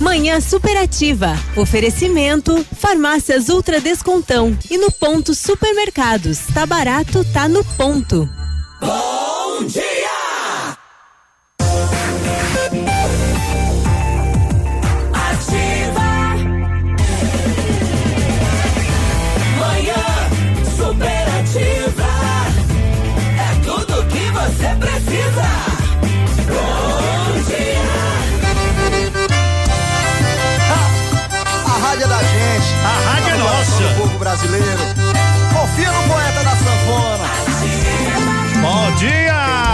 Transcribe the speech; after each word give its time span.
Manhã 0.00 0.40
superativa. 0.40 1.34
Oferecimento: 1.54 2.66
Farmácias 2.78 3.50
Ultra 3.50 3.80
Descontão. 3.80 4.56
E 4.70 4.78
no 4.78 4.90
ponto 4.90 5.34
supermercados. 5.34 6.38
Tá 6.54 6.64
barato, 6.64 7.24
tá 7.32 7.46
no 7.46 7.62
ponto. 7.76 8.28
Bom 8.80 9.64
dia! 9.66 10.19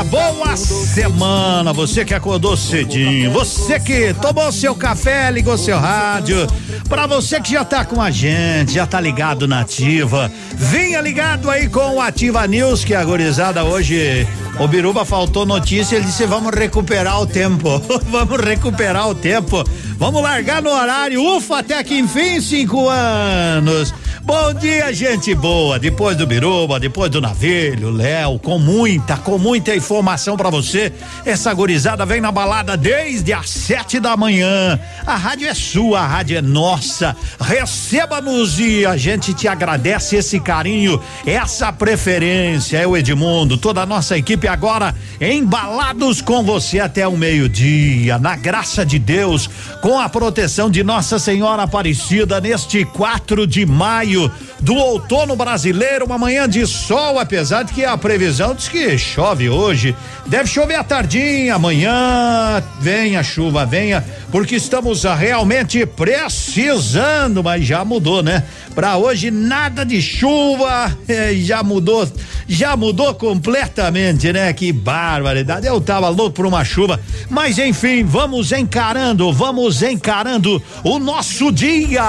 Boa 0.06 0.56
semana. 0.56 1.72
Você 1.72 2.04
que 2.04 2.14
acordou 2.14 2.56
cedinho, 2.56 3.30
você 3.30 3.78
que 3.78 4.14
tomou 4.14 4.50
seu 4.52 4.74
café, 4.74 5.30
ligou 5.30 5.58
seu 5.58 5.78
rádio. 5.78 6.46
Para 6.88 7.06
você 7.06 7.40
que 7.40 7.52
já 7.52 7.64
tá 7.64 7.84
com 7.84 8.00
a 8.00 8.10
gente, 8.10 8.74
já 8.74 8.86
tá 8.86 9.00
ligado 9.00 9.48
na 9.48 9.60
Ativa, 9.60 10.30
vinha 10.54 11.00
ligado 11.00 11.50
aí 11.50 11.68
com 11.68 11.96
o 11.96 12.00
Ativa 12.00 12.46
News, 12.46 12.84
que 12.84 12.94
a 12.94 13.04
gorizada 13.04 13.64
hoje 13.64 14.26
o 14.58 14.66
Biruba 14.66 15.04
faltou 15.04 15.44
notícia, 15.44 15.96
ele 15.96 16.06
disse: 16.06 16.24
vamos 16.26 16.54
recuperar 16.54 17.20
o 17.20 17.26
tempo. 17.26 17.82
vamos 18.08 18.41
recuperar 18.41 19.08
o 19.08 19.14
tempo. 19.14 19.64
Vamos 19.98 20.22
largar 20.22 20.62
no 20.62 20.70
horário. 20.70 21.22
Ufa, 21.36 21.58
até 21.58 21.82
que 21.82 21.98
enfim, 21.98 22.41
cinco 22.41 22.88
anos. 22.88 23.92
Bom 24.27 24.52
dia, 24.55 24.92
gente 24.92 25.32
boa. 25.36 25.78
Depois 25.78 26.16
do 26.16 26.27
Biruba, 26.27 26.80
depois 26.80 27.08
do 27.08 27.20
Navelho, 27.20 27.91
Léo, 27.91 28.41
com 28.41 28.58
muita, 28.58 29.16
com 29.16 29.38
muita 29.38 29.72
informação 29.72 30.36
para 30.36 30.50
você. 30.50 30.92
Essa 31.24 31.55
gurizada 31.55 32.05
vem 32.05 32.20
na 32.20 32.32
balada 32.32 32.77
desde 32.77 33.32
as 33.32 33.48
sete 33.48 34.00
da 34.00 34.16
manhã. 34.16 34.80
A 35.06 35.14
rádio 35.14 35.47
é 35.47 35.54
sua, 35.54 36.00
a 36.00 36.06
rádio 36.08 36.38
é 36.38 36.42
nossa. 36.42 37.14
Receba-nos 37.41 38.58
e 38.58 38.84
a 38.84 38.97
gente 38.97 39.32
te 39.32 39.47
agradece 39.47 40.16
esse 40.16 40.41
carinho, 40.41 41.00
essa 41.24 41.72
preferência. 41.72 42.78
É 42.78 42.86
o 42.86 42.97
Edmundo, 42.97 43.56
toda 43.56 43.82
a 43.82 43.86
nossa 43.86 44.19
equipe 44.19 44.48
agora 44.48 44.93
embalados 45.20 46.20
com 46.20 46.43
você 46.43 46.81
até 46.81 47.06
o 47.06 47.16
meio-dia. 47.16 48.19
Na 48.19 48.34
graça 48.34 48.84
de 48.84 48.98
Deus, 48.98 49.48
com 49.81 50.00
a 50.00 50.08
proteção 50.08 50.69
de 50.69 50.82
Nossa 50.82 51.16
Senhora 51.16 51.62
Aparecida 51.62 52.41
neste 52.41 52.84
4 52.84 53.47
de 53.47 53.64
maio 53.64 54.16
maio 54.16 54.31
do 54.61 54.75
outono 54.75 55.37
brasileiro, 55.37 56.06
uma 56.06 56.19
manhã 56.19 56.49
de 56.49 56.67
sol, 56.67 57.19
apesar 57.19 57.62
de 57.62 57.72
que 57.72 57.84
a 57.84 57.97
previsão 57.97 58.55
diz 58.55 58.69
que 58.69 58.97
chove 58.97 59.49
hoje. 59.50 59.94
Deve 60.27 60.49
chover 60.49 60.77
à 60.77 60.83
tardinha, 60.83 61.55
amanhã 61.55 62.62
venha 62.81 63.22
chuva, 63.22 63.65
venha, 63.65 64.05
porque 64.33 64.56
estamos 64.56 65.05
realmente 65.05 65.84
precisando, 65.87 67.44
mas 67.44 67.65
já 67.65 67.84
mudou, 67.84 68.22
né? 68.22 68.43
Para 68.75 68.97
hoje 68.97 69.31
nada 69.31 69.84
de 69.84 70.03
chuva, 70.03 70.97
eh, 71.06 71.34
já 71.37 71.62
mudou, 71.62 72.09
já 72.49 72.77
mudou 72.77 73.15
completamente, 73.15 74.33
né? 74.33 74.53
Que 74.53 74.73
barbaridade. 74.73 75.67
Eu 75.67 75.81
tava 75.81 76.09
louco 76.09 76.33
por 76.33 76.47
uma 76.47 76.65
chuva, 76.65 76.99
mas 77.31 77.59
enfim, 77.59 78.05
vamos 78.05 78.50
encarando, 78.53 79.33
vamos 79.33 79.83
encarando 79.83 80.61
o 80.83 80.99
nosso 80.99 81.53
dia. 81.53 82.03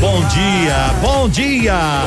Bom 0.00 0.20
dia, 0.28 0.94
bom 1.02 1.28
dia. 1.28 1.47
Bom 1.48 1.54
dia. 1.54 2.02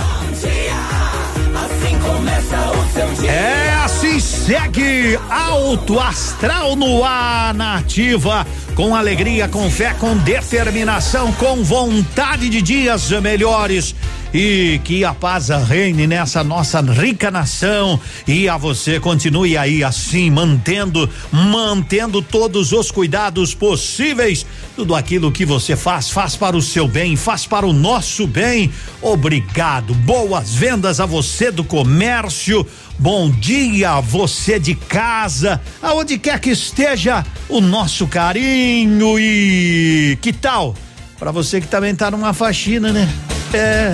Assim 1.66 1.98
começa 2.00 2.58
o 2.58 2.94
seu 2.94 3.08
dia. 3.14 3.32
É 3.32 3.74
assim 3.84 4.20
segue 4.20 5.20
alto 5.32 6.00
astral 6.00 6.76
no 6.76 7.04
ar 7.04 7.52
na 7.52 7.78
ativa 7.78 8.46
com 8.82 8.96
alegria, 8.96 9.48
com 9.48 9.70
fé, 9.70 9.94
com 9.94 10.18
determinação, 10.18 11.32
com 11.34 11.64
vontade 11.64 12.50
de 12.50 12.64
dias 12.64 13.12
melhores. 13.12 13.94
E 14.34 14.82
que 14.84 15.06
a 15.06 15.14
paz 15.14 15.50
reine 15.50 16.08
nessa 16.08 16.44
nossa 16.44 16.82
rica 16.82 17.30
nação. 17.30 18.00
E 18.26 18.50
a 18.50 18.58
você 18.58 19.00
continue 19.00 19.56
aí 19.56 19.84
assim, 19.84 20.32
mantendo, 20.32 21.08
mantendo 21.32 22.24
todos 22.24 22.72
os 22.72 22.90
cuidados 22.90 23.54
possíveis. 23.54 24.48
Tudo 24.76 24.96
aquilo 24.96 25.32
que 25.32 25.46
você 25.46 25.76
faz, 25.76 26.10
faz 26.10 26.36
para 26.36 26.58
o 26.58 26.62
seu 26.62 26.88
bem, 26.88 27.16
faz 27.16 27.46
para 27.46 27.68
o 27.68 27.74
nosso 27.74 28.26
bem. 28.26 28.72
Obrigado. 29.00 29.94
Boas 29.94 30.56
vendas 30.56 31.00
a 31.00 31.06
você 31.06 31.52
do 31.52 31.64
comércio. 31.64 32.66
Bom 33.00 33.30
dia, 33.30 34.00
você 34.00 34.60
de 34.60 34.76
casa, 34.76 35.60
aonde 35.82 36.18
quer 36.18 36.40
que 36.40 36.52
esteja, 36.52 37.26
o 37.50 37.60
nosso 37.60 38.08
carinho 38.08 39.18
e 39.20 40.18
que 40.22 40.32
tal? 40.32 40.76
Para 41.18 41.32
você 41.32 41.60
que 41.60 41.68
também 41.68 41.96
tá 41.96 42.12
numa 42.12 42.34
faxina, 42.34 42.92
né? 42.92 43.08
É, 43.54 43.94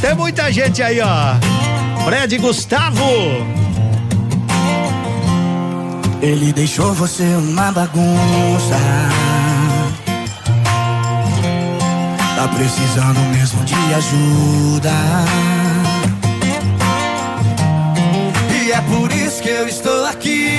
tem 0.00 0.14
muita 0.14 0.50
gente 0.52 0.82
aí, 0.82 1.00
ó. 1.00 1.36
Fred 2.04 2.38
Gustavo. 2.38 3.04
Ele 6.20 6.52
deixou 6.52 6.92
você 6.94 7.22
uma 7.22 7.70
bagunça. 7.70 8.76
Tá 12.34 12.48
precisando 12.48 13.20
mesmo 13.32 13.64
de 13.64 13.74
ajuda. 13.94 14.92
Que 19.48 19.54
eu 19.54 19.66
estou 19.66 20.04
aqui, 20.04 20.50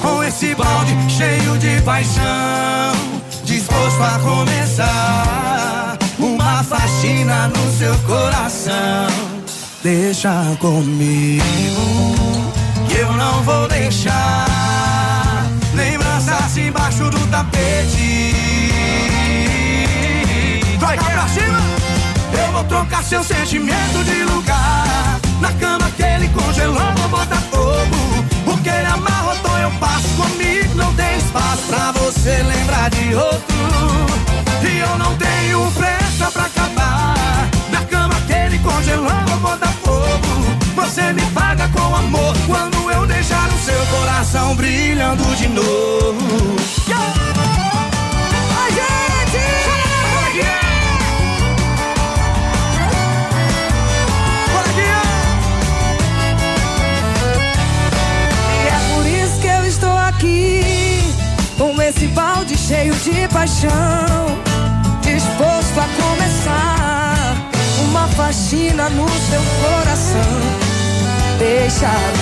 com 0.00 0.24
esse 0.24 0.54
balde 0.54 0.96
cheio 1.10 1.58
de 1.58 1.78
paixão, 1.82 2.94
disposto 3.44 4.02
a 4.02 4.18
começar 4.18 5.98
uma 6.18 6.64
faxina 6.64 7.48
no 7.48 7.72
seu 7.72 7.94
coração. 8.06 9.08
Deixa 9.82 10.32
comigo, 10.58 11.44
que 12.88 12.96
eu 12.96 13.12
não 13.12 13.42
vou 13.42 13.68
deixar 13.68 15.46
lembranças 15.74 16.56
embaixo 16.56 17.10
do 17.10 17.26
tapete. 17.26 18.34
Vai 20.78 20.96
pra 20.96 21.28
cima! 21.28 21.60
Eu 22.42 22.52
vou 22.52 22.64
trocar 22.64 23.04
seu 23.04 23.22
sentimento 23.22 24.02
de 24.02 24.24
lugar. 24.24 25.11
Na 25.42 25.52
cama 25.54 25.90
que 25.96 26.04
ele 26.04 26.28
congelou, 26.28 26.92
vou 26.98 27.08
botar 27.08 27.42
fogo. 27.50 27.96
O 28.46 28.56
que 28.58 28.68
ele 28.68 28.86
amarrotou, 28.86 29.58
eu 29.58 29.72
passo 29.72 30.06
comigo. 30.10 30.72
Não 30.76 30.94
tem 30.94 31.16
espaço 31.18 31.62
pra 31.66 31.90
você 31.90 32.44
lembrar 32.44 32.88
de 32.90 33.12
outro. 33.12 33.56
E 34.62 34.78
eu 34.78 34.96
não 34.98 35.16
tenho 35.16 35.68
pressa 35.72 36.30
pra 36.30 36.44
acabar. 36.44 37.48
Na 37.72 37.84
cama 37.86 38.14
que 38.24 38.32
ele 38.32 38.58
congelou, 38.60 39.10
vou 39.26 39.50
botar 39.50 39.72
fogo. 39.82 40.32
Você 40.76 41.12
me 41.12 41.22
paga 41.32 41.68
com 41.70 41.92
amor 41.92 42.36
quando 42.46 42.92
eu 42.92 43.04
deixar 43.04 43.48
o 43.48 43.58
seu 43.58 43.84
coração 43.86 44.54
brilhando 44.54 45.24
de 45.34 45.48
novo. 45.48 46.41
Deixa 71.82 72.21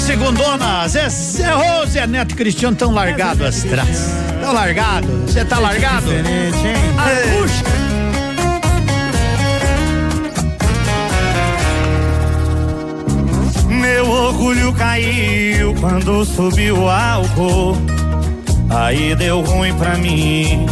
A 0.00 0.02
nossa 0.02 0.06
segundona, 0.06 0.88
Zé, 0.88 1.08
Zé 1.10 1.50
Rose 1.52 1.98
e 1.98 2.00
a 2.00 2.06
Neto 2.06 2.34
Cristiano 2.34 2.72
estão 2.72 2.90
largados 2.90 3.64
atrás. 3.66 4.10
Estão 4.34 4.54
largados. 4.54 5.10
Você 5.26 5.44
tá 5.44 5.58
largado? 5.58 6.06
Puxa. 7.38 7.64
Meu 13.68 14.08
orgulho 14.08 14.72
caiu 14.72 15.74
quando 15.74 16.24
subiu 16.24 16.78
o 16.78 16.88
álcool. 16.88 17.76
Aí 18.70 19.14
deu 19.14 19.42
ruim 19.42 19.74
pra 19.74 19.98
mim. 19.98 20.64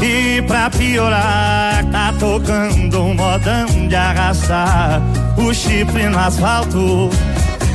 E 0.00 0.40
pra 0.42 0.70
piorar, 0.70 1.84
tá 1.92 2.14
tocando 2.18 3.02
um 3.02 3.14
modão 3.14 3.66
de 3.88 3.94
arrastar 3.94 5.02
o 5.36 5.52
chifre 5.52 6.08
no 6.08 6.18
asfalto. 6.18 7.10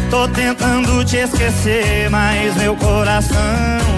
Tô 0.09 0.27
tentando 0.29 1.03
te 1.03 1.17
esquecer, 1.17 2.09
mas 2.09 2.55
meu 2.55 2.75
coração 2.77 3.37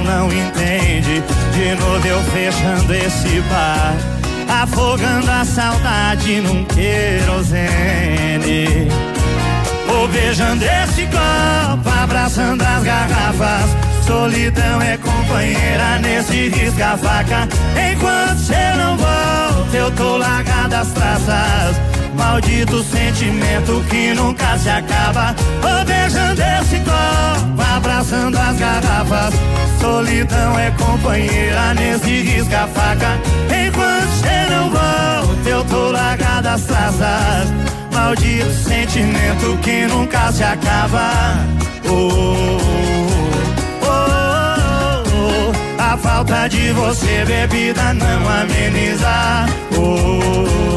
não 0.06 0.28
entende. 0.28 1.24
De 1.54 1.76
novo 1.76 2.08
eu 2.08 2.20
fechando 2.32 2.94
esse 2.94 3.42
bar, 3.42 3.94
afogando 4.62 5.30
a 5.30 5.46
saudade 5.46 6.42
num 6.42 6.66
querosene. 6.66 7.68
Vou 9.86 10.08
beijando 10.08 10.64
esse 10.64 11.08
copo, 11.08 11.90
abraçando 12.04 12.64
as 12.64 12.84
garrafas. 12.84 13.70
Solidão 14.06 14.82
é 14.82 14.98
companheira 14.98 16.00
nesse 16.02 16.50
risca-faca. 16.50 17.48
Enquanto 17.92 18.40
cê 18.40 18.74
não 18.76 18.98
volta, 18.98 19.78
eu 19.78 19.92
tô 19.92 20.18
largado 20.18 20.76
as 20.76 20.88
traças. 20.88 21.80
Maldito 22.16 22.84
sentimento 22.84 23.84
que 23.90 24.14
nunca 24.14 24.58
se 24.58 24.70
acaba. 24.70 25.36
Beijando 26.10 26.42
esse 26.42 26.80
copo, 26.80 27.62
abraçando 27.76 28.38
as 28.38 28.58
garrafas. 28.58 29.34
Solidão 29.80 30.60
é 30.60 30.72
companheira 30.72 31.74
nesse 31.76 32.22
risca-faca. 32.22 33.20
Enquanto 33.48 34.10
cê 34.22 34.50
não 34.50 34.70
volta, 34.70 35.50
eu 35.50 35.64
tô 35.66 35.92
largado 35.92 36.48
as 36.50 36.62
traças. 36.64 37.54
Maldito 37.94 38.52
sentimento 38.52 39.58
que 39.62 39.86
nunca 39.86 40.32
se 40.32 40.44
acaba. 40.44 41.12
Oh, 41.86 42.58
oh, 43.82 43.88
oh, 43.88 45.04
oh. 45.16 45.82
A 45.82 45.98
falta 45.98 46.48
de 46.48 46.72
você, 46.72 47.24
bebida, 47.26 47.94
não 47.94 48.30
ameniza. 48.30 49.46
Oh, 49.78 49.80
oh, 49.80 50.69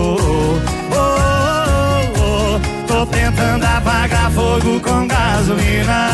Tentando 3.11 3.65
apagar 3.65 4.31
fogo 4.31 4.81
com 4.81 5.09
gasolina. 5.09 6.09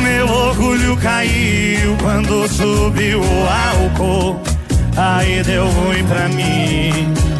Meu 0.00 0.28
orgulho 0.28 0.96
caiu 0.98 1.96
quando 2.00 2.48
subiu 2.48 3.20
o 3.20 3.48
álcool. 3.48 4.40
Aí 4.96 5.42
deu 5.42 5.68
ruim 5.68 6.04
pra 6.04 6.28
mim. 6.28 7.31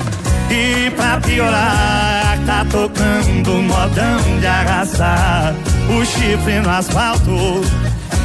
Pra 1.13 1.21
piorar, 1.21 2.39
tá 2.47 2.65
tocando 2.71 3.51
modão 3.51 4.41
de 4.41 4.47
arrasar 4.47 5.55
o 5.91 6.03
chifre 6.07 6.59
no 6.61 6.71
asfalto. 6.71 7.61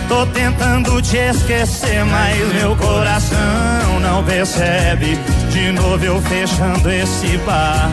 Tô 0.08 0.26
tentando 0.28 1.02
te 1.02 1.18
esquecer, 1.18 2.06
mas 2.06 2.38
meu 2.54 2.78
coração 2.78 4.00
não 4.02 4.24
percebe. 4.24 5.20
De 5.52 5.74
novo 5.74 6.06
eu 6.06 6.22
fechando 6.22 6.90
esse 6.90 7.38
bar, 7.40 7.92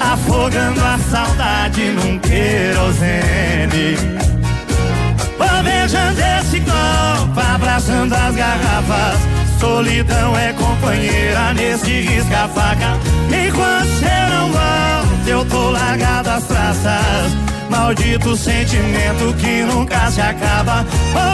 afogando 0.00 0.80
a 0.80 0.98
saudade 0.98 1.92
num 1.92 2.18
querosene. 2.18 3.96
Beijando 5.62 6.20
esse 6.40 6.58
copo, 6.58 7.40
abraçando 7.54 8.12
as 8.12 8.34
garrafas. 8.34 9.41
Solidão 9.62 10.36
é 10.36 10.52
companheira 10.54 11.54
nesse 11.54 12.00
risca-faca. 12.00 12.98
Enquanto 13.28 13.86
cê 14.00 14.26
não 14.28 14.48
volta, 14.48 15.30
eu 15.30 15.44
tô 15.44 15.70
largado 15.70 16.30
às 16.30 16.42
traças. 16.42 17.32
Maldito 17.70 18.36
sentimento 18.36 19.32
que 19.38 19.62
nunca 19.62 20.10
se 20.10 20.20
acaba. 20.20 20.84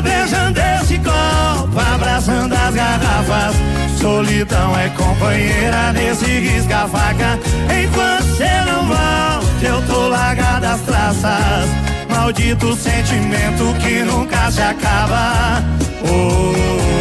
Beijando 0.03 0.61
esse 0.61 0.99
copo, 0.99 1.81
abraçando 1.95 2.53
as 2.53 2.75
garrafas. 2.75 3.57
Solidão 3.99 4.79
é 4.79 4.91
companheira 4.91 5.95
nesse 5.95 6.27
risca-faca. 6.27 7.39
Enquanto 7.83 8.37
cê 8.37 8.61
não 8.67 8.85
volta, 8.89 9.67
eu 9.67 9.81
tô 9.87 10.09
largado 10.09 10.67
às 10.67 10.83
traças. 10.83 11.71
Maldito 12.11 12.77
sentimento 12.77 13.75
que 13.81 14.03
nunca 14.03 14.51
se 14.51 14.61
acaba. 14.61 15.65
Oh, 16.05 16.98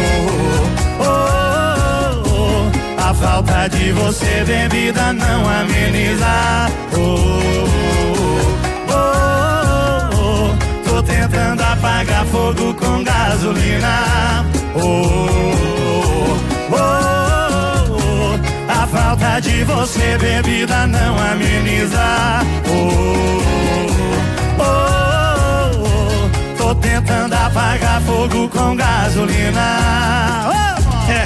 falta 3.20 3.68
de 3.68 3.92
você, 3.92 4.44
bebida, 4.46 5.12
não 5.12 5.48
ameniza. 5.48 6.70
Oh, 6.96 7.68
oh, 8.92 10.14
oh. 10.14 10.88
Tô 10.88 11.02
tentando 11.02 11.62
apagar 11.62 12.24
fogo 12.26 12.74
com 12.74 13.02
gasolina. 13.04 14.44
Oh, 14.74 15.26
oh, 16.70 16.76
oh. 17.90 18.38
A 18.72 18.86
falta 18.86 19.40
de 19.40 19.64
você, 19.64 20.16
bebida, 20.18 20.86
não 20.86 21.18
ameniza. 21.18 22.40
Oh, 22.68 23.42
oh, 24.60 24.64
oh. 25.74 26.56
Tô 26.56 26.74
tentando 26.76 27.34
apagar 27.34 28.00
fogo 28.02 28.48
com 28.48 28.76
gasolina. 28.76 30.46
Oh, 30.46 31.10
É, 31.10 31.24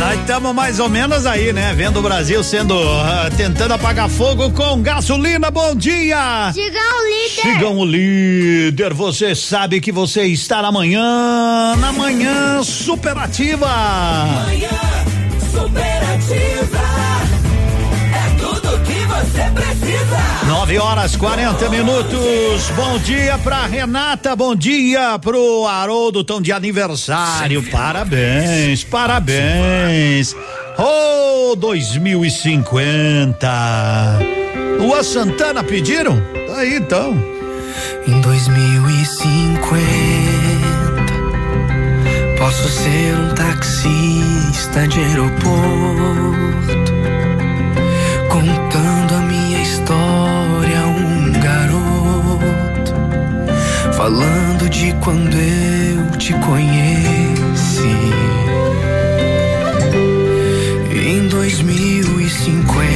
nós 0.00 0.18
estamos 0.18 0.54
mais 0.54 0.80
ou 0.80 0.88
menos 0.88 1.26
aí, 1.26 1.52
né? 1.52 1.74
Vendo 1.74 1.98
o 1.98 2.02
Brasil 2.02 2.42
sendo 2.42 2.74
ah, 2.74 3.28
tentando 3.36 3.74
apagar 3.74 4.08
fogo 4.08 4.50
com 4.50 4.80
gasolina. 4.80 5.50
Bom 5.50 5.74
dia! 5.74 6.50
Digam 6.54 7.04
líder. 7.04 7.42
Sigam 7.42 7.78
o 7.78 7.84
líder. 7.84 8.94
Você 8.94 9.34
sabe 9.34 9.78
que 9.78 9.92
você 9.92 10.22
está 10.22 10.62
na 10.62 10.72
manhã, 10.72 11.76
na 11.76 11.92
manhã 11.92 12.62
superativa. 12.62 13.68
Manhã 14.46 14.70
superativa. 15.52 16.59
Você 19.30 19.50
precisa. 19.50 20.18
9 20.46 20.78
horas 20.78 21.16
40 21.16 21.68
minutos. 21.68 22.70
Bom 22.74 22.98
dia 22.98 23.38
pra 23.38 23.66
Renata, 23.66 24.34
bom 24.34 24.52
dia 24.54 25.18
pro 25.18 25.66
Haroldo, 25.66 26.24
tão 26.24 26.40
de 26.42 26.52
aniversário. 26.52 27.62
Parabéns, 27.70 28.82
parabéns. 28.84 30.34
Oh, 30.76 31.54
2050. 31.56 34.18
Lua 34.78 35.02
Santana 35.04 35.62
pediram? 35.62 36.20
Tá 36.48 36.56
aí 36.58 36.74
então. 36.76 37.16
Em 38.06 38.20
2050 38.20 40.40
posso 42.40 42.68
ser 42.68 43.14
um 43.16 43.34
taxista 43.34 44.88
de 44.88 44.98
aeroporto, 44.98 46.79
falando 54.00 54.66
de 54.70 54.94
quando 54.94 55.36
eu 55.36 56.16
te 56.16 56.32
conheci. 56.32 57.98
Em 60.90 61.28
2050 61.28 62.86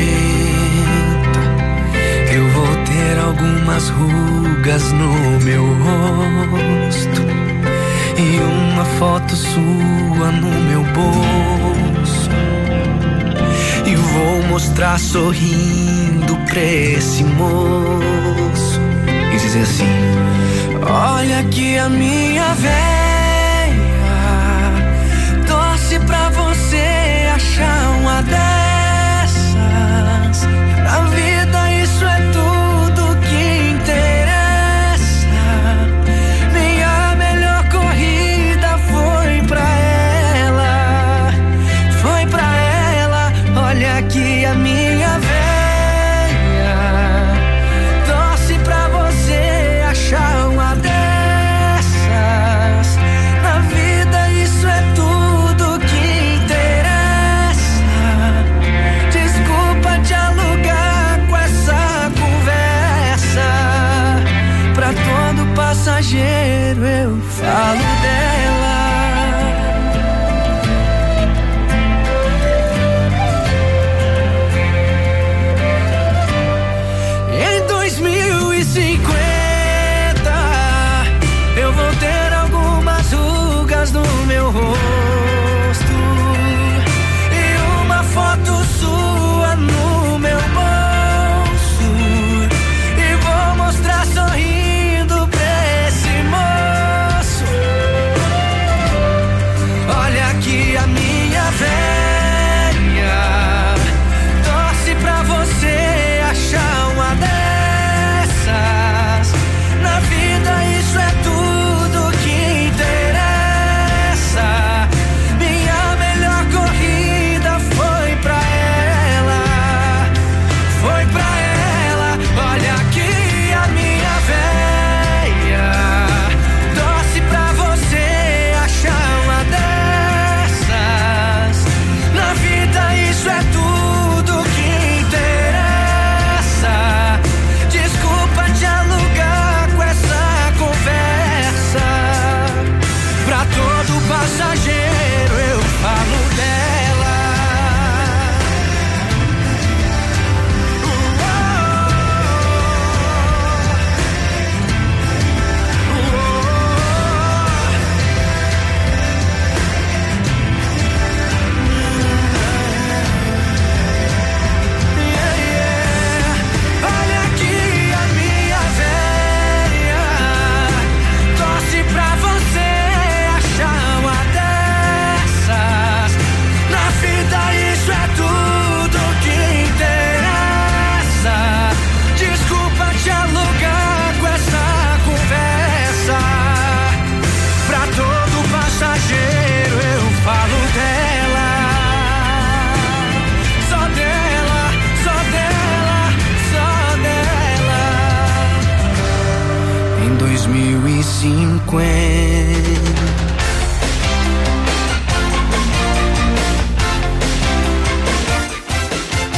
eu 2.33 2.49
vou 2.53 2.69
ter 2.87 3.19
algumas 3.19 3.91
rugas 3.91 4.93
no 4.93 5.41
meu 5.41 5.63
rosto 5.85 7.21
e 8.17 8.39
uma 8.41 8.87
foto 8.99 9.37
sua 9.37 10.33
no 10.33 10.49
meu 10.63 10.83
bolso. 10.85 12.31
E 13.85 13.95
vou 13.95 14.43
mostrar 14.45 14.99
sorrindo 14.99 16.35
pra 16.49 16.63
esse 16.63 17.23
moço 17.25 18.81
e 19.35 19.37
dizer 19.37 19.61
assim: 19.61 20.25
Olha 20.87 21.41
aqui 21.41 21.79
a 21.79 21.89
minha 21.89 22.55
véia, 22.55 22.75
torce 25.47 25.99
pra 26.01 26.29
você 26.29 27.27
achar 27.35 27.91
uma 28.01 28.23
dessas. 28.23 28.64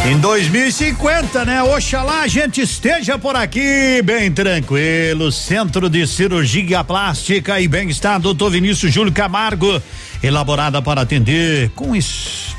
Em 0.09 0.19
2050, 0.21 1.45
né? 1.45 1.63
Oxalá 1.65 2.21
a 2.23 2.29
gente 2.29 2.61
esteja 2.61 3.19
por 3.19 3.35
aqui, 3.35 4.01
bem 4.05 4.31
tranquilo. 4.31 5.33
Centro 5.33 5.91
de 5.91 6.07
Cirurgia 6.07 6.85
Plástica 6.85 7.61
e 7.61 7.67
Bem-Estar, 7.67 8.21
doutor 8.21 8.51
Vinícius 8.53 8.93
Júlio 8.93 9.13
Camargo, 9.13 9.83
elaborada 10.23 10.81
para 10.81 11.01
atender 11.01 11.71
com, 11.71 11.95
es- 11.97 12.55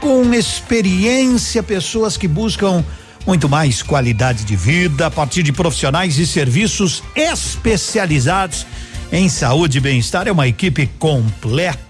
com 0.00 0.34
experiência 0.34 1.62
pessoas 1.62 2.16
que 2.16 2.26
buscam 2.26 2.84
muito 3.24 3.48
mais 3.48 3.80
qualidade 3.80 4.42
de 4.44 4.56
vida 4.56 5.06
a 5.06 5.10
partir 5.10 5.44
de 5.44 5.52
profissionais 5.52 6.18
e 6.18 6.26
serviços 6.26 7.02
especializados 7.14 8.66
em 9.12 9.28
saúde 9.28 9.78
e 9.78 9.80
bem-estar. 9.80 10.26
É 10.26 10.32
uma 10.32 10.48
equipe 10.48 10.88
completa. 10.98 11.87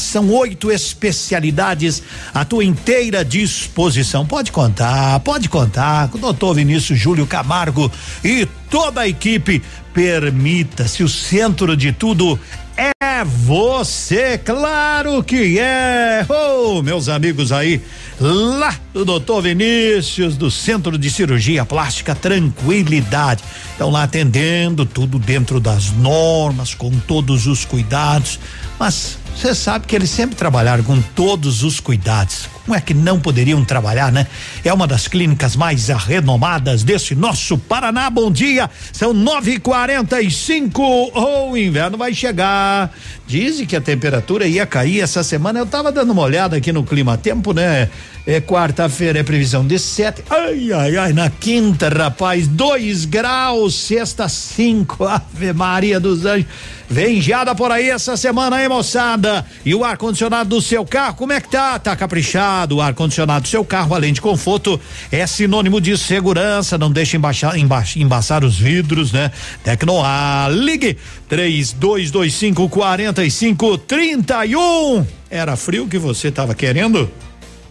São 0.00 0.30
oito 0.30 0.70
especialidades 0.70 2.02
à 2.32 2.44
tua 2.44 2.64
inteira 2.64 3.24
disposição. 3.24 4.26
Pode 4.26 4.50
contar, 4.50 5.20
pode 5.20 5.48
contar 5.48 6.08
com 6.08 6.18
o 6.18 6.20
doutor 6.20 6.54
Vinícius 6.54 6.98
Júlio 6.98 7.26
Camargo 7.26 7.90
e 8.24 8.46
toda 8.68 9.02
a 9.02 9.08
equipe. 9.08 9.62
Permita-se, 9.92 11.04
o 11.04 11.08
centro 11.08 11.76
de 11.76 11.92
tudo 11.92 12.38
é 12.76 13.24
você, 13.24 14.36
claro 14.36 15.22
que 15.22 15.58
é. 15.58 16.26
Oh, 16.28 16.82
meus 16.82 17.08
amigos 17.08 17.52
aí 17.52 17.80
lá 18.20 18.74
do 18.92 19.04
doutor 19.04 19.42
Vinícius, 19.42 20.36
do 20.36 20.50
Centro 20.50 20.98
de 20.98 21.10
Cirurgia 21.10 21.64
Plástica 21.64 22.14
Tranquilidade. 22.14 23.44
Estão 23.70 23.90
lá 23.90 24.02
atendendo 24.02 24.84
tudo 24.84 25.18
dentro 25.18 25.60
das 25.60 25.90
normas, 25.92 26.74
com 26.74 26.90
todos 26.90 27.46
os 27.46 27.64
cuidados. 27.64 28.40
Mas 28.78 29.18
você 29.36 29.54
sabe 29.54 29.86
que 29.86 29.94
eles 29.94 30.10
sempre 30.10 30.36
trabalharam 30.36 30.82
com 30.84 31.00
todos 31.00 31.62
os 31.62 31.80
cuidados. 31.80 32.48
Como 32.64 32.74
é 32.74 32.80
que 32.80 32.94
não 32.94 33.20
poderiam 33.20 33.62
trabalhar, 33.62 34.10
né? 34.10 34.26
É 34.64 34.72
uma 34.72 34.86
das 34.86 35.06
clínicas 35.06 35.54
mais 35.54 35.88
renomadas 35.88 36.82
desse 36.82 37.14
nosso 37.14 37.58
Paraná. 37.58 38.08
Bom 38.08 38.30
dia, 38.30 38.70
são 38.90 39.12
nove 39.12 39.52
e 39.52 39.58
quarenta 39.58 40.22
e 40.22 40.30
cinco. 40.30 40.82
Oh, 40.82 41.50
o 41.50 41.58
inverno 41.58 41.98
vai 41.98 42.14
chegar. 42.14 42.90
Dizem 43.26 43.66
que 43.66 43.76
a 43.76 43.82
temperatura 43.82 44.46
ia 44.46 44.64
cair 44.64 45.00
essa 45.00 45.22
semana. 45.22 45.58
Eu 45.58 45.66
tava 45.66 45.92
dando 45.92 46.12
uma 46.12 46.22
olhada 46.22 46.56
aqui 46.56 46.72
no 46.72 46.84
clima 46.84 47.18
tempo, 47.18 47.52
né? 47.52 47.90
É 48.26 48.40
quarta-feira, 48.40 49.18
é 49.18 49.22
previsão 49.22 49.66
de 49.66 49.78
sete. 49.78 50.24
Ai, 50.30 50.72
ai, 50.72 50.96
ai, 50.96 51.12
na 51.12 51.28
quinta, 51.28 51.90
rapaz, 51.90 52.48
dois 52.48 53.04
graus, 53.04 53.74
sexta, 53.74 54.26
cinco. 54.26 55.04
Ave 55.04 55.52
Maria 55.52 56.00
dos 56.00 56.24
Anjos. 56.24 56.46
Vem 56.88 57.20
geada 57.20 57.54
por 57.54 57.70
aí 57.72 57.90
essa 57.90 58.16
semana, 58.16 58.62
hein, 58.62 58.68
moçada? 58.68 59.23
E 59.64 59.74
o 59.74 59.84
ar-condicionado 59.84 60.50
do 60.50 60.60
seu 60.60 60.84
carro, 60.84 61.14
como 61.14 61.32
é 61.32 61.40
que 61.40 61.48
tá? 61.48 61.78
Tá 61.78 61.96
caprichado? 61.96 62.76
O 62.76 62.80
ar-condicionado 62.80 63.42
do 63.42 63.48
seu 63.48 63.64
carro, 63.64 63.94
além 63.94 64.12
de 64.12 64.20
conforto, 64.20 64.80
é 65.10 65.26
sinônimo 65.26 65.80
de 65.80 65.96
segurança. 65.96 66.76
Não 66.78 66.90
deixe 66.90 67.16
embaixar, 67.16 67.58
embaixar, 67.58 68.02
embaçar 68.02 68.44
os 68.44 68.58
vidros, 68.58 69.12
né? 69.12 69.30
Tecnoar. 69.62 70.50
Ligue 70.50 70.96
3225 71.28 72.68
45 72.68 73.78
31. 73.78 75.06
Era 75.30 75.56
frio 75.56 75.88
que 75.88 75.98
você 75.98 76.30
tava 76.30 76.54
querendo? 76.54 77.10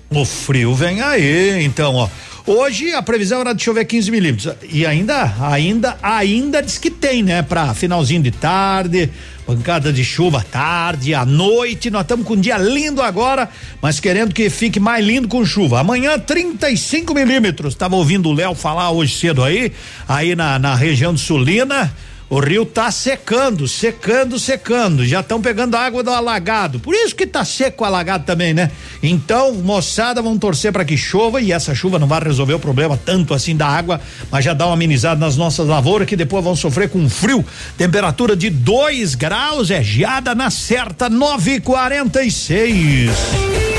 O 0.09 0.25
frio 0.25 0.75
vem 0.75 1.01
aí, 1.01 1.63
então, 1.63 1.95
ó. 1.95 2.09
Hoje 2.45 2.91
a 2.91 3.01
previsão 3.01 3.39
era 3.39 3.53
de 3.53 3.63
chover 3.63 3.85
15 3.85 4.11
milímetros. 4.11 4.53
E 4.69 4.85
ainda, 4.85 5.33
ainda, 5.39 5.97
ainda 6.03 6.61
diz 6.61 6.77
que 6.77 6.91
tem, 6.91 7.23
né? 7.23 7.41
Pra 7.41 7.73
finalzinho 7.73 8.21
de 8.21 8.31
tarde, 8.31 9.09
pancada 9.45 9.93
de 9.93 10.03
chuva 10.03 10.45
tarde, 10.51 11.13
à 11.13 11.25
noite. 11.25 11.89
Nós 11.89 12.01
estamos 12.01 12.27
com 12.27 12.33
um 12.33 12.41
dia 12.41 12.57
lindo 12.57 13.01
agora, 13.01 13.49
mas 13.81 14.01
querendo 14.01 14.33
que 14.33 14.49
fique 14.49 14.77
mais 14.77 15.05
lindo 15.05 15.29
com 15.29 15.45
chuva. 15.45 15.79
Amanhã, 15.79 16.19
35 16.19 17.13
milímetros. 17.13 17.75
Tava 17.75 17.95
ouvindo 17.95 18.27
o 18.27 18.33
Léo 18.33 18.53
falar 18.53 18.91
hoje 18.91 19.15
cedo 19.15 19.41
aí, 19.41 19.71
aí 20.05 20.35
na, 20.35 20.59
na 20.59 20.75
região 20.75 21.13
de 21.13 21.21
Sulina. 21.21 21.93
O 22.33 22.39
rio 22.39 22.65
tá 22.65 22.89
secando, 22.89 23.67
secando, 23.67 24.39
secando. 24.39 25.05
Já 25.05 25.19
estão 25.19 25.39
pegando 25.39 25.77
água 25.77 26.01
do 26.01 26.09
alagado. 26.09 26.79
Por 26.79 26.95
isso 26.95 27.15
que 27.15 27.27
tá 27.27 27.45
seco 27.45 27.83
o 27.83 27.85
alagado 27.85 28.25
também, 28.25 28.55
né? 28.55 28.71
Então, 29.03 29.53
moçada, 29.53 30.19
vamos 30.19 30.39
torcer 30.39 30.71
para 30.71 30.83
que 30.83 30.97
chova 30.97 31.39
e 31.39 31.51
essa 31.51 31.75
chuva 31.75 31.99
não 31.99 32.07
vai 32.07 32.19
resolver 32.23 32.55
o 32.55 32.59
problema 32.59 32.97
tanto 32.97 33.35
assim 33.35 33.55
da 33.55 33.67
água, 33.67 34.01
mas 34.31 34.43
já 34.43 34.55
dá 34.55 34.65
uma 34.65 34.73
amenizada 34.73 35.23
nas 35.23 35.37
nossas 35.37 35.67
lavouras 35.67 36.07
que 36.07 36.15
depois 36.15 36.43
vão 36.43 36.55
sofrer 36.55 36.89
com 36.89 37.07
frio. 37.07 37.45
Temperatura 37.77 38.35
de 38.35 38.49
2 38.49 39.13
graus, 39.13 39.69
é 39.69 39.83
geada 39.83 40.33
na 40.33 40.49
certa 40.49 41.11
9,46. 41.11 43.72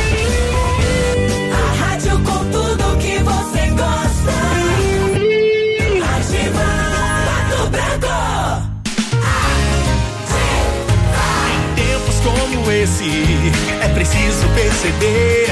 É 12.85 13.89
preciso 13.95 14.47
perceber 14.55 15.47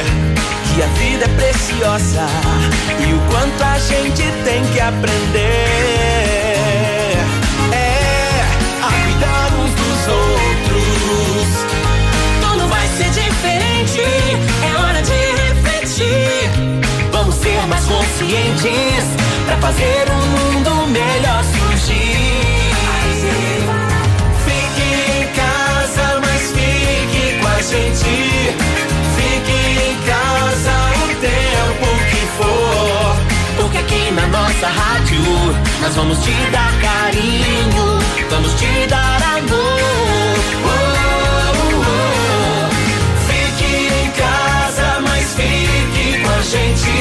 que 0.74 0.82
a 0.82 0.86
vida 0.98 1.24
é 1.24 1.28
preciosa 1.28 2.26
e 3.00 3.14
o 3.14 3.20
quanto 3.30 3.64
a 3.64 3.78
gente 3.78 4.22
tem 4.44 4.62
que 4.66 4.78
aprender. 4.78 5.06
É 7.72 8.44
a 8.82 8.90
cuidar 9.02 9.50
uns 9.54 9.72
dos 9.72 10.08
outros. 10.08 11.48
Tudo 12.42 12.68
vai 12.68 12.86
ser 12.88 13.08
diferente, 13.08 14.02
é 14.62 14.76
hora 14.82 15.00
de 15.00 15.14
refletir. 15.54 16.50
Vamos 17.12 17.34
ser 17.36 17.66
mais 17.66 17.86
conscientes 17.86 19.06
pra 19.46 19.56
fazer 19.56 20.04
um 20.10 20.52
mundo 20.52 20.86
melhor 20.88 21.42
Fique 27.72 29.56
em 29.56 29.96
casa 30.04 30.74
o 30.94 31.08
tempo 31.20 31.88
que 32.10 32.22
for. 32.36 33.16
Porque 33.56 33.78
aqui 33.78 34.10
na 34.10 34.26
nossa 34.26 34.68
rádio 34.68 35.22
nós 35.80 35.94
vamos 35.96 36.18
te 36.18 36.32
dar 36.50 36.70
carinho, 36.82 37.98
vamos 38.28 38.52
te 38.54 38.86
dar 38.88 39.22
amor. 39.38 39.80
Oh, 40.64 40.68
oh, 41.48 41.80
oh. 41.80 42.68
Fique 43.26 43.70
em 43.86 44.10
casa, 44.10 45.00
mas 45.00 45.34
fique 45.34 46.20
com 46.22 46.30
a 46.30 46.42
gente. 46.42 46.92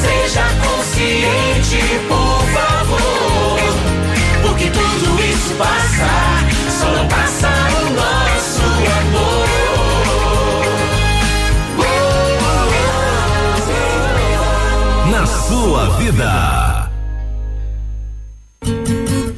Seja 0.00 0.44
consciente, 0.64 1.82
por 2.08 2.40
favor. 2.54 3.60
Porque 4.40 4.70
tudo 4.70 5.22
isso 5.22 5.54
passa, 5.58 6.45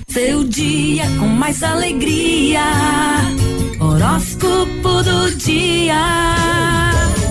Seu 0.09 0.45
dia 0.45 1.05
com 1.19 1.27
mais 1.27 1.62
alegria. 1.62 2.62
Horóscopo 3.81 5.03
do 5.03 5.35
dia. 5.37 5.97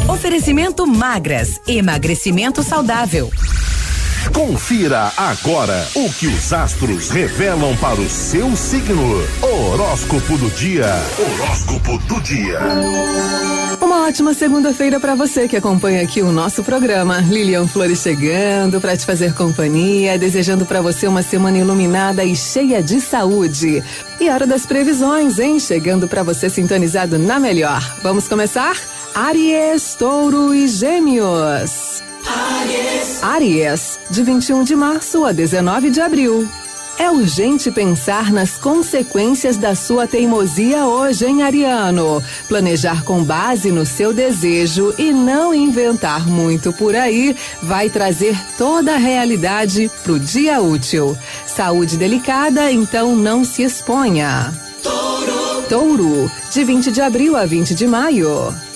Oferecimento 0.10 0.86
magras, 0.86 1.62
emagrecimento 1.66 2.62
saudável. 2.62 3.32
Confira 4.34 5.12
agora 5.18 5.88
o 5.96 6.12
que 6.14 6.28
os 6.28 6.54
astros 6.54 7.10
revelam 7.10 7.76
para 7.78 8.00
o 8.00 8.10
seu 8.10 8.56
signo. 8.56 9.22
Horóscopo 9.42 10.38
do 10.38 10.50
dia. 10.52 10.88
Horóscopo 11.18 11.98
do 12.00 12.22
dia. 12.22 12.60
Uma 13.82 14.08
ótima 14.08 14.34
segunda-feira 14.34 15.00
para 15.00 15.16
você 15.16 15.48
que 15.48 15.56
acompanha 15.56 16.02
aqui 16.02 16.22
o 16.22 16.32
nosso 16.32 16.64
programa. 16.64 17.20
Lilian 17.20 17.68
Flores 17.68 18.00
chegando 18.00 18.82
para 18.82 18.98
te 18.98 19.06
fazer 19.06 19.34
companhia, 19.34 20.18
desejando 20.18 20.66
para 20.66 20.82
você 20.82 21.08
uma 21.08 21.22
semana 21.22 21.58
iluminada 21.58 22.24
e 22.24 22.36
cheia 22.36 22.82
de 22.82 23.00
saúde. 23.00 23.84
E 24.20 24.30
hora 24.30 24.48
das 24.48 24.66
previsões, 24.66 25.40
hein? 25.40 25.60
Chegando 25.60 26.08
para 26.08 26.24
você 26.24 26.50
sintonizado 26.50 27.20
na 27.20 27.40
melhor. 27.40 27.82
Vamos 28.02 28.28
começar? 28.28 28.76
Aries, 29.14 29.96
Touro 29.96 30.54
e 30.54 30.68
Gêmeos. 30.68 32.07
Aries. 32.28 33.24
Aries, 33.24 34.00
de 34.10 34.24
21 34.24 34.64
de 34.64 34.76
março 34.76 35.24
a 35.24 35.32
19 35.32 35.90
de 35.90 36.02
abril. 36.02 36.48
É 37.00 37.12
urgente 37.12 37.70
pensar 37.70 38.32
nas 38.32 38.58
consequências 38.58 39.56
da 39.56 39.76
sua 39.76 40.08
teimosia 40.08 40.86
hoje, 40.86 41.26
hein, 41.28 41.44
Ariano? 41.44 42.24
Planejar 42.48 43.04
com 43.04 43.24
base 43.24 43.72
no 43.72 43.86
seu 43.86 44.12
desejo 44.12 44.92
e 44.98 45.14
não 45.14 45.54
inventar 45.54 46.28
muito 46.28 46.74
por 46.74 46.96
aí 46.96 47.36
vai 47.62 47.88
trazer 47.88 48.36
toda 48.58 48.96
a 48.96 48.98
realidade 48.98 49.92
pro 50.04 50.20
dia 50.20 50.60
útil. 50.60 51.16
Saúde 51.46 51.98
delicada, 51.98 52.72
então 52.72 53.16
não 53.16 53.46
se 53.46 53.62
exponha. 53.62 54.52
Touro. 54.82 55.62
Touro, 55.70 56.32
de 56.52 56.64
20 56.64 56.92
de 56.92 57.02
abril 57.02 57.36
a 57.36 57.46
20 57.46 57.76
de 57.76 57.86
maio. 57.86 58.67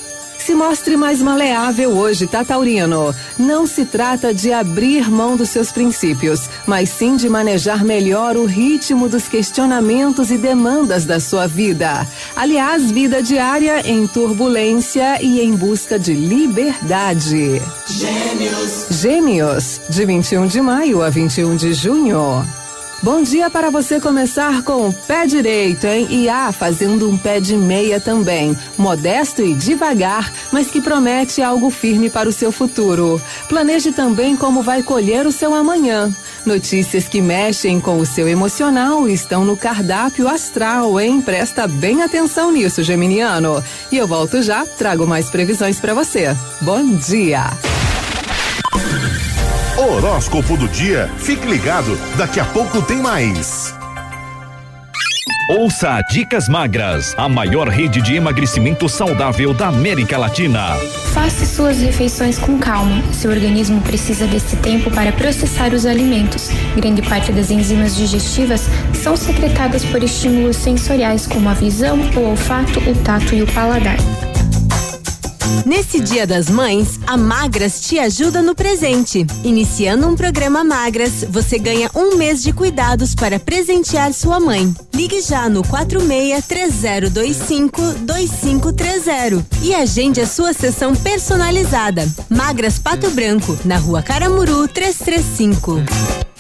Se 0.43 0.55
mostre 0.55 0.97
mais 0.97 1.21
maleável 1.21 1.91
hoje, 1.91 2.25
tá, 2.25 2.43
Taurino? 2.43 3.15
Não 3.37 3.67
se 3.67 3.85
trata 3.85 4.33
de 4.33 4.51
abrir 4.51 5.07
mão 5.07 5.37
dos 5.37 5.49
seus 5.49 5.71
princípios, 5.71 6.49
mas 6.65 6.89
sim 6.89 7.15
de 7.15 7.29
manejar 7.29 7.83
melhor 7.83 8.35
o 8.35 8.45
ritmo 8.45 9.07
dos 9.07 9.27
questionamentos 9.27 10.31
e 10.31 10.39
demandas 10.39 11.05
da 11.05 11.19
sua 11.19 11.45
vida. 11.45 12.07
Aliás, 12.35 12.89
vida 12.89 13.21
diária 13.21 13.87
em 13.87 14.07
turbulência 14.07 15.21
e 15.21 15.41
em 15.41 15.55
busca 15.55 15.99
de 15.99 16.13
liberdade. 16.13 17.61
Gêmeos. 17.87 18.87
Gêmeos, 18.89 19.81
de 19.89 20.05
21 20.05 20.47
de 20.47 20.59
maio 20.59 21.03
a 21.03 21.09
21 21.11 21.55
de 21.55 21.71
junho. 21.71 22.43
Bom 23.03 23.23
dia 23.23 23.49
para 23.49 23.71
você 23.71 23.99
começar 23.99 24.61
com 24.61 24.87
o 24.87 24.93
pé 24.93 25.25
direito, 25.25 25.87
hein? 25.87 26.05
E 26.11 26.29
ah, 26.29 26.51
fazendo 26.51 27.09
um 27.09 27.17
pé 27.17 27.39
de 27.39 27.57
meia 27.57 27.99
também. 27.99 28.55
Modesto 28.77 29.41
e 29.41 29.55
devagar, 29.55 30.31
mas 30.51 30.69
que 30.69 30.79
promete 30.79 31.41
algo 31.41 31.71
firme 31.71 32.11
para 32.11 32.29
o 32.29 32.31
seu 32.31 32.51
futuro. 32.51 33.19
Planeje 33.49 33.91
também 33.91 34.35
como 34.35 34.61
vai 34.61 34.83
colher 34.83 35.25
o 35.25 35.31
seu 35.31 35.55
amanhã. 35.55 36.15
Notícias 36.45 37.07
que 37.07 37.23
mexem 37.23 37.79
com 37.79 37.97
o 37.97 38.05
seu 38.05 38.27
emocional 38.27 39.09
estão 39.09 39.43
no 39.43 39.57
cardápio 39.57 40.27
astral, 40.27 40.99
hein? 40.99 41.21
Presta 41.21 41.67
bem 41.67 42.03
atenção 42.03 42.51
nisso, 42.51 42.83
Geminiano. 42.83 43.63
E 43.91 43.97
eu 43.97 44.07
volto 44.07 44.43
já, 44.43 44.63
trago 44.63 45.07
mais 45.07 45.27
previsões 45.27 45.79
para 45.79 45.95
você. 45.95 46.37
Bom 46.61 46.85
dia. 46.97 47.49
Horóscopo 49.81 50.55
do 50.55 50.67
dia. 50.67 51.09
Fique 51.17 51.47
ligado, 51.47 51.97
daqui 52.15 52.39
a 52.39 52.45
pouco 52.45 52.83
tem 52.83 52.97
mais. 52.97 53.73
Ouça 55.49 55.99
Dicas 56.09 56.47
Magras, 56.47 57.15
a 57.17 57.27
maior 57.27 57.67
rede 57.67 57.99
de 57.99 58.15
emagrecimento 58.15 58.87
saudável 58.87 59.55
da 59.55 59.69
América 59.69 60.17
Latina. 60.19 60.75
Faça 61.13 61.45
suas 61.45 61.81
refeições 61.81 62.37
com 62.37 62.59
calma. 62.59 63.01
Seu 63.11 63.31
organismo 63.31 63.81
precisa 63.81 64.27
desse 64.27 64.55
tempo 64.57 64.91
para 64.91 65.11
processar 65.11 65.73
os 65.73 65.85
alimentos. 65.85 66.49
Grande 66.75 67.01
parte 67.01 67.31
das 67.31 67.49
enzimas 67.49 67.95
digestivas 67.95 68.69
são 68.93 69.17
secretadas 69.17 69.83
por 69.83 70.03
estímulos 70.03 70.57
sensoriais 70.57 71.25
como 71.25 71.49
a 71.49 71.53
visão, 71.53 71.99
o 72.15 72.29
olfato, 72.29 72.79
o 72.87 72.95
tato 73.03 73.33
e 73.33 73.41
o 73.41 73.47
paladar. 73.47 73.97
Nesse 75.65 75.99
Dia 75.99 76.25
das 76.25 76.49
Mães, 76.49 76.99
a 77.05 77.15
Magras 77.17 77.81
te 77.81 77.99
ajuda 77.99 78.41
no 78.41 78.55
presente. 78.55 79.25
Iniciando 79.43 80.07
um 80.07 80.15
programa 80.15 80.63
Magras, 80.63 81.25
você 81.29 81.57
ganha 81.57 81.89
um 81.95 82.15
mês 82.15 82.41
de 82.41 82.51
cuidados 82.53 83.13
para 83.13 83.39
presentear 83.39 84.13
sua 84.13 84.39
mãe. 84.39 84.73
Ligue 84.93 85.21
já 85.21 85.49
no 85.49 85.63
46 85.63 86.45
3025 86.45 87.81
2530 87.99 89.45
e 89.61 89.73
agende 89.75 90.21
a 90.21 90.27
sua 90.27 90.53
sessão 90.53 90.95
personalizada. 90.95 92.07
Magras 92.29 92.79
Pato 92.79 93.09
Branco, 93.11 93.57
na 93.65 93.77
rua 93.77 94.01
Caramuru 94.01 94.67
335. 94.67 96.30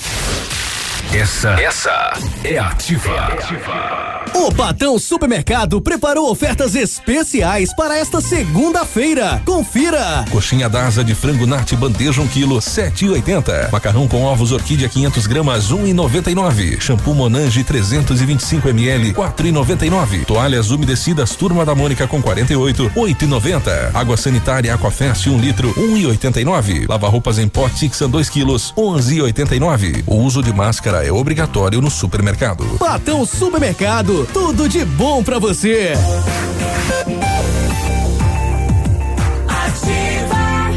Essa, 1.13 1.49
essa 1.61 2.13
é 2.41 2.57
ativa. 2.57 3.11
É 3.11 3.19
ativa. 3.33 4.11
O 4.33 4.49
Patão 4.53 4.97
Supermercado 4.97 5.81
preparou 5.81 6.31
ofertas 6.31 6.73
especiais 6.73 7.75
para 7.75 7.97
esta 7.97 8.21
segunda-feira. 8.21 9.41
Confira! 9.45 10.23
Coxinha 10.31 10.69
d'asa 10.69 11.03
de 11.03 11.13
frango 11.13 11.45
nati 11.45 11.75
bandeja 11.75 12.21
1 12.21 12.27
kg 12.29 12.47
7,80. 12.55 13.71
Macarrão 13.71 14.07
com 14.07 14.23
ovos 14.23 14.53
orquídea 14.53 14.87
500 14.87 15.27
gramas 15.27 15.71
1,99. 15.71 16.79
Shampoo 16.79 17.13
Monange 17.13 17.63
325 17.63 18.69
ml 18.69 19.13
4,99. 19.13 20.25
Toalhas 20.25 20.71
umedecidas 20.71 21.35
Turma 21.35 21.65
da 21.65 21.75
Mônica 21.75 22.07
com 22.07 22.21
48 22.21 22.89
8,90. 22.95 23.93
Água 23.93 24.15
sanitária 24.15 24.73
Aquafest 24.73 25.27
1 25.27 25.33
um 25.33 25.39
litro 25.39 25.73
1,89. 25.73 26.87
Lava 26.87 27.09
roupas 27.09 27.37
em 27.37 27.49
pó 27.49 27.67
Tixan 27.67 28.09
2 28.09 28.29
quilos 28.29 28.73
11,89. 28.77 30.03
O 30.07 30.15
uso 30.15 30.41
de 30.41 30.53
máscara 30.53 31.00
é 31.03 31.11
obrigatório 31.11 31.81
no 31.81 31.89
supermercado. 31.89 32.63
Patão 32.77 33.25
Supermercado, 33.25 34.27
tudo 34.31 34.69
de 34.69 34.85
bom 34.85 35.23
para 35.23 35.39
você. 35.39 35.93
Ativa, 39.47 40.71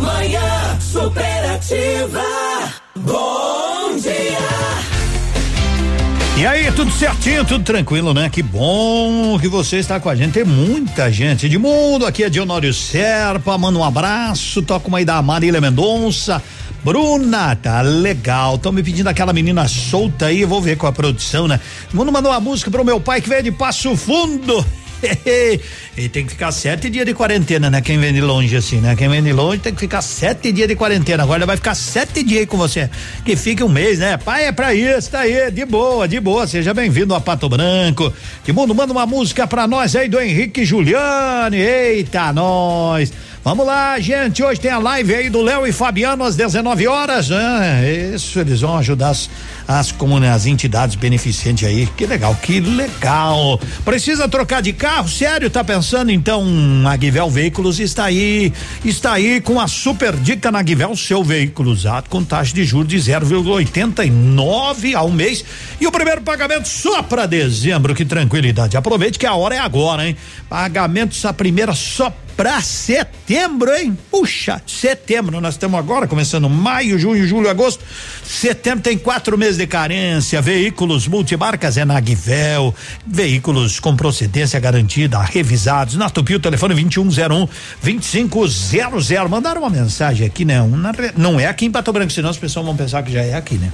manhã 0.00 0.80
superativa. 0.80 2.22
Bom 2.96 3.96
dia. 3.96 4.38
E 6.38 6.46
aí, 6.46 6.70
tudo 6.70 6.92
certinho, 6.92 7.44
tudo 7.44 7.64
tranquilo, 7.64 8.14
né? 8.14 8.30
Que 8.30 8.44
bom 8.44 9.36
que 9.40 9.48
você 9.48 9.78
está 9.78 9.98
com 9.98 10.08
a 10.08 10.14
gente. 10.14 10.34
Tem 10.34 10.44
muita 10.44 11.10
gente 11.10 11.48
de 11.48 11.58
mundo. 11.58 12.06
Aqui 12.06 12.22
é 12.22 12.30
Dionório 12.30 12.72
Serpa. 12.72 13.58
Manda 13.58 13.76
um 13.76 13.82
abraço. 13.82 14.62
Toca 14.62 14.86
uma 14.86 14.98
aí 14.98 15.04
da 15.04 15.20
Marília 15.20 15.60
Mendonça. 15.60 16.40
Bruna, 16.84 17.56
tá 17.56 17.80
legal. 17.80 18.56
Estão 18.56 18.72
me 18.72 18.82
pedindo 18.82 19.08
aquela 19.08 19.32
menina 19.32 19.66
solta 19.68 20.26
aí, 20.26 20.44
vou 20.44 20.60
ver 20.60 20.76
com 20.76 20.86
a 20.86 20.92
produção, 20.92 21.48
né? 21.48 21.60
Vamos 21.92 22.12
mandar 22.12 22.30
uma 22.30 22.40
música 22.40 22.70
pro 22.70 22.84
meu 22.84 23.00
pai 23.00 23.20
que 23.20 23.28
veio 23.28 23.42
de 23.42 23.52
Passo 23.52 23.96
Fundo. 23.96 24.64
e 25.96 26.08
tem 26.08 26.24
que 26.24 26.32
ficar 26.32 26.50
sete 26.50 26.90
dias 26.90 27.06
de 27.06 27.14
quarentena, 27.14 27.70
né? 27.70 27.80
Quem 27.80 27.98
vem 27.98 28.12
de 28.12 28.20
longe 28.20 28.56
assim, 28.56 28.80
né? 28.80 28.96
Quem 28.96 29.08
vem 29.08 29.22
de 29.22 29.32
longe 29.32 29.60
tem 29.60 29.72
que 29.72 29.80
ficar 29.80 30.02
sete 30.02 30.50
dias 30.50 30.68
de 30.68 30.74
quarentena. 30.74 31.22
Agora 31.22 31.46
vai 31.46 31.56
ficar 31.56 31.74
sete 31.74 32.22
dias 32.22 32.46
com 32.46 32.56
você. 32.56 32.90
Que 33.24 33.36
fique 33.36 33.62
um 33.62 33.68
mês, 33.68 33.98
né? 33.98 34.16
Pai 34.16 34.46
é 34.46 34.52
pra 34.52 34.74
isso, 34.74 35.10
tá 35.10 35.20
aí, 35.20 35.50
de 35.50 35.64
boa, 35.64 36.08
de 36.08 36.18
boa. 36.18 36.46
Seja 36.46 36.74
bem-vindo 36.74 37.14
a 37.14 37.20
Pato 37.20 37.48
Branco. 37.48 38.12
Que 38.44 38.52
mundo, 38.52 38.74
manda 38.74 38.92
uma 38.92 39.06
música 39.06 39.46
pra 39.46 39.66
nós 39.66 39.94
aí 39.94 40.08
do 40.08 40.20
Henrique 40.20 40.64
Juliane. 40.64 41.58
Eita, 41.58 42.32
nós. 42.32 43.12
Vamos 43.48 43.64
lá, 43.64 43.98
gente. 43.98 44.42
Hoje 44.42 44.60
tem 44.60 44.70
a 44.70 44.76
live 44.78 45.14
aí 45.14 45.30
do 45.30 45.40
Léo 45.40 45.66
e 45.66 45.72
Fabiano 45.72 46.22
às 46.22 46.36
19 46.36 46.86
horas. 46.86 47.30
Né? 47.30 48.12
Isso, 48.14 48.38
eles 48.38 48.60
vão 48.60 48.76
ajudar 48.76 49.08
as, 49.08 49.30
as, 49.66 49.94
as 50.30 50.44
entidades 50.44 50.96
beneficentes 50.96 51.66
aí. 51.66 51.86
Que 51.96 52.04
legal, 52.04 52.34
que 52.42 52.60
legal. 52.60 53.58
Precisa 53.86 54.28
trocar 54.28 54.60
de 54.60 54.74
carro? 54.74 55.08
Sério, 55.08 55.48
tá 55.48 55.64
pensando? 55.64 56.10
Então, 56.10 56.44
a 56.86 56.94
Guivel 56.94 57.30
Veículos 57.30 57.80
está 57.80 58.04
aí, 58.04 58.52
está 58.84 59.14
aí 59.14 59.40
com 59.40 59.58
a 59.58 59.66
super 59.66 60.14
dica 60.14 60.52
na 60.52 60.60
Guivel, 60.60 60.94
seu 60.94 61.24
veículo 61.24 61.70
usado 61.70 62.10
com 62.10 62.22
taxa 62.22 62.54
de 62.54 62.64
juros 62.64 62.88
de 62.88 62.98
0,89 62.98 64.94
ao 64.94 65.10
mês. 65.10 65.42
E 65.80 65.86
o 65.86 65.90
primeiro 65.90 66.20
pagamento 66.20 66.68
só 66.68 67.02
para 67.02 67.24
dezembro. 67.24 67.94
Que 67.94 68.04
tranquilidade. 68.04 68.76
Aproveite 68.76 69.18
que 69.18 69.24
a 69.24 69.32
hora 69.32 69.54
é 69.54 69.58
agora, 69.58 70.06
hein? 70.06 70.14
Pagamentos 70.50 71.24
a 71.24 71.32
primeira 71.32 71.72
só 71.72 72.12
para 72.38 72.60
setembro, 72.60 73.74
hein? 73.74 73.98
Puxa, 74.12 74.62
setembro, 74.64 75.40
nós 75.40 75.54
estamos 75.54 75.76
agora 75.76 76.06
começando 76.06 76.48
maio, 76.48 76.96
junho, 76.96 77.26
julho, 77.26 77.50
agosto. 77.50 77.84
Setembro 78.22 78.80
tem 78.80 78.96
quatro 78.96 79.36
meses 79.36 79.56
de 79.56 79.66
carência. 79.66 80.40
Veículos 80.40 81.08
multimarcas 81.08 81.76
é 81.76 81.84
na 81.84 81.98
Guivel. 81.98 82.72
Veículos 83.04 83.80
com 83.80 83.96
procedência 83.96 84.60
garantida, 84.60 85.18
revisados. 85.18 85.96
Na 85.96 86.08
Tupi, 86.08 86.36
o 86.36 86.40
telefone 86.40 86.74
2101 86.74 87.48
2500. 87.82 89.10
Mandaram 89.28 89.62
uma 89.62 89.70
mensagem 89.70 90.24
aqui, 90.24 90.44
né? 90.44 90.60
não 91.16 91.40
é 91.40 91.48
aqui 91.48 91.66
em 91.66 91.72
Pato 91.72 91.92
Branco, 91.92 92.12
senão 92.12 92.30
as 92.30 92.38
pessoas 92.38 92.64
vão 92.64 92.76
pensar 92.76 93.02
que 93.02 93.10
já 93.10 93.20
é 93.20 93.34
aqui, 93.34 93.56
né? 93.56 93.72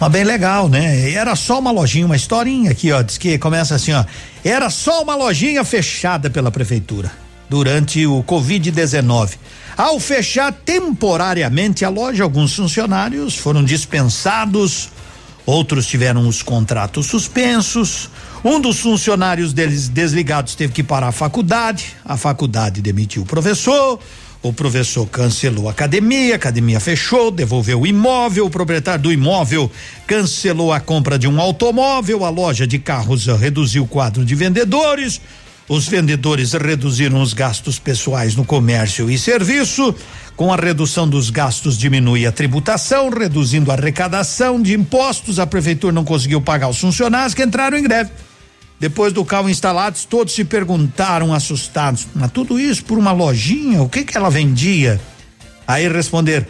Mas 0.00 0.10
bem 0.10 0.24
legal, 0.24 0.66
né? 0.66 1.12
Era 1.12 1.36
só 1.36 1.58
uma 1.58 1.70
lojinha, 1.70 2.06
uma 2.06 2.16
historinha 2.16 2.70
aqui, 2.70 2.90
ó. 2.90 3.02
Diz 3.02 3.18
que 3.18 3.36
começa 3.36 3.74
assim, 3.74 3.92
ó. 3.92 4.02
Era 4.42 4.70
só 4.70 5.02
uma 5.02 5.14
lojinha 5.14 5.62
fechada 5.62 6.30
pela 6.30 6.50
prefeitura 6.50 7.12
durante 7.50 8.06
o 8.06 8.24
Covid-19. 8.24 9.36
Ao 9.76 10.00
fechar 10.00 10.52
temporariamente 10.52 11.84
a 11.84 11.90
loja, 11.90 12.24
alguns 12.24 12.56
funcionários 12.56 13.36
foram 13.36 13.62
dispensados, 13.62 14.88
outros 15.44 15.86
tiveram 15.86 16.26
os 16.26 16.42
contratos 16.42 17.04
suspensos. 17.04 18.08
Um 18.42 18.58
dos 18.58 18.80
funcionários 18.80 19.52
deles 19.52 19.86
desligados 19.86 20.54
teve 20.54 20.72
que 20.72 20.82
parar 20.82 21.08
a 21.08 21.12
faculdade, 21.12 21.94
a 22.02 22.16
faculdade 22.16 22.80
demitiu 22.80 23.20
o 23.20 23.26
professor, 23.26 24.00
o 24.42 24.52
professor 24.52 25.06
cancelou 25.06 25.68
a 25.68 25.72
academia, 25.72 26.34
a 26.34 26.36
academia 26.36 26.80
fechou, 26.80 27.30
devolveu 27.30 27.80
o 27.80 27.86
imóvel, 27.86 28.46
o 28.46 28.50
proprietário 28.50 29.02
do 29.02 29.12
imóvel 29.12 29.70
cancelou 30.06 30.72
a 30.72 30.80
compra 30.80 31.18
de 31.18 31.28
um 31.28 31.40
automóvel, 31.40 32.24
a 32.24 32.30
loja 32.30 32.66
de 32.66 32.78
carros 32.78 33.26
reduziu 33.26 33.82
o 33.82 33.88
quadro 33.88 34.24
de 34.24 34.34
vendedores, 34.34 35.20
os 35.68 35.86
vendedores 35.86 36.52
reduziram 36.52 37.22
os 37.22 37.32
gastos 37.32 37.78
pessoais 37.78 38.34
no 38.34 38.44
comércio 38.44 39.08
e 39.08 39.16
serviço. 39.16 39.94
Com 40.34 40.52
a 40.52 40.56
redução 40.56 41.08
dos 41.08 41.30
gastos, 41.30 41.78
diminui 41.78 42.26
a 42.26 42.32
tributação, 42.32 43.08
reduzindo 43.08 43.70
a 43.70 43.74
arrecadação 43.74 44.60
de 44.60 44.74
impostos. 44.74 45.38
A 45.38 45.46
prefeitura 45.46 45.92
não 45.92 46.02
conseguiu 46.02 46.40
pagar 46.40 46.68
os 46.68 46.78
funcionários 46.78 47.34
que 47.34 47.44
entraram 47.44 47.78
em 47.78 47.84
greve. 47.84 48.10
Depois 48.80 49.12
do 49.12 49.22
carro 49.26 49.50
instalado, 49.50 49.98
todos 50.08 50.32
se 50.34 50.42
perguntaram 50.42 51.34
assustados: 51.34 52.08
mas 52.14 52.32
tudo 52.32 52.58
isso 52.58 52.82
por 52.82 52.96
uma 52.96 53.12
lojinha? 53.12 53.82
O 53.82 53.88
que 53.88 54.02
que 54.04 54.16
ela 54.16 54.30
vendia? 54.30 54.98
Aí 55.68 55.86
responder: 55.86 56.48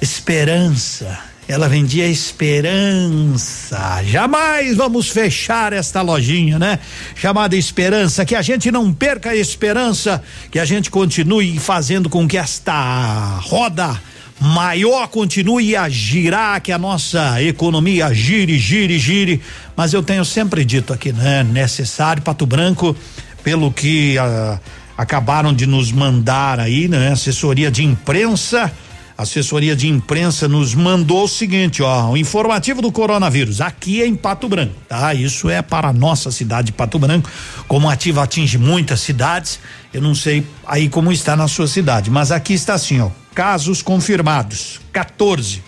esperança. 0.00 1.18
Ela 1.48 1.68
vendia 1.68 2.06
esperança. 2.06 4.04
Jamais 4.04 4.76
vamos 4.76 5.08
fechar 5.08 5.72
esta 5.72 6.00
lojinha, 6.00 6.60
né? 6.60 6.78
Chamada 7.16 7.56
esperança, 7.56 8.24
que 8.24 8.36
a 8.36 8.42
gente 8.42 8.70
não 8.70 8.92
perca 8.92 9.30
a 9.30 9.36
esperança, 9.36 10.22
que 10.48 10.60
a 10.60 10.64
gente 10.64 10.92
continue 10.92 11.58
fazendo 11.58 12.08
com 12.08 12.28
que 12.28 12.38
esta 12.38 13.40
roda 13.42 14.00
maior 14.40 15.06
continue 15.08 15.76
a 15.76 15.88
girar, 15.88 16.60
que 16.62 16.72
a 16.72 16.78
nossa 16.78 17.42
economia 17.42 18.12
gire, 18.14 18.58
gire, 18.58 18.98
gire. 18.98 19.40
Mas 19.76 19.92
eu 19.92 20.02
tenho 20.02 20.24
sempre 20.24 20.64
dito 20.64 20.92
aqui, 20.92 21.12
né? 21.12 21.42
Necessário 21.44 22.22
Pato 22.22 22.46
Branco, 22.46 22.96
pelo 23.44 23.70
que 23.70 24.16
uh, 24.18 24.58
acabaram 24.96 25.52
de 25.52 25.66
nos 25.66 25.92
mandar 25.92 26.58
aí, 26.58 26.88
né? 26.88 27.12
Assessoria 27.12 27.70
de 27.70 27.84
imprensa. 27.84 28.72
Assessoria 29.18 29.76
de 29.76 29.86
imprensa 29.86 30.48
nos 30.48 30.74
mandou 30.74 31.24
o 31.24 31.28
seguinte, 31.28 31.82
ó, 31.82 32.08
o 32.08 32.16
informativo 32.16 32.80
do 32.80 32.90
coronavírus 32.90 33.60
aqui 33.60 34.00
é 34.00 34.06
em 34.06 34.16
Pato 34.16 34.48
Branco, 34.48 34.72
tá? 34.88 35.12
Isso 35.12 35.50
é 35.50 35.60
para 35.60 35.88
a 35.88 35.92
nossa 35.92 36.30
cidade 36.30 36.68
de 36.68 36.72
Pato 36.72 36.98
Branco, 36.98 37.28
como 37.68 37.90
ativa 37.90 38.22
atinge 38.22 38.56
muitas 38.56 39.00
cidades, 39.00 39.60
eu 39.92 40.00
não 40.00 40.14
sei 40.14 40.42
aí 40.66 40.88
como 40.88 41.12
está 41.12 41.36
na 41.36 41.46
sua 41.48 41.68
cidade, 41.68 42.10
mas 42.10 42.32
aqui 42.32 42.54
está 42.54 42.72
assim, 42.72 42.98
ó, 43.00 43.10
casos 43.40 43.80
confirmados, 43.80 44.82
14. 44.92 45.62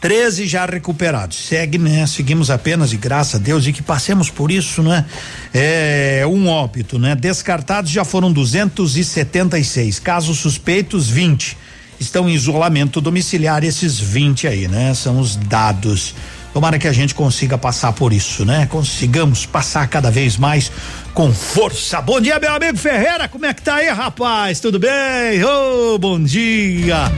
13 0.00 0.46
já 0.46 0.64
recuperados. 0.64 1.36
Segue, 1.36 1.76
né? 1.76 2.06
Seguimos 2.06 2.50
apenas 2.50 2.92
e 2.92 2.96
graças 2.96 3.34
a 3.34 3.38
Deus 3.38 3.66
e 3.66 3.72
que 3.72 3.82
passemos 3.82 4.30
por 4.30 4.48
isso, 4.48 4.80
né? 4.80 5.04
É 5.52 6.22
um 6.28 6.46
óbito, 6.46 7.00
né? 7.00 7.16
Descartados 7.16 7.90
já 7.90 8.04
foram 8.04 8.32
276, 8.32 9.98
casos 9.98 10.38
suspeitos 10.38 11.08
20. 11.08 11.58
Estão 11.98 12.30
em 12.30 12.32
isolamento 12.32 13.00
domiciliar 13.00 13.64
esses 13.64 13.98
20 13.98 14.46
aí, 14.46 14.68
né? 14.68 14.94
São 14.94 15.18
os 15.18 15.34
dados. 15.34 16.14
Tomara 16.54 16.78
que 16.78 16.86
a 16.86 16.92
gente 16.92 17.12
consiga 17.12 17.58
passar 17.58 17.92
por 17.92 18.12
isso, 18.12 18.44
né? 18.44 18.66
Consigamos 18.66 19.46
passar 19.46 19.88
cada 19.88 20.12
vez 20.12 20.36
mais 20.36 20.70
com 21.14 21.32
força. 21.32 22.00
Bom 22.00 22.20
dia, 22.20 22.38
meu 22.38 22.52
amigo 22.52 22.78
Ferreira. 22.78 23.28
Como 23.28 23.46
é 23.46 23.54
que 23.54 23.62
tá 23.62 23.76
aí, 23.76 23.88
rapaz? 23.88 24.60
Tudo 24.60 24.78
bem? 24.78 25.42
Ô, 25.44 25.94
oh, 25.94 25.98
bom 25.98 26.22
dia. 26.22 27.10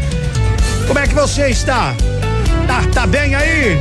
Como 0.86 0.98
é 0.98 1.06
que 1.06 1.14
você 1.14 1.48
está? 1.48 1.94
Tá, 2.66 2.82
tá 2.92 3.06
bem 3.06 3.34
aí? 3.34 3.78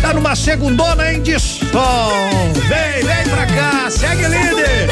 Tá 0.00 0.12
numa 0.12 0.36
segundona, 0.36 1.12
hein, 1.12 1.22
de 1.22 1.38
sol. 1.38 2.12
Vem, 2.68 3.04
vem 3.04 3.28
pra 3.28 3.46
cá, 3.46 3.90
segue 3.90 4.22
líder. 4.22 4.88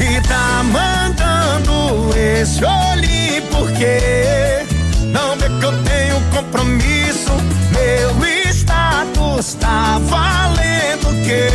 E 0.00 0.28
tá 0.28 0.62
mandando 0.64 2.16
esse 2.18 2.64
olhinho 2.64 3.42
porque 3.50 4.66
não 5.06 5.36
vê 5.36 5.48
que 5.48 5.64
eu 5.64 5.82
tenho 5.84 6.20
compromisso. 6.34 7.07
Meu 9.38 9.44
status 9.44 9.54
tá 9.60 10.00
valendo 10.00 11.10
o 11.10 11.22
quê? 11.22 11.46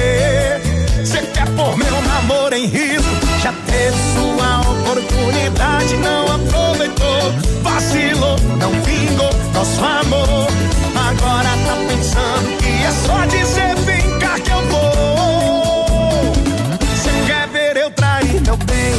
Você 1.04 1.22
quer 1.34 1.46
pôr 1.50 1.76
meu 1.76 2.02
namoro 2.04 2.56
em 2.56 2.66
risco? 2.66 3.10
Já 3.42 3.52
teve 3.66 3.98
sua 4.14 4.62
oportunidade, 4.62 5.98
não 5.98 6.24
aproveitou. 6.34 7.34
Vacilou, 7.62 8.40
não 8.58 8.72
vingou 8.84 9.30
nosso 9.54 9.84
amor. 9.84 10.48
Agora 10.96 11.50
tá 11.66 11.76
pensando 11.90 12.58
que 12.58 12.70
é 12.70 12.92
só 13.06 13.26
dizer 13.26 13.76
vem 13.84 14.18
cá 14.18 14.40
que 14.40 14.52
eu 14.52 14.62
vou. 14.68 16.32
Você 16.80 17.12
quer 17.28 17.50
ver 17.50 17.76
eu 17.76 17.92
trair 17.92 18.42
meu 18.46 18.56
bem? 18.56 18.94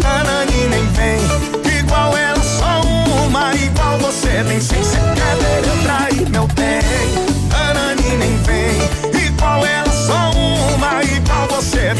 Nanani 0.00 0.68
nem 0.68 0.86
vem. 0.92 1.76
Igual 1.76 2.16
ela, 2.16 2.40
só 2.40 2.82
uma, 3.26 3.52
igual 3.56 3.98
você 3.98 4.44
tem 4.46 4.60
sem. 4.60 4.80
Você 4.80 4.98
quer 5.16 5.36
ver 5.38 5.68
eu 5.68 5.82
trair 5.82 6.30
meu 6.30 6.46
bem? 6.46 7.31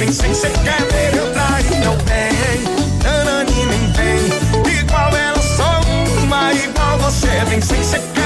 Tem 0.07 0.13
sem. 0.13 0.53
Quer 0.65 0.83
ver 0.91 1.17
eu 1.17 1.33
trair 1.33 1.81
meu 1.81 1.97
bem, 2.05 2.63
Nanani 3.05 3.67
nem 3.67 3.93
vem. 3.93 4.79
Igual 4.81 5.17
ela, 5.17 5.43
só 5.43 5.81
uma, 6.23 6.53
igual 6.53 6.99
você 6.99 7.29
vem 7.49 7.61
sem 7.61 7.83
quer 8.15 8.22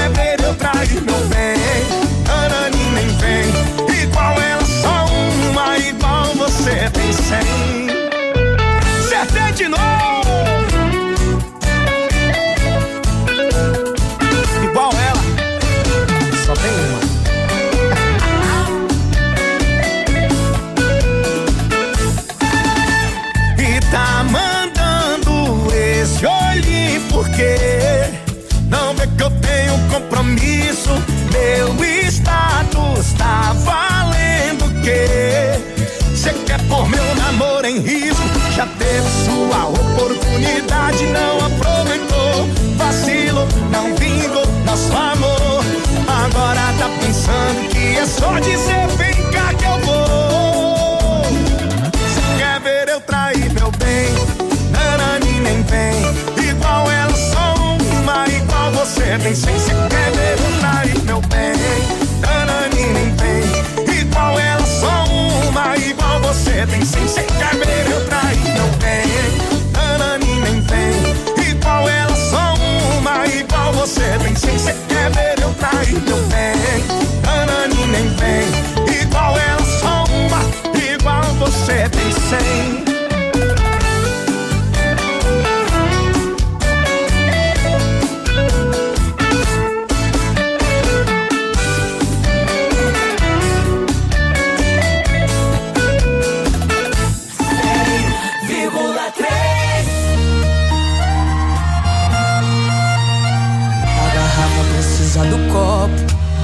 Pôr 36.69 36.87
meu 36.89 37.15
namoro 37.15 37.65
em 37.65 37.79
risco? 37.79 38.23
Já 38.55 38.65
teve 38.77 39.07
sua 39.25 39.67
oportunidade, 39.67 41.05
não 41.07 41.45
aproveitou. 41.45 42.49
Vacilo, 42.75 43.47
não 43.71 43.95
vingou 43.95 44.45
nosso 44.65 44.91
amor. 44.95 45.63
Agora 46.07 46.61
tá 46.79 46.89
pensando 46.99 47.69
que 47.69 47.97
é 47.97 48.05
só 48.05 48.39
dizer 48.39 48.87
vem 48.97 49.31
cá 49.31 49.53
que 49.53 49.65
eu 49.65 49.79
vou. 49.85 51.23
Cê 52.13 52.37
quer 52.37 52.59
ver 52.61 52.89
eu 52.89 53.01
trair 53.01 53.51
meu 53.53 53.71
bem? 53.71 54.13
Nanani 54.71 55.39
nem 55.39 55.63
vem. 55.63 56.49
Igual 56.49 56.91
ela, 56.91 57.15
só 57.15 57.55
uma, 57.99 58.27
igual 58.27 58.71
você 58.71 59.17
tem 59.21 59.35
sem 59.35 59.59
cê 59.59 59.73
quer 59.89 60.11
ver 60.11 60.37
eu 60.39 60.59
trair 60.59 61.03
meu 61.03 61.21
bem? 61.21 61.53
Nanani 62.21 62.93
nem 62.93 63.15
vem. 63.15 63.36
Você 66.57 66.65
tem 66.65 66.83
sem 66.83 67.23
quer 67.27 67.55
ver 67.55 67.91
eu 67.91 68.03
trair 68.07 68.39
meu 68.39 68.67
bem? 68.79 69.05
Nanani 69.73 70.39
nem 70.41 70.61
vem. 70.61 71.51
Igual 71.51 71.87
ela, 71.87 72.15
só 72.15 72.55
uma, 72.97 73.27
igual 73.27 73.73
você 73.73 74.17
tem 74.23 74.35
sem 74.35 74.57
quer 74.87 75.11
ver 75.11 75.39
eu 75.39 75.53
trair 75.53 76.01
meu 76.01 76.17
bem? 76.17 76.83
Nanani 77.23 77.85
nem 77.85 78.09
vem. 78.15 79.01
Igual 79.01 79.37
ela, 79.37 79.65
só 79.65 80.03
uma, 80.05 80.41
igual 80.83 81.23
você 81.35 81.87
tem 81.89 82.11
sem. 82.11 82.86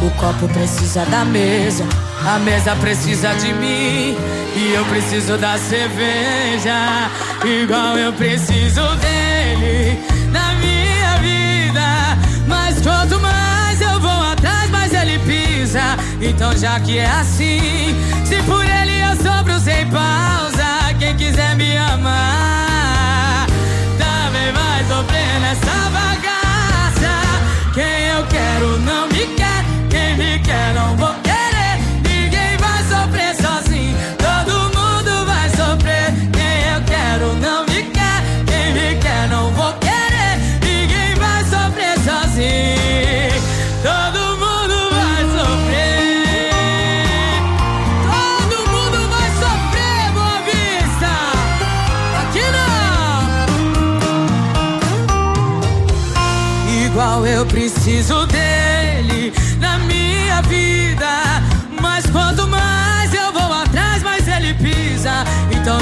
O 0.06 0.12
copo 0.12 0.48
precisa 0.50 1.06
da 1.06 1.24
mesa, 1.24 1.86
a 2.26 2.38
mesa 2.40 2.76
precisa 2.76 3.34
de 3.36 3.54
mim 3.54 4.18
e 4.56 4.74
eu 4.76 4.84
preciso 4.86 5.38
da 5.38 5.58
cerveja, 5.58 7.10
igual 7.44 7.98
eu 7.98 8.12
preciso 8.14 8.82
dele 8.98 9.98
na 10.32 10.54
minha 10.56 11.18
vida. 11.20 12.18
Mas 12.48 12.82
quanto 12.82 13.20
mais 13.22 13.80
eu 13.80 14.00
vou 14.00 14.32
atrás, 14.32 14.70
mais 14.70 14.94
ele 14.94 15.18
pisa. 15.20 15.98
Então 16.22 16.56
já 16.58 16.80
que 16.82 16.98
é 16.98 17.10
assim, 17.10 17.96
se 18.26 18.44
por 18.44 18.66
ele 18.66 19.00
eu 19.00 19.16
sobro 19.16 19.58
sem 19.60 19.88
pausa, 19.90 20.94
quem 21.00 21.16
quiser 21.16 21.56
me 21.56 21.78
amar 21.78 23.48
também 23.98 24.52
vai 24.52 24.84
sofrer 24.86 25.40
nessa 25.40 25.90
bagaça. 25.90 27.14
Quem 27.74 28.08
eu 28.08 28.26
quero 28.28 28.80
não 28.80 29.08
me 29.08 29.33
quer, 30.16 30.16
quem 30.16 30.18
me 30.18 30.40
quer 30.40 31.23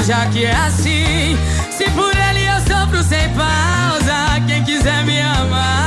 já 0.06 0.26
que 0.26 0.44
é 0.44 0.52
assim, 0.52 1.36
se 1.70 1.84
por 1.90 2.12
ele 2.16 2.44
eu 2.44 2.60
sofro 2.60 3.02
sem 3.04 3.28
pausa, 3.30 4.40
quem 4.48 4.64
quiser 4.64 5.04
me 5.04 5.20
amar 5.20 5.81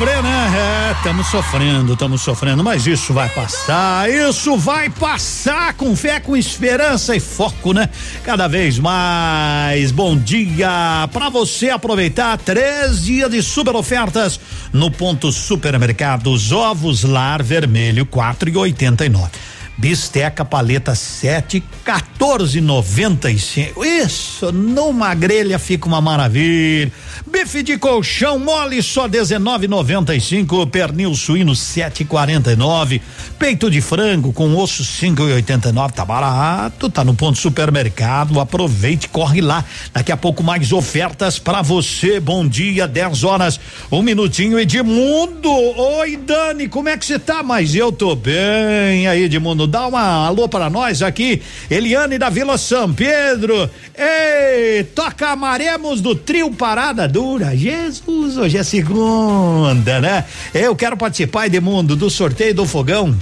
sofrer, 0.00 0.22
né? 0.22 0.52
É, 0.56 0.92
estamos 0.92 1.26
sofrendo, 1.26 1.92
estamos 1.92 2.22
sofrendo, 2.22 2.64
mas 2.64 2.86
isso 2.86 3.12
vai 3.12 3.28
passar, 3.28 4.08
isso 4.08 4.56
vai 4.56 4.88
passar 4.88 5.74
com 5.74 5.94
fé, 5.94 6.18
com 6.18 6.34
esperança 6.34 7.14
e 7.14 7.20
foco, 7.20 7.74
né? 7.74 7.86
Cada 8.24 8.48
vez 8.48 8.78
mais. 8.78 9.90
Bom 9.90 10.16
dia 10.16 11.06
para 11.12 11.28
você 11.28 11.68
aproveitar 11.68 12.38
três 12.38 13.02
dias 13.04 13.30
de 13.30 13.42
super 13.42 13.76
ofertas 13.76 14.40
no 14.72 14.90
ponto 14.90 15.30
supermercados 15.30 16.50
ovos 16.50 17.04
lar 17.04 17.42
vermelho 17.42 18.06
quatro 18.06 18.48
e 18.48 18.56
oitenta 18.56 19.04
e 19.04 19.10
nove. 19.10 19.32
Bisteca 19.80 20.44
paleta 20.44 20.94
7, 20.94 21.64
14,95. 21.86 23.82
Isso, 23.82 24.52
numa 24.52 25.14
grelha 25.14 25.58
fica 25.58 25.86
uma 25.86 26.02
maravilha. 26.02 26.92
Bife 27.26 27.62
de 27.62 27.78
colchão 27.78 28.38
mole 28.38 28.82
só 28.82 29.08
19,95. 29.08 30.68
Pernil 30.68 31.14
suíno 31.14 31.52
7,49. 31.52 33.00
Peito 33.38 33.70
de 33.70 33.80
frango 33.80 34.34
com 34.34 34.54
osso 34.54 34.82
5,89. 34.82 35.92
Tá 35.92 36.04
barato, 36.04 36.90
tá 36.90 37.02
no 37.02 37.14
ponto 37.14 37.38
supermercado. 37.38 38.38
Aproveite, 38.38 39.08
corre 39.08 39.40
lá. 39.40 39.64
Daqui 39.94 40.12
a 40.12 40.16
pouco 40.16 40.42
mais 40.42 40.72
ofertas 40.72 41.38
para 41.38 41.62
você. 41.62 42.20
Bom 42.20 42.46
dia, 42.46 42.86
10 42.86 43.24
horas, 43.24 43.58
um 43.90 44.02
minutinho. 44.02 44.58
Edmundo, 44.58 45.50
oi 45.50 46.18
Dani, 46.18 46.68
como 46.68 46.90
é 46.90 46.98
que 46.98 47.06
você 47.06 47.18
tá? 47.18 47.42
Mas 47.42 47.74
eu 47.74 47.90
tô 47.90 48.14
bem. 48.14 49.08
Aí, 49.08 49.24
Edmundo, 49.24 49.69
dá 49.70 49.86
uma 49.86 50.26
alô 50.26 50.48
para 50.48 50.68
nós 50.68 51.00
aqui. 51.00 51.40
Eliane 51.70 52.18
da 52.18 52.28
Vila 52.28 52.58
São 52.58 52.92
Pedro. 52.92 53.70
Ei, 53.96 54.84
toca 54.84 55.34
Maremos 55.36 56.00
do 56.00 56.14
trio 56.14 56.50
Parada 56.50 57.08
Dura. 57.08 57.56
Jesus, 57.56 58.36
hoje 58.36 58.58
é 58.58 58.62
segunda, 58.62 60.00
né? 60.00 60.24
Eu 60.52 60.74
quero 60.76 60.96
participar, 60.96 61.46
Edmundo, 61.46 61.96
do 61.96 62.10
sorteio 62.10 62.54
do 62.54 62.66
fogão. 62.66 63.16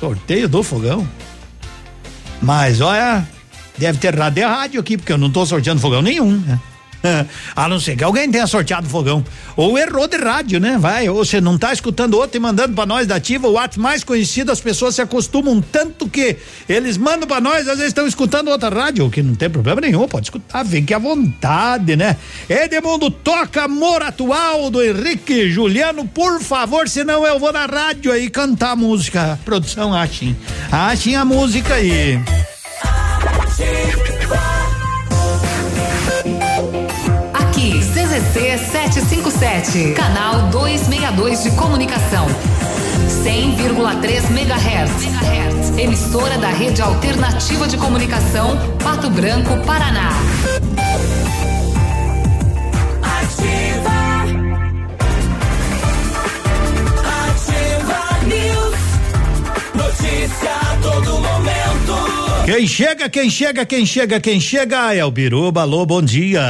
Sorteio 0.00 0.48
do 0.48 0.62
fogão? 0.62 1.06
Mas 2.40 2.80
olha, 2.80 3.28
deve 3.76 3.98
ter 3.98 4.14
rádio 4.16 4.80
aqui, 4.80 4.96
porque 4.96 5.12
eu 5.12 5.18
não 5.18 5.30
tô 5.30 5.44
sorteando 5.44 5.80
fogão 5.80 6.00
nenhum, 6.00 6.38
né? 6.38 6.58
A 7.56 7.68
não 7.68 7.80
ser 7.80 7.96
que 7.96 8.04
alguém 8.04 8.30
tenha 8.30 8.46
sorteado 8.46 8.88
fogão. 8.88 9.24
Ou 9.56 9.78
errou 9.78 10.06
de 10.06 10.16
rádio, 10.16 10.60
né? 10.60 10.76
Vai, 10.78 11.08
ou 11.08 11.24
você 11.24 11.40
não 11.40 11.58
tá 11.58 11.72
escutando 11.72 12.14
outro 12.14 12.36
e 12.36 12.40
mandando 12.40 12.74
para 12.74 12.86
nós 12.86 13.06
da 13.06 13.16
ativa, 13.16 13.48
o 13.48 13.58
ato 13.58 13.80
mais 13.80 14.04
conhecido, 14.04 14.52
as 14.52 14.60
pessoas 14.60 14.94
se 14.94 15.02
acostumam 15.02 15.60
tanto 15.60 16.08
que 16.08 16.36
eles 16.68 16.96
mandam 16.96 17.26
para 17.26 17.40
nós, 17.40 17.68
às 17.68 17.76
vezes 17.76 17.88
estão 17.88 18.06
escutando 18.06 18.48
outra 18.48 18.68
rádio, 18.68 19.06
o 19.06 19.10
que 19.10 19.22
não 19.22 19.34
tem 19.34 19.50
problema 19.50 19.80
nenhum, 19.80 20.06
pode 20.08 20.26
escutar, 20.26 20.64
fique 20.64 20.94
à 20.94 20.98
vontade, 20.98 21.96
né? 21.96 22.16
Edmundo, 22.48 23.10
toca 23.10 23.64
amor 23.64 24.02
atual 24.02 24.70
do 24.70 24.82
Henrique 24.82 25.50
Juliano, 25.50 26.06
por 26.06 26.40
favor, 26.40 26.88
senão 26.88 27.26
eu 27.26 27.38
vou 27.38 27.52
na 27.52 27.66
rádio 27.66 28.12
aí 28.12 28.30
cantar 28.30 28.76
música. 28.76 29.38
Produção, 29.44 29.94
achem. 29.94 30.36
Achem 30.70 31.16
a 31.16 31.24
música 31.24 31.74
aí. 31.74 32.20
Aqui, 33.60 34.79
CZC 38.10 38.58
757, 38.58 39.94
canal 39.94 40.48
262 40.50 41.44
de 41.44 41.50
comunicação. 41.52 42.26
100,3 43.22 44.30
MHz. 44.32 45.78
Emissora 45.78 46.36
da 46.36 46.48
Rede 46.48 46.82
Alternativa 46.82 47.68
de 47.68 47.76
Comunicação, 47.76 48.58
Pato 48.82 49.08
Branco, 49.10 49.56
Paraná. 49.64 50.10
Ativa. 53.00 54.00
Ativa 57.28 58.26
News. 58.26 58.80
Notícia 59.76 60.50
a 60.50 60.76
todo 60.82 61.12
momento. 61.12 61.39
Quem 62.52 62.66
chega, 62.66 63.08
quem 63.08 63.30
chega, 63.30 63.64
quem 63.64 63.86
chega, 63.86 64.18
quem 64.18 64.40
chega 64.40 64.92
é 64.92 65.04
o 65.04 65.10
Biruba. 65.12 65.60
Alô, 65.60 65.86
bom 65.86 66.02
dia. 66.02 66.42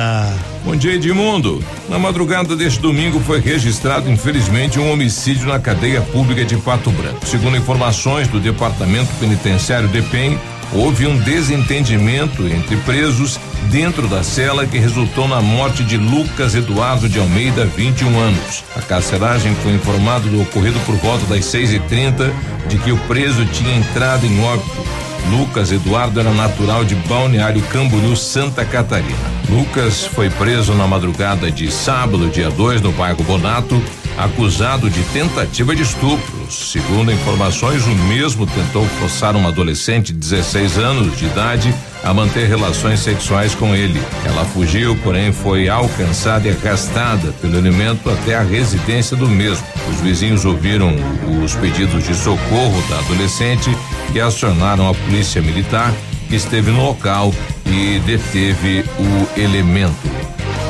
Bom 0.64 0.74
dia, 0.74 0.94
Edmundo. 0.94 1.62
Na 1.90 1.98
madrugada 1.98 2.56
deste 2.56 2.80
domingo 2.80 3.20
foi 3.20 3.38
registrado, 3.38 4.10
infelizmente, 4.10 4.78
um 4.78 4.90
homicídio 4.90 5.46
na 5.46 5.60
cadeia 5.60 6.00
pública 6.00 6.42
de 6.42 6.56
Pato 6.56 6.90
Branco. 6.90 7.26
Segundo 7.26 7.58
informações 7.58 8.28
do 8.28 8.40
Departamento 8.40 9.10
Penitenciário 9.20 9.88
DEPEN, 9.88 10.38
houve 10.72 11.06
um 11.06 11.18
desentendimento 11.18 12.46
entre 12.46 12.78
presos 12.78 13.38
dentro 13.70 14.08
da 14.08 14.22
cela 14.22 14.66
que 14.66 14.78
resultou 14.78 15.28
na 15.28 15.42
morte 15.42 15.84
de 15.84 15.98
Lucas 15.98 16.54
Eduardo 16.54 17.10
de 17.10 17.18
Almeida, 17.18 17.66
21 17.66 18.18
anos. 18.18 18.64
A 18.74 18.80
carceragem 18.80 19.54
foi 19.56 19.72
informado 19.72 20.30
do 20.30 20.40
ocorrido 20.40 20.80
por 20.86 20.94
volta 20.96 21.26
das 21.26 21.44
6 21.44 21.74
e 21.74 21.78
30 21.78 22.32
de 22.68 22.78
que 22.78 22.90
o 22.90 22.96
preso 23.00 23.44
tinha 23.44 23.76
entrado 23.76 24.24
em 24.24 24.42
óbito. 24.42 24.99
Lucas 25.28 25.70
Eduardo 25.70 26.20
era 26.20 26.30
natural 26.33 26.85
de 26.85 26.94
Balneário 26.94 27.62
Camboriú, 27.72 28.16
Santa 28.16 28.64
Catarina. 28.64 29.16
Lucas 29.48 30.06
foi 30.06 30.30
preso 30.30 30.74
na 30.74 30.87
madrugada 30.87 31.50
de 31.50 31.70
sábado, 31.70 32.28
dia 32.30 32.50
2, 32.50 32.80
no 32.80 32.92
bairro 32.92 33.22
Bonato, 33.24 33.83
acusado 34.24 34.90
de 34.90 35.02
tentativa 35.12 35.74
de 35.74 35.83
estupro. 35.83 36.50
Segundo 36.50 37.11
informações, 37.11 37.87
o 37.87 37.94
mesmo 38.06 38.46
tentou 38.46 38.85
forçar 38.98 39.35
uma 39.35 39.48
adolescente 39.48 40.12
de 40.12 40.18
16 40.18 40.78
anos 40.78 41.16
de 41.16 41.26
idade 41.26 41.74
a 42.04 42.12
manter 42.12 42.46
relações 42.46 43.00
sexuais 43.00 43.54
com 43.54 43.74
ele. 43.74 44.00
Ela 44.24 44.44
fugiu, 44.44 44.96
porém 44.96 45.33
foi 45.33 45.68
alcançada 45.68 46.48
e 46.48 46.50
arrastada 46.50 47.33
pelo 47.40 47.56
elemento 47.56 48.11
até 48.11 48.35
a 48.35 48.42
residência 48.42 49.16
do 49.16 49.28
mesmo. 49.28 49.64
Os 49.90 50.00
vizinhos 50.00 50.44
ouviram 50.44 50.94
os 51.42 51.54
pedidos 51.54 52.04
de 52.04 52.14
socorro 52.14 52.83
da 52.88 52.98
adolescente 52.98 53.70
e 54.14 54.20
acionaram 54.20 54.88
a 54.88 54.94
polícia 54.94 55.40
militar 55.40 55.92
que 56.28 56.37
esteve 56.37 56.70
no 56.70 56.85
local 56.85 57.35
e 57.66 57.98
deteve 58.00 58.85
o 58.98 59.40
elemento. 59.40 60.11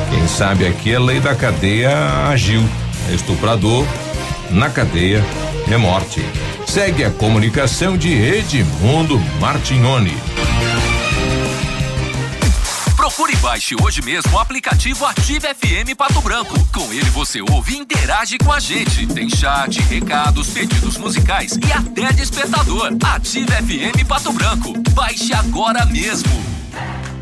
Quem 0.09 0.27
sabe 0.27 0.67
aqui 0.67 0.93
a 0.93 0.99
lei 0.99 1.19
da 1.19 1.35
cadeia 1.35 1.91
agiu. 2.27 2.61
Estuprador 3.09 3.85
na 4.51 4.69
cadeia 4.69 5.23
é 5.71 5.77
morte. 5.77 6.21
Segue 6.67 7.03
a 7.03 7.11
comunicação 7.11 7.97
de 7.97 8.11
Edmundo 8.11 9.19
Martignoni. 9.39 10.15
Procure 12.95 13.33
e 13.33 13.35
baixe 13.37 13.75
hoje 13.81 14.01
mesmo 14.01 14.33
o 14.33 14.39
aplicativo 14.39 15.05
Ative 15.05 15.47
FM 15.47 15.95
Pato 15.97 16.21
Branco. 16.21 16.53
Com 16.71 16.93
ele 16.93 17.09
você 17.09 17.41
ouve 17.41 17.73
e 17.73 17.77
interage 17.79 18.37
com 18.37 18.51
a 18.51 18.59
gente. 18.59 19.07
Tem 19.07 19.29
chat, 19.29 19.81
recados, 19.81 20.49
pedidos 20.49 20.97
musicais 20.97 21.57
e 21.57 21.71
até 21.71 22.13
despertador. 22.13 22.91
Ative 23.03 23.51
FM 23.51 24.07
Pato 24.07 24.31
Branco. 24.31 24.73
Baixe 24.93 25.33
agora 25.33 25.85
mesmo. 25.85 26.50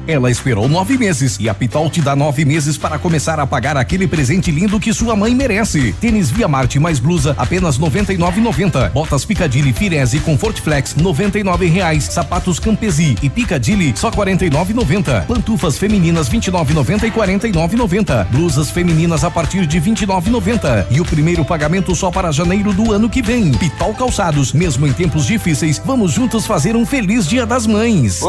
Ela 0.10 0.32
esperou 0.32 0.68
nove 0.68 0.98
meses 0.98 1.38
e 1.40 1.48
a 1.48 1.54
Pitol 1.54 1.88
te 1.88 2.02
dá 2.02 2.16
nove 2.16 2.44
meses 2.44 2.76
para 2.80 2.98
começar 2.98 3.40
a 3.40 3.46
pagar 3.46 3.78
aquele 3.78 4.08
presente 4.08 4.50
lindo 4.50 4.80
que 4.80 4.92
sua 4.92 5.16
mãe 5.16 5.36
merece. 5.36 5.94
Tênis 6.02 6.32
Via 6.32 6.48
Marte 6.48 6.80
mais 6.80 6.98
blusa 6.98 7.36
apenas 7.38 7.78
noventa 7.78 8.12
e 8.12 8.18
nove 8.18 8.42
noventa. 8.42 8.90
Botas 8.90 9.24
Picadilly 9.24 9.72
Firese 9.72 10.20
Comfort 10.22 10.62
Flex 10.62 10.96
noventa 10.96 11.38
e 11.38 11.44
nove 11.44 11.68
reais. 11.68 12.06
Sapatos 12.06 12.58
Campesi 12.58 13.16
e 13.22 13.30
Picadilly 13.30 13.94
só 13.96 14.10
quarenta 14.10 14.44
e 14.44 14.50
nove 14.50 14.74
noventa. 14.74 15.26
Pantufas 15.28 15.78
femininas 15.78 16.28
vinte 16.28 16.48
e 16.48 16.52
nove 16.52 16.74
noventa 16.74 17.06
e 17.06 17.12
quarenta 17.12 17.48
e 17.48 17.52
nove 17.52 17.76
noventa. 17.76 18.28
Blusas 18.32 18.72
femininas 18.72 19.24
a 19.24 19.30
partir 19.30 19.68
de 19.68 19.80
vinte 19.80 20.02
e 20.02 20.06
nove 20.08 20.32
noventa. 20.32 20.88
E 20.90 21.00
o 21.00 21.06
primeiro 21.06 21.46
pagamento 21.46 21.96
só 21.96 22.10
para 22.10 22.32
janeiro 22.32 22.74
do 22.74 22.92
ano 22.92 23.08
que 23.08 23.22
vem. 23.22 23.52
Pitol 23.52 23.94
Calçados, 23.94 24.54
mesmo 24.54 24.88
em 24.88 24.92
tempos 24.92 25.28
difíceis, 25.28 25.80
vamos 25.86 26.14
juntos 26.14 26.48
fazer 26.48 26.76
um 26.76 26.84
feliz 26.84 27.28
Dia 27.28 27.46
das 27.46 27.68
Mães. 27.68 28.22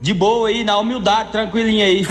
De 0.00 0.14
boa 0.14 0.48
aí, 0.48 0.62
na 0.62 0.78
humildade, 0.78 1.32
tranquilinha 1.32 1.84
aí. 1.84 2.04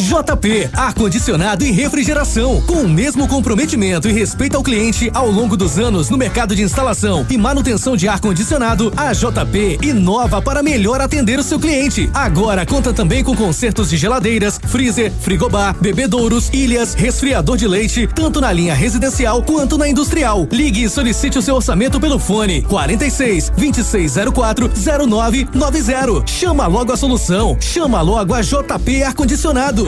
JP, 0.00 0.70
ar-condicionado 0.74 1.64
e 1.64 1.72
refrigeração, 1.72 2.62
com 2.62 2.82
o 2.82 2.88
mesmo 2.88 3.26
comprometimento 3.26 4.08
e 4.08 4.12
respeito 4.12 4.56
ao 4.56 4.62
cliente 4.62 5.10
ao 5.12 5.28
longo 5.28 5.56
dos 5.56 5.76
anos 5.76 6.08
no 6.08 6.16
mercado 6.16 6.54
de 6.54 6.62
instalação 6.62 7.26
e 7.28 7.36
manutenção 7.36 7.96
de 7.96 8.08
ar-condicionado, 8.08 8.92
a 8.96 9.12
JP 9.12 9.78
inova 9.82 10.40
para 10.40 10.62
melhor 10.62 11.00
atender 11.00 11.38
o 11.38 11.42
seu 11.42 11.58
cliente. 11.58 12.08
Agora 12.14 12.64
conta 12.64 12.92
também 12.92 13.24
com 13.24 13.34
consertos 13.34 13.90
de 13.90 13.96
geladeiras, 13.96 14.60
freezer, 14.68 15.12
frigobar, 15.20 15.76
bebedouros, 15.80 16.48
ilhas, 16.52 16.94
resfriador 16.94 17.56
de 17.56 17.66
leite, 17.66 18.08
tanto 18.14 18.40
na 18.40 18.52
linha 18.52 18.74
residencial 18.74 19.42
quanto 19.42 19.76
na 19.76 19.88
industrial. 19.88 20.46
Ligue 20.52 20.84
e 20.84 20.88
solicite 20.88 21.38
o 21.38 21.42
seu 21.42 21.56
orçamento 21.56 22.00
pelo 22.00 22.20
fone 22.20 22.62
46 22.62 23.50
2604 23.50 24.70
0990. 24.76 26.26
Chama 26.26 26.66
logo 26.68 26.92
a 26.92 26.96
solução. 26.96 27.56
Chama 27.60 28.00
logo 28.00 28.32
a 28.32 28.40
JP 28.40 29.02
Ar-condicionado. 29.02 29.87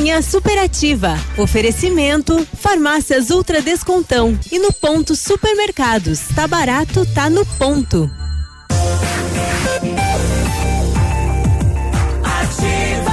Manhã 0.00 0.22
superativa. 0.22 1.14
Oferecimento: 1.36 2.46
Farmácias 2.54 3.28
Ultra 3.28 3.60
Descontão. 3.60 4.38
E 4.50 4.58
no 4.58 4.72
ponto 4.72 5.14
Supermercados. 5.14 6.20
Tá 6.34 6.48
barato, 6.48 7.04
tá 7.14 7.28
no 7.28 7.44
ponto. 7.44 8.10
Ativa. 12.24 13.10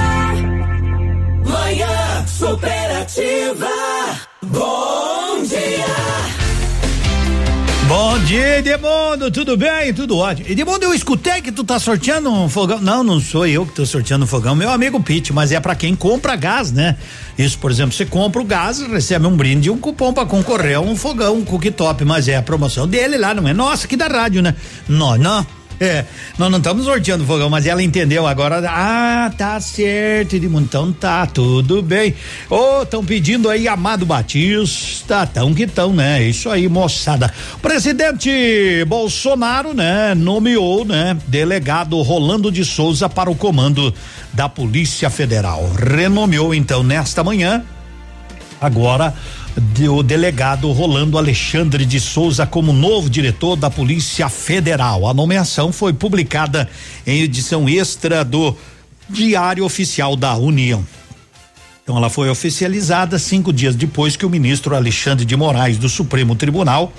Manhã 1.44 2.26
superativa. 2.26 3.68
Bom 4.44 4.87
dia, 8.28 8.58
Edmundo, 8.58 9.30
tudo 9.30 9.56
bem? 9.56 9.94
Tudo 9.94 10.18
ótimo. 10.18 10.50
Edmundo, 10.50 10.84
eu 10.84 10.92
escutei 10.92 11.40
que 11.40 11.50
tu 11.50 11.64
tá 11.64 11.78
sorteando 11.78 12.30
um 12.30 12.46
fogão. 12.46 12.78
Não, 12.78 13.02
não 13.02 13.18
sou 13.18 13.46
eu 13.46 13.64
que 13.64 13.72
tô 13.72 13.86
sorteando 13.86 14.26
um 14.26 14.28
fogão, 14.28 14.54
meu 14.54 14.68
amigo 14.68 15.02
Pete, 15.02 15.32
mas 15.32 15.50
é 15.50 15.58
para 15.58 15.74
quem 15.74 15.96
compra 15.96 16.36
gás, 16.36 16.70
né? 16.70 16.98
Isso, 17.38 17.58
por 17.58 17.70
exemplo, 17.70 17.94
você 17.94 18.04
compra 18.04 18.42
o 18.42 18.44
gás, 18.44 18.82
recebe 18.82 19.26
um 19.26 19.34
brinde 19.34 19.68
e 19.68 19.70
um 19.70 19.78
cupom 19.78 20.12
para 20.12 20.26
concorrer 20.26 20.76
a 20.76 20.80
um 20.80 20.94
fogão, 20.94 21.38
um 21.38 21.44
cooktop, 21.44 22.04
mas 22.04 22.28
é 22.28 22.36
a 22.36 22.42
promoção 22.42 22.86
dele 22.86 23.16
lá, 23.16 23.32
não 23.32 23.48
é 23.48 23.54
nossa, 23.54 23.86
aqui 23.86 23.96
da 23.96 24.08
rádio, 24.08 24.42
né? 24.42 24.54
Não, 24.86 25.16
não. 25.16 25.46
É, 25.88 26.04
nós 26.36 26.50
não 26.50 26.58
estamos 26.58 26.84
sorteando 26.84 27.24
fogão, 27.24 27.48
mas 27.48 27.64
ela 27.64 27.80
entendeu 27.80 28.26
agora. 28.26 28.62
Ah, 28.68 29.30
tá 29.36 29.60
certo, 29.60 30.34
Edmundo. 30.34 30.64
Então 30.64 30.92
tá, 30.92 31.24
tudo 31.24 31.80
bem. 31.82 32.14
Ô, 32.50 32.80
oh, 32.80 32.82
estão 32.82 33.04
pedindo 33.04 33.48
aí 33.48 33.68
Amado 33.68 34.04
Batista, 34.04 35.24
tão 35.26 35.54
que 35.54 35.68
tão, 35.68 35.92
né? 35.92 36.22
Isso 36.22 36.50
aí, 36.50 36.68
moçada. 36.68 37.32
Presidente 37.62 38.84
Bolsonaro, 38.86 39.72
né, 39.72 40.14
nomeou, 40.14 40.84
né, 40.84 41.16
delegado 41.26 42.00
Rolando 42.02 42.50
de 42.50 42.64
Souza 42.64 43.08
para 43.08 43.30
o 43.30 43.36
comando 43.36 43.94
da 44.32 44.48
Polícia 44.48 45.08
Federal. 45.10 45.70
Renomeou 45.74 46.54
então 46.54 46.82
nesta 46.82 47.22
manhã, 47.22 47.62
agora 48.60 49.14
o 49.90 50.02
delegado 50.02 50.70
Rolando 50.70 51.18
Alexandre 51.18 51.84
de 51.84 51.98
Souza 51.98 52.46
como 52.46 52.72
novo 52.72 53.10
diretor 53.10 53.56
da 53.56 53.70
Polícia 53.70 54.28
Federal. 54.28 55.06
A 55.06 55.14
nomeação 55.14 55.72
foi 55.72 55.92
publicada 55.92 56.68
em 57.06 57.22
edição 57.22 57.68
extra 57.68 58.24
do 58.24 58.56
Diário 59.08 59.64
Oficial 59.64 60.16
da 60.16 60.36
União. 60.36 60.86
Então 61.82 61.96
ela 61.96 62.10
foi 62.10 62.28
oficializada 62.28 63.18
cinco 63.18 63.52
dias 63.52 63.74
depois 63.74 64.16
que 64.16 64.26
o 64.26 64.30
ministro 64.30 64.76
Alexandre 64.76 65.24
de 65.24 65.34
Moraes 65.34 65.78
do 65.78 65.88
Supremo 65.88 66.36
Tribunal 66.36 66.92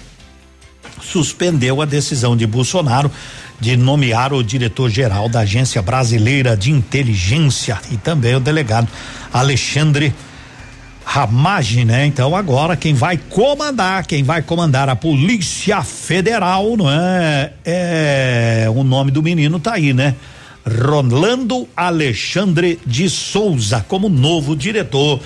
suspendeu 1.02 1.82
a 1.82 1.86
decisão 1.86 2.36
de 2.36 2.48
Bolsonaro 2.48 3.12
de 3.60 3.78
nomear 3.78 4.34
o 4.34 4.44
diretor-geral 4.44 5.30
da 5.30 5.42
Agência 5.42 5.82
Brasileira 5.82 6.58
de 6.58 6.72
Inteligência 6.72 7.80
e 7.92 7.98
também 7.98 8.36
o 8.36 8.40
delegado 8.40 8.88
Alexandre 9.32 10.14
Ramage, 11.12 11.86
né? 11.86 12.06
Então 12.06 12.36
agora 12.36 12.76
quem 12.76 12.94
vai 12.94 13.18
comandar, 13.18 14.06
quem 14.06 14.22
vai 14.22 14.44
comandar 14.44 14.88
a 14.90 14.96
Polícia 14.96 15.82
Federal, 15.82 16.78
não 16.78 16.88
é? 16.88 17.52
É 17.66 18.68
o 18.72 18.84
nome 18.84 19.10
do 19.10 19.24
menino 19.24 19.60
tá 19.60 19.74
aí, 19.74 19.92
né? 19.92 20.14
Rolando 20.64 21.68
Alexandre 21.76 22.80
de 22.86 23.10
Souza 23.10 23.84
como 23.88 24.08
novo 24.08 24.56
diretor 24.56 25.20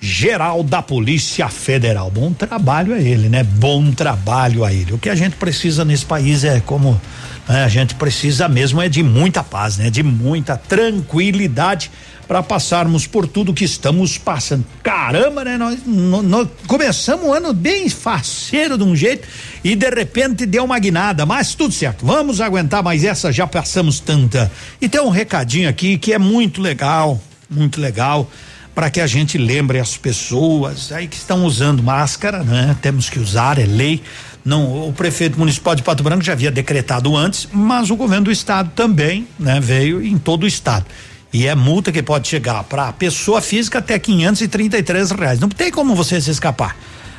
geral 0.00 0.62
da 0.62 0.80
Polícia 0.80 1.48
Federal. 1.48 2.08
Bom 2.08 2.32
trabalho 2.32 2.94
a 2.94 3.00
ele, 3.00 3.28
né? 3.28 3.42
Bom 3.42 3.90
trabalho 3.90 4.64
a 4.64 4.72
ele. 4.72 4.92
O 4.92 4.98
que 4.98 5.10
a 5.10 5.16
gente 5.16 5.34
precisa 5.34 5.84
nesse 5.84 6.06
país 6.06 6.44
é 6.44 6.60
como 6.60 7.00
né? 7.48 7.64
a 7.64 7.68
gente 7.68 7.94
precisa 7.94 8.48
mesmo 8.48 8.80
é 8.80 8.88
de 8.88 9.02
muita 9.02 9.42
paz, 9.42 9.78
né? 9.78 9.90
De 9.90 10.02
muita 10.02 10.56
tranquilidade 10.56 11.90
para 12.26 12.42
passarmos 12.42 13.06
por 13.06 13.26
tudo 13.26 13.54
que 13.54 13.64
estamos 13.64 14.18
passando. 14.18 14.64
Caramba, 14.82 15.44
né? 15.44 15.56
Nós, 15.56 15.78
nós 15.86 16.48
começamos 16.66 17.26
o 17.26 17.32
ano 17.32 17.52
bem 17.52 17.88
faceiro 17.88 18.76
de 18.76 18.84
um 18.84 18.96
jeito 18.96 19.26
e 19.62 19.76
de 19.76 19.88
repente 19.88 20.44
deu 20.44 20.64
uma 20.64 20.78
guinada, 20.78 21.24
mas 21.24 21.54
tudo 21.54 21.72
certo. 21.72 22.04
Vamos 22.04 22.40
aguentar, 22.40 22.82
mas 22.82 23.04
essa 23.04 23.30
já 23.30 23.46
passamos 23.46 24.00
tanta. 24.00 24.50
E 24.80 24.88
tem 24.88 25.00
um 25.00 25.10
recadinho 25.10 25.68
aqui 25.68 25.96
que 25.98 26.12
é 26.12 26.18
muito 26.18 26.60
legal, 26.60 27.20
muito 27.48 27.80
legal 27.80 28.28
para 28.74 28.90
que 28.90 29.00
a 29.00 29.06
gente 29.06 29.38
lembre 29.38 29.78
as 29.78 29.96
pessoas 29.96 30.92
aí 30.92 31.08
que 31.08 31.16
estão 31.16 31.46
usando 31.46 31.82
máscara, 31.82 32.42
né? 32.42 32.76
Temos 32.82 33.08
que 33.08 33.18
usar, 33.18 33.58
é 33.58 33.64
lei. 33.64 34.02
Não, 34.46 34.88
o 34.88 34.92
prefeito 34.92 35.36
municipal 35.36 35.74
de 35.74 35.82
Pato 35.82 36.04
Branco 36.04 36.22
já 36.22 36.32
havia 36.32 36.52
decretado 36.52 37.16
antes, 37.16 37.48
mas 37.52 37.90
o 37.90 37.96
governo 37.96 38.26
do 38.26 38.30
estado 38.30 38.70
também, 38.76 39.26
né, 39.36 39.58
veio 39.58 40.00
em 40.00 40.16
todo 40.16 40.44
o 40.44 40.46
estado. 40.46 40.86
E 41.32 41.48
é 41.48 41.54
multa 41.56 41.90
que 41.90 42.00
pode 42.00 42.28
chegar 42.28 42.62
para 42.62 42.92
pessoa 42.92 43.40
física 43.40 43.80
até 43.80 43.98
533 43.98 45.10
reais. 45.10 45.40
Não 45.40 45.48
tem 45.48 45.72
como 45.72 45.96
você 45.96 46.20
se 46.20 46.30
escapar. 46.30 46.76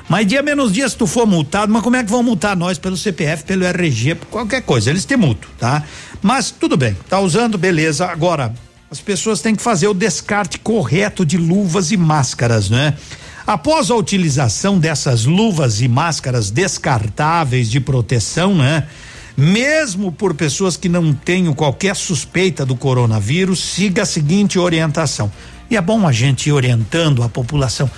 Mas 0.08 0.26
dia 0.26 0.42
menos 0.42 0.72
dia, 0.72 0.88
se 0.88 0.96
tu 0.96 1.06
for 1.06 1.28
multado, 1.28 1.72
mas 1.72 1.84
como 1.84 1.98
é 1.98 2.04
que 2.04 2.10
vão 2.10 2.24
multar 2.24 2.56
nós 2.56 2.78
pelo 2.78 2.96
CPF, 2.96 3.44
pelo 3.44 3.66
RG, 3.66 4.16
por 4.16 4.28
qualquer 4.28 4.62
coisa? 4.62 4.90
Eles 4.90 5.04
têm 5.04 5.18
multa, 5.18 5.50
tá? 5.60 5.84
Mas 6.22 6.50
tudo 6.50 6.78
bem, 6.78 6.96
tá 7.10 7.20
usando, 7.20 7.58
beleza. 7.58 8.06
Agora, 8.06 8.54
as 8.90 9.02
pessoas 9.02 9.42
têm 9.42 9.54
que 9.54 9.62
fazer 9.62 9.90
o 9.90 9.94
descarte 9.94 10.58
correto 10.60 11.26
de 11.26 11.38
luvas 11.38 11.92
e 11.92 11.98
máscaras, 11.98 12.70
né? 12.70 12.94
Após 13.48 13.90
a 13.90 13.96
utilização 13.96 14.78
dessas 14.78 15.24
luvas 15.24 15.80
e 15.80 15.88
máscaras 15.88 16.52
descartáveis 16.52 17.72
de 17.72 17.80
proteção, 17.80 18.54
né? 18.54 18.86
Mesmo 19.38 20.12
por 20.12 20.34
pessoas 20.34 20.76
que 20.76 20.90
não 20.90 21.14
tenham 21.14 21.54
qualquer 21.54 21.96
suspeita 21.96 22.66
do 22.66 22.76
coronavírus, 22.76 23.64
siga 23.64 24.02
a 24.02 24.06
seguinte 24.06 24.60
orientação. 24.60 25.32
E 25.70 25.78
é 25.78 25.82
bom 25.82 26.06
a 26.06 26.12
gente 26.12 26.50
ir 26.50 26.52
orientando 26.52 27.24
a 27.24 27.30
população. 27.30 27.90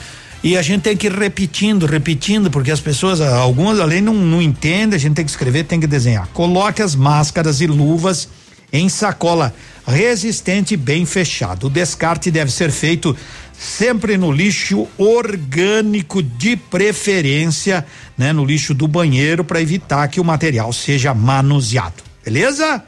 E 0.44 0.56
a 0.56 0.62
gente 0.62 0.84
tem 0.84 0.96
que 0.96 1.08
ir 1.08 1.14
repetindo, 1.14 1.88
repetindo, 1.88 2.52
porque 2.52 2.70
as 2.70 2.80
pessoas, 2.80 3.20
algumas 3.20 3.80
além 3.80 4.02
não, 4.02 4.14
não 4.14 4.40
entendem, 4.40 4.96
a 4.96 5.00
gente 5.00 5.16
tem 5.16 5.26
que 5.26 5.32
escrever, 5.32 5.64
tem 5.64 5.80
que 5.80 5.88
desenhar. 5.88 6.28
Coloque 6.28 6.84
as 6.84 6.94
máscaras 6.94 7.60
e 7.60 7.66
luvas 7.66 8.30
em 8.72 8.88
sacola 8.88 9.52
resistente 9.88 10.78
bem 10.78 11.06
fechado. 11.06 11.68
O 11.68 11.70
descarte 11.70 12.30
deve 12.30 12.52
ser 12.52 12.72
feito 12.72 13.16
sempre 13.60 14.18
no 14.18 14.32
lixo 14.32 14.88
orgânico 14.98 16.24
de 16.24 16.56
preferência, 16.56 17.86
né, 18.18 18.32
no 18.32 18.46
lixo 18.46 18.74
do 18.74 18.88
banheiro 18.88 19.44
para 19.44 19.62
evitar 19.62 20.08
que 20.08 20.22
o 20.22 20.24
material 20.24 20.72
seja 20.72 21.14
manuseado. 21.14 22.02
Beleza? 22.24 22.82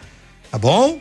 Tá 0.50 0.58
bom? 0.58 0.98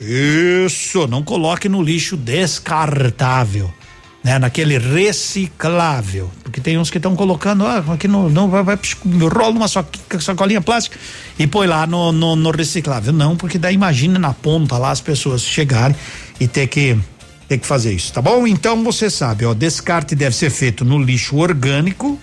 Isso, 0.00 1.06
não 1.06 1.22
coloque 1.22 1.68
no 1.68 1.80
lixo 1.80 2.16
descartável. 2.16 3.72
Né, 4.24 4.38
naquele 4.38 4.78
reciclável, 4.78 6.30
porque 6.44 6.60
tem 6.60 6.78
uns 6.78 6.88
que 6.88 6.96
estão 6.96 7.16
colocando, 7.16 7.66
ah, 7.66 7.82
aqui 7.88 8.06
no, 8.06 8.30
não 8.30 8.48
vai, 8.48 8.62
vai 8.62 8.78
rola 9.34 9.50
uma 9.50 9.66
sacolinha 9.66 10.60
plástica 10.60 10.96
e 11.36 11.44
põe 11.44 11.66
lá 11.66 11.88
no, 11.88 12.12
no, 12.12 12.36
no 12.36 12.52
reciclável. 12.52 13.12
Não, 13.12 13.36
porque 13.36 13.58
daí 13.58 13.74
imagina 13.74 14.20
na 14.20 14.32
ponta 14.32 14.78
lá 14.78 14.92
as 14.92 15.00
pessoas 15.00 15.42
chegarem 15.42 15.96
e 16.38 16.46
ter 16.46 16.68
que 16.68 16.96
ter 17.52 17.58
que 17.58 17.66
fazer 17.66 17.92
isso, 17.92 18.12
tá 18.12 18.22
bom? 18.22 18.46
Então 18.46 18.82
você 18.82 19.10
sabe, 19.10 19.44
ó, 19.44 19.52
descarte 19.52 20.14
deve 20.14 20.34
ser 20.34 20.48
feito 20.48 20.86
no 20.86 20.98
lixo 20.98 21.36
orgânico, 21.36 22.18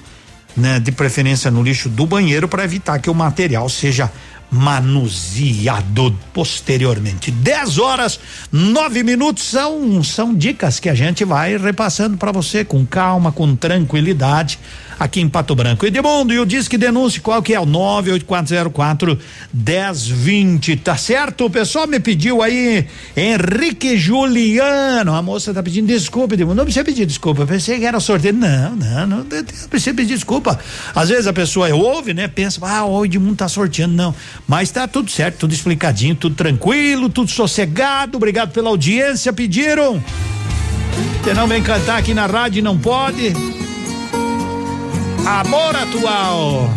né? 0.58 0.80
De 0.80 0.92
preferência 0.92 1.52
no 1.52 1.62
lixo 1.62 1.88
do 1.88 2.08
banheiro 2.08 2.48
para 2.48 2.64
evitar 2.64 2.98
que 2.98 3.12
o 3.12 3.14
material 3.14 3.70
seja 3.70 4.12
manuseado 4.52 6.18
posteriormente. 6.34 7.30
10 7.30 7.78
horas, 7.78 8.20
nove 8.52 9.04
minutos 9.04 9.44
são 9.44 10.04
são 10.04 10.34
dicas 10.34 10.80
que 10.80 10.90
a 10.90 10.96
gente 10.96 11.24
vai 11.24 11.56
repassando 11.56 12.18
para 12.18 12.32
você 12.32 12.66
com 12.66 12.84
calma, 12.84 13.32
com 13.32 13.56
tranquilidade 13.56 14.58
aqui 15.00 15.22
em 15.22 15.30
Pato 15.30 15.56
Branco. 15.56 15.86
Edmundo, 15.86 16.34
e 16.34 16.39
o 16.39 16.45
Disque 16.45 16.78
Denúncia, 16.78 17.22
qual 17.22 17.41
que 17.41 17.54
é? 17.54 17.60
O 17.60 17.66
98404 17.66 19.18
1020, 19.54 20.76
tá 20.78 20.97
certo? 20.97 21.45
O 21.45 21.50
pessoal 21.50 21.88
me 21.88 22.00
pediu 22.00 22.41
aí, 22.41 22.86
Henrique 23.16 23.97
Juliano, 23.97 25.16
a 25.16 25.22
moça 25.22 25.54
tá 25.54 25.64
pedindo 25.64 25.88
desculpa, 25.88 26.34
Edmundo, 26.34 26.56
não 26.56 26.66
precisa 26.66 26.84
pedir 26.84 27.06
desculpa, 27.06 27.45
pensei 27.45 27.80
que 27.80 27.86
era 27.86 28.00
sorteio, 28.00 28.34
não, 28.34 28.76
não, 28.76 29.08
não, 29.08 29.18
não 29.18 29.26
precisa 29.70 29.95
pedir 29.95 30.16
desculpa. 30.16 30.60
Às 30.93 31.10
vezes 31.10 31.28
a 31.28 31.34
pessoa 31.34 31.74
ouve, 31.74 32.14
né, 32.14 32.28
pensa, 32.28 32.60
ah, 32.64 32.86
o 32.86 33.06
Edmundo 33.06 33.38
tá 33.38 33.47
sorteando, 33.47 33.95
não, 33.95 34.14
mas 34.47 34.70
tá 34.70 34.88
tudo 34.88 35.10
certo, 35.10 35.38
tudo 35.39 35.54
explicadinho, 35.54 36.16
tudo 36.16 36.36
tranquilo, 36.36 37.08
tudo 37.10 37.32
sossegado, 37.32 38.18
obrigado 38.18 38.52
pela 38.52 38.70
audiência, 38.70 39.32
pediram 39.32 40.04
Você 41.24 41.34
não 41.34 41.47
vem 41.47 41.64
cantar 41.64 42.00
aqui 42.00 42.14
na 42.14 42.26
rádio, 42.26 42.62
não 42.62 42.78
pode. 42.78 43.34
Amor 45.30 45.76
atual. 45.76 46.68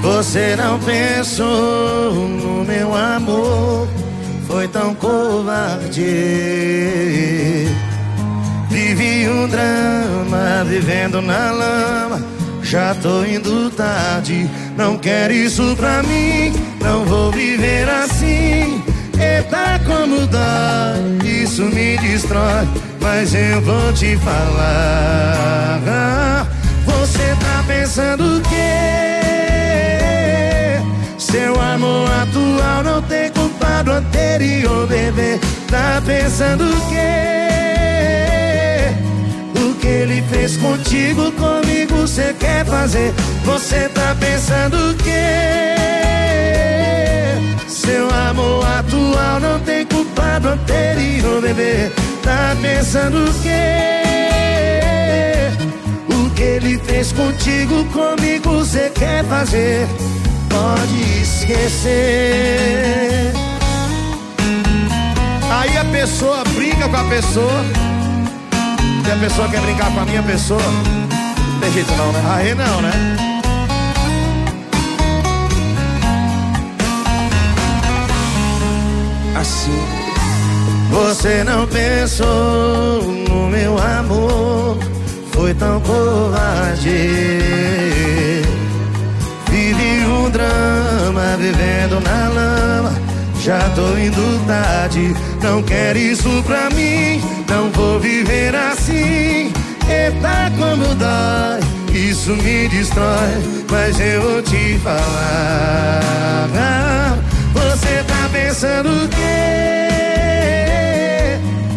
Você 0.00 0.56
não 0.56 0.78
pensou 0.80 2.14
no 2.14 2.64
meu 2.64 2.94
amor, 2.94 3.86
foi 4.46 4.66
tão 4.68 4.94
covarde. 4.94 6.00
Vivi 8.70 9.28
um 9.28 9.46
drama, 9.46 10.64
vivendo 10.66 11.20
na 11.20 11.50
lama. 11.50 12.24
Já 12.62 12.94
tô 12.94 13.22
indo 13.26 13.70
tarde, 13.72 14.48
não 14.74 14.96
quero 14.96 15.34
isso 15.34 15.76
pra 15.76 16.02
mim. 16.04 16.54
Não 16.80 17.04
vou 17.04 17.30
viver 17.30 17.86
assim. 17.90 18.82
Eita, 19.22 19.80
como 19.86 20.26
dói, 20.26 21.18
isso 21.42 21.62
me 21.62 21.96
destrói. 21.98 22.66
Mas 23.00 23.34
eu 23.34 23.60
vou 23.62 23.92
te 23.92 24.16
falar. 24.16 25.42
Você 26.86 27.36
tá 27.40 27.64
pensando 27.66 28.38
o 28.38 28.40
quê? 28.42 28.82
Seu 31.18 31.60
amor 31.60 32.08
atual 32.10 32.82
não 32.84 33.02
tem 33.02 33.30
culpa 33.30 33.82
do 33.84 33.92
anterior, 33.92 34.86
bebê. 34.86 35.38
Tá 35.68 36.02
pensando 36.04 36.64
o 36.64 36.88
quê? 36.88 37.32
O 39.58 39.74
que 39.74 39.86
ele 39.86 40.22
fez 40.30 40.56
contigo, 40.56 41.32
comigo 41.32 41.96
você 41.96 42.34
quer 42.38 42.64
fazer? 42.66 43.12
Você 43.44 43.88
tá 43.88 44.14
pensando 44.18 44.90
o 44.90 44.94
quê? 44.94 45.81
Seu 47.84 48.08
amor 48.28 48.64
atual 48.64 49.40
não 49.40 49.58
tem 49.60 49.84
culpa 49.86 50.38
do 50.38 50.50
anterior, 50.50 51.42
bebê. 51.42 51.90
Tá 52.22 52.56
pensando 52.62 53.28
o 53.28 53.34
quê? 53.42 53.50
O 56.14 56.30
que 56.30 56.42
ele 56.42 56.78
fez 56.78 57.10
contigo, 57.10 57.84
comigo 57.86 58.50
você 58.50 58.88
quer 58.94 59.24
fazer? 59.24 59.88
Pode 60.48 61.22
esquecer. 61.22 61.92
Aí 65.50 65.76
a 65.76 65.84
pessoa 65.86 66.44
briga 66.54 66.88
com 66.88 66.96
a 66.96 67.04
pessoa. 67.04 67.64
E 69.08 69.10
a 69.10 69.16
pessoa 69.16 69.48
quer 69.48 69.60
brincar 69.60 69.90
com 69.90 70.00
a 70.00 70.04
minha 70.04 70.22
pessoa. 70.22 70.62
Não 70.62 71.60
tem 71.60 71.72
jeito 71.72 71.92
não, 71.96 72.12
né? 72.12 72.22
Aí 72.32 72.54
não, 72.54 72.80
né? 72.80 73.31
Assim. 79.42 79.84
Você 80.88 81.42
não 81.42 81.66
pensou 81.66 83.02
no 83.28 83.48
meu 83.48 83.76
amor, 83.76 84.78
foi 85.32 85.52
tão 85.54 85.80
covarde. 85.80 86.88
Vivi 89.50 90.06
um 90.06 90.30
drama, 90.30 91.36
vivendo 91.38 92.00
na 92.04 92.28
lama. 92.28 92.92
Já 93.40 93.58
tô 93.70 93.98
indo 93.98 94.46
tarde, 94.46 95.12
não 95.42 95.60
quero 95.64 95.98
isso 95.98 96.40
pra 96.46 96.70
mim. 96.70 97.20
Não 97.48 97.68
vou 97.70 97.98
viver 97.98 98.54
assim. 98.54 99.52
Eita, 99.88 100.52
como 100.56 100.94
dói, 100.94 101.60
isso 101.92 102.30
me 102.36 102.68
destrói. 102.68 103.64
Mas 103.68 103.98
eu 103.98 104.22
vou 104.22 104.42
te 104.42 104.78
falar. 104.84 106.02
Pensando 108.32 108.88
o 108.88 109.08
quê? 109.08 109.38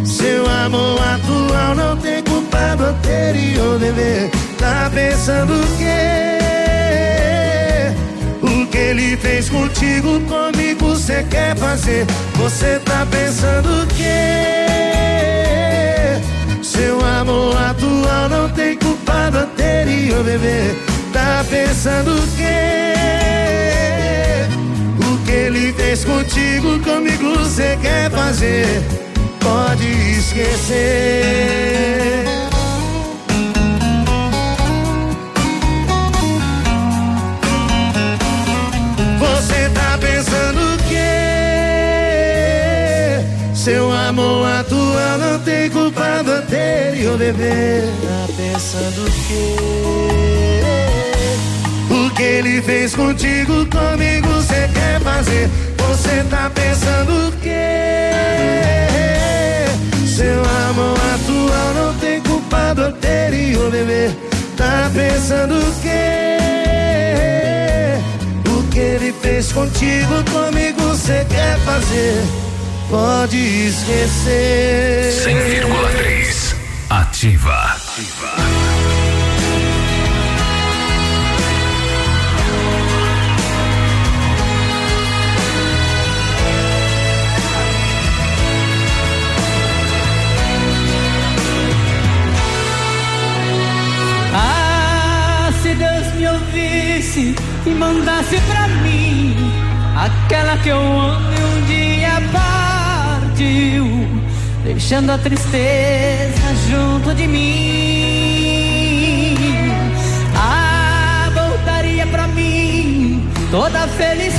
Seu 0.06 0.50
amor 0.50 1.00
atual 1.02 1.76
não 1.76 1.98
tem 1.98 2.24
culpa 2.24 2.76
do 2.78 2.86
anterior, 2.86 3.78
bebê. 3.78 4.32
Tá 4.58 4.90
pensando 4.94 5.54
o 5.54 5.78
quê? 5.78 6.36
O 8.42 8.66
que 8.68 8.78
ele 8.78 9.18
fez 9.18 9.50
contigo, 9.50 10.22
comigo 10.22 10.96
você 10.96 11.24
quer 11.30 11.58
fazer? 11.58 12.06
Você 12.36 12.80
tá 12.80 13.06
pensando 13.12 13.84
o 13.84 13.88
quê? 13.88 14.66
Seu 16.64 17.04
amor 17.06 17.58
atual 17.58 18.30
não 18.30 18.50
tem 18.50 18.78
culpa 18.78 19.30
do 19.30 19.40
anterior, 19.40 20.24
bebê. 20.24 20.74
Tá 21.12 21.44
pensando 21.50 22.16
que 22.36 22.86
ele 25.46 25.72
fez 25.74 26.04
contigo, 26.04 26.80
comigo 26.80 27.38
você 27.38 27.78
quer 27.80 28.10
fazer? 28.10 28.82
Pode 29.40 29.86
esquecer. 30.18 30.76
Você 39.20 39.70
tá 39.70 39.98
pensando 40.00 40.74
o 40.74 40.78
quê? 40.90 41.04
Seu 43.54 43.92
amor 43.92 44.48
atual 44.48 45.18
não 45.20 45.40
tem 45.40 45.70
culpa 45.70 46.24
do 46.24 46.32
anterior, 46.32 47.18
bebê. 47.20 47.84
Tá 48.02 48.28
pensando 48.36 49.06
que 49.28 49.96
ele 52.26 52.62
fez 52.62 52.96
contigo, 52.96 53.66
comigo 53.68 54.28
você 54.28 54.70
quer 54.74 55.00
fazer? 55.02 55.50
Você 55.78 56.24
tá 56.30 56.50
pensando 56.54 57.28
o 57.28 57.32
quê? 57.34 57.70
Seu 60.08 60.40
amor 60.40 60.98
atual 61.14 61.74
não 61.76 61.94
tem 62.00 62.20
culpa 62.22 62.74
do 62.74 62.84
anterior, 62.84 63.70
bebê. 63.70 64.10
Tá 64.58 64.90
pensando 64.94 65.56
o 65.56 65.82
quê? 65.82 66.28
O 68.50 68.64
que 68.70 68.80
ele 68.80 69.14
fez 69.22 69.52
contigo, 69.52 70.24
comigo 70.32 70.82
você 70.82 71.26
quer 71.30 71.60
fazer? 71.60 72.24
Pode 72.90 73.38
esquecer. 73.38 75.12
100,3 75.24 76.56
Ativa. 76.90 77.85
Mandasse 97.76 98.40
pra 98.42 98.68
mim 98.68 99.36
aquela 99.96 100.58
que 100.58 100.70
eu 100.70 100.80
amo 100.80 101.30
e 101.32 101.44
um 101.44 101.62
dia 101.66 102.22
partiu, 102.32 103.86
deixando 104.64 105.12
a 105.12 105.18
tristeza 105.18 106.56
junto 106.70 107.14
de 107.14 107.28
mim. 107.28 107.46
Ah, 110.36 111.30
voltaria 111.34 112.08
pra 112.08 112.28
mim 112.28 113.30
toda 113.52 113.84
a 113.84 113.88
felicidade, 113.88 114.36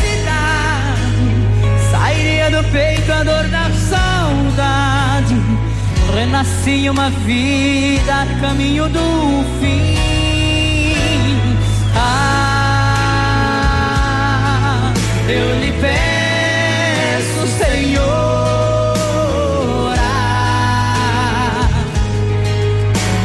sairia 1.91 2.51
do 2.51 2.63
peito 2.71 3.13
a 3.13 3.23
dor 3.23 3.45
da 3.49 3.71
saudade. 3.71 5.37
Renasci 6.15 6.89
uma 6.89 7.11
vida 7.11 8.23
a 8.23 8.27
caminho 8.41 8.89
do 8.89 9.45
fim. 9.61 10.26
Eu 15.29 15.61
lhe 15.61 15.73
peço, 15.81 17.47
Senhor, 17.59 18.05
ah, 19.99 21.69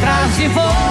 traz 0.01 0.35
de 0.35 0.47
volta 0.47 0.90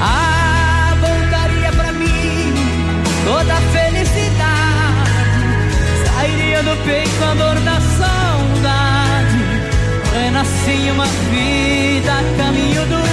Ah, 0.00 0.94
voltaria 1.00 1.72
pra 1.72 1.92
mim 1.92 2.54
toda 3.24 3.54
a 3.54 3.60
felicidade, 3.72 5.10
sairia 6.04 6.62
do 6.62 6.76
peito 6.84 7.24
a 7.24 7.34
dor 7.34 7.60
da 7.60 7.80
saudade, 7.80 9.38
renascia 10.12 10.92
uma 10.92 11.06
vida 11.06 12.12
a 12.12 12.36
caminho 12.36 12.86
do 12.86 13.05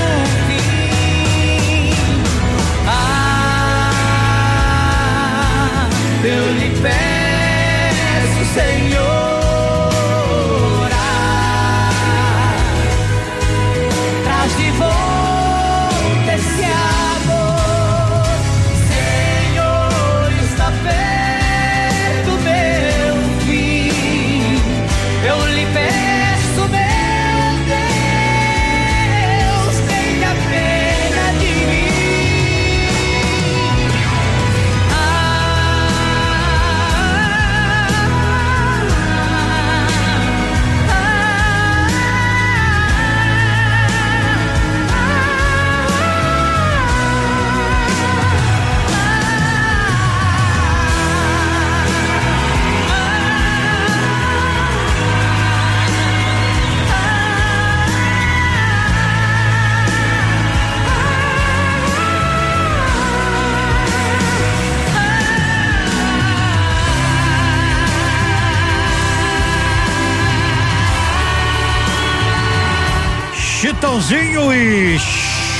Chitãozinho 73.83 74.53
e 74.53 74.97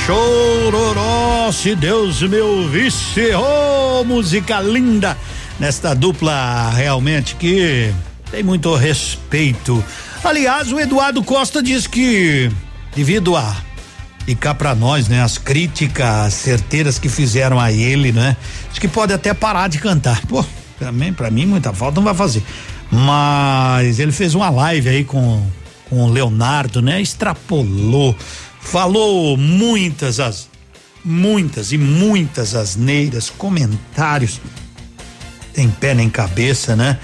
Chororó, 0.06 1.52
se 1.52 1.76
Deus 1.76 2.22
me 2.22 2.40
ouvisse, 2.40 3.20
oh, 3.36 4.06
música 4.06 4.62
linda 4.62 5.18
nesta 5.60 5.94
dupla 5.94 6.70
realmente 6.70 7.36
que 7.36 7.94
tem 8.32 8.42
muito 8.42 8.74
respeito. 8.76 9.84
Aliás, 10.24 10.72
o 10.72 10.80
Eduardo 10.80 11.22
Costa 11.22 11.62
diz 11.62 11.86
que 11.86 12.50
devido 12.96 13.36
a 13.36 13.58
e 14.26 14.34
cá 14.34 14.54
pra 14.54 14.74
nós, 14.74 15.10
né, 15.10 15.22
as 15.22 15.38
críticas 15.38 16.34
certeiras 16.34 16.98
que 16.98 17.10
fizeram 17.10 17.60
a 17.60 17.74
ele, 17.74 18.14
né? 18.14 18.38
Acho 18.72 18.80
que 18.80 18.88
pode 18.88 19.12
até 19.12 19.34
parar 19.34 19.68
de 19.68 19.80
cantar. 19.80 20.26
Pô, 20.28 20.46
também 20.80 21.12
para 21.12 21.30
mim 21.30 21.46
muita 21.46 21.74
falta 21.74 21.96
não 21.96 22.06
vai 22.06 22.16
fazer. 22.16 22.42
Mas 22.90 24.00
ele 24.00 24.14
fez 24.14 24.34
uma 24.34 24.50
live 24.50 24.88
aí 24.88 25.04
com 25.04 25.46
com 25.90 26.04
o 26.04 26.12
Leonardo, 26.12 26.82
né? 26.82 27.02
Extrapolou, 27.02 28.16
falou 28.60 29.38
muitas 29.38 30.20
as 30.20 30.52
muitas 31.06 31.74
e 31.74 31.78
muitas 31.78 32.56
asneiras, 32.56 33.30
comentários 33.30 34.40
tem 35.54 35.70
pé 35.70 35.94
nem 35.94 36.10
cabeça, 36.10 36.76
né? 36.76 36.98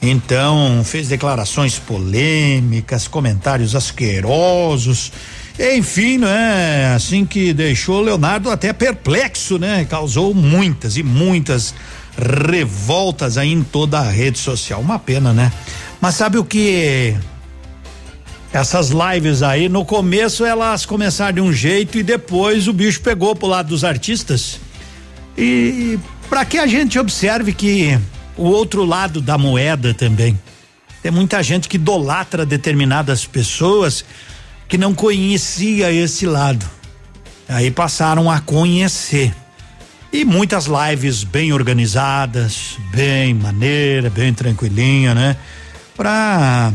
Então, 0.00 0.82
fez 0.84 1.06
declarações 1.08 1.78
polêmicas, 1.78 3.06
comentários 3.06 3.76
asquerosos, 3.76 5.12
enfim, 5.58 6.18
né? 6.18 6.92
Assim 6.94 7.24
que 7.24 7.52
deixou 7.52 8.00
Leonardo 8.00 8.50
até 8.50 8.72
perplexo, 8.72 9.58
né? 9.58 9.86
Causou 9.88 10.34
muitas 10.34 10.96
e 10.96 11.04
muitas 11.04 11.72
revoltas 12.50 13.38
aí 13.38 13.52
em 13.52 13.62
toda 13.62 14.00
a 14.00 14.10
rede 14.10 14.38
social. 14.38 14.80
Uma 14.80 14.98
pena, 14.98 15.32
né? 15.32 15.52
Mas 16.00 16.16
sabe 16.16 16.36
o 16.36 16.44
que 16.44 17.14
essas 18.52 18.90
lives 18.90 19.42
aí, 19.42 19.68
no 19.68 19.84
começo 19.84 20.44
elas 20.44 20.84
começaram 20.84 21.34
de 21.34 21.40
um 21.40 21.52
jeito 21.52 21.98
e 21.98 22.02
depois 22.02 22.68
o 22.68 22.72
bicho 22.72 23.00
pegou 23.00 23.34
pro 23.34 23.46
lado 23.46 23.68
dos 23.68 23.82
artistas. 23.82 24.60
E 25.36 25.98
para 26.28 26.44
que 26.44 26.58
a 26.58 26.66
gente 26.66 26.98
observe 26.98 27.52
que 27.52 27.98
o 28.36 28.44
outro 28.44 28.84
lado 28.84 29.20
da 29.20 29.38
moeda 29.38 29.94
também. 29.94 30.38
Tem 31.02 31.10
muita 31.10 31.42
gente 31.42 31.68
que 31.68 31.76
idolatra 31.76 32.46
determinadas 32.46 33.24
pessoas 33.26 34.04
que 34.68 34.78
não 34.78 34.94
conhecia 34.94 35.90
esse 35.90 36.26
lado. 36.26 36.64
Aí 37.48 37.70
passaram 37.70 38.30
a 38.30 38.40
conhecer. 38.40 39.34
E 40.12 40.24
muitas 40.24 40.66
lives 40.66 41.24
bem 41.24 41.52
organizadas, 41.52 42.76
bem 42.90 43.34
maneira, 43.34 44.10
bem 44.10 44.32
tranquilinha, 44.32 45.14
né? 45.14 45.36
Pra 45.96 46.72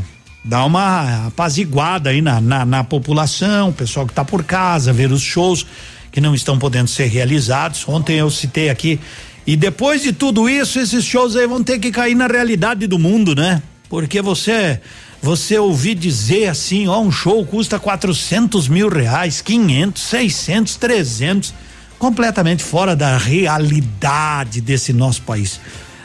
dar 0.48 0.66
uma 0.66 1.28
apaziguada 1.28 2.10
aí 2.10 2.22
na, 2.22 2.39
na, 2.39 2.66
na 2.66 2.84
população, 2.84 3.70
o 3.70 3.74
pessoal 3.74 4.06
que 4.06 4.14
está 4.14 4.24
por 4.24 4.43
casa, 4.43 4.93
ver 4.93 5.12
os 5.12 5.22
shows 5.22 5.66
que 6.12 6.22
não 6.22 6.34
estão 6.34 6.58
podendo 6.58 6.88
ser 6.89 7.08
realizados. 7.08 7.88
Ontem 7.88 8.18
eu 8.18 8.32
citei 8.32 8.70
aqui. 8.70 9.00
E 9.45 9.56
depois 9.56 10.02
de 10.02 10.14
tudo 10.14 10.50
isso, 10.50 10.80
esses 10.80 11.04
shows 11.04 11.36
aí 11.36 11.45
vão 11.45 11.62
ter 11.62 11.80
que 11.80 11.91
cair 11.91 12.16
na 12.16 12.28
realidade 12.28 12.88
do 12.88 12.98
mundo, 12.98 13.36
né? 13.36 13.62
Porque 13.89 14.22
você 14.22 14.80
você 15.22 15.58
ouvir 15.58 15.95
dizer 15.95 16.48
assim, 16.48 16.88
ó, 16.88 17.02
um 17.02 17.12
show 17.12 17.43
custa 17.45 17.80
400 17.80 18.68
mil 18.68 18.88
reais, 18.88 19.41
500, 19.41 20.02
600, 20.02 20.76
300, 20.76 21.54
completamente 21.98 22.64
fora 22.64 22.95
da 22.95 23.18
realidade 23.18 24.62
desse 24.62 24.93
nosso 24.93 25.24
país. 25.24 25.60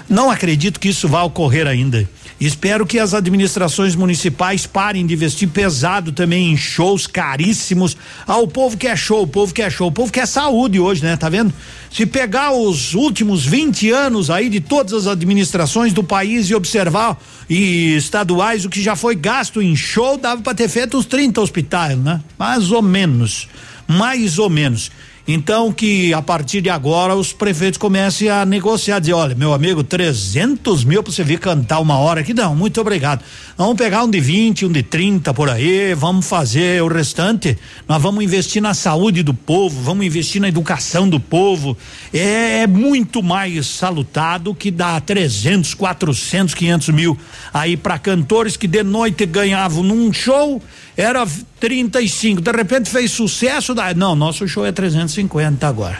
Não 0.09 0.30
acredito 0.30 0.80
que 0.80 0.88
isso 0.88 1.09
vá 1.09 1.22
ocorrer 1.22 1.66
ainda. 1.66 2.09
Espero 2.45 2.84
que 2.84 2.99
as 2.99 3.14
administrações 3.14 3.95
municipais 3.95 4.66
parem 4.66 5.07
de 5.07 5.14
investir 5.14 5.49
pesado 5.49 6.11
também 6.11 6.51
em 6.51 6.57
shows 6.57 7.07
caríssimos. 7.07 7.97
Ah, 8.26 8.38
o 8.38 8.49
povo 8.49 8.76
quer 8.76 8.99
show, 8.99 9.22
o 9.22 9.26
povo 9.28 9.55
quer 9.55 9.70
show, 9.70 9.86
o 9.86 9.93
povo 9.93 10.12
quer 10.12 10.26
saúde 10.26 10.80
hoje, 10.80 11.05
né? 11.05 11.16
Tá 11.16 11.28
vendo? 11.28 11.55
Se 11.88 12.05
pegar 12.05 12.51
os 12.51 12.95
últimos 12.95 13.47
20 13.47 13.90
anos 13.93 14.28
aí 14.28 14.49
de 14.49 14.61
todas 14.61 14.93
as 14.93 15.07
administrações 15.07 15.93
do 15.93 16.03
país 16.03 16.51
e 16.51 16.55
observar 16.57 17.16
e 17.49 17.95
estaduais 17.95 18.64
o 18.64 18.68
que 18.68 18.82
já 18.82 18.97
foi 18.97 19.14
gasto 19.14 19.62
em 19.62 19.76
show, 19.76 20.18
dava 20.18 20.43
para 20.43 20.53
ter 20.53 20.68
feito 20.68 20.99
uns 20.99 21.07
30 21.07 21.40
hospitais, 21.40 21.97
né? 21.97 22.20
Mais 22.36 22.72
ou 22.72 22.82
menos. 22.82 23.47
Mais 23.86 24.40
ou 24.40 24.51
menos. 24.51 24.90
Então 25.26 25.72
que 25.72 26.12
a 26.12 26.20
partir 26.20 26.60
de 26.60 26.68
agora 26.68 27.14
os 27.14 27.32
prefeitos 27.32 27.78
comecem 27.78 28.28
a 28.28 28.44
negociar, 28.44 28.98
dizer, 28.98 29.12
olha, 29.12 29.36
meu 29.36 29.52
amigo, 29.52 29.84
300 29.84 30.84
mil 30.84 31.00
para 31.02 31.12
você 31.12 31.22
vir 31.22 31.38
cantar 31.38 31.78
uma 31.78 31.96
hora 31.96 32.20
aqui, 32.20 32.34
não, 32.34 32.56
muito 32.56 32.80
obrigado. 32.80 33.22
Vamos 33.56 33.76
pegar 33.76 34.02
um 34.02 34.10
de 34.10 34.18
20, 34.18 34.66
um 34.66 34.72
de 34.72 34.82
30 34.82 35.32
por 35.32 35.48
aí, 35.48 35.94
vamos 35.94 36.26
fazer 36.26 36.82
o 36.82 36.88
restante. 36.88 37.56
Nós 37.88 38.02
vamos 38.02 38.24
investir 38.24 38.60
na 38.60 38.74
saúde 38.74 39.22
do 39.22 39.32
povo, 39.32 39.80
vamos 39.80 40.04
investir 40.04 40.40
na 40.40 40.48
educação 40.48 41.08
do 41.08 41.20
povo. 41.20 41.76
É, 42.12 42.62
é 42.62 42.66
muito 42.66 43.22
mais 43.22 43.66
salutado 43.66 44.52
que 44.54 44.72
dá 44.72 45.00
300, 45.00 45.74
400, 45.74 46.52
500 46.52 46.88
mil 46.88 47.16
aí 47.54 47.76
para 47.76 47.96
cantores 47.96 48.56
que 48.56 48.66
de 48.66 48.82
noite 48.82 49.24
ganhavam 49.24 49.84
num 49.84 50.12
show 50.12 50.60
era 50.97 51.26
35, 51.59 52.40
de 52.40 52.53
repente 52.53 52.90
fez 52.90 53.11
sucesso, 53.11 53.74
daí, 53.74 53.95
não, 53.95 54.14
nosso 54.14 54.47
show 54.47 54.66
é 54.66 54.72
350 54.72 55.66
agora. 55.66 55.99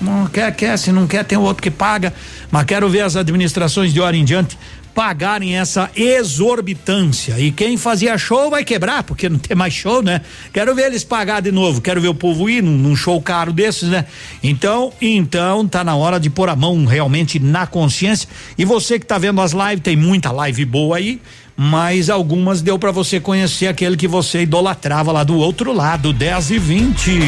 Não 0.00 0.26
quer, 0.26 0.54
quer, 0.56 0.76
se 0.76 0.90
não 0.90 1.06
quer, 1.06 1.24
tem 1.24 1.38
outro 1.38 1.62
que 1.62 1.70
paga, 1.70 2.12
mas 2.50 2.64
quero 2.64 2.88
ver 2.88 3.02
as 3.02 3.14
administrações 3.14 3.92
de 3.92 4.00
hora 4.00 4.16
em 4.16 4.24
diante 4.24 4.58
pagarem 4.94 5.56
essa 5.56 5.90
exorbitância. 5.96 7.38
E 7.38 7.50
quem 7.50 7.76
fazia 7.76 8.18
show 8.18 8.50
vai 8.50 8.64
quebrar, 8.64 9.02
porque 9.02 9.28
não 9.28 9.38
tem 9.38 9.56
mais 9.56 9.72
show, 9.72 10.02
né? 10.02 10.20
Quero 10.52 10.74
ver 10.74 10.86
eles 10.86 11.02
pagar 11.02 11.40
de 11.40 11.50
novo, 11.50 11.80
quero 11.80 12.00
ver 12.00 12.08
o 12.08 12.14
povo 12.14 12.48
ir 12.48 12.62
num, 12.62 12.76
num 12.76 12.94
show 12.94 13.20
caro 13.20 13.52
desses, 13.52 13.88
né? 13.88 14.04
Então, 14.42 14.92
então 15.00 15.66
tá 15.66 15.82
na 15.82 15.96
hora 15.96 16.20
de 16.20 16.28
pôr 16.28 16.48
a 16.48 16.56
mão 16.56 16.84
realmente 16.84 17.38
na 17.38 17.66
consciência. 17.66 18.28
E 18.56 18.64
você 18.64 18.98
que 18.98 19.06
tá 19.06 19.18
vendo 19.18 19.40
as 19.40 19.52
lives, 19.52 19.80
tem 19.82 19.96
muita 19.96 20.30
live 20.30 20.64
boa 20.64 20.96
aí 20.98 21.20
mas 21.56 22.10
algumas 22.10 22.60
deu 22.60 22.78
para 22.78 22.90
você 22.90 23.20
conhecer 23.20 23.66
aquele 23.66 23.96
que 23.96 24.08
você 24.08 24.42
idolatrava 24.42 25.12
lá 25.12 25.24
do 25.24 25.36
outro 25.36 25.72
lado, 25.72 26.12
10 26.12 26.50
e 26.50 26.58
20. 26.58 27.20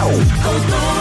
Com 0.00 0.12
tudo 0.42 0.99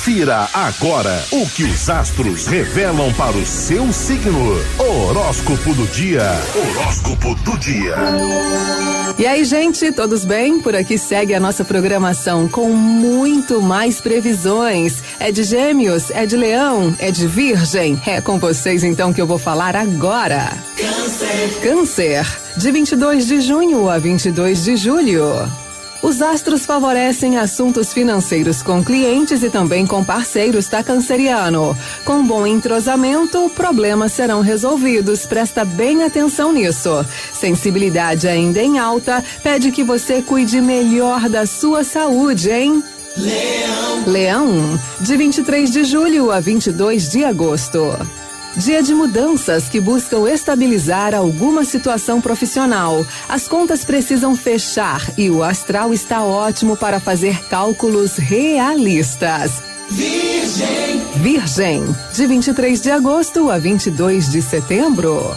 Confira 0.00 0.48
agora 0.54 1.22
o 1.30 1.46
que 1.46 1.62
os 1.62 1.90
astros 1.90 2.46
revelam 2.46 3.12
para 3.12 3.36
o 3.36 3.44
seu 3.44 3.92
signo. 3.92 4.58
Horóscopo 4.78 5.74
do 5.74 5.86
dia. 5.88 6.22
Horóscopo 6.54 7.34
do 7.34 7.58
dia. 7.58 7.96
E 9.18 9.26
aí, 9.26 9.44
gente, 9.44 9.92
todos 9.92 10.24
bem? 10.24 10.58
Por 10.58 10.74
aqui 10.74 10.96
segue 10.96 11.34
a 11.34 11.38
nossa 11.38 11.66
programação 11.66 12.48
com 12.48 12.70
muito 12.72 13.60
mais 13.60 14.00
previsões. 14.00 15.02
É 15.18 15.30
de 15.30 15.42
Gêmeos, 15.42 16.10
é 16.10 16.24
de 16.24 16.34
Leão, 16.34 16.96
é 16.98 17.10
de 17.10 17.26
Virgem. 17.26 18.00
É 18.06 18.22
com 18.22 18.38
vocês 18.38 18.82
então 18.82 19.12
que 19.12 19.20
eu 19.20 19.26
vou 19.26 19.38
falar 19.38 19.76
agora. 19.76 20.50
Câncer. 20.78 21.60
Câncer, 21.62 22.26
de 22.56 22.72
22 22.72 23.26
de 23.26 23.42
junho 23.42 23.90
a 23.90 23.98
22 23.98 24.64
de 24.64 24.78
julho. 24.78 25.59
Os 26.02 26.22
astros 26.22 26.64
favorecem 26.64 27.36
assuntos 27.36 27.92
financeiros 27.92 28.62
com 28.62 28.82
clientes 28.82 29.42
e 29.42 29.50
também 29.50 29.86
com 29.86 30.02
parceiros 30.02 30.66
da 30.66 30.82
Canceriano. 30.82 31.76
Com 32.04 32.26
bom 32.26 32.46
entrosamento, 32.46 33.50
problemas 33.50 34.12
serão 34.12 34.40
resolvidos. 34.40 35.26
Presta 35.26 35.62
bem 35.62 36.02
atenção 36.02 36.52
nisso. 36.52 37.04
Sensibilidade 37.32 38.26
ainda 38.26 38.62
em 38.62 38.78
alta 38.78 39.22
pede 39.42 39.70
que 39.70 39.84
você 39.84 40.22
cuide 40.22 40.60
melhor 40.60 41.28
da 41.28 41.44
sua 41.44 41.84
saúde, 41.84 42.50
hein? 42.50 42.82
Leão. 43.16 44.04
Leão, 44.06 44.80
de 45.00 45.16
23 45.16 45.70
de 45.70 45.84
julho 45.84 46.30
a 46.30 46.40
22 46.40 47.10
de 47.10 47.24
agosto. 47.24 47.80
Dia 48.56 48.82
de 48.82 48.92
mudanças 48.92 49.68
que 49.68 49.80
buscam 49.80 50.28
estabilizar 50.28 51.14
alguma 51.14 51.64
situação 51.64 52.20
profissional. 52.20 53.06
As 53.28 53.46
contas 53.46 53.84
precisam 53.84 54.36
fechar 54.36 55.00
e 55.16 55.30
o 55.30 55.42
astral 55.42 55.94
está 55.94 56.24
ótimo 56.24 56.76
para 56.76 56.98
fazer 56.98 57.44
cálculos 57.48 58.16
realistas. 58.16 59.62
Virgem. 59.88 61.00
Virgem, 61.16 61.96
de 62.12 62.26
23 62.26 62.80
de 62.80 62.90
agosto 62.90 63.50
a 63.50 63.58
22 63.58 64.30
de 64.30 64.42
setembro. 64.42 65.34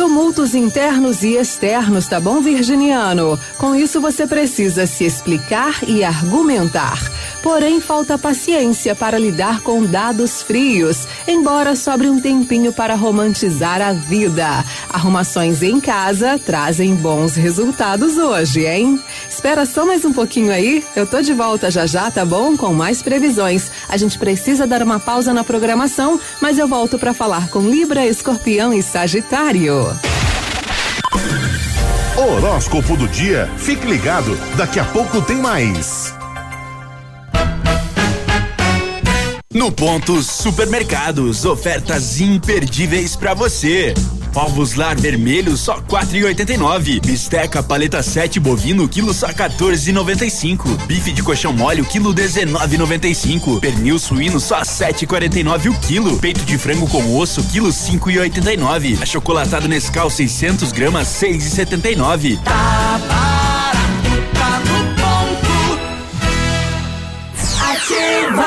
Tumultos 0.00 0.54
internos 0.54 1.22
e 1.22 1.36
externos, 1.36 2.06
tá 2.06 2.18
bom, 2.18 2.40
Virginiano? 2.40 3.38
Com 3.58 3.74
isso 3.74 4.00
você 4.00 4.26
precisa 4.26 4.86
se 4.86 5.04
explicar 5.04 5.86
e 5.86 6.02
argumentar. 6.02 6.98
Porém, 7.42 7.82
falta 7.82 8.16
paciência 8.16 8.94
para 8.96 9.18
lidar 9.18 9.60
com 9.60 9.84
dados 9.84 10.42
frios, 10.42 11.06
embora 11.28 11.76
sobre 11.76 12.08
um 12.08 12.18
tempinho 12.18 12.72
para 12.72 12.94
romantizar 12.94 13.82
a 13.82 13.92
vida. 13.92 14.64
Arrumações 14.88 15.62
em 15.62 15.78
casa 15.78 16.38
trazem 16.38 16.94
bons 16.94 17.34
resultados 17.34 18.16
hoje, 18.16 18.66
hein? 18.66 18.98
Espera 19.40 19.64
só 19.64 19.86
mais 19.86 20.04
um 20.04 20.12
pouquinho 20.12 20.52
aí, 20.52 20.84
eu 20.94 21.06
tô 21.06 21.22
de 21.22 21.32
volta 21.32 21.70
já 21.70 21.86
já, 21.86 22.10
tá 22.10 22.26
bom? 22.26 22.58
Com 22.58 22.74
mais 22.74 23.00
previsões. 23.00 23.70
A 23.88 23.96
gente 23.96 24.18
precisa 24.18 24.66
dar 24.66 24.82
uma 24.82 25.00
pausa 25.00 25.32
na 25.32 25.42
programação, 25.42 26.20
mas 26.42 26.58
eu 26.58 26.68
volto 26.68 26.98
para 26.98 27.14
falar 27.14 27.48
com 27.48 27.60
Libra, 27.60 28.06
Escorpião 28.06 28.70
e 28.70 28.82
Sagitário. 28.82 29.96
Horóscopo 32.18 32.98
do 32.98 33.08
dia. 33.08 33.50
Fique 33.56 33.86
ligado, 33.86 34.38
daqui 34.58 34.78
a 34.78 34.84
pouco 34.84 35.22
tem 35.22 35.38
mais. 35.38 36.12
No 39.54 39.72
ponto 39.72 40.22
Supermercados, 40.22 41.46
ofertas 41.46 42.20
imperdíveis 42.20 43.16
para 43.16 43.32
você. 43.32 43.94
Ovos 44.34 44.74
lar 44.74 44.96
vermelho 44.96 45.56
só 45.56 45.80
quatro 45.80 46.16
e 46.16 46.24
oitenta 46.24 46.52
e 46.52 46.56
nove. 46.56 47.00
Bisteca 47.00 47.62
paleta 47.62 48.02
7 48.02 48.38
bovino 48.38 48.88
quilo 48.88 49.12
só 49.12 49.28
14,95. 49.28 50.86
Bife 50.86 51.12
de 51.12 51.22
colchão 51.22 51.52
mole 51.52 51.84
quilo 51.84 52.14
19,95. 52.14 53.60
Pernil 53.60 53.98
suíno 53.98 54.38
só 54.38 54.60
7,49 54.60 55.70
o 55.70 55.80
quilo. 55.80 56.18
Peito 56.18 56.44
de 56.44 56.56
frango 56.56 56.86
com 56.88 57.16
osso 57.16 57.42
quilo 57.44 57.70
5,89. 57.70 59.02
Achocolatado 59.02 59.66
Nescau 59.68 60.08
600 60.08 60.70
gramas 60.72 61.08
6,79. 61.08 62.38
Tá 62.44 63.00
barato, 63.08 64.10
tá 64.32 64.60
no 64.60 64.78
ponto. 64.94 65.50
Ativa. 67.72 68.46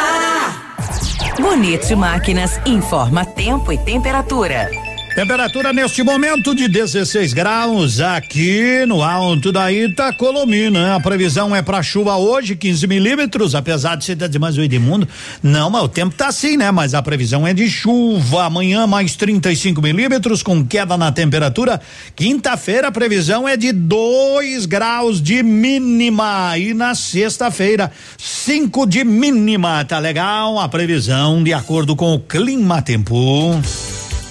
Bonito 1.42 1.98
Máquinas 1.98 2.60
informa 2.66 3.26
tempo 3.26 3.74
e 3.74 3.78
temperatura. 3.78 4.93
Temperatura 5.16 5.72
neste 5.72 6.02
momento 6.02 6.56
de 6.56 6.68
16 6.68 7.34
graus 7.34 8.00
aqui 8.00 8.84
no 8.88 9.04
alto 9.04 9.52
da 9.52 9.72
Itacolomina. 9.72 10.96
A 10.96 11.00
previsão 11.00 11.56
é 11.56 11.62
para 11.62 11.84
chuva 11.84 12.16
hoje, 12.16 12.56
15 12.56 12.88
milímetros, 12.88 13.54
apesar 13.54 13.96
de 13.96 14.06
ser 14.06 14.16
de 14.16 14.40
mais 14.40 14.58
o 14.58 14.62
Edmundo. 14.64 15.08
Não, 15.44 15.70
mas 15.70 15.84
o 15.84 15.88
tempo 15.88 16.16
tá 16.16 16.30
assim, 16.30 16.58
né? 16.58 16.72
Mas 16.72 16.96
a 16.96 17.02
previsão 17.04 17.46
é 17.46 17.54
de 17.54 17.70
chuva. 17.70 18.46
Amanhã 18.46 18.88
mais 18.88 19.16
35 19.16 19.84
milímetros 19.84 20.42
com 20.42 20.66
queda 20.66 20.98
na 20.98 21.12
temperatura. 21.12 21.80
Quinta-feira 22.16 22.88
a 22.88 22.92
previsão 22.92 23.48
é 23.48 23.56
de 23.56 23.72
2 23.72 24.66
graus 24.66 25.22
de 25.22 25.44
mínima 25.44 26.58
e 26.58 26.74
na 26.74 26.96
sexta-feira 26.96 27.92
5 28.18 28.88
de 28.88 29.04
mínima. 29.04 29.86
Tá 29.86 30.00
legal? 30.00 30.60
A 30.60 30.68
previsão 30.68 31.44
de 31.44 31.54
acordo 31.54 31.96
com 31.96 32.16
o 32.16 32.20
clima 32.20 32.82
tempo. 32.82 33.62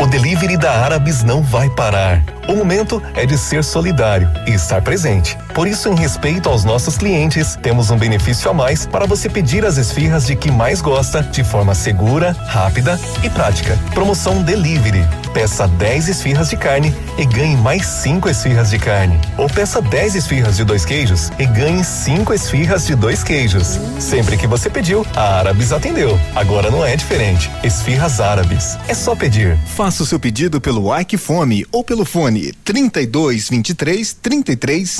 O 0.00 0.06
delivery 0.06 0.56
da 0.56 0.72
Árabes 0.72 1.22
não 1.22 1.42
vai 1.42 1.68
parar. 1.68 2.24
O 2.48 2.56
momento 2.56 3.02
é 3.14 3.26
de 3.26 3.36
ser 3.36 3.62
solidário 3.62 4.30
e 4.46 4.52
estar 4.52 4.80
presente. 4.80 5.36
Por 5.60 5.68
isso, 5.68 5.90
em 5.90 5.94
respeito 5.94 6.48
aos 6.48 6.64
nossos 6.64 6.96
clientes, 6.96 7.54
temos 7.60 7.90
um 7.90 7.98
benefício 7.98 8.50
a 8.50 8.54
mais 8.54 8.86
para 8.86 9.04
você 9.04 9.28
pedir 9.28 9.62
as 9.66 9.76
esfirras 9.76 10.26
de 10.26 10.34
que 10.34 10.50
mais 10.50 10.80
gosta 10.80 11.22
de 11.22 11.44
forma 11.44 11.74
segura, 11.74 12.32
rápida 12.32 12.98
e 13.22 13.28
prática. 13.28 13.78
Promoção 13.92 14.42
Delivery. 14.42 15.06
Peça 15.34 15.68
10 15.68 16.08
esfirras 16.08 16.48
de 16.48 16.56
carne 16.56 16.94
e 17.18 17.26
ganhe 17.26 17.56
mais 17.58 17.86
5 17.86 18.28
esfirras 18.30 18.70
de 18.70 18.78
carne. 18.78 19.20
Ou 19.36 19.48
peça 19.48 19.82
10 19.82 20.16
esfirras 20.16 20.56
de 20.56 20.64
dois 20.64 20.86
queijos 20.86 21.30
e 21.38 21.44
ganhe 21.44 21.84
5 21.84 22.32
esfirras 22.32 22.86
de 22.86 22.94
dois 22.94 23.22
queijos. 23.22 23.78
Sempre 23.98 24.38
que 24.38 24.46
você 24.46 24.70
pediu, 24.70 25.06
a 25.14 25.38
Árabes 25.38 25.72
atendeu. 25.72 26.18
Agora 26.34 26.70
não 26.70 26.84
é 26.84 26.96
diferente. 26.96 27.50
Esfirras 27.62 28.18
Árabes. 28.18 28.78
É 28.88 28.94
só 28.94 29.14
pedir. 29.14 29.58
Faça 29.76 30.02
o 30.02 30.06
seu 30.06 30.18
pedido 30.18 30.58
pelo 30.58 30.98
Ike 30.98 31.18
Fome 31.18 31.66
ou 31.70 31.84
pelo 31.84 32.06
fone 32.06 32.52
32 32.64 33.50
23 33.50 34.14
33 34.14 34.90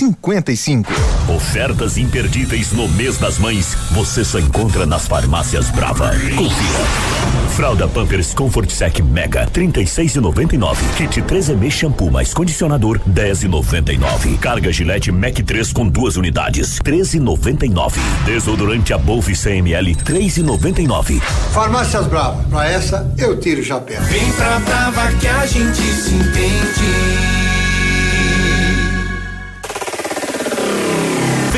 55. 0.56 0.92
Ofertas 1.28 1.96
imperdíveis 1.96 2.72
no 2.72 2.88
mês 2.88 3.18
das 3.18 3.38
mães 3.38 3.76
você 3.92 4.24
só 4.24 4.38
encontra 4.38 4.86
nas 4.86 5.06
farmácias 5.06 5.70
Brava. 5.70 6.10
Confira. 6.36 7.20
Fralda 7.50 7.86
Pampers 7.86 8.32
Comfort 8.32 8.70
Sec 8.70 9.00
Mega 9.00 9.46
36,99. 9.46 10.76
Kit 10.96 11.22
3M 11.22 11.70
shampoo 11.70 12.10
mais 12.10 12.32
condicionador 12.32 12.98
10,99. 13.08 14.38
Carga 14.38 14.72
Gillette 14.72 15.12
Mac 15.12 15.34
3 15.34 15.72
com 15.72 15.86
duas 15.86 16.16
unidades 16.16 16.78
13,99. 16.80 17.98
Desodorante 18.24 18.92
Above 18.92 19.34
100 19.34 19.58
ml 19.58 19.94
3,99. 19.96 21.20
Farmácias 21.52 22.06
Brava, 22.06 22.42
pra 22.44 22.68
essa 22.68 23.12
eu 23.18 23.38
tiro 23.38 23.60
o 23.60 23.64
chapéu. 23.64 24.00
Vem 24.02 24.32
pra 24.32 24.58
Brava 24.60 25.12
que 25.14 25.28
a 25.28 25.46
gente 25.46 25.82
se 25.82 26.14
entende. 26.14 27.59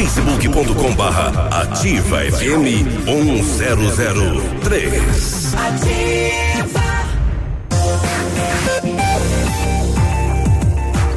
facebook.com 0.03 0.95
barra 0.97 1.63
ativa 1.63 2.19
FM 2.19 3.07
1003. 3.07 5.55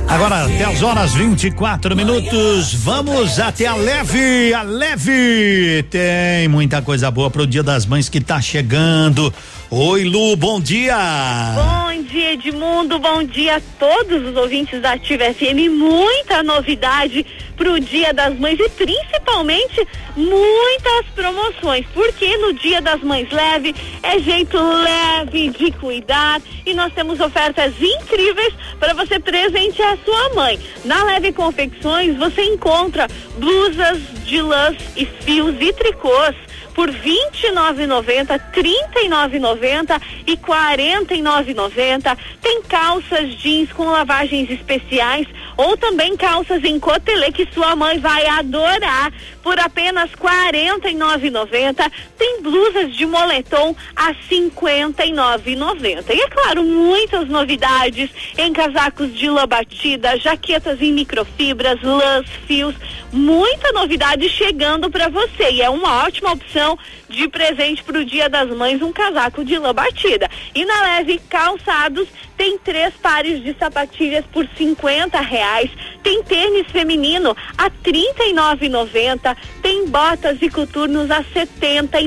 Agora 0.07 0.45
até 0.45 0.65
as 0.65 0.83
horas 0.83 1.15
24 1.15 1.95
minutos, 1.95 2.75
vamos 2.75 3.39
até 3.39 3.65
a 3.65 3.75
Leve, 3.75 4.53
a 4.53 4.61
Leve 4.61 5.83
tem 5.89 6.47
muita 6.47 6.79
coisa 6.81 7.09
boa 7.09 7.31
pro 7.31 7.47
Dia 7.47 7.63
das 7.63 7.87
Mães 7.87 8.07
que 8.07 8.21
tá 8.21 8.39
chegando. 8.39 9.33
Oi, 9.71 10.03
Lu, 10.03 10.35
bom 10.35 10.61
dia. 10.61 10.95
Bom 11.55 12.03
dia, 12.03 12.33
Edmundo. 12.33 12.99
Bom 12.99 13.23
dia 13.23 13.55
a 13.55 13.61
todos 13.79 14.23
os 14.23 14.35
ouvintes 14.37 14.79
da 14.79 14.93
Ativa 14.93 15.23
FM. 15.33 15.71
Muita 15.71 16.43
novidade 16.43 17.25
pro 17.57 17.79
Dia 17.79 18.13
das 18.13 18.37
Mães 18.37 18.59
e 18.59 18.69
principalmente 18.69 19.87
muitas 20.15 21.05
promoções. 21.15 21.83
Porque 21.95 22.37
no 22.37 22.53
Dia 22.53 22.79
das 22.79 23.01
Mães 23.01 23.27
leve 23.31 23.73
é 24.03 24.19
jeito 24.19 24.55
leve 24.55 25.49
de 25.49 25.71
cuidar 25.71 26.41
e 26.63 26.71
nós 26.75 26.93
temos 26.93 27.19
ofertas 27.19 27.73
incríveis 27.81 28.53
para 28.79 28.93
você 28.93 29.19
presentear 29.19 29.93
a 29.93 30.05
sua 30.05 30.35
mãe. 30.35 30.59
Na 30.85 31.03
Leve 31.05 31.31
Confecções 31.33 32.15
você 32.17 32.43
encontra 32.43 33.07
blusas 33.37 33.99
de 34.23 34.41
lãs 34.43 34.77
e 34.95 35.05
fios 35.05 35.55
e 35.59 35.73
tricôs 35.73 36.35
por 36.75 36.89
R$ 36.89 37.17
29,90, 37.41 38.31
R$ 38.31 38.39
39,90 38.53 40.01
e 40.27 40.31
R$ 40.31 40.37
49,90. 40.37 42.17
Tem 42.41 42.61
calças 42.63 43.33
jeans 43.35 43.71
com 43.71 43.85
lavagens 43.85 44.51
especiais 44.51 45.25
ou 45.57 45.77
também 45.77 46.17
calças 46.17 46.63
em 46.65 46.77
cotelê 46.77 47.31
que 47.31 47.47
sua 47.53 47.75
mãe 47.75 47.97
vai 47.97 48.27
adorar 48.27 49.13
por 49.41 49.57
apenas 49.57 50.09
R$ 50.11 50.17
49,90. 50.61 51.91
Tem 52.17 52.41
blusas 52.41 52.93
de 52.93 53.05
moletom 53.05 53.73
a 53.95 54.07
R$ 54.07 54.17
59,90. 54.29 56.03
E 56.09 56.21
é 56.21 56.29
claro, 56.29 56.63
muitas 56.63 57.29
novidades 57.29 58.09
em 58.37 58.51
casacos 58.51 59.13
de 59.13 59.29
lã 59.29 59.47
batida, 59.47 60.17
jaquetas 60.19 60.81
em 60.81 60.91
microfibras, 60.91 61.81
lãs, 61.81 62.25
fios, 62.45 62.75
muita 63.13 63.71
novidade 63.71 64.27
chegando 64.29 64.89
para 64.89 65.07
você. 65.07 65.51
E 65.51 65.61
é 65.61 65.69
uma 65.69 66.03
ótima 66.03 66.33
opção 66.33 66.64
de 67.07 67.27
presente 67.27 67.83
para 67.83 67.99
o 67.99 68.05
Dia 68.05 68.27
das 68.27 68.49
Mães 68.49 68.81
um 68.81 68.91
casaco 68.91 69.43
de 69.45 69.57
lã 69.59 69.73
batida. 69.73 70.29
E 70.53 70.65
na 70.65 70.81
Leve 70.81 71.19
Calçados 71.29 72.07
tem 72.35 72.57
três 72.57 72.93
pares 72.95 73.43
de 73.43 73.55
sapatilhas 73.57 74.25
por 74.25 74.47
50 74.57 75.19
reais, 75.21 75.69
tem 76.01 76.23
tênis 76.23 76.67
feminino 76.71 77.35
a 77.57 77.69
nove 78.33 78.67
noventa, 78.67 79.37
tem 79.61 79.87
botas 79.87 80.41
e 80.41 80.49
coturnos 80.49 81.09
a 81.11 81.23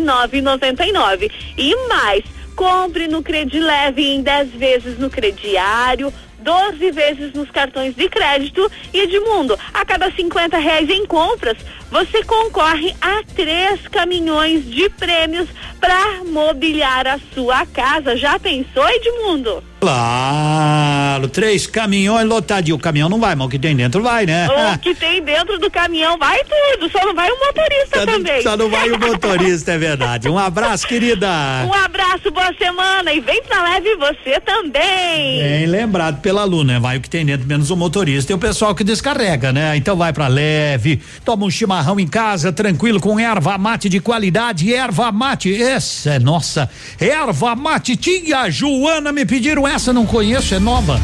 nove 0.00 0.40
noventa 0.40 0.84
e 0.84 0.92
nove. 0.92 1.30
E 1.56 1.74
mais, 1.88 2.24
compre 2.54 3.06
no 3.06 3.22
Credileve 3.22 4.04
em 4.04 4.20
10 4.20 4.50
vezes 4.50 4.98
no 4.98 5.08
crediário, 5.08 6.12
12 6.48 6.90
vezes 6.92 7.32
nos 7.34 7.50
cartões 7.50 7.94
de 7.94 8.08
crédito 8.08 8.72
e 8.94 9.00
Edmundo, 9.00 9.58
a 9.74 9.84
cada 9.84 10.10
50 10.10 10.56
reais 10.56 10.88
em 10.88 11.04
compras, 11.04 11.58
você 11.90 12.24
concorre 12.24 12.96
a 13.02 13.22
três 13.34 13.86
caminhões 13.88 14.64
de 14.64 14.88
prêmios 14.88 15.46
para 15.78 16.24
mobiliar 16.24 17.06
a 17.06 17.20
sua 17.34 17.66
casa. 17.66 18.16
Já 18.16 18.38
pensou, 18.38 18.88
Edmundo? 18.88 19.62
Claro, 19.80 21.28
três 21.28 21.66
caminhões 21.66 22.26
lotadinhos. 22.26 22.78
O 22.78 22.82
caminhão 22.82 23.08
não 23.08 23.20
vai, 23.20 23.36
mas 23.36 23.46
o 23.46 23.50
que 23.50 23.58
tem 23.58 23.76
dentro 23.76 24.02
vai, 24.02 24.26
né? 24.26 24.48
O 24.74 24.78
que 24.78 24.94
tem 24.94 25.22
dentro 25.22 25.58
do 25.58 25.70
caminhão 25.70 26.18
vai 26.18 26.40
tudo, 26.44 26.90
só 26.90 27.06
não 27.06 27.14
vai 27.14 27.30
o 27.30 27.38
motorista 27.38 28.00
só 28.00 28.06
também. 28.06 28.36
Não, 28.36 28.42
só 28.42 28.56
não 28.56 28.68
vai 28.68 28.90
o 28.90 28.98
motorista, 28.98 29.72
é 29.72 29.78
verdade. 29.78 30.28
Um 30.28 30.38
abraço, 30.38 30.86
querida. 30.86 31.28
Um 31.64 31.72
abraço, 31.72 32.30
boa 32.32 32.52
semana 32.58 33.12
e 33.12 33.20
vem 33.20 33.40
pra 33.42 33.62
leve 33.62 33.94
você 33.96 34.40
também. 34.40 35.42
Bem 35.42 35.66
lembrado 35.66 36.20
pela 36.20 36.42
Lu, 36.44 36.64
né? 36.64 36.80
Vai 36.80 36.96
o 36.96 37.00
que 37.00 37.08
tem 37.08 37.24
dentro, 37.24 37.46
menos 37.46 37.70
o 37.70 37.76
motorista 37.76 38.32
e 38.32 38.34
o 38.34 38.38
pessoal 38.38 38.74
que 38.74 38.82
descarrega, 38.82 39.52
né? 39.52 39.76
Então 39.76 39.96
vai 39.96 40.12
pra 40.12 40.26
leve, 40.26 41.00
toma 41.24 41.46
um 41.46 41.50
chimarrão 41.50 42.00
em 42.00 42.06
casa, 42.06 42.52
tranquilo, 42.52 43.00
com 43.00 43.18
erva 43.18 43.56
mate 43.56 43.88
de 43.88 44.00
qualidade, 44.00 44.74
erva 44.74 45.12
mate, 45.12 45.62
essa 45.62 46.14
é 46.14 46.18
nossa, 46.18 46.68
erva 46.98 47.54
mate, 47.54 47.96
tia 47.96 48.50
Joana 48.50 49.12
me 49.12 49.24
pediram 49.24 49.67
essa, 49.68 49.92
não 49.92 50.06
conheço, 50.06 50.54
é 50.54 50.58
nova. 50.58 51.00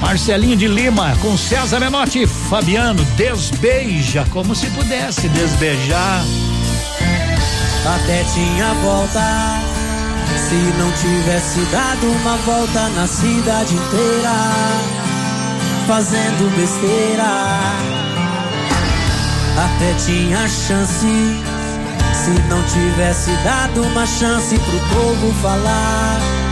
Marcelinho 0.00 0.56
de 0.56 0.68
Lima, 0.68 1.16
com 1.20 1.36
César 1.36 1.80
Menotti, 1.80 2.26
Fabiano, 2.26 3.04
desbeija, 3.16 4.24
como 4.30 4.54
se 4.54 4.66
pudesse 4.68 5.28
desbeijar. 5.28 6.22
Até 7.84 8.22
tinha 8.24 8.74
volta, 8.74 9.60
se 10.36 10.54
não 10.78 10.92
tivesse 10.92 11.60
dado 11.72 12.06
uma 12.06 12.36
volta 12.38 12.88
na 12.90 13.06
cidade 13.06 13.74
inteira, 13.74 14.34
fazendo 15.86 16.56
besteira. 16.56 17.24
Até 19.56 19.94
tinha 19.94 20.48
chance, 20.48 21.06
se 22.14 22.30
não 22.48 22.62
tivesse 22.64 23.30
dado 23.42 23.82
uma 23.82 24.06
chance 24.06 24.56
pro 24.58 24.78
povo 24.94 25.32
falar 25.42 26.47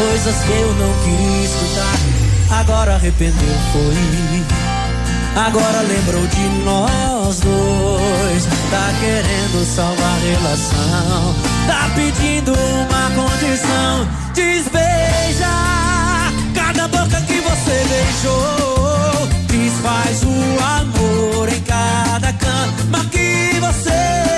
coisas 0.00 0.36
que 0.44 0.52
eu 0.52 0.74
não 0.74 0.92
queria 1.04 1.44
escutar. 1.44 2.58
Agora 2.58 2.94
arrependeu, 2.94 3.54
foi. 3.72 4.50
Agora 5.36 5.82
lembrou 5.82 6.26
de 6.26 6.48
nós 6.64 7.40
dois. 7.40 8.44
Tá 8.70 8.92
querendo 8.98 9.64
salvar 9.64 10.06
a 10.06 10.20
relação. 10.20 11.34
Tá 11.66 11.90
pedindo 11.94 12.52
uma 12.52 13.10
condição. 13.14 14.08
Desbeija 14.34 15.50
cada 16.54 16.88
boca 16.88 17.20
que 17.22 17.40
você 17.40 17.84
beijou. 17.88 19.28
Desfaz 19.46 20.22
o 20.22 20.64
amor 20.80 21.48
em 21.48 21.60
cada 21.60 22.32
cama 22.32 23.04
que 23.10 23.60
você 23.60 24.29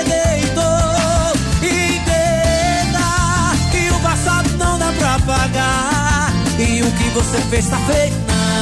você 7.13 7.37
fez 7.49 7.67
tá 7.67 7.77
feito, 7.77 8.15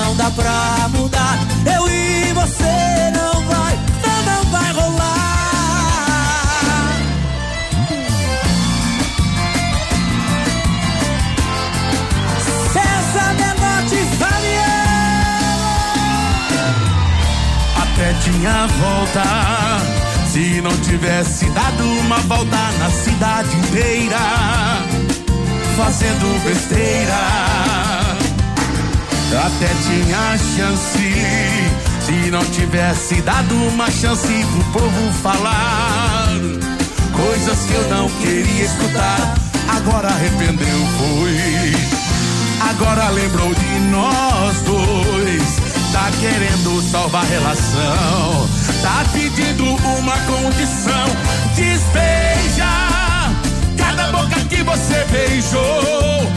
não 0.06 0.16
dá 0.18 0.30
pra 0.32 0.90
mudar. 0.90 1.40
Eu 1.66 1.88
e 1.88 2.34
você 2.34 3.12
não 3.14 3.42
vai, 3.48 3.80
não, 4.04 4.24
não 4.24 4.44
vai 4.52 4.72
rolar. 4.74 5.12
César 12.74 13.34
Menotti 13.36 14.02
Até 17.82 18.14
tinha 18.20 18.68
volta. 18.68 19.24
Se 20.28 20.62
não 20.62 20.76
tivesse 20.78 21.46
dado 21.52 21.84
uma 22.02 22.18
volta 22.20 22.72
na 22.80 22.90
cidade 22.90 23.56
inteira, 23.58 24.18
fazendo 25.76 26.44
besteira. 26.46 27.91
Até 29.34 29.68
tinha 29.86 30.38
chance. 30.38 31.12
Se 32.06 32.32
não 32.32 32.44
tivesse 32.46 33.22
dado 33.22 33.56
uma 33.68 33.90
chance 33.90 34.28
pro 34.28 34.82
povo 34.82 35.14
falar 35.22 36.28
coisas 37.22 37.60
que 37.66 37.74
eu 37.74 37.90
não 37.90 38.10
queria 38.10 38.66
escutar. 38.66 39.36
Agora 39.70 40.08
arrependeu, 40.10 40.80
foi. 40.98 41.92
Agora 42.70 43.10
lembrou 43.10 43.54
de 43.54 43.80
nós 43.92 44.62
dois. 44.62 45.62
Tá 45.92 46.10
querendo 46.20 46.82
salvar 46.90 47.24
a 47.24 47.28
relação. 47.28 48.50
Tá 48.82 49.06
pedindo 49.14 49.66
uma 49.66 50.18
condição. 50.20 51.06
Desbeija 51.56 52.68
cada 53.78 54.12
boca 54.12 54.40
que 54.50 54.64
você 54.64 55.06
beijou. 55.12 56.32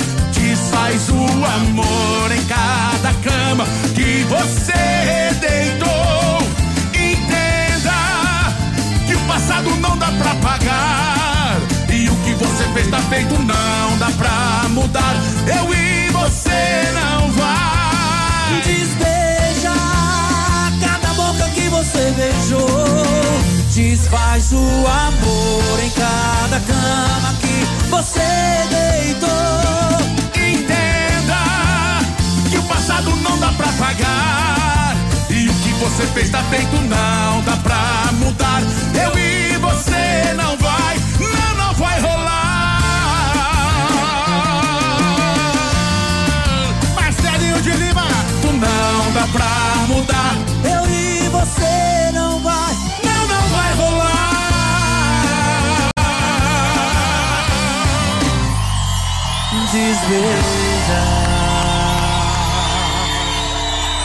Desfaz 0.75 1.09
o 1.09 1.15
amor 1.15 2.33
em 2.33 2.45
cada 2.47 3.15
cama 3.23 3.65
que 3.95 4.25
você 4.25 5.33
deitou. 5.41 6.43
Entenda 6.93 7.93
que 9.07 9.15
o 9.15 9.21
passado 9.21 9.71
não 9.77 9.97
dá 9.97 10.11
pra 10.11 10.35
pagar. 10.35 11.61
E 11.89 12.11
o 12.11 12.17
que 12.17 12.35
você 12.35 12.65
fez 12.75 12.91
tá 12.91 12.99
feito, 13.03 13.35
não 13.41 13.99
dá 13.99 14.11
pra 14.19 14.69
mudar. 14.71 15.15
Eu 15.47 15.73
e 15.73 16.11
você 16.11 16.91
não 16.93 17.31
vai. 17.31 18.61
Desbeija 18.65 19.75
cada 20.81 21.15
boca 21.15 21.49
que 21.51 21.69
você 21.69 22.13
beijou. 22.17 22.85
Desfaz 23.73 24.53
o 24.53 24.59
amor 24.59 25.85
em 25.85 25.91
cada 25.91 26.59
cama 26.67 27.33
que 27.41 27.87
você 27.89 28.19
deitou. 28.71 29.45
Passado 32.69 33.15
não 33.17 33.39
dá 33.39 33.49
pra 33.53 33.69
pagar. 33.73 34.97
E 35.31 35.49
o 35.49 35.55
que 35.55 35.73
você 35.75 36.07
fez 36.09 36.31
tá 36.31 36.43
feito, 36.45 36.77
não 36.77 37.43
dá 37.43 37.57
pra 37.63 38.13
mudar. 38.13 38.63
Eu 38.95 39.19
e 39.19 39.57
você 39.59 40.35
não 40.35 40.57
vai, 40.57 40.97
não, 41.21 41.55
não 41.57 41.75
vai 41.75 42.01
rolar. 42.01 42.81
Marcelinho 46.95 47.61
de 47.61 47.71
Lima, 47.71 48.07
tu 48.43 48.53
não 48.53 49.13
dá 49.13 49.27
pra 49.33 49.87
mudar. 49.89 50.37
Eu 50.65 50.91
e 50.91 51.29
você 51.29 52.13
não 52.13 52.41
vai, 52.41 52.75
não, 53.05 53.27
não 53.27 53.49
vai 53.49 53.75
rolar. 53.75 54.35
desbeijar. 59.73 61.34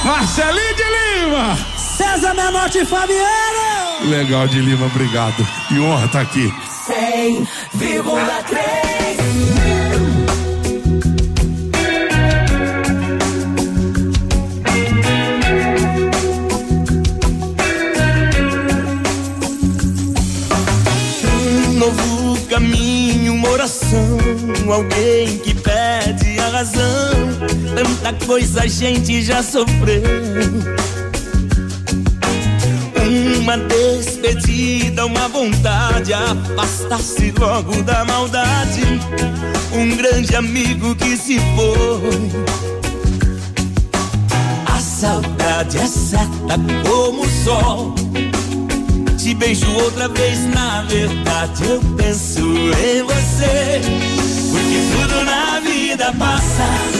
Marcelinho 0.09 0.75
de 0.75 0.83
Lima! 0.83 1.55
César 1.77 2.33
Menotti 2.33 2.79
e 2.79 2.85
Fabiano! 2.85 4.09
Legal 4.09 4.47
de 4.47 4.59
Lima, 4.59 4.87
obrigado. 4.87 5.47
Que 5.67 5.79
honra 5.79 6.07
estar 6.07 6.21
aqui. 6.21 6.51
100,3 6.87 7.45
Um 21.67 21.73
novo 21.73 22.47
caminho, 22.47 23.35
uma 23.35 23.49
oração. 23.49 24.17
Alguém 24.73 25.37
que 25.37 25.53
pede 25.53 26.39
a 26.39 26.49
razão. 26.49 27.18
Tanta 27.75 28.25
coisa 28.25 28.63
a 28.63 28.67
gente 28.67 29.21
já 29.21 29.43
sofreu. 29.43 30.01
Uma 33.41 33.57
despedida, 33.57 35.05
uma 35.05 35.27
vontade. 35.27 36.13
Afastar-se 36.13 37.31
logo 37.39 37.81
da 37.83 38.03
maldade. 38.05 38.81
Um 39.73 39.95
grande 39.95 40.35
amigo 40.35 40.95
que 40.95 41.15
se 41.15 41.39
foi. 41.55 42.31
A 44.65 44.79
saudade 44.79 45.77
é 45.77 45.87
certa 45.87 46.55
como 46.87 47.23
o 47.23 47.29
sol. 47.43 47.95
Te 49.17 49.33
beijo 49.35 49.69
outra 49.73 50.07
vez, 50.07 50.39
na 50.45 50.81
verdade 50.83 51.63
eu 51.65 51.81
penso 51.97 52.39
em 52.39 53.03
você. 53.03 53.81
Porque 54.51 54.79
tudo 54.91 55.25
na 55.25 55.59
vida 55.59 56.13
passa 56.17 56.98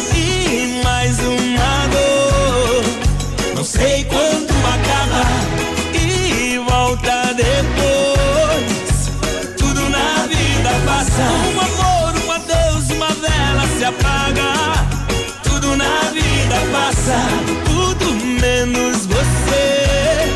mais 1.10 1.20
uma 1.22 1.88
dor. 1.88 2.84
Não 3.56 3.64
sei 3.64 4.06
quando 4.06 4.52
acaba 4.76 5.26
e 5.96 6.60
volta 6.70 7.34
depois. 7.34 9.10
Tudo 9.58 9.90
na 9.90 10.28
vida 10.28 10.70
passa. 10.86 11.24
Um 11.56 11.60
amor, 11.62 12.14
um 12.26 12.32
adeus, 12.32 12.92
uma 12.92 13.08
vela 13.08 13.68
se 13.78 13.86
apaga. 13.86 14.54
Tudo 15.44 15.76
na 15.76 16.12
vida 16.12 16.56
passa, 16.72 17.18
tudo 17.66 18.14
menos 18.40 19.08
você. 19.08 20.36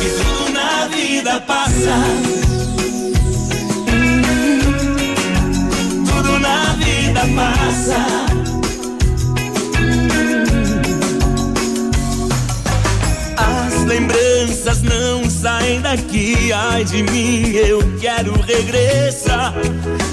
Que 0.00 0.08
tudo 0.22 0.52
na 0.52 0.86
vida 0.86 1.40
passa. 1.40 1.96
Tudo 6.06 6.38
na 6.38 6.72
vida 6.78 7.20
passa. 7.36 8.29
Lembranças 14.70 14.82
não 14.82 15.28
saem 15.28 15.80
daqui. 15.80 16.52
Ai 16.52 16.84
de 16.84 17.02
mim, 17.02 17.50
eu 17.52 17.80
quero 18.00 18.32
regressar. 18.42 19.54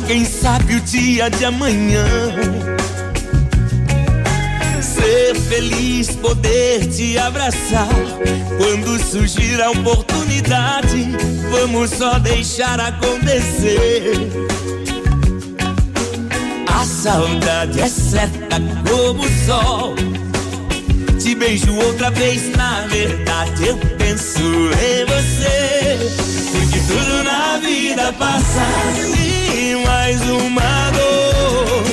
Quem 0.05 0.25
sabe 0.25 0.75
o 0.75 0.81
dia 0.81 1.29
de 1.29 1.45
amanhã. 1.45 2.05
Ser 4.81 5.35
feliz, 5.35 6.09
poder 6.15 6.87
te 6.87 7.17
abraçar. 7.17 7.87
Quando 8.57 8.99
surgir 8.99 9.61
a 9.61 9.71
oportunidade, 9.71 11.07
vamos 11.51 11.91
só 11.91 12.17
deixar 12.19 12.79
acontecer. 12.79 14.29
A 16.67 16.85
saudade 16.85 17.79
é 17.79 17.89
certa 17.89 18.57
como 18.89 19.23
o 19.23 19.45
sol. 19.45 19.95
Te 21.19 21.35
beijo 21.35 21.75
outra 21.75 22.09
vez, 22.11 22.55
na 22.55 22.81
verdade 22.81 23.67
eu 23.67 23.96
penso 24.17 24.41
em 24.41 25.05
você. 25.05 26.11
Porque 26.51 26.79
tudo 26.87 27.23
na 27.23 27.57
vida 27.59 28.11
passa 28.13 28.65
e 29.15 29.75
mais 29.85 30.19
uma 30.21 30.91
dor. 30.91 31.83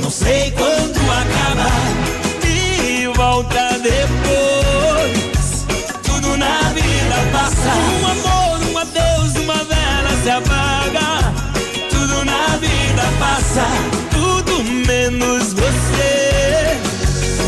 Não 0.00 0.10
sei 0.10 0.50
quando 0.50 0.98
acaba 0.98 1.70
e 2.44 3.06
volta 3.16 3.78
depois. 3.78 5.66
Tudo 6.02 6.36
na 6.36 6.72
vida 6.74 7.30
passa. 7.30 7.70
Um 8.00 8.06
amor, 8.08 8.72
um 8.72 8.78
adeus, 8.78 9.36
uma 9.36 9.62
vela 9.64 10.10
se 10.24 10.30
apaga. 10.30 11.32
Tudo 11.90 12.24
na 12.24 12.56
vida 12.56 13.02
passa, 13.20 13.66
tudo 14.10 14.64
menos 14.64 15.52
você. 15.52 16.76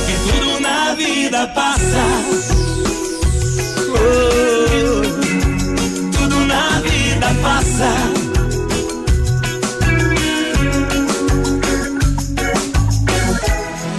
Que 0.07 0.31
tudo 0.31 0.61
na 0.61 0.95
vida 0.95 1.49
passa. 1.49 2.74
Passa. 7.45 7.91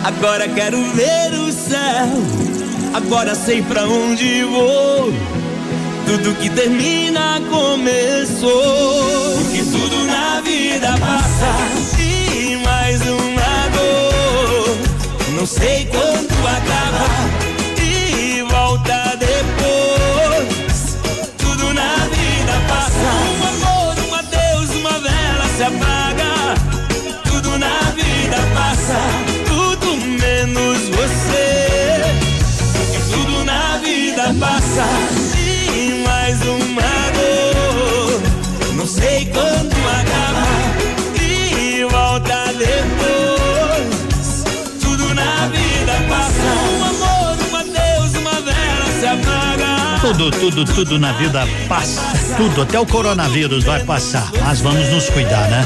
Agora 0.04 0.48
quero 0.50 0.82
ver 0.94 1.34
o 1.34 1.52
céu. 1.52 2.10
Agora 2.94 3.36
sei 3.36 3.62
pra 3.62 3.84
onde 3.84 4.44
vou. 4.44 5.14
Tudo 6.08 6.36
que 6.40 6.50
termina 6.50 7.40
começou. 7.50 9.38
Porque 9.38 9.64
tudo 9.64 10.08
na 10.08 10.42
vida 10.42 10.96
passa. 10.98 12.02
E 12.02 12.58
mais 12.64 13.02
uma 13.02 13.70
dor. 13.76 14.78
Não 15.38 15.46
sei 15.46 15.86
quando 15.92 16.48
acaba. 16.48 17.45
Passa. 28.86 29.00
Tudo 29.48 29.98
menos 29.98 30.78
você. 30.90 32.02
Porque 32.74 33.00
tudo 33.12 33.44
na 33.44 33.78
vida 33.78 34.34
passa. 34.40 34.86
E 35.38 36.04
mais 36.06 36.40
uma 36.42 36.82
dor. 37.16 38.22
Não 38.76 38.86
sei 38.86 39.26
quando 39.26 39.76
acaba. 39.90 40.46
E 41.22 41.84
volta 41.86 42.54
depois. 42.54 44.44
Tudo 44.82 45.14
na 45.14 45.48
vida 45.48 45.94
passa. 46.08 46.46
Um 46.72 46.84
amor, 46.84 47.38
um 47.52 47.56
adeus, 47.56 48.14
uma 48.16 48.42
vela 48.42 48.86
se 49.00 49.06
apaga. 49.08 50.00
Tudo, 50.02 50.32
tudo, 50.32 50.66
tudo 50.66 51.00
na 51.00 51.12
vida 51.14 51.48
passa. 51.68 52.02
Tudo, 52.38 52.62
até 52.62 52.80
o 52.80 52.86
coronavírus 52.86 53.64
vai 53.64 53.84
passar. 53.84 54.30
Mas 54.44 54.62
vamos 54.62 54.88
nos 54.90 55.10
cuidar, 55.10 55.50
né? 55.50 55.66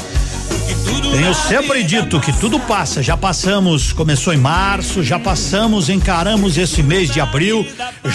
Tenho 1.11 1.33
sempre 1.33 1.83
dito 1.83 2.19
que 2.19 2.31
tudo 2.31 2.59
passa. 2.59 3.01
Já 3.01 3.17
passamos, 3.17 3.91
começou 3.91 4.33
em 4.33 4.37
março, 4.37 5.03
já 5.03 5.19
passamos, 5.19 5.89
encaramos 5.89 6.57
esse 6.57 6.83
mês 6.83 7.09
de 7.09 7.19
abril, 7.19 7.65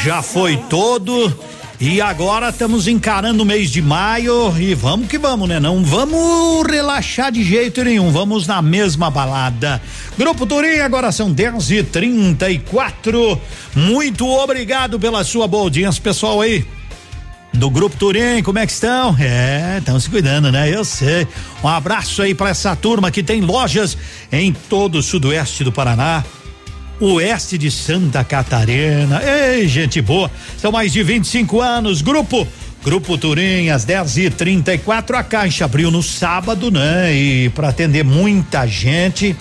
já 0.05 0.23
foi 0.23 0.57
todo. 0.69 1.37
E 1.81 2.01
agora 2.01 2.51
estamos 2.51 2.87
encarando 2.87 3.43
o 3.43 3.47
mês 3.47 3.69
de 3.69 3.83
maio 3.83 4.57
e 4.59 4.75
vamos 4.75 5.09
que 5.09 5.19
vamos, 5.19 5.49
né? 5.49 5.59
Não 5.59 5.83
vamos 5.83 6.65
relaxar 6.67 7.33
de 7.33 7.43
jeito 7.43 7.83
nenhum, 7.83 8.13
vamos 8.13 8.47
na 8.47 8.63
mesma 8.63 9.11
balada. 9.11 9.83
Grupo 10.17 10.47
Turim, 10.47 10.79
agora 10.79 11.11
são 11.11 11.33
10 11.33 11.71
e 11.73 11.83
34 11.83 13.41
Muito 13.75 14.27
obrigado 14.27 15.01
pela 15.01 15.25
sua 15.25 15.49
boa 15.49 15.65
audiência, 15.65 16.01
pessoal 16.01 16.41
aí 16.41 16.65
do 17.55 17.71
Grupo 17.71 17.97
Turim, 17.97 18.43
como 18.43 18.59
é 18.59 18.67
que 18.67 18.73
estão? 18.73 19.17
É, 19.19 19.79
estão 19.79 19.99
se 19.99 20.11
cuidando, 20.11 20.51
né? 20.51 20.75
Eu 20.75 20.85
sei. 20.85 21.27
Um 21.63 21.69
abraço 21.69 22.23
aí 22.23 22.35
para 22.35 22.51
essa 22.51 22.75
turma 22.75 23.11
que 23.11 23.23
tem 23.23 23.41
lojas 23.41 23.97
em 24.31 24.53
todo 24.53 24.97
o 24.97 25.03
sudoeste 25.03 25.65
do 25.65 25.73
Paraná. 25.73 26.25
Oeste 27.01 27.59
de 27.59 27.71
Santa 27.71 28.23
Catarina. 28.23 29.21
Ei, 29.23 29.67
gente 29.67 30.01
boa. 30.01 30.31
São 30.59 30.71
mais 30.71 30.93
de 30.93 31.03
25 31.03 31.61
anos. 31.61 32.03
Grupo 32.03 32.47
Grupo 32.85 33.17
Turim, 33.17 33.71
às 33.71 33.85
10 33.85 34.17
e 34.19 34.31
34 34.31 35.17
A 35.17 35.23
Caixa 35.23 35.65
abriu 35.65 35.91
no 35.91 36.03
sábado, 36.03 36.71
né? 36.71 37.15
E 37.15 37.49
para 37.49 37.71
atender 37.71 38.05
muita 38.05 38.67
gente, 38.67 39.35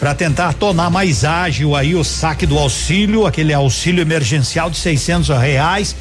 para 0.00 0.14
tentar 0.14 0.54
tornar 0.54 0.88
mais 0.88 1.22
ágil 1.22 1.76
aí 1.76 1.94
o 1.94 2.02
saque 2.02 2.46
do 2.46 2.58
auxílio, 2.58 3.26
aquele 3.26 3.52
auxílio 3.52 4.00
emergencial 4.00 4.70
de 4.70 4.78
600 4.78 5.28
reais. 5.28 5.94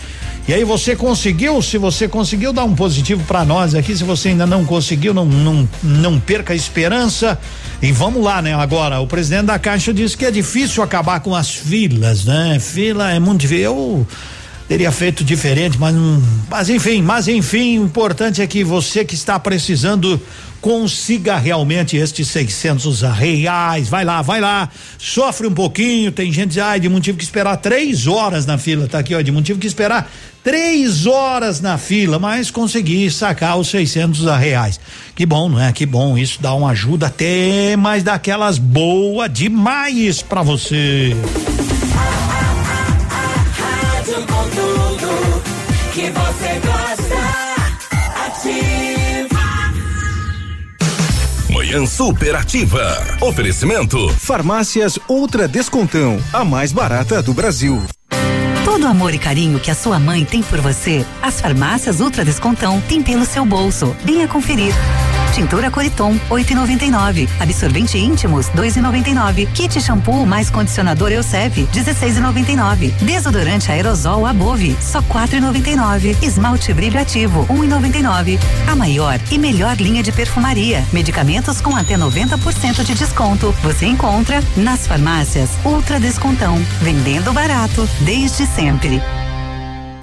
E 0.47 0.53
aí 0.53 0.63
você 0.63 0.95
conseguiu? 0.95 1.61
Se 1.61 1.77
você 1.77 2.07
conseguiu, 2.07 2.53
dá 2.53 2.63
um 2.63 2.73
positivo 2.73 3.21
para 3.25 3.43
nós 3.43 3.75
aqui. 3.75 3.95
Se 3.97 4.05
você 4.05 4.29
ainda 4.29 4.45
não 4.45 4.63
conseguiu, 4.63 5.13
não, 5.13 5.25
não, 5.25 5.69
não 5.83 6.19
perca 6.19 6.53
a 6.53 6.55
esperança. 6.55 7.37
E 7.81 7.91
vamos 7.91 8.23
lá, 8.23 8.41
né? 8.41 8.53
Agora, 8.53 9.01
o 9.01 9.07
presidente 9.07 9.47
da 9.47 9.59
Caixa 9.59 9.93
disse 9.93 10.15
que 10.15 10.25
é 10.25 10.31
difícil 10.31 10.81
acabar 10.81 11.19
com 11.19 11.35
as 11.35 11.53
filas, 11.53 12.23
né? 12.23 12.57
Fila 12.61 13.11
é 13.11 13.19
muito. 13.19 13.45
Eu 13.53 14.07
teria 14.69 14.91
feito 14.91 15.23
diferente, 15.23 15.77
mas 15.77 15.95
mas 16.49 16.69
enfim, 16.69 17.01
mas 17.01 17.27
enfim, 17.27 17.79
o 17.79 17.83
importante 17.83 18.41
é 18.41 18.47
que 18.47 18.63
você 18.63 19.03
que 19.03 19.15
está 19.15 19.37
precisando 19.39 20.19
consiga 20.61 21.37
realmente 21.37 21.95
estes 21.95 22.27
600 22.27 23.01
reais. 23.01 23.89
Vai 23.89 24.03
lá, 24.03 24.21
vai 24.21 24.41
lá, 24.41 24.69
sofre 24.97 25.47
um 25.47 25.53
pouquinho. 25.53 26.11
Tem 26.11 26.31
gente, 26.31 26.59
ai, 26.59 26.79
de 26.79 26.89
tive 26.99 27.17
que 27.17 27.23
esperar 27.23 27.57
três 27.57 28.07
horas 28.07 28.45
na 28.45 28.57
fila. 28.57 28.87
Tá 28.87 28.99
aqui, 28.99 29.15
ó, 29.15 29.21
de 29.21 29.31
tive 29.41 29.59
que 29.59 29.67
esperar 29.67 30.11
três 30.43 31.05
horas 31.05 31.61
na 31.61 31.77
fila, 31.77 32.19
mas 32.19 32.49
consegui 32.49 33.09
sacar 33.11 33.57
os 33.57 33.69
600 33.69 34.25
reais. 34.37 34.79
Que 35.15 35.25
bom, 35.25 35.49
não 35.49 35.61
é? 35.61 35.71
Que 35.71 35.85
bom. 35.85 36.17
Isso 36.17 36.41
dá 36.41 36.53
uma 36.53 36.71
ajuda 36.71 37.07
até 37.07 37.75
mais 37.75 38.03
daquelas 38.03 38.57
boa 38.57 39.27
demais 39.27 40.21
para 40.21 40.41
você. 40.41 41.15
que 45.97 46.11
você 46.11 46.59
gosta. 46.63 46.76
Manhã 51.67 51.85
Superativa. 51.85 53.17
Oferecimento. 53.19 54.07
Farmácias 54.19 54.97
Ultra 55.09 55.49
Descontão, 55.49 56.17
a 56.31 56.45
mais 56.45 56.71
barata 56.71 57.21
do 57.21 57.33
Brasil. 57.33 57.83
Todo 58.63 58.83
o 58.83 58.87
amor 58.87 59.13
e 59.13 59.19
carinho 59.19 59.59
que 59.59 59.69
a 59.69 59.75
sua 59.75 59.99
mãe 59.99 60.23
tem 60.23 60.41
por 60.41 60.61
você, 60.61 61.05
as 61.21 61.41
farmácias 61.41 61.99
Ultra 61.99 62.23
Descontão 62.23 62.81
têm 62.87 63.03
pelo 63.03 63.25
seu 63.25 63.45
bolso. 63.45 63.93
Venha 64.05 64.29
conferir. 64.29 64.73
Tintura 65.33 65.69
Coriton, 65.69 66.17
8,99. 66.29 67.29
Absorvente 67.39 67.97
íntimos, 67.97 68.47
2,99. 68.49 69.47
Kit 69.53 69.79
shampoo 69.81 70.25
mais 70.25 70.49
condicionador 70.49 71.11
Elseve, 71.11 71.67
16,99. 71.73 72.91
Desodorante 73.03 73.71
aerosol 73.71 74.25
Above, 74.25 74.75
só 74.81 75.01
4,99. 75.01 76.15
Esmalte 76.23 76.73
brilho 76.73 76.99
ativo, 76.99 77.45
1,99. 77.47 78.39
A 78.67 78.75
maior 78.75 79.19
e 79.31 79.37
melhor 79.37 79.75
linha 79.77 80.01
de 80.01 80.11
perfumaria. 80.11 80.83
Medicamentos 80.91 81.61
com 81.61 81.75
até 81.75 81.95
90% 81.95 82.83
de 82.83 82.93
desconto. 82.93 83.51
Você 83.63 83.85
encontra 83.85 84.41
nas 84.55 84.87
farmácias 84.87 85.49
Ultra 85.63 85.99
Descontão. 85.99 86.57
Vendendo 86.81 87.31
barato 87.33 87.87
desde 88.01 88.45
sempre. 88.45 89.01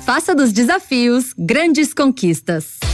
Faça 0.04 0.34
dos 0.34 0.52
desafios 0.52 1.32
grandes 1.38 1.94
conquistas. 1.94 2.93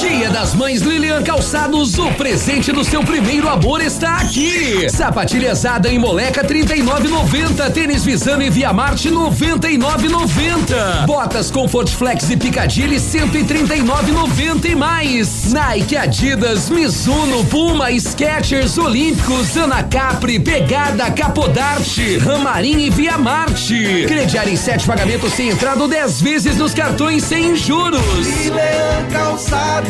Dia 0.00 0.30
das 0.30 0.54
Mães 0.54 0.80
Lilian 0.80 1.22
Calçados, 1.22 1.98
o 1.98 2.10
presente 2.14 2.72
do 2.72 2.82
seu 2.82 3.02
primeiro 3.04 3.46
amor 3.50 3.82
está 3.82 4.16
aqui. 4.16 4.88
Sapatilha 4.88 5.54
Zada 5.54 5.90
em 5.90 5.98
Moleca 5.98 6.42
39,90, 6.42 7.70
tênis 7.70 8.02
Visano 8.02 8.42
e 8.42 8.48
Via 8.48 8.72
Marte 8.72 9.10
99,90. 9.10 11.04
Botas 11.04 11.50
Comfort 11.50 11.90
Flex 11.90 12.30
e 12.30 12.36
Picadilly 12.38 12.96
139,90 12.96 14.70
e 14.70 14.74
mais. 14.74 15.52
Nike, 15.52 15.98
Adidas, 15.98 16.70
Mizuno, 16.70 17.44
Puma, 17.44 17.90
Skechers, 17.92 18.78
Olímpicos, 18.78 19.54
Ana 19.54 19.82
Capri, 19.82 20.40
Pegada, 20.40 21.10
Capodarte, 21.10 22.16
Ramarim 22.16 22.86
e 22.86 22.88
Via 22.88 23.18
Marte. 23.18 24.06
Crediário 24.08 24.50
em 24.50 24.56
sete 24.56 24.86
pagamentos 24.86 25.34
sem 25.34 25.50
entrada 25.50 25.82
ou 25.82 25.88
10 25.88 26.22
vezes 26.22 26.56
nos 26.56 26.72
cartões 26.72 27.22
sem 27.22 27.54
juros. 27.54 28.00
Lilian 28.26 29.06
Calçados. 29.12 29.89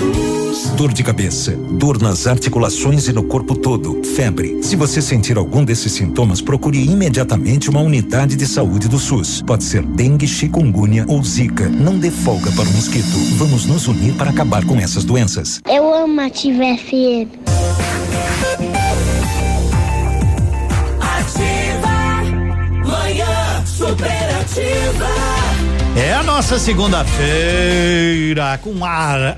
Dor 0.76 0.94
de 0.94 1.02
cabeça, 1.02 1.52
dor 1.52 2.00
nas 2.00 2.26
articulações 2.26 3.06
e 3.06 3.12
no 3.12 3.22
corpo 3.22 3.54
todo, 3.54 4.02
febre. 4.02 4.62
Se 4.62 4.76
você 4.76 5.02
sentir 5.02 5.36
algum 5.36 5.62
desses 5.62 5.92
sintomas, 5.92 6.40
procure 6.40 6.82
imediatamente 6.82 7.68
uma 7.68 7.80
unidade 7.80 8.34
de 8.34 8.46
saúde 8.46 8.88
do 8.88 8.98
SUS. 8.98 9.42
Pode 9.42 9.62
ser 9.62 9.82
dengue, 9.82 10.26
chikungunya 10.26 11.04
ou 11.06 11.22
zika. 11.22 11.68
Não 11.68 11.98
dê 11.98 12.10
folga 12.10 12.50
para 12.52 12.64
o 12.64 12.72
mosquito. 12.72 13.04
Vamos 13.36 13.66
nos 13.66 13.88
unir 13.88 14.14
para 14.14 14.30
acabar 14.30 14.64
com 14.64 14.80
essas 14.80 15.04
doenças. 15.04 15.60
Eu 15.68 15.94
amo 15.94 16.18
a 16.18 16.26
Ativa 16.26 16.64
FM. 16.78 17.28
Ativa. 20.98 22.22
Manhã 22.86 23.66
superativa. 23.66 25.08
É 25.94 26.14
a 26.14 26.22
nossa 26.22 26.58
segunda-feira 26.58 28.58
com 28.62 28.82
ar. 28.82 29.36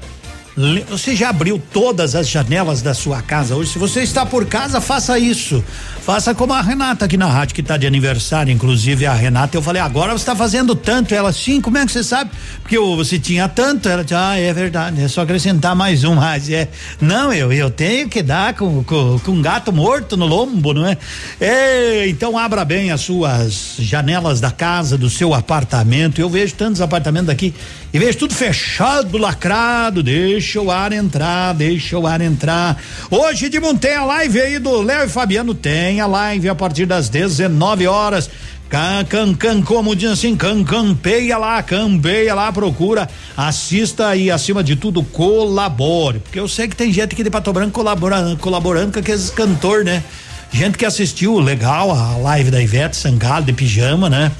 Você 0.90 1.16
já 1.16 1.30
abriu 1.30 1.60
todas 1.72 2.14
as 2.14 2.28
janelas 2.28 2.82
da 2.82 2.92
sua 2.92 3.22
casa 3.22 3.56
hoje? 3.56 3.72
Se 3.72 3.78
você 3.78 4.02
está 4.02 4.26
por 4.26 4.44
casa, 4.44 4.82
faça 4.82 5.18
isso. 5.18 5.64
Faça 6.04 6.34
como 6.34 6.52
a 6.52 6.60
Renata 6.60 7.04
aqui 7.04 7.16
na 7.16 7.28
rádio, 7.28 7.54
que 7.54 7.60
está 7.60 7.76
de 7.76 7.86
aniversário, 7.86 8.52
inclusive 8.52 9.06
a 9.06 9.14
Renata. 9.14 9.56
Eu 9.56 9.62
falei, 9.62 9.80
agora 9.80 10.10
você 10.10 10.22
está 10.22 10.34
fazendo 10.34 10.74
tanto. 10.74 11.14
Ela, 11.14 11.32
sim, 11.32 11.60
como 11.60 11.78
é 11.78 11.86
que 11.86 11.92
você 11.92 12.02
sabe? 12.02 12.32
Porque 12.60 12.76
eu- 12.76 12.96
você 12.96 13.20
tinha 13.20 13.48
tanto. 13.48 13.88
Ela 13.88 14.02
disse, 14.02 14.16
ah, 14.16 14.36
é 14.36 14.52
verdade, 14.52 15.00
é 15.00 15.06
só 15.06 15.20
acrescentar 15.20 15.76
mais 15.76 16.02
um. 16.02 16.16
Mas 16.22 16.50
é. 16.50 16.68
Não, 17.00 17.32
eu, 17.32 17.52
eu 17.52 17.70
tenho 17.70 18.08
que 18.08 18.20
dar 18.20 18.52
com, 18.54 18.82
com, 18.82 19.20
com 19.20 19.30
um 19.30 19.40
gato 19.40 19.72
morto 19.72 20.16
no 20.16 20.26
lombo, 20.26 20.74
não 20.74 20.84
é? 20.84 20.98
é? 21.40 22.08
Então 22.08 22.36
abra 22.36 22.64
bem 22.64 22.90
as 22.90 23.00
suas 23.02 23.76
janelas 23.78 24.40
da 24.40 24.50
casa, 24.50 24.98
do 24.98 25.08
seu 25.08 25.32
apartamento. 25.32 26.20
Eu 26.20 26.28
vejo 26.28 26.54
tantos 26.54 26.80
apartamentos 26.80 27.28
aqui 27.28 27.54
e 27.94 27.98
vejo 28.00 28.18
tudo 28.18 28.34
fechado, 28.34 29.16
lacrado. 29.18 30.02
Deixa 30.02 30.60
o 30.60 30.68
ar 30.68 30.92
entrar, 30.92 31.54
deixa 31.54 31.96
o 31.96 32.08
ar 32.08 32.20
entrar. 32.20 32.76
Hoje 33.08 33.48
de 33.48 33.60
manhã 33.60 33.76
tem 33.76 33.94
a 33.94 34.04
live 34.04 34.40
aí 34.40 34.58
do 34.58 34.82
Léo 34.82 35.04
e 35.04 35.08
Fabiano. 35.08 35.54
Tem 35.54 35.91
a 36.00 36.06
live 36.06 36.48
a 36.48 36.54
partir 36.54 36.86
das 36.86 37.08
19 37.08 37.86
horas. 37.86 38.30
Can, 38.68 39.04
can, 39.04 39.34
can, 39.34 39.60
como 39.60 39.94
diz 39.94 40.12
assim, 40.12 40.34
can, 40.34 40.64
campeia 40.64 41.36
lá, 41.36 41.62
campeia 41.62 42.34
lá, 42.34 42.50
procura, 42.50 43.06
assista 43.36 44.16
e 44.16 44.30
acima 44.30 44.64
de 44.64 44.76
tudo 44.76 45.02
colabore, 45.02 46.20
porque 46.20 46.40
eu 46.40 46.48
sei 46.48 46.68
que 46.68 46.74
tem 46.74 46.90
gente 46.90 47.12
aqui 47.12 47.22
de 47.22 47.28
Pato 47.28 47.52
Branco 47.52 47.72
colaborando, 47.72 48.34
colaborando 48.38 48.92
com 48.92 49.00
aqueles 49.00 49.28
cantor, 49.28 49.84
né? 49.84 50.02
Gente 50.50 50.78
que 50.78 50.86
assistiu 50.86 51.38
legal 51.38 51.90
a 51.90 52.16
live 52.16 52.50
da 52.50 52.62
Ivete 52.62 52.96
Sangalo 52.96 53.44
de 53.44 53.52
pijama, 53.52 54.08
né? 54.08 54.32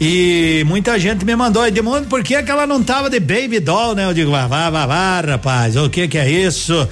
E 0.00 0.62
muita 0.66 0.98
gente 0.98 1.24
me 1.24 1.34
mandou 1.34 1.62
aí, 1.62 1.70
Demundo, 1.70 2.06
por 2.06 2.22
que 2.22 2.40
que 2.42 2.50
ela 2.50 2.66
não 2.66 2.82
tava 2.82 3.08
de 3.08 3.18
baby 3.18 3.58
doll, 3.58 3.94
né? 3.94 4.04
Eu 4.04 4.12
digo, 4.12 4.30
vá, 4.30 4.46
vá, 4.46 4.68
vá, 4.68 4.86
vá, 4.86 5.20
rapaz, 5.22 5.74
o 5.74 5.88
que 5.88 6.06
que 6.06 6.18
é 6.18 6.30
isso? 6.30 6.88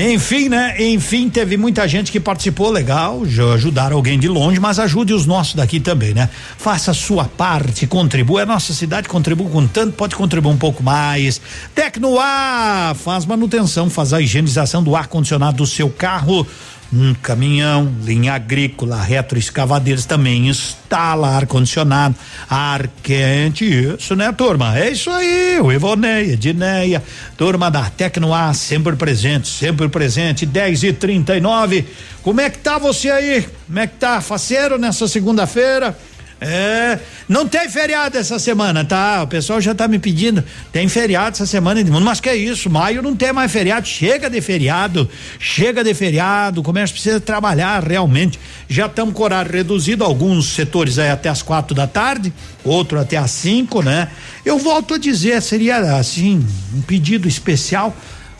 Enfim, 0.00 0.48
né? 0.48 0.76
Enfim, 0.78 1.28
teve 1.28 1.56
muita 1.56 1.88
gente 1.88 2.12
que 2.12 2.20
participou, 2.20 2.70
legal, 2.70 3.26
já 3.26 3.54
ajudaram 3.54 3.96
alguém 3.96 4.16
de 4.16 4.28
longe, 4.28 4.60
mas 4.60 4.78
ajude 4.78 5.12
os 5.12 5.26
nossos 5.26 5.54
daqui 5.54 5.80
também, 5.80 6.14
né? 6.14 6.28
Faça 6.56 6.92
a 6.92 6.94
sua 6.94 7.24
parte, 7.24 7.84
contribua, 7.86 8.42
a 8.42 8.46
nossa 8.46 8.72
cidade 8.72 9.08
contribui 9.08 9.50
com 9.50 9.66
tanto, 9.66 9.94
pode 9.94 10.14
contribuir 10.14 10.52
um 10.52 10.56
pouco 10.56 10.82
mais. 10.82 11.40
Tecnoar 11.74 12.94
faz 12.94 13.26
manutenção, 13.26 13.90
faz 13.90 14.12
a 14.12 14.20
higienização 14.20 14.82
do 14.82 14.94
ar-condicionado 14.94 15.56
do 15.56 15.66
seu 15.66 15.90
carro. 15.90 16.46
Um 16.90 17.12
caminhão, 17.12 17.94
linha 18.02 18.32
agrícola, 18.32 19.02
retroescavadeiras 19.02 20.06
também 20.06 20.48
instala 20.48 21.36
ar-condicionado, 21.36 22.14
ar 22.48 22.88
quente, 23.02 23.66
isso 23.66 24.16
né, 24.16 24.32
turma? 24.32 24.78
É 24.78 24.90
isso 24.90 25.10
aí, 25.10 25.60
o 25.60 25.70
Ivoneia, 25.70 26.34
Dineia, 26.34 27.02
turma 27.36 27.70
da 27.70 27.90
Tecnoar, 27.90 28.54
sempre 28.54 28.96
presente, 28.96 29.48
sempre 29.48 29.86
presente, 29.88 30.46
10 30.46 30.82
e 30.84 30.92
39 30.94 31.86
Como 32.22 32.40
é 32.40 32.48
que 32.48 32.58
tá 32.58 32.78
você 32.78 33.10
aí? 33.10 33.46
Como 33.66 33.78
é 33.78 33.86
que 33.86 33.96
tá? 33.96 34.22
Faceiro 34.22 34.78
nessa 34.78 35.06
segunda-feira? 35.06 35.94
É, 36.40 37.00
não 37.28 37.48
tem 37.48 37.68
feriado 37.68 38.16
essa 38.16 38.38
semana, 38.38 38.84
tá? 38.84 39.22
O 39.24 39.26
pessoal 39.26 39.60
já 39.60 39.74
tá 39.74 39.88
me 39.88 39.98
pedindo. 39.98 40.44
Tem 40.70 40.88
feriado 40.88 41.30
essa 41.30 41.46
semana, 41.46 41.82
mas 42.00 42.20
que 42.20 42.28
é 42.28 42.36
isso? 42.36 42.70
Maio 42.70 43.02
não 43.02 43.14
tem 43.16 43.32
mais 43.32 43.50
feriado. 43.50 43.86
Chega 43.86 44.30
de 44.30 44.40
feriado, 44.40 45.08
chega 45.40 45.82
de 45.82 45.92
feriado. 45.94 46.60
O 46.60 46.62
comércio 46.62 46.94
precisa 46.94 47.20
trabalhar 47.20 47.82
realmente. 47.82 48.38
Já 48.68 48.86
estamos 48.86 49.14
com 49.14 49.22
horário 49.22 49.50
reduzido, 49.50 50.04
alguns 50.04 50.46
setores 50.54 50.98
aí 50.98 51.10
até 51.10 51.28
as 51.28 51.42
quatro 51.42 51.74
da 51.74 51.86
tarde, 51.86 52.32
outro 52.64 53.00
até 53.00 53.16
as 53.16 53.32
cinco, 53.32 53.82
né? 53.82 54.08
Eu 54.44 54.58
volto 54.58 54.94
a 54.94 54.98
dizer, 54.98 55.42
seria 55.42 55.96
assim, 55.96 56.44
um 56.72 56.80
pedido 56.82 57.26
especial 57.26 57.96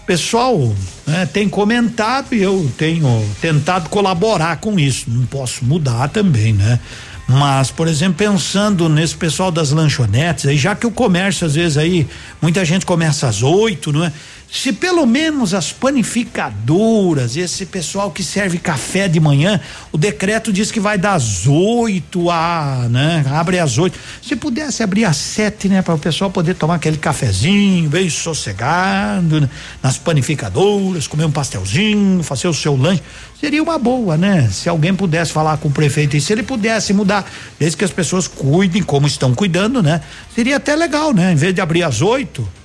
pessoal 0.07 0.75
né, 1.07 1.29
tem 1.31 1.47
comentado 1.51 2.35
e 2.35 2.43
eu 2.43 2.73
tenho 2.79 3.29
tentado 3.43 3.91
colaborar 3.91 4.57
com 4.57 4.81
isso. 4.81 5.05
Não 5.07 5.27
posso 5.27 5.67
mudar 5.67 6.09
também, 6.09 6.55
né? 6.55 6.81
Mas, 7.29 7.71
por 7.71 7.87
exemplo, 7.87 8.15
pensando 8.15 8.89
nesse 8.89 9.15
pessoal 9.15 9.51
das 9.51 9.71
lanchonetes, 9.71 10.47
aí 10.47 10.57
já 10.57 10.75
que 10.75 10.87
o 10.87 10.91
comércio 10.91 11.47
às 11.47 11.55
vezes 11.55 11.77
aí 11.77 12.09
muita 12.41 12.65
gente 12.65 12.87
começa 12.87 13.29
às 13.29 13.43
oito, 13.43 13.93
não 13.93 14.03
é? 14.03 14.11
Se 14.51 14.73
pelo 14.73 15.05
menos 15.05 15.53
as 15.53 15.73
panificadoras, 15.73 17.37
esse 17.37 17.67
pessoal 17.67 18.11
que 18.11 18.25
serve 18.25 18.59
café 18.59 19.07
de 19.07 19.21
manhã, 19.21 19.61
o 19.93 19.99
decreto 19.99 20.51
diz 20.51 20.73
que 20.73 20.81
vai 20.81 20.97
das 20.97 21.47
8 21.47 22.31
a, 22.31 22.87
né? 22.91 23.27
Abre 23.31 23.59
às 23.59 23.77
8. 23.77 23.99
Se 24.23 24.35
pudesse 24.37 24.83
abrir 24.83 25.05
às 25.05 25.19
sete, 25.19 25.69
né? 25.69 25.83
Para 25.83 25.95
o 25.95 25.99
pessoal 25.99 26.31
poder 26.31 26.55
tomar 26.55 26.77
aquele 26.77 26.97
cafezinho, 26.97 27.91
bem 27.91 28.09
sossegado, 28.09 29.43
né? 29.43 29.51
nas 29.83 29.99
panificadoras, 29.99 31.07
comer 31.07 31.27
um 31.27 31.31
pastelzinho, 31.31 32.23
fazer 32.23 32.49
o 32.49 32.55
seu 32.55 32.75
lanche. 32.75 33.03
Seria 33.39 33.63
uma 33.63 33.79
boa, 33.79 34.17
né? 34.17 34.49
Se 34.51 34.67
alguém 34.67 34.95
pudesse 34.95 35.31
falar 35.31 35.59
com 35.59 35.69
o 35.69 35.73
prefeito 35.73 36.17
e 36.17 36.23
se 36.23 36.33
ele 36.33 36.43
pudesse 36.43 36.95
mudar, 36.95 37.31
desde 37.59 37.77
que 37.77 37.85
as 37.85 37.93
pessoas 37.93 38.27
cuidem 38.27 38.83
como 38.83 39.07
estão 39.07 39.35
cuidando, 39.35 39.83
né? 39.83 40.01
Seria 40.35 40.57
até 40.57 40.75
legal, 40.75 41.13
né? 41.13 41.33
Em 41.33 41.37
vez 41.37 41.55
de 41.55 41.61
abrir 41.61 41.83
às 41.83 42.01
8, 42.01 42.58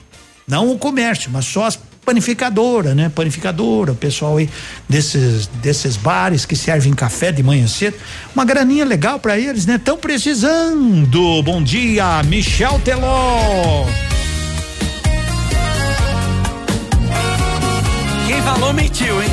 não 0.47 0.71
o 0.71 0.77
comércio, 0.77 1.29
mas 1.31 1.45
só 1.45 1.65
as 1.65 1.79
panificadora, 2.05 2.93
né? 2.93 3.09
Panificadora, 3.09 3.93
o 3.93 3.95
pessoal 3.95 4.37
aí 4.37 4.49
desses 4.87 5.47
desses 5.61 5.95
bares 5.97 6.45
que 6.45 6.55
servem 6.55 6.93
café 6.93 7.31
de 7.31 7.41
manhã 7.41 7.67
cedo, 7.67 7.95
uma 8.35 8.45
graninha 8.45 8.85
legal 8.85 9.19
para 9.19 9.37
eles, 9.37 9.65
né? 9.65 9.77
Tão 9.77 9.97
precisando. 9.97 11.41
Bom 11.43 11.63
dia, 11.63 12.21
Michel 12.23 12.79
Teló. 12.83 13.85
Quem 18.27 18.41
falou 18.41 18.73
mentiu, 18.73 19.21
hein? 19.21 19.29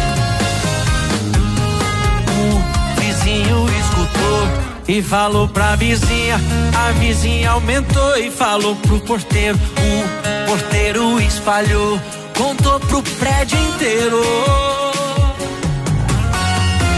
O 2.39 3.01
vizinho 3.01 3.67
escutou 3.81 4.70
e 4.91 5.01
falou 5.01 5.47
pra 5.47 5.77
vizinha. 5.77 6.37
A 6.77 6.91
vizinha 6.93 7.53
aumentou 7.53 8.17
e 8.17 8.31
falou 8.31 8.75
pro 8.75 8.99
porteiro. 9.01 9.57
O 9.57 10.51
porteiro 10.51 11.21
espalhou, 11.21 12.01
contou 12.37 12.81
pro 12.81 13.01
prédio 13.03 13.57
inteiro. 13.57 14.21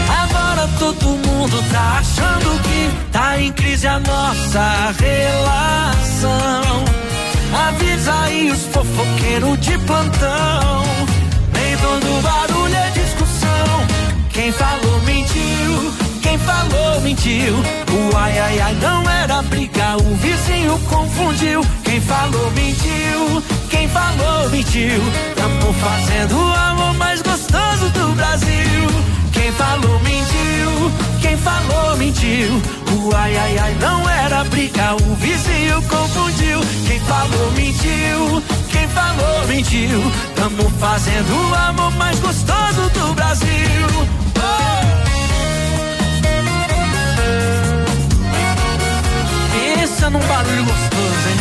Agora 0.09 0.67
todo 0.79 1.05
mundo 1.05 1.71
tá 1.71 1.99
achando 1.99 2.59
que 2.63 3.11
tá 3.11 3.39
em 3.39 3.51
crise 3.51 3.85
a 3.85 3.99
nossa 3.99 4.95
relação. 4.99 6.33
Avisa 7.67 8.13
aí 8.23 8.49
os 8.49 8.63
fofoqueiros 8.65 9.59
de 9.59 9.77
plantão. 9.79 10.83
Nem 11.53 11.77
todo 11.77 12.21
barulho 12.23 12.75
é 12.75 12.89
discussão. 12.89 13.87
Quem 14.31 14.51
falou 14.51 14.99
mentiu 15.01 16.12
quem 16.23 16.37
falou 16.39 17.01
mentiu. 17.01 17.53
O 17.91 18.15
ai 18.15 18.39
ai 18.39 18.59
ai 18.59 18.73
não 18.75 19.09
era 19.09 19.41
briga, 19.43 19.97
o 19.97 20.15
vizinho 20.15 20.79
confundiu. 20.89 21.61
Quem 21.83 22.01
falou 22.01 22.49
mentiu. 22.51 23.43
Quem 23.69 23.87
falou 23.89 24.49
mentiu. 24.49 25.01
Tamo 25.35 25.73
fazendo 25.73 26.35
o 26.35 26.53
amor 26.53 26.93
mais 26.95 27.21
gostoso 27.21 27.89
do 27.89 28.15
Brasil. 28.15 28.87
Quem 29.31 29.51
falou 29.51 29.99
mentiu. 29.99 30.91
Quem 31.21 31.37
falou 31.37 31.97
mentiu. 31.97 32.61
O 32.93 33.15
ai 33.15 33.37
ai 33.37 33.57
ai 33.59 33.75
não 33.79 34.09
era 34.09 34.43
briga, 34.45 34.95
o 34.95 35.15
vizinho 35.15 35.81
confundiu. 35.83 36.59
Quem 36.87 36.99
falou 37.01 37.51
mentiu. 37.51 38.43
Quem 38.71 38.87
falou 38.87 39.47
mentiu. 39.47 40.01
Tamo 40.35 40.69
fazendo 40.79 41.51
o 41.51 41.55
amor 41.55 41.91
mais 41.91 42.19
gostoso 42.19 42.89
do 42.93 43.13
Brasil. 43.13 43.87
Oh! 44.37 44.82
Pensa 50.03 50.09
num 50.09 50.27
barulho 50.27 50.65
gostoso, 50.65 51.29
hein? 51.29 51.37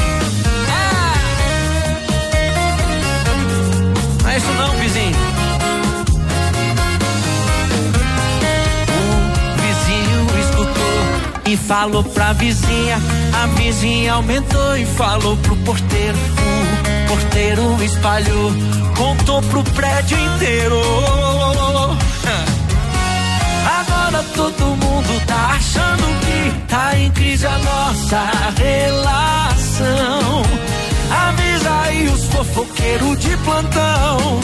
Não 4.22 4.30
é 4.30 4.36
isso 4.36 4.52
não, 4.52 4.76
vizinho. 4.76 5.16
O 9.48 9.60
vizinho 9.60 10.26
escutou 10.38 11.02
e 11.44 11.56
falou 11.56 12.04
pra 12.04 12.32
vizinha. 12.34 13.00
A 13.42 13.46
vizinha 13.46 14.12
aumentou 14.12 14.76
e 14.76 14.86
falou 14.86 15.36
pro 15.38 15.56
porteiro. 15.56 16.16
O 17.04 17.08
porteiro 17.08 17.82
espalhou, 17.82 18.52
contou 18.96 19.42
pro 19.42 19.64
prédio 19.64 20.16
inteiro. 20.20 20.80
Agora 23.80 24.22
todo 24.36 24.64
mundo 24.76 25.26
tá 25.26 25.56
achando 25.56 26.21
tá 26.68 26.96
em 26.98 27.10
crise 27.10 27.46
a 27.46 27.58
nossa 27.58 28.20
relação. 28.56 30.42
Avisa 31.10 31.80
aí 31.82 32.06
os 32.08 32.26
fofoqueiros 32.26 33.18
de 33.18 33.36
plantão. 33.38 34.40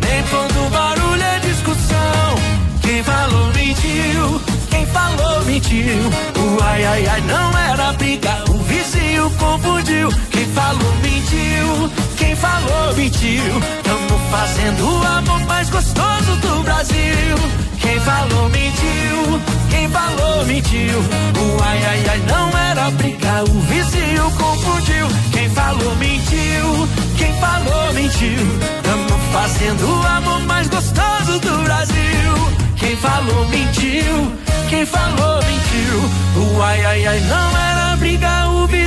Nem 0.00 0.22
todo 0.24 0.70
barulho 0.70 1.22
é 1.22 1.38
discussão. 1.40 2.34
Quem 2.82 3.02
falou 3.02 3.46
mentiu, 3.54 4.40
quem 4.70 4.86
falou 4.86 5.44
mentiu. 5.44 6.10
O 6.36 6.62
ai 6.62 6.84
ai 6.84 7.06
ai 7.06 7.20
não 7.22 7.58
era 7.58 7.92
briga, 7.94 8.44
o 8.50 8.58
vizinho 8.58 9.30
confundiu. 9.52 10.08
Quem 10.30 10.46
falou 10.46 10.94
mentiu, 11.02 11.90
quem 12.16 12.36
falou 12.36 12.94
mentiu. 12.96 13.42
Tamo 13.82 14.18
fazendo 14.30 14.82
o 14.88 15.06
amor 15.06 15.40
mais 15.46 15.68
gostoso 15.68 16.36
do 16.40 16.62
Brasil. 16.62 17.36
Quem 17.78 18.00
falou 18.00 18.48
mentiu, 18.48 19.40
quem 19.70 19.88
falou 19.88 20.44
mentiu. 20.46 20.98
O 21.00 21.62
ai 21.62 21.84
ai 21.84 22.04
ai 22.08 22.22
não 22.26 22.58
era 22.58 22.90
briga, 22.92 23.44
o 23.44 23.60
vizinho 23.60 24.30
confundiu. 24.30 25.06
Quem 25.32 25.48
falou 25.50 25.94
mentiu, 25.96 26.88
quem 27.18 27.32
falou 27.38 27.92
mentiu. 27.92 28.46
Tamo 28.82 29.18
fazendo 29.32 29.86
o 29.86 30.06
amor 30.06 30.40
mais 30.46 30.68
gostoso 30.68 31.38
do 31.40 31.62
Brasil. 31.64 32.32
Quem 32.76 32.96
falou 32.96 33.48
mentiu, 33.48 34.32
quem 34.70 34.86
falou 34.86 35.42
mentiu. 35.42 35.98
O 36.42 36.62
ai 36.62 36.84
ai 36.84 37.06
ai 37.06 37.20
não 37.20 37.58
era 37.58 37.96
briga, 37.96 38.28
o 38.28 38.41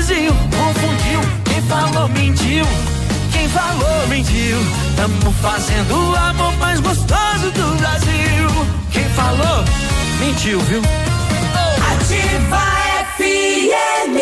vizinho 0.06 0.34
confundiu. 0.34 1.19
Quem 1.44 1.61
falou 1.64 2.07
mentiu. 2.10 2.65
Quem 3.32 3.49
falou 3.49 4.07
mentiu, 4.07 4.57
tamo 4.95 5.32
fazendo 5.41 6.11
o 6.11 6.15
amor 6.15 6.53
mais 6.57 6.80
gostoso 6.80 7.52
do 7.52 7.77
Brasil. 7.77 8.68
Quem 8.91 9.03
falou 9.10 9.65
mentiu, 10.19 10.60
viu? 10.61 10.82
Ativa 11.91 12.61
FM. 13.18 14.19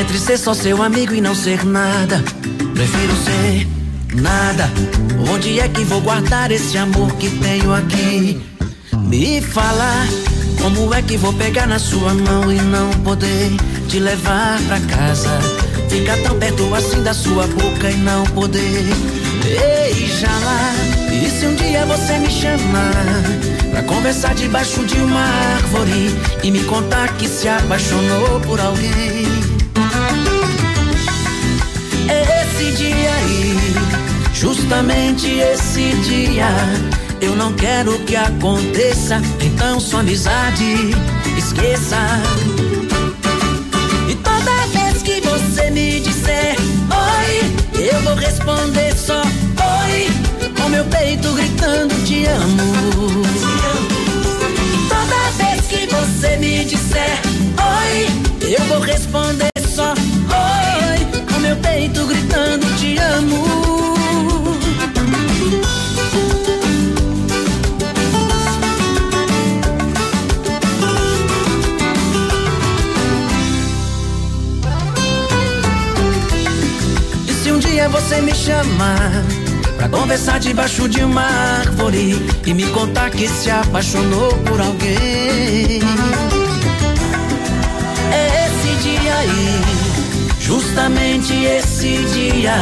Entre 0.00 0.18
ser 0.18 0.38
só 0.38 0.54
seu 0.54 0.82
amigo 0.82 1.14
e 1.14 1.20
não 1.20 1.34
ser 1.34 1.64
nada, 1.64 2.22
prefiro 2.74 3.14
ser 3.24 3.77
nada. 4.14 4.70
Onde 5.30 5.60
é 5.60 5.68
que 5.68 5.84
vou 5.84 6.00
guardar 6.00 6.50
esse 6.50 6.76
amor 6.78 7.12
que 7.16 7.30
tenho 7.30 7.72
aqui? 7.72 8.40
Me 8.96 9.40
fala, 9.40 10.06
como 10.60 10.92
é 10.94 11.02
que 11.02 11.16
vou 11.16 11.32
pegar 11.32 11.66
na 11.66 11.78
sua 11.78 12.14
mão 12.14 12.52
e 12.52 12.60
não 12.60 12.90
poder 13.04 13.50
te 13.88 13.98
levar 13.98 14.60
pra 14.66 14.80
casa? 14.80 15.30
Ficar 15.88 16.18
tão 16.18 16.38
perto 16.38 16.74
assim 16.74 17.02
da 17.02 17.14
sua 17.14 17.46
boca 17.46 17.90
e 17.90 17.96
não 17.96 18.24
poder 18.24 18.84
beijá-la. 19.42 20.74
E 21.10 21.30
se 21.30 21.46
um 21.46 21.54
dia 21.54 21.86
você 21.86 22.18
me 22.18 22.30
chamar 22.30 23.22
pra 23.70 23.82
conversar 23.82 24.34
debaixo 24.34 24.84
de 24.84 24.98
uma 24.98 25.22
árvore 25.22 26.14
e 26.42 26.50
me 26.50 26.62
contar 26.64 27.16
que 27.16 27.28
se 27.28 27.48
apaixonou 27.48 28.40
por 28.40 28.60
alguém? 28.60 29.26
esse 32.58 32.72
dia 32.72 33.14
aí, 33.14 33.56
justamente 34.32 35.28
esse 35.38 35.92
dia. 36.02 36.48
Eu 37.20 37.36
não 37.36 37.52
quero 37.52 37.96
que 38.00 38.16
aconteça, 38.16 39.22
então 39.40 39.78
sua 39.78 40.00
amizade 40.00 40.90
esqueça. 41.36 41.96
E 44.08 44.14
toda 44.16 44.66
vez 44.72 45.02
que 45.02 45.20
você 45.20 45.70
me 45.70 46.00
disser 46.00 46.56
oi, 46.90 47.80
eu 47.80 48.00
vou 48.00 48.14
responder 48.16 48.92
só 48.96 49.22
oi, 49.22 50.08
com 50.60 50.68
meu 50.68 50.84
peito 50.86 51.32
gritando 51.34 51.94
te 52.04 52.26
amo. 52.26 53.22
E 54.64 54.88
toda 54.88 55.30
vez 55.44 55.66
que 55.66 55.86
você 55.86 56.36
me 56.38 56.64
disser 56.64 57.20
oi, 57.56 58.52
eu 58.52 58.64
vou 58.64 58.80
responder 58.80 59.48
só 59.72 59.92
oi 59.92 60.87
meu 61.48 61.56
peito 61.56 62.04
gritando 62.04 62.66
te 62.76 62.98
amo. 62.98 63.42
E 77.26 77.32
se 77.32 77.50
um 77.50 77.58
dia 77.58 77.88
você 77.88 78.20
me 78.20 78.34
chamar 78.34 79.24
Pra 79.78 79.88
conversar 79.88 80.40
debaixo 80.40 80.86
de 80.86 81.02
uma 81.02 81.22
árvore 81.22 82.14
E 82.44 82.52
me 82.52 82.66
contar 82.66 83.10
que 83.10 83.26
se 83.26 83.50
apaixonou 83.50 84.36
por 84.38 84.60
alguém 84.60 85.80
É 88.12 88.46
esse 88.46 88.82
dia 88.82 89.14
aí 89.14 89.77
Justamente 90.48 91.34
esse 91.44 91.98
dia 92.14 92.54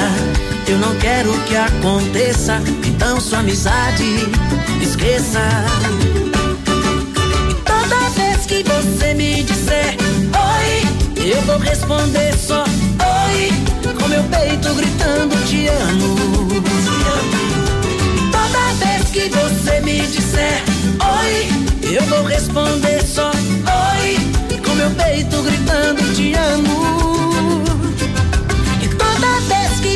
Eu 0.67 0.77
não 0.79 0.97
quero 0.97 1.33
que 1.43 1.55
aconteça 1.55 2.61
Então 2.85 3.21
sua 3.21 3.39
amizade 3.39 4.03
esqueça 4.83 5.41
toda 7.65 8.09
vez 8.11 8.45
que 8.45 8.65
você 8.65 9.15
me 9.15 9.45
disser 9.45 9.97
Oi, 10.35 11.29
eu 11.29 11.41
vou 11.43 11.59
responder 11.59 12.37
só 12.37 12.65
Oi, 12.65 13.53
com 13.95 14.09
meu 14.09 14.25
peito 14.25 14.75
gritando 14.75 15.37
te 15.47 15.69
amo 15.69 16.17
Toda 18.33 18.73
vez 18.85 19.11
que 19.13 19.29
você 19.29 19.81
me 19.83 20.01
disser 20.09 20.65
oi, 21.21 21.95
eu 21.95 22.03
vou 22.07 22.25
responder 22.25 23.01
só 23.07 23.31
oi, 23.31 24.59
com 24.61 24.75
meu 24.75 24.91
peito 24.91 25.41
gritando 25.43 26.15
te 26.17 26.35
amo. 26.35 27.16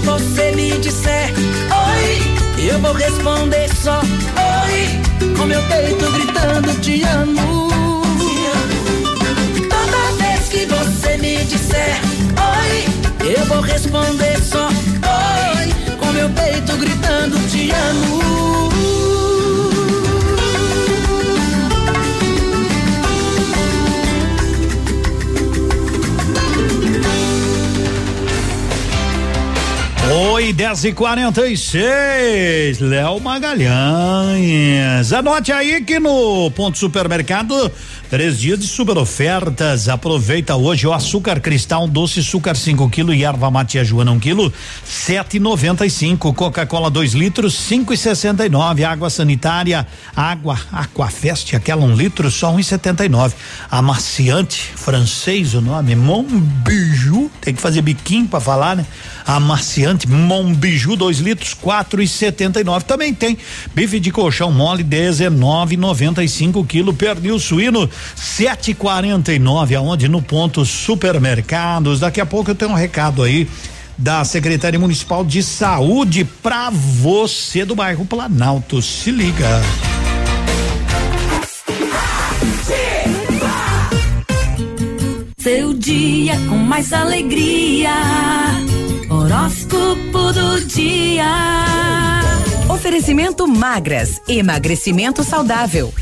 E 0.01 0.03
que 0.03 0.07
você 0.07 0.53
me 0.53 0.79
disser 0.79 1.31
oi, 1.71 2.67
eu 2.67 2.79
vou 2.79 2.95
responder 2.95 3.69
só 3.75 4.01
oi, 4.01 5.35
com 5.37 5.45
meu 5.45 5.63
peito 5.65 6.11
gritando 6.13 6.81
te 6.81 7.03
amo. 7.05 7.69
Toda 9.69 10.13
vez 10.19 10.49
que 10.49 10.65
você 10.65 11.19
me 11.19 11.45
disser 11.45 12.01
oi, 12.57 13.31
eu 13.31 13.45
vou 13.47 13.61
responder 13.61 14.43
só 14.43 14.69
oi, 14.69 15.97
com 15.99 16.07
meu 16.13 16.31
peito 16.31 16.77
gritando 16.79 17.39
te 17.51 17.71
amo. 17.71 19.20
Oi, 30.13 30.53
10 30.53 30.87
e 30.87 30.93
46 30.93 32.81
Léo 32.81 33.21
Magalhães. 33.21 35.13
Anote 35.13 35.53
aí 35.53 35.81
que 35.85 36.01
no 36.01 36.51
Ponto 36.51 36.77
Supermercado, 36.77 37.71
três 38.11 38.41
dias 38.41 38.59
de 38.59 38.67
super 38.67 38.99
ofertas. 38.99 39.89
Aproveita 39.89 40.57
hoje 40.57 40.85
o 40.85 40.93
açúcar 40.93 41.39
cristal, 41.39 41.87
doce 41.87 42.19
açúcar 42.19 42.57
5 42.57 42.91
kg 42.91 43.15
e 43.15 43.25
erva 43.25 43.49
mate 43.53 43.79
a 43.79 43.85
Joana 43.85 44.11
1 44.11 44.15
um 44.15 44.19
quilo, 44.19 44.53
7,95. 44.85 46.35
Coca-Cola 46.35 46.91
2 46.91 47.13
litros, 47.13 47.55
5,69. 47.71 48.83
Água 48.83 49.09
sanitária, 49.09 49.87
água 50.15 50.59
Aquafest, 50.73 51.55
aquela 51.55 51.85
um 51.85 51.95
litro, 51.95 52.29
só 52.33 52.53
1,79. 52.53 53.33
Amaciante, 53.71 54.73
francês 54.75 55.55
o 55.55 55.61
nome, 55.61 55.95
Monbiju, 55.95 57.31
tem 57.41 57.55
que 57.55 57.63
fazer 57.63 57.81
biquinho 57.81 58.27
pra 58.27 58.41
falar, 58.41 58.75
né? 58.75 58.85
Amaciante 59.25 60.09
Monbiju 60.09 60.97
2 60.97 61.21
litros, 61.21 61.55
4,79. 61.55 62.83
Também 62.83 63.15
tem 63.15 63.39
bife 63.73 64.01
de 64.01 64.11
colchão 64.11 64.51
mole 64.51 64.83
19,95 64.83 66.67
quilo, 66.67 66.93
pernil 66.93 67.39
suíno 67.39 67.89
7,49. 68.17 69.77
Aonde? 69.77 70.09
No 70.09 70.23
ponto 70.23 70.65
supermercados. 70.65 72.01
Daqui 72.01 72.21
a 72.21 72.27
pouco 72.27 72.51
eu 72.51 72.55
tenho 72.55 72.71
um 72.71 72.75
recado 72.75 73.23
aí 73.23 73.49
da 73.97 74.25
Secretaria 74.25 74.81
Municipal 74.81 75.25
de 75.25 75.43
Saúde 75.43 76.25
para 76.25 76.71
você 76.71 77.65
do 77.65 77.75
bairro 77.75 78.07
Planalto. 78.07 78.81
Se 78.81 79.11
liga. 79.11 79.61
Seu 85.39 85.75
dia 85.75 86.35
com 86.49 86.57
mais 86.57 86.93
alegria. 86.93 87.93
Horóscopo 89.09 90.33
do 90.33 90.65
dia. 90.67 91.25
Oferecimento 92.69 93.49
magras, 93.49 94.21
emagrecimento 94.29 95.25
saudável. 95.25 95.93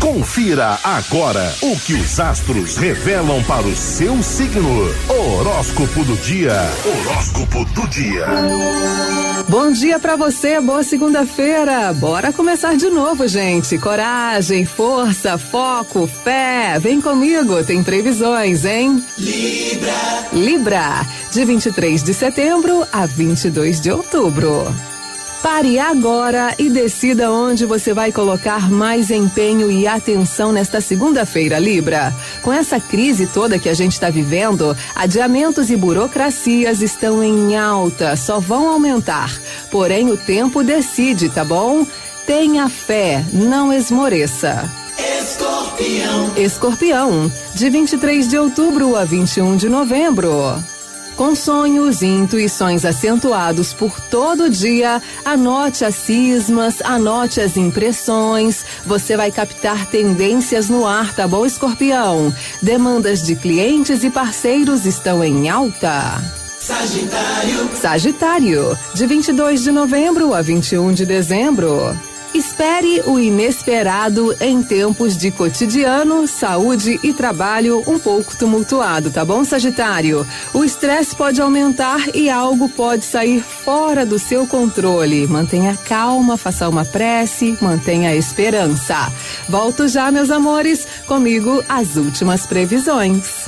Confira 0.00 0.78
agora 0.82 1.54
o 1.62 1.78
que 1.78 1.94
os 1.94 2.18
astros 2.18 2.76
revelam 2.76 3.42
para 3.44 3.66
o 3.66 3.76
seu 3.76 4.22
signo. 4.22 4.92
Horóscopo 5.08 6.04
do 6.04 6.16
dia. 6.16 6.54
Horóscopo 6.84 7.64
do 7.66 7.86
dia. 7.88 8.26
Bom 9.48 9.72
dia 9.72 9.98
pra 9.98 10.16
você, 10.16 10.60
boa 10.60 10.82
segunda-feira. 10.82 11.92
Bora 11.92 12.32
começar 12.32 12.76
de 12.76 12.88
novo, 12.90 13.26
gente. 13.26 13.78
Coragem, 13.78 14.64
força, 14.64 15.36
foco, 15.36 16.06
fé. 16.06 16.78
Vem 16.80 17.00
comigo, 17.00 17.62
tem 17.64 17.82
previsões, 17.82 18.64
hein? 18.64 19.02
Libra. 19.18 20.28
Libra, 20.32 21.06
de 21.30 21.44
23 21.44 22.02
de 22.02 22.14
setembro 22.14 22.86
a 22.92 23.06
22 23.06 23.80
de 23.80 23.90
outubro. 23.90 24.91
Pare 25.42 25.76
agora 25.80 26.54
e 26.56 26.70
decida 26.70 27.32
onde 27.32 27.66
você 27.66 27.92
vai 27.92 28.12
colocar 28.12 28.70
mais 28.70 29.10
empenho 29.10 29.72
e 29.72 29.88
atenção 29.88 30.52
nesta 30.52 30.80
segunda-feira, 30.80 31.58
Libra. 31.58 32.14
Com 32.42 32.52
essa 32.52 32.78
crise 32.78 33.26
toda 33.26 33.58
que 33.58 33.68
a 33.68 33.74
gente 33.74 33.92
está 33.92 34.08
vivendo, 34.08 34.76
adiamentos 34.94 35.68
e 35.68 35.74
burocracias 35.76 36.80
estão 36.80 37.24
em 37.24 37.56
alta, 37.56 38.14
só 38.14 38.38
vão 38.38 38.68
aumentar. 38.68 39.36
Porém, 39.68 40.10
o 40.12 40.16
tempo 40.16 40.62
decide, 40.62 41.28
tá 41.28 41.44
bom? 41.44 41.84
Tenha 42.24 42.68
fé, 42.68 43.24
não 43.32 43.72
esmoreça. 43.72 44.70
Escorpião. 44.96 46.32
Escorpião, 46.36 47.32
de 47.52 47.68
23 47.68 48.28
de 48.28 48.38
outubro 48.38 48.94
a 48.94 49.04
21 49.04 49.56
de 49.56 49.68
novembro. 49.68 50.62
Com 51.16 51.34
sonhos 51.34 52.02
e 52.02 52.06
intuições 52.06 52.84
acentuados 52.84 53.72
por 53.72 54.00
todo 54.00 54.48
dia, 54.48 55.00
anote 55.24 55.84
as 55.84 55.94
cismas, 55.94 56.80
anote 56.82 57.40
as 57.40 57.56
impressões. 57.56 58.64
Você 58.86 59.16
vai 59.16 59.30
captar 59.30 59.86
tendências 59.86 60.68
no 60.68 60.86
ar, 60.86 61.14
tá 61.14 61.28
bom, 61.28 61.44
escorpião? 61.44 62.34
Demandas 62.60 63.22
de 63.22 63.36
clientes 63.36 64.02
e 64.04 64.10
parceiros 64.10 64.86
estão 64.86 65.22
em 65.22 65.48
alta. 65.48 66.22
Sagitário. 66.58 67.70
Sagitário, 67.74 68.78
de 68.94 69.06
22 69.06 69.62
de 69.64 69.72
novembro 69.72 70.32
a 70.32 70.40
21 70.40 70.92
de 70.92 71.04
dezembro. 71.04 71.96
Espere 72.34 73.02
o 73.04 73.18
inesperado 73.18 74.34
em 74.40 74.62
tempos 74.62 75.18
de 75.18 75.30
cotidiano, 75.30 76.26
saúde 76.26 76.98
e 77.02 77.12
trabalho 77.12 77.82
um 77.86 77.98
pouco 77.98 78.34
tumultuado, 78.36 79.10
tá 79.10 79.22
bom, 79.22 79.44
Sagitário? 79.44 80.26
O 80.54 80.64
estresse 80.64 81.14
pode 81.14 81.42
aumentar 81.42 82.00
e 82.14 82.30
algo 82.30 82.70
pode 82.70 83.04
sair 83.04 83.42
fora 83.42 84.06
do 84.06 84.18
seu 84.18 84.46
controle. 84.46 85.26
Mantenha 85.26 85.78
calma, 85.84 86.38
faça 86.38 86.68
uma 86.70 86.86
prece, 86.86 87.58
mantenha 87.60 88.10
a 88.10 88.16
esperança. 88.16 89.12
Volto 89.46 89.86
já, 89.86 90.10
meus 90.10 90.30
amores, 90.30 90.86
comigo 91.06 91.62
as 91.68 91.96
últimas 91.96 92.46
previsões. 92.46 93.44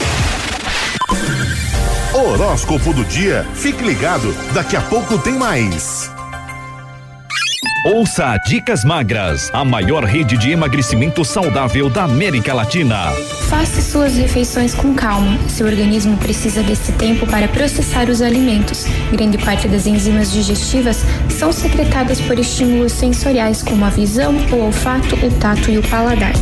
Horóscopo 2.12 2.92
do 2.92 3.04
dia. 3.04 3.46
Fique 3.54 3.82
ligado, 3.82 4.32
daqui 4.52 4.76
a 4.76 4.82
pouco 4.82 5.18
tem 5.18 5.34
mais. 5.34 6.13
Ouça 7.84 8.38
Dicas 8.38 8.82
Magras, 8.82 9.50
a 9.52 9.62
maior 9.62 10.04
rede 10.04 10.38
de 10.38 10.50
emagrecimento 10.50 11.22
saudável 11.22 11.90
da 11.90 12.04
América 12.04 12.54
Latina. 12.54 13.12
Faça 13.50 13.82
suas 13.82 14.16
refeições 14.16 14.74
com 14.74 14.94
calma. 14.94 15.38
Seu 15.50 15.66
organismo 15.66 16.16
precisa 16.16 16.62
desse 16.62 16.92
tempo 16.92 17.26
para 17.26 17.46
processar 17.46 18.08
os 18.08 18.22
alimentos. 18.22 18.86
Grande 19.12 19.36
parte 19.36 19.68
das 19.68 19.86
enzimas 19.86 20.32
digestivas 20.32 21.04
são 21.28 21.52
secretadas 21.52 22.22
por 22.22 22.38
estímulos 22.38 22.92
sensoriais 22.92 23.62
como 23.62 23.84
a 23.84 23.90
visão, 23.90 24.34
o 24.50 24.64
olfato, 24.64 25.14
o 25.16 25.30
tato 25.38 25.70
e 25.70 25.76
o 25.76 25.82
paladar. 25.82 26.32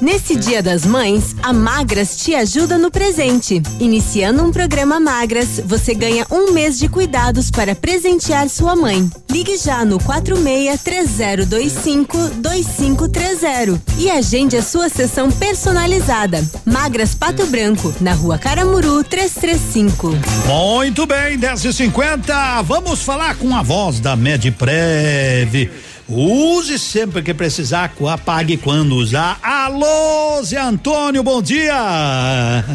Nesse 0.00 0.36
Dia 0.36 0.62
das 0.62 0.84
Mães, 0.84 1.34
a 1.42 1.52
Magras 1.52 2.16
te 2.16 2.34
ajuda 2.34 2.76
no 2.76 2.90
presente. 2.90 3.62
Iniciando 3.80 4.42
um 4.42 4.52
programa 4.52 5.00
Magras, 5.00 5.60
você 5.64 5.94
ganha 5.94 6.26
um 6.30 6.52
mês 6.52 6.78
de 6.78 6.88
cuidados 6.88 7.50
para 7.50 7.74
presentear 7.74 8.48
sua 8.48 8.76
mãe. 8.76 9.08
Ligue 9.30 9.56
já 9.56 9.84
no 9.84 9.98
46 9.98 10.80
3025 10.82 12.18
2530 12.36 13.82
e 13.98 14.10
agende 14.10 14.56
a 14.56 14.62
sua 14.62 14.88
sessão 14.88 15.30
personalizada. 15.30 16.44
Magras 16.64 17.14
Pato 17.14 17.46
Branco, 17.46 17.92
na 18.00 18.12
rua 18.12 18.38
Caramuru 18.38 19.02
335. 19.02 20.10
Muito 20.46 21.06
bem, 21.06 21.38
10 21.38 21.64
e 21.64 21.72
50 21.72 22.62
Vamos 22.62 23.02
falar 23.02 23.36
com 23.36 23.54
a 23.54 23.62
voz 23.62 24.00
da 24.00 24.16
Medprev. 24.16 25.70
Use 26.06 26.78
sempre 26.78 27.22
que 27.22 27.32
precisar, 27.32 27.90
apague 28.12 28.58
quando 28.58 28.94
usar. 28.94 29.38
Alô, 29.42 30.42
Zé 30.42 30.60
Antônio, 30.60 31.22
bom 31.22 31.40
dia! 31.40 31.74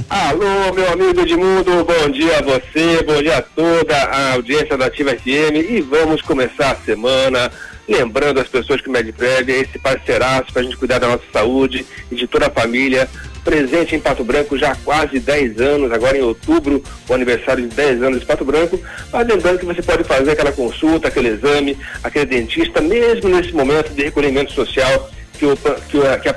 Alô, 0.10 0.73
meu 0.73 0.91
amigo 0.91 1.22
Edmundo, 1.22 1.85
bom 1.85 2.10
dia 2.10 2.39
a 2.39 2.41
você, 2.41 3.03
bom 3.06 3.22
dia 3.22 3.38
a 3.38 3.41
toda 3.43 3.95
a 3.95 4.34
audiência 4.34 4.76
da 4.76 4.88
Ativa 4.88 5.11
FM 5.11 5.69
e 5.69 5.80
vamos 5.80 6.23
começar 6.23 6.72
a 6.72 6.76
semana 6.76 7.51
lembrando 7.88 8.39
as 8.39 8.47
pessoas 8.47 8.81
que 8.81 8.89
o 8.89 8.91
Medprev 8.91 9.49
é 9.49 9.61
esse 9.61 9.77
parceiraço 9.77 10.51
para 10.51 10.61
a 10.61 10.65
gente 10.65 10.77
cuidar 10.77 10.99
da 10.99 11.07
nossa 11.07 11.23
saúde 11.31 11.85
e 12.11 12.15
de 12.15 12.27
toda 12.27 12.47
a 12.47 12.51
família 12.51 13.07
presente 13.44 13.95
em 13.95 13.99
Pato 13.99 14.24
Branco 14.24 14.57
já 14.57 14.72
há 14.72 14.76
quase 14.76 15.20
10 15.20 15.60
anos, 15.60 15.91
agora 15.91 16.18
em 16.18 16.22
outubro, 16.22 16.84
o 17.07 17.14
aniversário 17.14 17.68
de 17.68 17.76
10 17.76 18.03
anos 18.03 18.20
de 18.20 18.26
Pato 18.26 18.45
Branco, 18.45 18.80
mas 19.11 19.28
lembrando 19.28 19.60
que 19.60 19.66
você 19.66 19.82
pode 19.82 20.03
fazer 20.03 20.32
aquela 20.32 20.52
consulta, 20.52 21.07
aquele 21.07 21.30
exame, 21.30 21.78
aquele 22.03 22.26
dentista, 22.26 22.82
mesmo 22.82 23.30
nesse 23.30 23.53
momento 23.53 23.94
de 23.94 24.03
recolhimento 24.03 24.52
social 24.53 25.10
que, 25.38 25.45
o, 25.45 25.57
que, 25.90 26.06
a, 26.06 26.20
que 26.20 26.30
a 26.30 26.36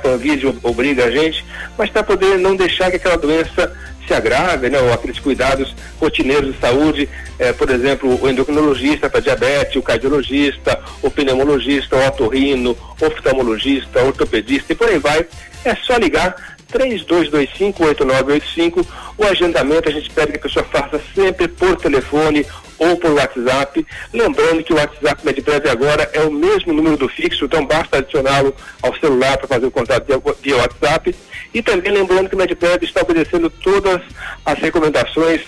obriga 0.63 1.05
a 1.05 1.11
gente, 1.11 1.45
mas 1.77 1.89
para 1.89 2.03
poder 2.03 2.37
não 2.37 2.55
deixar 2.55 2.89
que 2.89 2.95
aquela 2.95 3.17
doença 3.17 3.71
se 4.07 4.13
agrave, 4.13 4.69
né, 4.69 4.79
ou 4.79 4.91
aqueles 4.93 5.19
cuidados 5.19 5.73
rotineiros 5.99 6.53
de 6.53 6.59
saúde, 6.59 7.09
eh, 7.39 7.53
por 7.53 7.69
exemplo, 7.69 8.21
o 8.21 8.29
endocrinologista 8.29 9.09
para 9.09 9.21
diabetes, 9.21 9.75
o 9.75 9.81
cardiologista, 9.81 10.79
o 11.01 11.09
pneumologista, 11.09 11.95
o 11.95 12.07
otorrino, 12.07 12.77
oftalmologista, 12.99 14.03
ortopedista 14.03 14.73
e 14.73 14.75
por 14.75 14.87
aí 14.87 14.99
vai, 14.99 15.25
é 15.63 15.75
só 15.75 15.95
ligar 15.95 16.52
3225-8985. 16.73 18.85
O 19.17 19.23
agendamento 19.23 19.87
a 19.87 19.91
gente 19.91 20.09
pede 20.09 20.33
que 20.33 20.39
a 20.39 20.41
pessoa 20.41 20.65
faça 20.65 20.99
sempre 21.13 21.47
por 21.47 21.77
telefone 21.77 22.45
ou 22.79 22.97
por 22.97 23.11
WhatsApp. 23.11 23.85
Lembrando 24.11 24.63
que 24.63 24.73
o 24.73 24.75
WhatsApp 24.75 25.23
Medprev 25.25 25.69
agora 25.69 26.09
é 26.13 26.21
o 26.21 26.31
mesmo 26.31 26.73
número 26.73 26.97
do 26.97 27.07
fixo, 27.07 27.45
então 27.45 27.63
basta 27.65 27.99
adicioná-lo 27.99 28.53
ao 28.81 28.93
celular 28.95 29.37
para 29.37 29.47
fazer 29.47 29.67
o 29.67 29.71
contato 29.71 30.05
via 30.41 30.57
WhatsApp. 30.57 31.15
E 31.53 31.61
também 31.61 31.91
lembrando 31.91 32.29
que 32.29 32.35
o 32.35 32.37
Medprev 32.37 32.83
está 32.83 33.01
obedecendo 33.01 33.49
todas 33.49 34.01
as 34.43 34.59
recomendações 34.59 35.41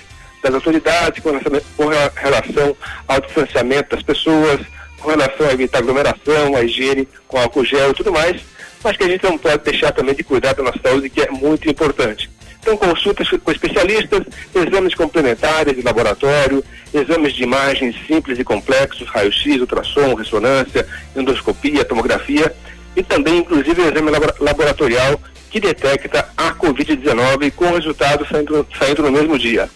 das 0.43 0.53
autoridades 0.53 1.23
com 1.23 1.31
relação 2.15 2.77
ao 3.07 3.19
distanciamento 3.19 3.95
das 3.95 4.03
pessoas, 4.03 4.61
com 4.99 5.10
relação 5.10 5.47
a 5.47 5.53
evitar 5.53 5.80
aglomeração, 5.80 6.56
a 6.56 6.64
higiene 6.64 7.07
com 7.27 7.39
álcool 7.39 7.65
gel 7.65 7.89
e 7.91 7.95
tudo 7.95 8.11
mais 8.11 8.55
mas 8.85 8.95
que 8.95 9.03
a 9.03 9.07
gente 9.07 9.23
não 9.23 9.35
pode 9.35 9.63
deixar 9.63 9.91
também 9.91 10.13
de 10.13 10.23
cuidar 10.23 10.53
da 10.53 10.61
nossa 10.61 10.79
saúde, 10.79 11.09
que 11.09 11.19
é 11.19 11.31
muito 11.31 11.67
importante. 11.67 12.29
Então, 12.59 12.77
consultas 12.77 13.27
com 13.29 13.51
especialistas, 13.51 14.21
exames 14.53 14.93
complementares 14.93 15.75
de 15.75 15.81
laboratório, 15.81 16.63
exames 16.93 17.33
de 17.33 17.43
imagens 17.43 17.95
simples 18.05 18.37
e 18.37 18.43
complexos, 18.43 19.07
raio-x, 19.07 19.59
ultrassom, 19.59 20.13
ressonância, 20.13 20.87
endoscopia, 21.15 21.83
tomografia 21.83 22.55
e 22.95 23.01
também, 23.01 23.39
inclusive, 23.39 23.81
exame 23.81 24.11
laboratorial 24.39 25.19
que 25.49 25.59
detecta 25.59 26.29
a 26.37 26.51
Covid-19 26.53 27.51
com 27.53 27.71
resultados 27.71 28.29
saindo, 28.29 28.67
saindo 28.77 29.01
no 29.01 29.11
mesmo 29.11 29.39
dia. 29.39 29.67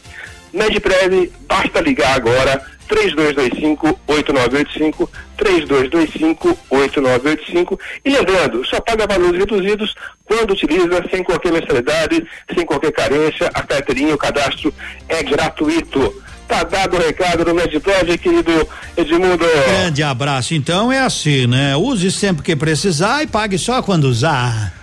Medprev, 0.54 1.32
basta 1.48 1.82
ligar 1.82 2.16
agora 2.16 2.64
3225-8985, 2.90 5.08
3225-8985. 5.38 7.80
E 8.04 8.10
lembrando, 8.10 8.66
só 8.66 8.82
paga 8.82 9.06
valores 9.08 9.40
reduzidos 9.40 9.96
quando 10.26 10.52
utiliza 10.52 11.02
sem 11.10 11.24
qualquer 11.24 11.52
mensalidade, 11.52 12.26
sem 12.54 12.64
qualquer 12.66 12.92
carência. 12.92 13.50
A 13.54 13.62
carteirinha, 13.62 14.16
o 14.16 14.18
cadastro 14.18 14.74
é 15.08 15.24
gratuito. 15.24 16.22
Tá 16.48 16.64
dado 16.64 16.98
o 16.98 17.00
recado 17.00 17.46
do 17.46 17.54
Medprev, 17.54 18.18
querido 18.18 18.68
Edmundo. 18.98 19.46
Grande 19.68 20.02
abraço. 20.02 20.56
Então 20.56 20.92
é 20.92 21.00
assim, 21.00 21.46
né? 21.46 21.76
Use 21.76 22.12
sempre 22.12 22.42
que 22.42 22.56
precisar 22.56 23.22
e 23.22 23.28
pague 23.28 23.60
só 23.60 23.84
quando 23.84 24.06
usar. 24.06 24.79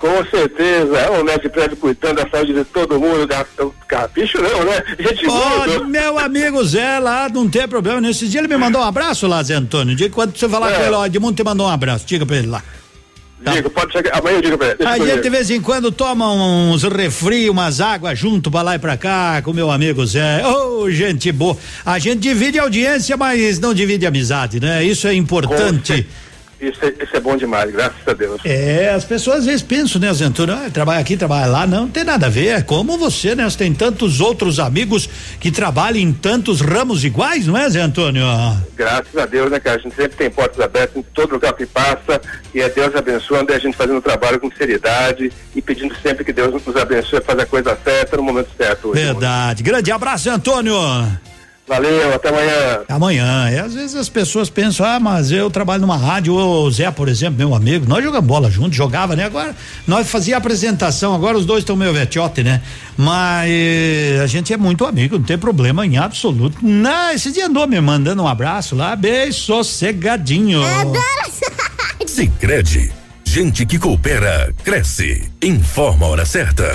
Com 0.00 0.24
certeza, 0.30 0.96
é 0.96 1.10
o 1.10 1.22
médico 1.22 1.50
prédio 1.50 1.76
cuidando 1.76 2.24
da 2.24 2.30
saúde 2.30 2.54
de 2.54 2.64
todo 2.64 2.98
mundo, 2.98 3.28
capricho 3.86 4.38
não, 4.40 4.64
né? 4.64 4.82
Gente 4.98 5.26
Pode, 5.26 5.84
meu 5.84 6.18
amigo 6.18 6.64
Zé 6.64 6.98
lá, 6.98 7.28
não 7.28 7.46
tem 7.46 7.68
problema. 7.68 8.00
Nesse 8.00 8.26
dia 8.26 8.40
ele 8.40 8.48
me 8.48 8.56
mandou 8.56 8.80
um 8.80 8.84
abraço 8.84 9.26
lá, 9.26 9.42
Zé 9.42 9.56
Antônio. 9.56 9.94
Diga 9.94 10.14
quando 10.14 10.34
você 10.34 10.48
falar 10.48 10.72
é. 10.72 10.74
com 10.74 10.82
ele, 10.84 10.94
ó, 10.94 11.04
Edmundo 11.04 11.34
te 11.34 11.44
mandou 11.44 11.66
um 11.66 11.70
abraço, 11.70 12.06
diga 12.06 12.24
pra 12.24 12.38
ele 12.38 12.46
lá. 12.46 12.62
Tá. 13.44 13.52
Digo, 13.52 13.68
pode 13.68 13.92
chegar, 13.92 14.18
amanhã 14.18 14.36
eu 14.36 14.42
digo 14.42 14.56
pra 14.56 14.68
ele. 14.68 14.86
A 14.86 14.98
gente 14.98 15.22
de 15.22 15.28
vez 15.28 15.50
em 15.50 15.60
quando 15.60 15.92
toma 15.92 16.32
uns 16.32 16.82
refri, 16.82 17.50
umas 17.50 17.82
águas 17.82 18.18
junto 18.18 18.50
pra 18.50 18.62
lá 18.62 18.76
e 18.76 18.78
pra 18.78 18.96
cá 18.96 19.42
com 19.42 19.52
meu 19.52 19.70
amigo 19.70 20.04
Zé. 20.06 20.46
Ô, 20.46 20.84
oh, 20.84 20.90
gente 20.90 21.30
boa. 21.30 21.58
A 21.84 21.98
gente 21.98 22.20
divide 22.20 22.58
audiência, 22.58 23.18
mas 23.18 23.58
não 23.58 23.74
divide 23.74 24.06
amizade, 24.06 24.60
né? 24.60 24.82
Isso 24.82 25.06
é 25.06 25.12
importante. 25.12 26.06
Isso 26.60 26.78
é, 26.84 26.88
isso 27.02 27.16
é 27.16 27.20
bom 27.20 27.36
demais, 27.36 27.70
graças 27.70 28.06
a 28.06 28.12
Deus. 28.12 28.40
É, 28.44 28.90
as 28.90 29.04
pessoas 29.04 29.38
às 29.38 29.46
vezes 29.46 29.62
pensam, 29.62 30.00
né, 30.00 30.12
Zé 30.12 30.26
Antônio, 30.26 30.54
ah, 30.54 30.68
trabalha 30.70 31.00
aqui, 31.00 31.16
trabalha 31.16 31.46
lá, 31.46 31.66
não, 31.66 31.82
não 31.82 31.88
tem 31.88 32.04
nada 32.04 32.26
a 32.26 32.28
ver, 32.28 32.48
é 32.48 32.62
como 32.62 32.98
você, 32.98 33.34
né, 33.34 33.48
você 33.48 33.56
tem 33.56 33.72
tantos 33.72 34.20
outros 34.20 34.60
amigos 34.60 35.08
que 35.40 35.50
trabalham 35.50 36.00
em 36.00 36.12
tantos 36.12 36.60
ramos 36.60 37.02
iguais, 37.02 37.46
não 37.46 37.56
é, 37.56 37.68
Zé 37.70 37.80
Antônio? 37.80 38.24
Graças 38.76 39.16
a 39.16 39.24
Deus, 39.24 39.50
né, 39.50 39.58
cara, 39.58 39.78
a 39.78 39.80
gente 39.80 39.96
sempre 39.96 40.16
tem 40.16 40.30
portas 40.30 40.60
abertas 40.60 40.96
em 40.96 41.02
todo 41.02 41.32
lugar 41.32 41.54
que 41.54 41.64
passa 41.64 42.20
e 42.54 42.60
é 42.60 42.68
Deus 42.68 42.94
abençoando 42.94 43.52
e 43.52 43.54
a 43.54 43.58
gente 43.58 43.76
fazendo 43.76 43.98
o 43.98 44.02
trabalho 44.02 44.38
com 44.38 44.50
seriedade 44.50 45.32
e 45.54 45.62
pedindo 45.62 45.94
sempre 46.02 46.24
que 46.24 46.32
Deus 46.32 46.62
nos 46.64 46.76
abençoe 46.76 47.20
a 47.20 47.22
fazer 47.22 47.42
a 47.42 47.46
coisa 47.46 47.78
certa 47.82 48.16
no 48.18 48.22
momento 48.22 48.50
certo. 48.56 48.88
Hoje, 48.88 49.02
Verdade, 49.02 49.62
grande 49.62 49.90
abraço, 49.90 50.24
Zé 50.24 50.30
Antônio. 50.30 50.74
Valeu, 51.70 52.12
até 52.12 52.30
amanhã. 52.30 52.80
Amanhã. 52.88 53.48
E 53.52 53.58
às 53.60 53.74
vezes 53.74 53.94
as 53.94 54.08
pessoas 54.08 54.50
pensam, 54.50 54.84
ah, 54.84 54.98
mas 54.98 55.30
eu 55.30 55.48
trabalho 55.48 55.82
numa 55.82 55.96
rádio, 55.96 56.34
o 56.34 56.68
Zé, 56.68 56.90
por 56.90 57.08
exemplo, 57.08 57.38
meu 57.38 57.54
amigo, 57.54 57.86
nós 57.88 58.02
jogamos 58.02 58.26
bola 58.26 58.50
juntos, 58.50 58.76
jogava, 58.76 59.14
né? 59.14 59.24
Agora, 59.24 59.54
nós 59.86 60.10
fazia 60.10 60.36
apresentação, 60.36 61.14
agora 61.14 61.38
os 61.38 61.46
dois 61.46 61.60
estão 61.60 61.76
meio 61.76 61.92
vetiote, 61.92 62.42
né? 62.42 62.60
Mas 62.96 63.48
a 64.20 64.26
gente 64.26 64.52
é 64.52 64.56
muito 64.56 64.84
amigo, 64.84 65.16
não 65.16 65.24
tem 65.24 65.38
problema 65.38 65.86
em 65.86 65.96
absoluto. 65.96 66.58
Não, 66.60 67.12
esse 67.12 67.30
dia 67.30 67.46
andou 67.46 67.68
me 67.68 67.80
mandando 67.80 68.20
um 68.20 68.26
abraço 68.26 68.74
lá, 68.74 68.96
bem 68.96 69.30
sossegadinho. 69.30 70.62
Se 72.04 72.26
crede, 72.26 72.92
gente 73.24 73.64
que 73.64 73.78
coopera, 73.78 74.52
cresce. 74.64 75.30
Informa 75.40 76.06
a 76.06 76.08
hora 76.08 76.26
certa. 76.26 76.74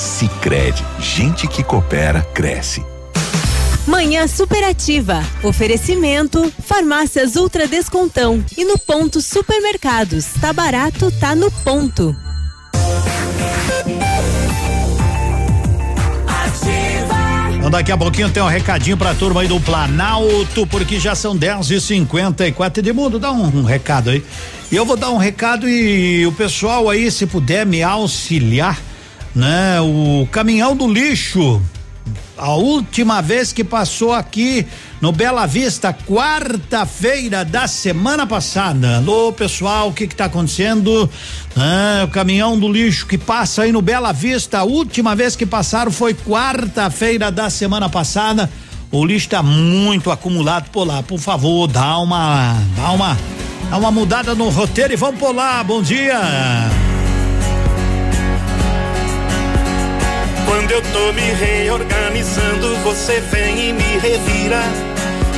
Sicredi, 0.00 0.82
gente 0.98 1.46
que 1.46 1.62
coopera 1.62 2.22
cresce. 2.32 2.82
Manhã 3.86 4.26
superativa. 4.26 5.22
Oferecimento: 5.42 6.50
Farmácias 6.64 7.36
Ultra 7.36 7.68
Descontão 7.68 8.42
e 8.56 8.64
no 8.64 8.78
ponto 8.78 9.20
Supermercados. 9.20 10.24
Tá 10.40 10.54
barato, 10.54 11.12
tá 11.20 11.34
no 11.34 11.50
ponto. 11.50 12.16
Então 17.58 17.70
daqui 17.70 17.92
a 17.92 17.98
pouquinho 17.98 18.30
tem 18.30 18.42
um 18.42 18.48
recadinho 18.48 18.96
pra 18.96 19.14
turma 19.14 19.42
aí 19.42 19.48
do 19.48 19.60
Planalto, 19.60 20.66
porque 20.66 20.98
já 20.98 21.14
são 21.14 21.36
10 21.36 21.72
e 21.72 21.78
54 21.78 22.82
de 22.82 22.92
mundo. 22.94 23.18
Dá 23.18 23.30
um, 23.30 23.58
um 23.58 23.64
recado 23.64 24.08
aí. 24.08 24.24
E 24.72 24.76
eu 24.76 24.86
vou 24.86 24.96
dar 24.96 25.10
um 25.10 25.18
recado 25.18 25.68
e 25.68 26.26
o 26.26 26.32
pessoal 26.32 26.88
aí, 26.88 27.10
se 27.10 27.26
puder 27.26 27.66
me 27.66 27.82
auxiliar 27.82 28.78
né? 29.34 29.80
O 29.80 30.26
caminhão 30.30 30.74
do 30.74 30.92
lixo 30.92 31.62
A 32.36 32.54
última 32.54 33.20
vez 33.20 33.52
que 33.52 33.62
passou 33.62 34.12
aqui 34.12 34.66
no 35.00 35.12
Bela 35.12 35.46
Vista, 35.46 35.92
quarta-feira 35.92 37.44
da 37.44 37.66
semana 37.66 38.26
passada. 38.26 38.96
Alô, 38.96 39.32
pessoal, 39.32 39.88
o 39.88 39.92
que 39.92 40.06
que 40.06 40.14
tá 40.14 40.24
acontecendo? 40.26 41.08
Ah, 41.56 42.04
o 42.04 42.08
caminhão 42.08 42.58
do 42.58 42.70
lixo 42.70 43.06
que 43.06 43.16
passa 43.16 43.62
aí 43.62 43.72
no 43.72 43.80
Bela 43.80 44.12
Vista, 44.12 44.58
a 44.58 44.64
última 44.64 45.14
vez 45.14 45.36
que 45.36 45.46
passaram 45.46 45.90
foi 45.90 46.14
quarta-feira 46.14 47.30
da 47.30 47.48
semana 47.50 47.88
passada. 47.88 48.50
O 48.90 49.04
lixo 49.04 49.26
está 49.26 49.42
muito 49.42 50.10
acumulado 50.10 50.70
por 50.70 50.84
lá. 50.84 51.02
Por 51.02 51.18
favor, 51.18 51.68
dá 51.68 51.98
uma, 51.98 52.56
dá 52.76 52.90
uma, 52.90 53.18
dá 53.70 53.76
uma 53.76 53.90
mudada 53.90 54.34
no 54.34 54.48
roteiro 54.48 54.92
e 54.92 54.96
vamos 54.96 55.20
por 55.20 55.34
lá. 55.34 55.62
Bom 55.62 55.80
dia. 55.80 56.18
Quando 60.50 60.72
eu 60.72 60.82
tô 60.82 61.12
me 61.12 61.20
reorganizando, 61.20 62.74
você 62.82 63.20
vem 63.20 63.68
e 63.68 63.72
me 63.72 63.98
revira. 64.00 64.60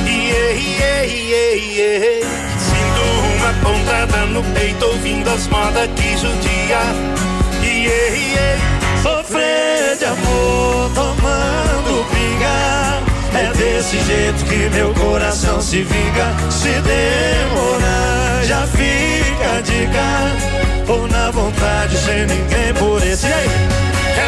Iê, 0.07 0.55
iê, 0.55 1.05
iê, 1.05 1.55
iê. 1.55 2.21
Sinto 2.57 3.03
uma 3.37 3.53
pontada 3.61 4.25
no 4.25 4.43
peito, 4.55 4.83
ouvindo 4.83 5.29
as 5.29 5.45
modas 5.49 5.87
que 5.95 6.17
judia. 6.17 6.79
Iê, 7.61 8.09
iê. 8.09 8.57
Sofrer 9.03 9.97
de 9.99 10.05
amor, 10.05 10.89
tomando 10.95 12.05
pinga. 12.09 13.39
É 13.39 13.53
desse 13.55 13.99
jeito 14.05 14.43
que 14.45 14.67
meu 14.75 14.95
coração 14.95 15.61
se 15.61 15.83
vinga. 15.83 16.33
Se 16.49 16.69
demorar, 16.69 18.43
já 18.45 18.65
fica 18.65 19.57
a 19.57 19.61
dica. 19.61 20.91
Ou 20.91 21.07
na 21.07 21.29
vontade, 21.29 21.95
sem 21.99 22.25
ninguém 22.25 22.73
por 22.73 23.05
esse 23.05 23.27
aí. 23.27 23.82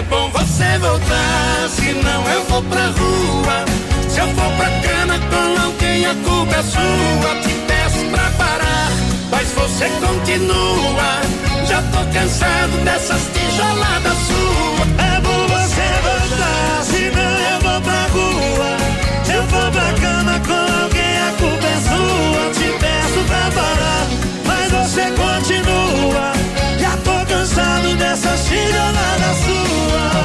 Bom 0.10 0.30
você 0.30 0.78
voltar, 0.80 1.70
senão 1.70 2.24
eu 2.30 2.44
vou 2.46 2.62
pra 2.64 2.88
rua. 2.88 3.66
Se 4.08 4.20
eu 4.20 4.28
for 4.28 4.52
pra 4.58 4.70
cana 4.82 5.20
com 5.30 5.62
alguém, 5.64 6.06
a 6.06 6.14
culpa 6.16 6.56
é 6.56 6.64
sua. 6.64 7.36
Te 7.42 7.54
peço 7.68 8.06
pra 8.12 8.30
parar, 8.38 8.92
mas 9.32 9.52
você 9.52 9.90
continua. 10.00 11.22
Já 11.68 11.82
tô 11.82 12.06
cansado 12.14 12.84
dessas 12.84 13.22
tijoladas 13.34 14.18
suas. 14.28 14.90
É 15.00 15.20
bom 15.22 15.48
você 15.48 15.88
voltar, 16.04 16.84
senão 16.84 17.40
eu 17.52 17.60
vou 17.62 17.82
pra 17.82 18.08
rua. 18.14 18.78
Se 19.24 19.34
eu 19.34 19.44
for 19.48 19.72
pra 19.72 19.94
cama 19.94 20.40
com 20.46 20.84
alguém, 20.84 21.18
a 21.18 21.32
culpa 21.40 21.68
é 21.68 21.80
sua. 21.82 22.52
Te 22.54 22.70
peço 22.80 23.20
pra 23.28 23.52
parar, 23.52 24.08
mas 24.46 24.72
você 24.72 25.12
continua. 25.12 26.35
Já 28.16 28.30
tô 28.30 28.30
cansado 28.30 28.34
dessas 28.34 28.46
tijoladas 28.46 29.38
suas. 29.38 30.16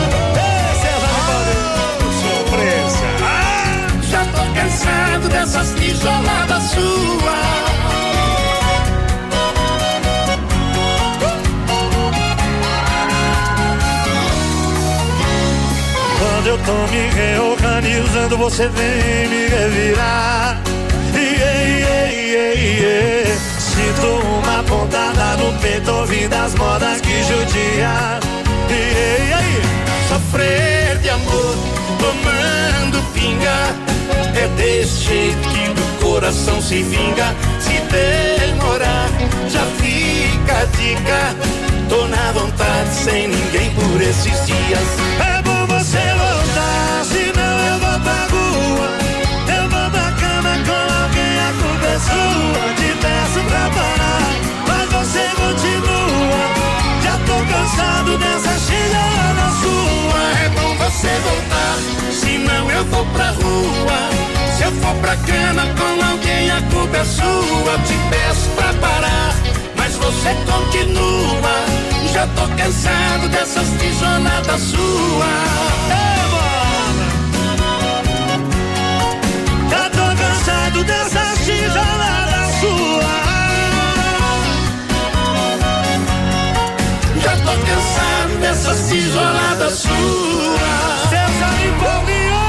Surpresa! 2.20 3.06
Ah, 3.22 3.88
já 4.08 4.24
tô 4.24 4.42
cansado 4.54 5.28
dessas 5.28 5.74
tijoladas 5.74 6.62
suas. 6.70 7.60
Quando 16.18 16.46
eu 16.46 16.58
tô 16.58 16.72
me 16.92 17.08
reorganizando, 17.10 18.36
você 18.38 18.68
vem 18.68 19.28
me 19.28 19.48
revirar. 19.48 20.60
Iê, 21.12 21.28
iê, 21.80 22.08
iê, 22.12 22.54
iê. 22.54 23.59
Sinto 23.90 24.06
uma 24.06 24.62
pontada 24.62 25.36
no 25.36 25.52
peito, 25.58 25.90
ouvindo 25.90 26.32
as 26.32 26.54
modas 26.54 27.00
que 27.00 27.24
judia. 27.24 28.20
Iê, 28.68 29.30
iê, 29.30 29.62
Sofrer 30.08 30.96
de 30.98 31.10
amor, 31.10 31.56
tomando 31.98 33.02
pinga. 33.12 33.74
É 34.40 34.46
desse 34.56 35.06
jeito 35.06 35.48
que 35.48 35.70
o 35.70 36.04
coração 36.04 36.62
se 36.62 36.84
vinga. 36.84 37.34
Se 37.58 37.80
demorar, 37.90 39.08
já 39.48 39.64
fica 39.82 40.58
a 40.58 40.64
dica. 40.66 41.34
Tô 41.88 42.06
na 42.06 42.30
vontade, 42.30 42.94
sem 42.94 43.26
ninguém 43.26 43.70
por 43.70 44.00
esses 44.00 44.46
dias. 44.46 44.86
É 45.18 45.42
bom 45.42 45.66
você 45.66 45.98
voltar, 45.98 47.04
senão 47.06 47.58
eu 47.66 47.78
vou 47.80 48.00
pra 48.00 48.28
rua. 48.30 48.99
Com 51.50 51.50
alguém, 51.50 51.50
a 51.50 51.62
culpa 51.62 51.86
é 51.86 51.98
sua. 51.98 52.74
Te 52.76 52.88
peço 53.00 53.40
pra 53.48 53.70
parar, 53.70 54.22
mas 54.68 54.86
você 54.92 55.22
continua. 55.36 56.42
Já 57.02 57.14
tô 57.26 57.36
cansado 57.52 58.18
dessa 58.18 58.58
chega 58.66 59.04
na 59.34 59.50
sua. 59.60 60.20
É 60.44 60.48
bom 60.50 60.76
você 60.76 61.08
voltar, 61.28 61.76
senão 62.12 62.70
eu 62.70 62.84
vou 62.86 63.04
pra 63.06 63.30
rua. 63.30 64.00
Se 64.56 64.64
eu 64.64 64.72
for 64.72 64.94
pra 64.96 65.16
cama 65.16 65.66
com 65.78 66.04
alguém, 66.04 66.50
a 66.50 66.62
culpa 66.62 66.96
é 66.96 67.04
sua. 67.04 67.78
Te 67.86 67.94
peço 68.10 68.48
pra 68.56 68.72
parar, 68.74 69.34
mas 69.76 69.96
você 69.96 70.34
continua. 70.46 71.54
Já 72.12 72.26
tô 72.28 72.48
cansado 72.56 73.28
dessas 73.28 73.68
tijoladas 73.78 74.60
suas. 74.62 75.60
Já 79.70 79.90
tô 79.90 80.16
cansado 80.16 80.84
dessas 80.84 81.29
tijoladas 81.60 82.46
suas. 82.60 83.04
Já 87.22 87.32
tô 87.36 87.52
cansado 87.66 88.32
dessas 88.40 88.88
tijoladas 88.88 89.74
suas. 89.74 89.90
César 91.10 91.58
e 91.60 91.70
Paulinho! 91.80 92.40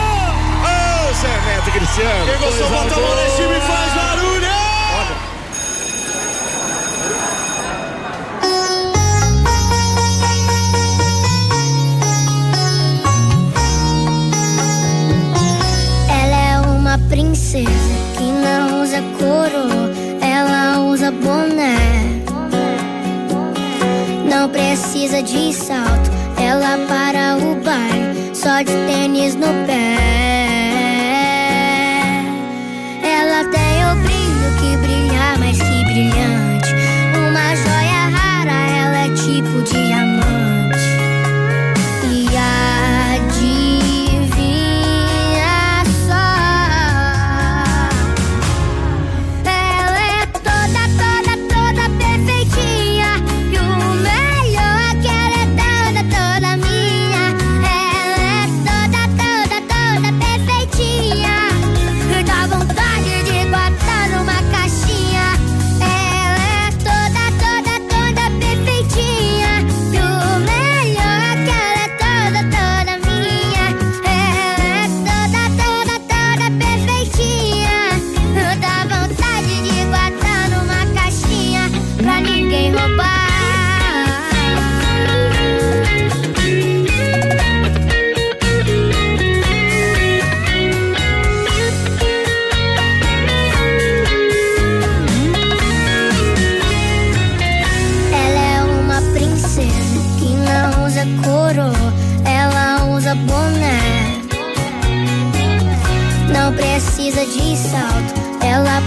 Ô, 0.64 1.14
Zé 1.14 1.34
Neto 1.46 1.72
Cristiano. 1.72 2.26
Quem 2.26 2.38
gostou, 2.40 2.70
bota 2.70 2.94
a 2.94 3.00
mão 3.00 3.26
em 3.26 3.30
cima 3.36 3.54
e 3.54 3.62
faz 3.62 3.94
barulho. 3.94 4.52
Ela 16.10 16.38
é 16.38 16.60
uma 16.62 16.98
princesa 17.10 17.91
usa 18.92 19.02
coroa, 19.18 19.90
ela 20.22 20.82
usa 20.82 21.12
boné. 21.12 21.78
Não 24.30 24.50
precisa 24.50 25.24
de 25.24 25.54
salto, 25.54 26.12
ela 26.38 26.78
para 26.90 27.38
o 27.38 27.56
baile, 27.64 28.36
só 28.36 28.62
de 28.62 28.74
tênis 28.88 29.36
no 29.36 29.48
pé. 29.66 29.96
Ela 33.02 33.46
tem 33.46 33.86
o 33.86 34.11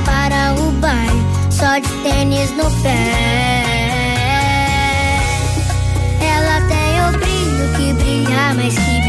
para 0.05 0.55
o 0.55 0.71
baile, 0.81 1.23
só 1.51 1.79
de 1.79 1.89
tênis 2.03 2.51
no 2.53 2.71
pé. 2.83 3.63
Ela 6.21 6.61
tem 6.69 7.01
o 7.07 7.13
brilho 7.19 7.69
que 7.77 7.93
brilha 7.93 8.55
mais 8.55 8.75
que 8.75 9.04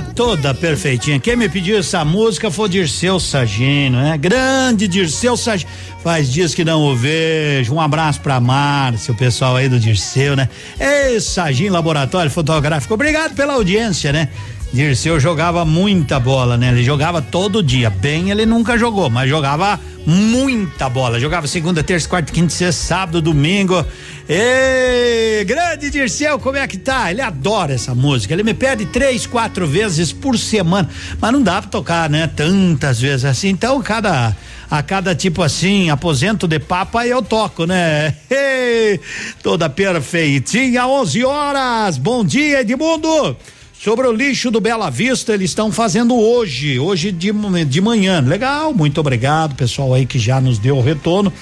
toda, 0.00 0.54
perfeitinha. 0.54 1.18
Quem 1.18 1.36
me 1.36 1.48
pediu 1.48 1.78
essa 1.78 2.04
música 2.04 2.50
foi 2.50 2.68
Dirceu 2.68 3.18
Sagino, 3.20 3.98
né? 3.98 4.16
Grande 4.16 4.88
Dirceu 4.88 5.36
Sagino. 5.36 5.70
Faz 6.02 6.30
dias 6.32 6.54
que 6.54 6.64
não 6.64 6.82
o 6.82 6.96
vejo. 6.96 7.74
Um 7.74 7.80
abraço 7.80 8.20
pra 8.20 8.40
Márcio, 8.40 9.14
o 9.14 9.16
pessoal 9.16 9.56
aí 9.56 9.68
do 9.68 9.78
Dirceu, 9.78 10.36
né? 10.36 10.48
Ei, 10.78 11.20
Sagino 11.20 11.74
Laboratório 11.74 12.30
Fotográfico. 12.30 12.94
Obrigado 12.94 13.34
pela 13.34 13.54
audiência, 13.54 14.12
né? 14.12 14.28
Dirceu 14.72 15.18
jogava 15.18 15.64
muita 15.64 16.20
bola, 16.20 16.58
né? 16.58 16.68
Ele 16.68 16.84
jogava 16.84 17.22
todo 17.22 17.62
dia. 17.62 17.88
Bem, 17.88 18.30
ele 18.30 18.44
nunca 18.44 18.76
jogou, 18.76 19.08
mas 19.08 19.28
jogava 19.28 19.80
muita 20.04 20.90
bola. 20.90 21.18
Jogava 21.18 21.46
segunda, 21.46 21.82
terça, 21.82 22.06
quarta, 22.06 22.30
quinta, 22.30 22.52
sexta, 22.52 22.84
sábado, 22.84 23.22
domingo. 23.22 23.82
Ei, 24.28 25.42
grande 25.44 25.88
Dirceu, 25.88 26.38
como 26.38 26.58
é 26.58 26.66
que 26.66 26.76
tá? 26.76 27.10
Ele 27.10 27.22
adora 27.22 27.72
essa 27.72 27.94
música. 27.94 28.34
Ele 28.34 28.42
me 28.42 28.52
pede 28.52 28.84
três, 28.84 29.26
quatro 29.26 29.66
vezes 29.66 30.12
por 30.12 30.38
semana. 30.38 30.88
Mas 31.18 31.32
não 31.32 31.42
dá 31.42 31.62
pra 31.62 31.70
tocar, 31.70 32.10
né? 32.10 32.30
Tantas 32.36 33.00
vezes 33.00 33.24
assim. 33.24 33.48
Então, 33.48 33.80
cada 33.82 34.36
a 34.70 34.82
cada 34.82 35.14
tipo 35.14 35.42
assim, 35.42 35.88
aposento 35.88 36.46
de 36.46 36.58
papa 36.58 37.06
eu 37.06 37.22
toco, 37.22 37.64
né? 37.64 38.14
Ei, 38.28 39.00
toda 39.42 39.70
perfeitinha, 39.70 40.86
11 40.86 41.24
horas. 41.24 41.96
Bom 41.96 42.22
dia, 42.22 42.60
Edmundo. 42.60 43.34
Sobre 43.80 44.08
o 44.08 44.12
lixo 44.12 44.50
do 44.50 44.60
Bela 44.60 44.90
Vista, 44.90 45.32
eles 45.32 45.50
estão 45.50 45.70
fazendo 45.70 46.12
hoje, 46.16 46.80
hoje 46.80 47.12
de, 47.12 47.30
de 47.64 47.80
manhã. 47.80 48.20
Legal, 48.20 48.74
muito 48.74 49.00
obrigado, 49.00 49.54
pessoal 49.54 49.94
aí 49.94 50.04
que 50.04 50.18
já 50.18 50.40
nos 50.40 50.58
deu 50.58 50.76
o 50.76 50.82
retorno. 50.82 51.32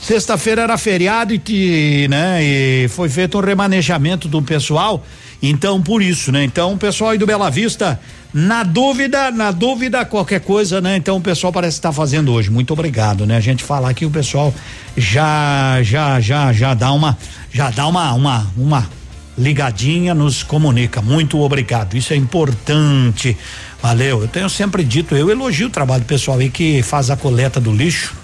Sexta-feira 0.00 0.62
era 0.62 0.78
feriado 0.78 1.34
e, 1.34 2.08
né, 2.08 2.42
e 2.42 2.88
foi 2.88 3.10
feito 3.10 3.36
um 3.36 3.42
remanejamento 3.42 4.26
do 4.26 4.40
pessoal. 4.40 5.04
Então, 5.42 5.82
por 5.82 6.00
isso, 6.02 6.32
né? 6.32 6.42
Então, 6.42 6.72
o 6.72 6.78
pessoal 6.78 7.10
aí 7.10 7.18
do 7.18 7.26
Bela 7.26 7.50
Vista, 7.50 8.00
na 8.32 8.62
dúvida, 8.62 9.30
na 9.30 9.50
dúvida, 9.50 10.04
qualquer 10.06 10.40
coisa, 10.40 10.80
né? 10.80 10.96
Então, 10.96 11.18
o 11.18 11.20
pessoal 11.20 11.52
parece 11.52 11.76
estar 11.76 11.90
tá 11.90 11.92
fazendo 11.92 12.32
hoje. 12.32 12.50
Muito 12.50 12.72
obrigado, 12.72 13.26
né? 13.26 13.36
A 13.36 13.40
gente 13.40 13.62
falar 13.62 13.92
que 13.92 14.06
o 14.06 14.10
pessoal 14.10 14.54
já, 14.96 15.82
já, 15.82 16.18
já, 16.20 16.52
já 16.54 16.72
dá 16.72 16.90
uma, 16.90 17.18
já 17.52 17.70
dá 17.70 17.86
uma, 17.86 18.14
uma, 18.14 18.50
uma 18.56 18.88
ligadinha, 19.36 20.14
nos 20.14 20.42
comunica. 20.42 21.00
Muito 21.00 21.40
obrigado. 21.40 21.96
Isso 21.96 22.12
é 22.12 22.16
importante. 22.16 23.36
Valeu. 23.82 24.22
Eu 24.22 24.28
tenho 24.28 24.48
sempre 24.48 24.84
dito, 24.84 25.14
eu 25.14 25.30
elogio 25.30 25.68
o 25.68 25.70
trabalho 25.70 26.02
do 26.02 26.06
pessoal 26.06 26.38
aí 26.38 26.50
que 26.50 26.82
faz 26.82 27.10
a 27.10 27.16
coleta 27.16 27.60
do 27.60 27.72
lixo. 27.72 28.14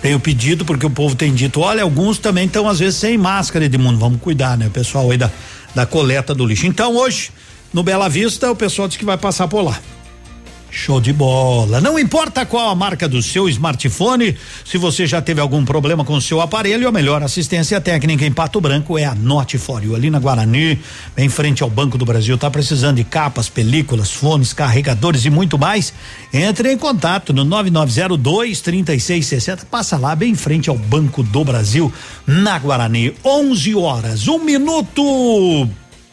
Tenho 0.00 0.20
pedido 0.20 0.64
porque 0.64 0.86
o 0.86 0.90
povo 0.90 1.16
tem 1.16 1.34
dito, 1.34 1.60
olha, 1.60 1.82
alguns 1.82 2.18
também 2.18 2.46
estão 2.46 2.68
às 2.68 2.78
vezes 2.78 3.00
sem 3.00 3.18
máscara, 3.18 3.64
Edmundo, 3.64 3.98
vamos 3.98 4.20
cuidar, 4.20 4.56
né? 4.56 4.68
O 4.68 4.70
pessoal 4.70 5.10
aí 5.10 5.18
da, 5.18 5.28
da 5.74 5.84
coleta 5.84 6.34
do 6.34 6.46
lixo. 6.46 6.66
Então 6.66 6.96
hoje, 6.96 7.30
no 7.72 7.82
Bela 7.82 8.08
Vista, 8.08 8.50
o 8.50 8.54
pessoal 8.54 8.86
diz 8.86 8.96
que 8.96 9.04
vai 9.04 9.18
passar 9.18 9.48
por 9.48 9.62
lá. 9.62 9.78
Show 10.70 11.00
de 11.00 11.12
bola. 11.12 11.80
Não 11.80 11.98
importa 11.98 12.44
qual 12.44 12.68
a 12.68 12.74
marca 12.74 13.08
do 13.08 13.22
seu 13.22 13.48
smartphone, 13.48 14.36
se 14.64 14.76
você 14.76 15.06
já 15.06 15.20
teve 15.22 15.40
algum 15.40 15.64
problema 15.64 16.04
com 16.04 16.14
o 16.14 16.20
seu 16.20 16.40
aparelho, 16.40 16.86
a 16.86 16.92
melhor 16.92 17.22
assistência 17.22 17.80
técnica 17.80 18.26
em 18.26 18.32
Pato 18.32 18.60
Branco 18.60 18.98
é 18.98 19.04
a 19.04 19.14
Notifório, 19.14 19.94
ali 19.94 20.10
na 20.10 20.18
Guarani, 20.18 20.78
em 21.16 21.28
frente 21.28 21.62
ao 21.62 21.70
Banco 21.70 21.96
do 21.96 22.04
Brasil. 22.04 22.36
Tá 22.36 22.50
precisando 22.50 22.96
de 22.96 23.04
capas, 23.04 23.48
películas, 23.48 24.10
fones, 24.10 24.52
carregadores 24.52 25.24
e 25.24 25.30
muito 25.30 25.58
mais? 25.58 25.92
Entre 26.32 26.70
em 26.70 26.76
contato 26.76 27.32
no 27.32 27.44
9902 27.44 28.60
3660. 28.60 29.66
Passa 29.66 29.96
lá, 29.96 30.14
bem 30.14 30.32
em 30.32 30.34
frente 30.34 30.68
ao 30.68 30.76
Banco 30.76 31.22
do 31.22 31.44
Brasil, 31.44 31.92
na 32.26 32.58
Guarani. 32.58 33.14
11 33.24 33.74
horas, 33.74 34.28
um 34.28 34.38
minuto. 34.38 35.68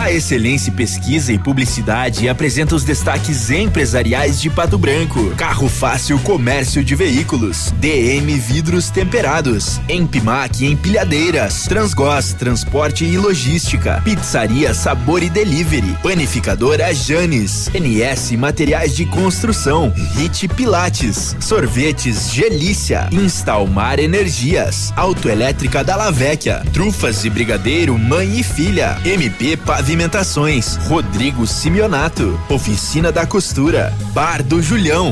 A 0.00 0.10
Excelência 0.10 0.72
Pesquisa 0.72 1.30
e 1.30 1.38
Publicidade 1.38 2.26
apresenta 2.26 2.74
os 2.74 2.84
destaques 2.84 3.50
empresariais 3.50 4.40
de 4.40 4.48
Pato 4.48 4.78
Branco. 4.78 5.34
Carro 5.36 5.68
Fácil 5.68 6.18
Comércio 6.20 6.82
de 6.82 6.94
Veículos, 6.94 7.70
DM 7.76 8.34
Vidros 8.38 8.88
Temperados, 8.88 9.78
Empimac 9.90 10.64
Empilhadeiras, 10.64 11.64
Transgós 11.64 12.32
Transporte 12.32 13.04
e 13.04 13.18
Logística, 13.18 14.00
Pizzaria 14.02 14.72
Sabor 14.72 15.22
e 15.22 15.28
Delivery, 15.28 15.94
Panificadora 16.02 16.94
Janes, 16.94 17.70
NS 17.74 18.32
Materiais 18.38 18.96
de 18.96 19.04
Construção, 19.04 19.92
Hit 20.16 20.48
Pilates, 20.48 21.36
Sorvetes 21.40 22.32
Gelícia, 22.32 23.06
Instalmar 23.12 24.00
Energias, 24.00 24.94
Autoelétrica 24.96 25.84
da 25.84 25.94
Lavecchia, 25.94 26.64
Trufas 26.72 27.22
e 27.26 27.28
Brigadeiro 27.28 27.98
Mãe 27.98 28.40
e 28.40 28.42
Filha, 28.42 28.98
MP 29.04 29.58
Pavimentações, 29.90 30.76
Rodrigo 30.86 31.44
Simeonato, 31.48 32.40
Oficina 32.48 33.10
da 33.10 33.26
Costura, 33.26 33.92
Bar 34.12 34.40
do 34.40 34.62
Julião. 34.62 35.10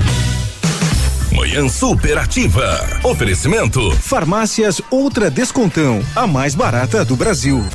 Manhã 1.33 1.69
superativa. 1.69 2.87
Oferecimento. 3.03 3.91
Farmácias 3.97 4.81
Ultra 4.89 5.33
Descontão, 5.33 6.01
a 6.15 6.29
mais 6.29 6.55
barata 6.55 7.05
do 7.05 7.17
Brasil. 7.17 7.67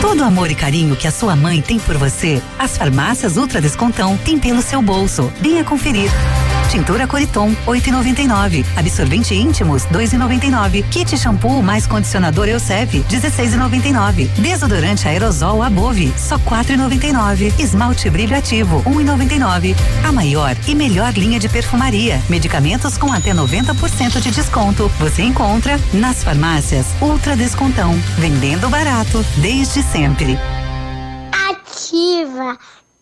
Todo 0.00 0.20
o 0.20 0.24
amor 0.24 0.50
e 0.50 0.54
carinho 0.54 0.96
que 0.96 1.06
a 1.06 1.12
sua 1.12 1.36
mãe 1.36 1.60
tem 1.60 1.78
por 1.78 1.98
você, 1.98 2.40
as 2.58 2.78
farmácias 2.78 3.36
Ultra 3.36 3.60
Descontão 3.60 4.16
têm 4.24 4.38
pelo 4.38 4.62
seu 4.62 4.80
bolso. 4.80 5.30
Venha 5.38 5.62
conferir. 5.62 6.10
Tintura 6.72 7.06
Coriton, 7.06 7.54
8,99. 7.66 8.64
Absorvente 8.74 9.34
íntimos, 9.34 9.82
2,99. 9.88 10.82
Kit 10.88 11.18
shampoo 11.18 11.62
mais 11.62 11.86
condicionador 11.86 12.48
Eusep, 12.48 13.04
16,99. 13.10 14.28
Desodorante 14.38 15.06
aerosol 15.06 15.62
Above, 15.62 16.10
só 16.16 16.38
4,99. 16.38 17.52
Esmalte 17.60 18.08
brilho 18.08 18.34
ativo, 18.34 18.82
1,99. 18.84 19.76
A 20.02 20.10
maior 20.12 20.56
e 20.66 20.74
melhor 20.74 21.12
linha 21.12 21.38
de 21.38 21.46
perfumaria. 21.46 22.22
Medicamentos 22.30 22.96
com 22.96 23.12
até 23.12 23.34
90% 23.34 24.18
de 24.18 24.30
desconto. 24.30 24.90
Você 24.98 25.20
encontra 25.20 25.78
nas 25.92 26.24
farmácias 26.24 26.86
Ultra 27.02 27.36
Descontão. 27.36 27.92
Vendendo 28.16 28.70
barato 28.70 29.22
desde 29.42 29.82
sempre. 29.82 30.38
Ativa. 31.50 32.56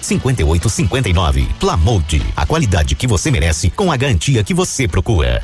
5859. 0.00 1.48
Plamold, 1.58 2.22
a 2.36 2.46
qualidade 2.46 2.94
que 2.94 3.06
você 3.06 3.30
merece 3.30 3.70
com 3.70 3.90
a 3.90 3.96
garantia 3.96 4.44
que 4.44 4.54
você 4.54 4.86
procura. 4.88 5.42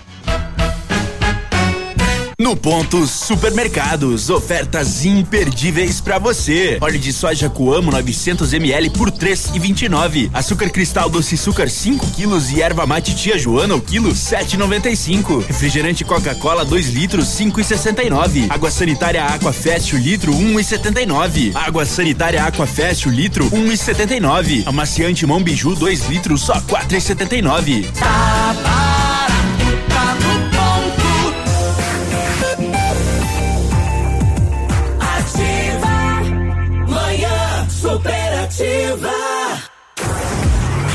No 2.41 2.57
ponto 2.57 3.07
Supermercados, 3.07 4.31
ofertas 4.31 5.05
imperdíveis 5.05 6.01
pra 6.01 6.19
você. 6.19 6.79
Óleo 6.81 6.99
de 6.99 7.13
soja 7.13 7.51
Coamo 7.51 7.91
900 7.91 8.55
ml 8.55 8.89
por 8.89 9.11
3,29. 9.11 10.31
Açúcar 10.33 10.71
cristal 10.71 11.11
doce 11.11 11.35
açúcar 11.35 11.69
5 11.69 12.07
quilos 12.13 12.51
e 12.51 12.63
erva 12.63 12.87
mate 12.87 13.15
tia 13.15 13.39
Joana 13.39 13.75
o 13.75 13.81
quilo 13.83 14.15
7,95. 14.15 15.45
Refrigerante 15.49 16.03
Coca-Cola 16.03 16.65
2 16.65 16.89
litros 16.89 17.27
5,69. 17.27 18.51
Água 18.51 18.71
sanitária 18.71 19.23
Aqua 19.23 19.53
Fest 19.53 19.93
o 19.93 19.99
litro 19.99 20.33
1,79. 20.33 21.55
Água 21.55 21.85
sanitária 21.85 22.43
Aqua 22.43 22.67
Fest 22.67 23.05
o 23.05 23.11
litro 23.11 23.51
1,79. 23.51 24.67
Amaciante 24.67 25.27
Mão 25.27 25.43
Biju 25.43 25.75
2 25.75 26.09
litros 26.09 26.41
só 26.41 26.59
4,79. 26.63 27.85
Tá 27.93 28.57
barato, 28.65 28.90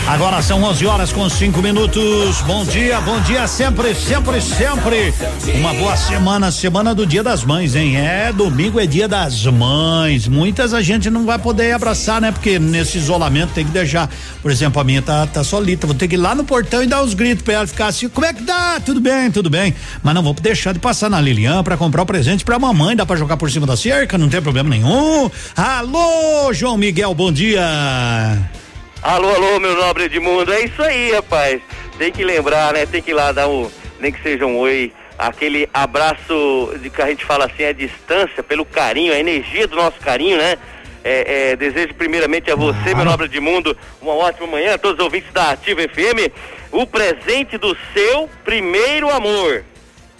Agora 0.07 0.40
são 0.40 0.61
11 0.61 0.86
horas 0.86 1.11
com 1.11 1.27
cinco 1.27 1.64
minutos. 1.64 2.40
Bom 2.41 2.64
dia, 2.64 3.02
bom 3.02 3.19
dia 3.22 3.48
sempre, 3.48 3.95
sempre, 3.95 4.40
sempre. 4.40 5.11
Uma 5.56 5.73
boa 5.73 5.98
semana, 5.98 6.52
semana 6.52 6.94
do 6.94 7.07
Dia 7.07 7.23
das 7.23 7.44
Mães, 7.44 7.76
hein? 7.76 7.98
É, 7.98 8.32
domingo 8.32 8.80
é 8.80 8.86
Dia 8.86 9.07
das 9.07 9.44
Mães. 9.48 10.27
Muitas 10.27 10.76
a 10.76 10.82
gente 10.84 11.10
não 11.10 11.26
vai 11.26 11.40
poder 11.40 11.72
abraçar, 11.72 12.22
né? 12.22 12.32
Porque 12.32 12.60
nesse 12.60 12.99
isolamento 12.99 13.53
tem 13.53 13.65
que 13.65 13.72
deixar. 13.72 14.07
Por 14.44 14.52
exemplo, 14.52 14.80
a 14.80 14.84
minha 14.84 15.02
tá, 15.02 15.26
tá 15.26 15.44
solita. 15.44 15.88
Vou 15.88 15.95
ter 15.95 16.07
que 16.07 16.14
ir 16.14 16.19
lá 16.19 16.36
no 16.36 16.44
portão 16.44 16.84
e 16.84 16.88
dar 16.88 17.02
uns 17.02 17.15
gritos 17.15 17.44
pra 17.44 17.56
ela 17.56 17.68
ficar 17.68 17.88
assim. 17.88 18.07
Como 18.07 18.27
é 18.27 18.32
que 18.32 18.44
dá? 18.44 18.80
Tudo 18.80 19.02
bem, 19.02 19.32
tudo 19.32 19.49
bem. 19.49 19.73
Mas 20.03 20.14
não 20.14 20.22
vou 20.22 20.36
deixar 20.36 20.72
de 20.72 20.80
passar 20.80 21.10
na 21.10 21.19
Lilian 21.19 21.64
pra 21.64 21.77
comprar 21.77 22.03
o 22.03 22.06
presente 22.06 22.45
pra 22.45 22.60
mamãe. 22.60 22.95
Dá 22.95 23.07
pra 23.07 23.15
jogar 23.15 23.38
por 23.38 23.49
cima 23.49 23.65
da 23.65 23.76
cerca, 23.76 24.19
não 24.19 24.30
tem 24.30 24.40
problema 24.40 24.69
nenhum. 24.69 25.32
Alô, 25.57 26.53
João 26.53 26.77
Miguel, 26.77 27.15
bom 27.15 27.32
dia. 27.32 27.60
Alô, 29.06 29.30
alô, 29.30 29.60
meu 29.60 29.76
nobre 29.76 30.06
Edmundo. 30.06 30.52
É 30.52 30.61
isso 30.61 30.82
aí, 30.82 31.11
rapaz. 31.11 31.61
Tem 31.95 32.11
que 32.11 32.23
lembrar, 32.23 32.73
né? 32.73 32.88
Tem 32.88 33.03
que 33.03 33.11
ir 33.11 33.14
lá 33.14 33.32
dar 33.32 33.48
um, 33.48 33.69
nem 33.99 34.11
que 34.11 34.19
seja 34.19 34.48
um 34.48 34.57
oi, 34.57 34.91
aquele 35.15 35.69
abraço 35.72 36.73
de 36.82 36.90
que 36.90 36.99
a 37.03 37.06
gente 37.06 37.23
fala 37.23 37.45
assim, 37.45 37.65
a 37.65 37.72
distância, 37.72 38.41
pelo 38.41 38.65
carinho, 38.65 39.14
a 39.14 39.19
energia 39.19 39.68
do 39.68 39.76
nosso 39.76 39.99
carinho, 39.99 40.40
né? 40.40 40.57
É, 41.03 41.52
é, 41.52 41.56
desejo 41.56 41.94
primeiramente 41.94 42.49
a 42.49 42.56
você, 42.56 42.95
meu 42.95 43.06
nobre 43.06 43.27
Edmundo, 43.27 43.77
uma 44.02 44.14
ótima 44.15 44.48
manhã, 44.48 44.73
a 44.73 44.77
todos 44.80 44.98
os 44.98 45.06
ouvintes 45.06 45.32
da 45.32 45.52
Ativa 45.52 45.82
FM, 45.84 46.34
o 46.72 46.88
presente 46.88 47.60
do 47.60 47.77
seu 47.94 48.27
primeiro 48.44 49.11
amor. 49.11 49.64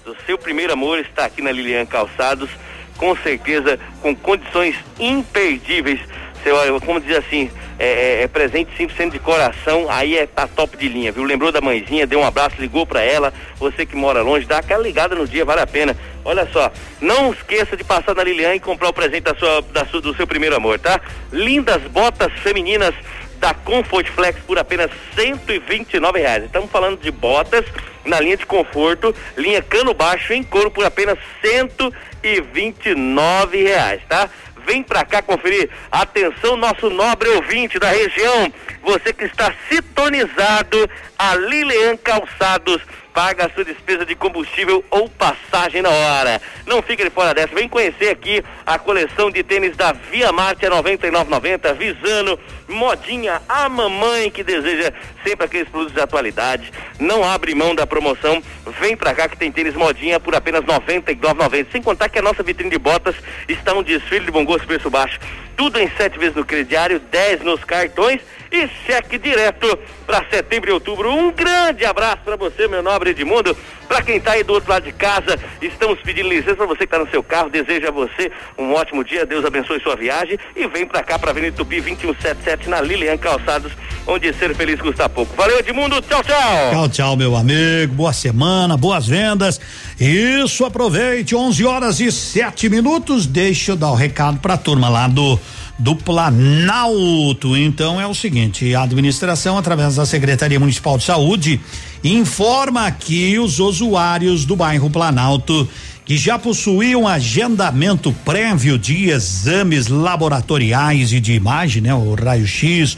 Do 0.06 0.16
seu 0.28 0.38
primeiro 0.38 0.74
amor 0.74 1.00
está 1.00 1.26
aqui 1.26 1.42
na 1.42 1.52
Lilian 1.52 1.88
Calçados, 1.88 2.52
com 2.98 3.16
certeza, 3.16 3.80
com 4.04 4.16
condições 4.16 4.76
imperdíveis. 5.00 6.02
Olha, 6.52 6.80
como 6.80 7.00
diz 7.00 7.18
assim, 7.18 7.50
é, 7.78 8.20
é, 8.20 8.24
é 8.24 8.28
presente 8.28 8.72
100% 8.78 9.12
de 9.12 9.20
coração, 9.20 9.88
aí 9.90 10.18
é 10.18 10.26
tá 10.26 10.48
top 10.48 10.78
de 10.78 10.88
linha, 10.88 11.12
viu? 11.12 11.24
Lembrou 11.24 11.52
da 11.52 11.62
mãezinha, 11.62 12.08
deu 12.08 12.20
um 12.20 12.26
abraço, 12.26 12.56
ligou 12.60 12.86
para 12.86 13.02
ela. 13.02 13.34
Você 13.58 13.86
que 13.86 13.96
mora 13.96 14.22
longe, 14.22 14.46
dá 14.46 14.60
aquela 14.60 14.84
ligada 14.84 15.16
no 15.16 15.28
dia, 15.28 15.44
vale 15.44 15.62
a 15.62 15.68
pena. 15.68 15.96
Olha 16.24 16.48
só, 16.52 16.72
não 17.02 17.34
esqueça 17.34 17.76
de 17.76 17.84
passar 17.84 18.16
na 18.16 18.24
Lilian 18.24 18.56
e 18.56 18.60
comprar 18.60 18.90
o 18.90 18.94
presente 18.94 19.24
da 19.24 19.36
sua, 19.36 19.62
da 19.62 19.86
sua, 19.86 20.02
do 20.02 20.16
seu 20.16 20.26
primeiro 20.26 20.56
amor, 20.56 20.80
tá? 20.80 21.00
Lindas 21.32 21.82
botas 21.84 22.32
femininas 22.42 22.96
da 23.40 23.54
Comfort 23.54 24.08
Flex 24.08 24.40
por 24.48 24.58
apenas 24.58 24.90
129 25.16 26.20
reais. 26.20 26.46
Estamos 26.46 26.72
falando 26.72 27.00
de 27.00 27.12
botas 27.12 27.66
na 28.06 28.20
linha 28.20 28.38
de 28.38 28.46
conforto, 28.46 29.14
linha 29.36 29.62
cano 29.62 29.94
baixo 29.94 30.34
em 30.34 30.42
couro 30.44 30.72
por 30.72 30.86
apenas 30.86 31.18
129 31.42 33.64
reais, 33.64 34.02
tá? 34.08 34.30
Vem 34.66 34.84
pra 34.84 35.06
cá 35.06 35.22
conferir. 35.22 35.70
Atenção, 35.92 36.58
nosso 36.58 36.90
nobre 36.90 37.30
ouvinte 37.30 37.80
da 37.80 37.90
região. 37.90 38.52
Você 38.84 39.14
que 39.14 39.26
está 39.26 39.54
sintonizado 39.70 40.90
a 41.18 41.36
Lilian 41.36 41.98
Calçados 41.98 42.82
paga 43.16 43.46
a 43.46 43.50
sua 43.50 43.64
despesa 43.64 44.06
de 44.06 44.14
combustível 44.14 44.84
ou 44.92 45.10
passagem 45.10 45.82
na 45.82 45.90
hora. 45.90 46.42
Não 46.68 46.82
fica 46.84 47.02
de 47.02 47.10
fora 47.10 47.34
dessa. 47.34 47.56
Vem 47.56 47.70
conhecer 47.70 48.10
aqui 48.10 48.44
a 48.66 48.78
coleção 48.78 49.32
de 49.32 49.42
tênis 49.42 49.78
da 49.78 49.94
Via 49.94 50.34
Marte 50.34 50.66
a 50.66 50.70
99,90, 50.70 51.74
Visano, 51.76 52.38
Modinha, 52.68 53.42
a 53.48 53.70
mamãe 53.70 54.30
que 54.30 54.44
deseja 54.44 54.92
sempre 55.24 55.46
aqueles 55.46 55.70
produtos 55.70 55.96
de 55.96 56.02
atualidade. 56.02 56.74
Não 57.00 57.24
abre 57.24 57.56
mão 57.56 57.74
da 57.74 57.88
promoção. 57.88 58.44
Vem 58.82 58.98
pra 58.98 59.16
cá 59.16 59.30
que 59.30 59.38
tem 59.38 59.50
tênis 59.50 59.76
Modinha 59.76 60.20
por 60.20 60.36
apenas 60.36 60.66
99,90. 60.66 61.68
Sem 61.72 61.82
contar 61.82 62.10
que 62.10 62.20
a 62.20 62.22
nossa 62.22 62.44
vitrine 62.44 62.70
de 62.70 62.78
botas 62.78 63.16
está 63.48 63.74
um 63.74 63.82
desfile 63.82 64.26
de 64.26 64.32
bom 64.32 64.44
gosto 64.44 64.68
preço 64.68 64.90
baixo. 64.90 65.22
Tudo 65.56 65.80
em 65.80 65.90
sete 65.96 66.20
vezes 66.20 66.36
no 66.36 66.44
crediário, 66.44 67.00
10 67.00 67.44
nos 67.44 67.64
cartões 67.64 68.20
e 68.56 68.70
cheque 68.86 69.18
direto 69.18 69.78
para 70.06 70.26
setembro 70.30 70.70
e 70.70 70.74
outubro. 70.74 71.12
Um 71.12 71.32
grande 71.32 71.86
abraço 71.86 72.22
para 72.24 72.36
você, 72.36 72.68
meu 72.68 72.82
nobre 72.82 73.10
Edmundo. 73.10 73.56
Para 73.88 74.02
quem 74.02 74.18
está 74.18 74.32
aí 74.32 74.44
do 74.44 74.54
outro 74.54 74.70
lado 74.70 74.84
de 74.84 74.92
casa, 74.92 75.38
estamos 75.62 76.00
pedindo 76.00 76.30
licença 76.30 76.56
para 76.56 76.66
você 76.66 76.80
que 76.80 76.84
está 76.86 76.98
no 76.98 77.10
seu 77.10 77.22
carro. 77.22 77.50
Desejo 77.50 77.88
a 77.88 77.92
você 77.92 78.32
um 78.58 78.74
ótimo 78.74 79.04
dia. 79.04 79.26
Deus 79.26 79.46
abençoe 79.46 79.80
sua 79.82 79.96
viagem 79.96 80.40
e 80.56 80.68
vem 80.68 80.86
para 80.88 81.04
cá 81.04 81.20
para 81.20 81.32
Avenida 81.32 81.56
Tupi 81.56 81.82
2177 81.82 82.70
na 82.70 82.82
Lilian 82.82 83.18
Calçados, 83.18 83.72
onde 84.08 84.34
ser 84.34 84.56
feliz 84.56 84.82
custa 84.82 85.08
pouco. 85.08 85.36
Valeu, 85.36 85.60
Edmundo. 85.60 86.02
Tchau, 86.02 86.24
tchau. 86.24 86.72
Tchau, 86.72 86.90
tchau, 86.90 87.16
meu 87.16 87.36
amigo. 87.36 87.94
Boa 87.94 88.14
semana, 88.14 88.76
boas 88.76 89.08
vendas. 89.08 89.60
Isso, 90.00 90.66
aproveite. 90.66 91.36
11 91.36 91.66
horas 91.66 92.00
e 92.00 92.12
7 92.12 92.70
minutos. 92.70 93.28
Deixa 93.28 93.74
eu 93.74 93.76
dar 93.76 93.92
o 93.92 93.96
recado 93.96 94.40
para 94.40 94.56
a 94.56 94.58
turma 94.58 94.90
lá 94.90 95.08
do 95.08 95.40
do 95.78 95.96
Planalto. 95.96 97.56
Então 97.56 98.00
é 98.00 98.08
o 98.08 98.14
seguinte, 98.14 98.74
a 98.74 98.84
administração 98.84 99.58
através 99.58 99.96
da 99.96 100.06
Secretaria 100.06 100.60
Municipal 100.60 100.98
de 100.98 101.04
Saúde 101.04 101.60
informa 102.04 102.90
que 102.92 103.38
os 103.40 103.60
usuários 103.60 104.46
do 104.46 104.56
bairro 104.56 104.90
Planalto 104.90 105.68
que 106.06 106.18
já 106.18 106.38
possuíam 106.38 107.08
agendamento 107.08 108.14
prévio 108.24 108.78
de 108.78 109.10
exames 109.10 109.88
laboratoriais 109.88 111.12
e 111.12 111.20
de 111.20 111.34
imagem, 111.34 111.82
né, 111.82 111.96
o 111.96 112.14
raio-x, 112.14 112.96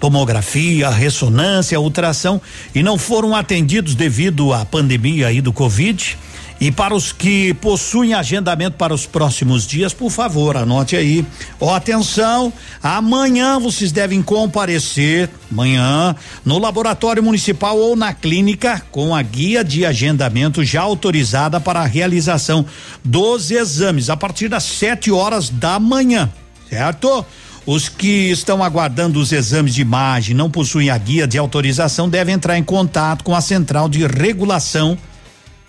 tomografia, 0.00 0.90
ressonância, 0.90 1.78
ultrassom 1.80 2.40
e 2.74 2.82
não 2.82 2.98
foram 2.98 3.34
atendidos 3.34 3.94
devido 3.94 4.52
à 4.52 4.64
pandemia 4.64 5.28
aí 5.28 5.40
do 5.40 5.52
Covid 5.52 6.18
e 6.60 6.72
para 6.72 6.94
os 6.94 7.12
que 7.12 7.54
possuem 7.54 8.14
agendamento 8.14 8.76
para 8.76 8.92
os 8.92 9.06
próximos 9.06 9.66
dias, 9.66 9.92
por 9.92 10.10
favor, 10.10 10.56
anote 10.56 10.96
aí. 10.96 11.24
Ó, 11.60 11.74
atenção, 11.74 12.52
amanhã 12.82 13.60
vocês 13.60 13.92
devem 13.92 14.20
comparecer, 14.22 15.30
amanhã, 15.50 16.16
no 16.44 16.58
laboratório 16.58 17.22
municipal 17.22 17.78
ou 17.78 17.94
na 17.94 18.12
clínica, 18.12 18.82
com 18.90 19.14
a 19.14 19.22
guia 19.22 19.62
de 19.62 19.86
agendamento 19.86 20.64
já 20.64 20.82
autorizada 20.82 21.60
para 21.60 21.80
a 21.80 21.86
realização 21.86 22.66
dos 23.04 23.50
exames, 23.50 24.10
a 24.10 24.16
partir 24.16 24.48
das 24.48 24.64
7 24.64 25.12
horas 25.12 25.48
da 25.48 25.78
manhã, 25.78 26.28
certo? 26.68 27.24
Os 27.64 27.88
que 27.88 28.30
estão 28.30 28.64
aguardando 28.64 29.20
os 29.20 29.30
exames 29.30 29.74
de 29.74 29.82
imagem 29.82 30.34
não 30.34 30.50
possuem 30.50 30.88
a 30.88 30.96
guia 30.96 31.26
de 31.26 31.36
autorização 31.36 32.08
devem 32.08 32.34
entrar 32.34 32.58
em 32.58 32.64
contato 32.64 33.22
com 33.22 33.34
a 33.34 33.42
central 33.42 33.90
de 33.90 34.06
regulação 34.06 34.96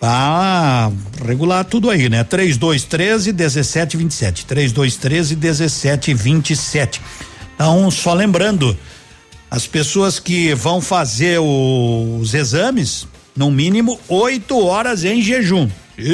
ah, 0.02 0.92
regular 1.26 1.66
tudo 1.66 1.90
aí, 1.90 2.08
né? 2.08 2.24
3213 2.24 3.34
1727. 3.34 4.46
3213 4.46 5.36
1727. 5.36 7.02
Então, 7.56 7.92
só 7.92 8.14
lembrando, 8.14 8.78
as 9.52 9.68
pessoas 9.68 10.20
que 10.20 10.54
vão 10.54 10.80
fazer 10.80 11.40
os 11.40 12.34
exames, 12.34 13.08
no 13.36 13.52
mínimo 13.52 14.00
oito 14.08 14.58
horas 14.66 15.04
em 15.04 15.22
jejum. 15.22 15.70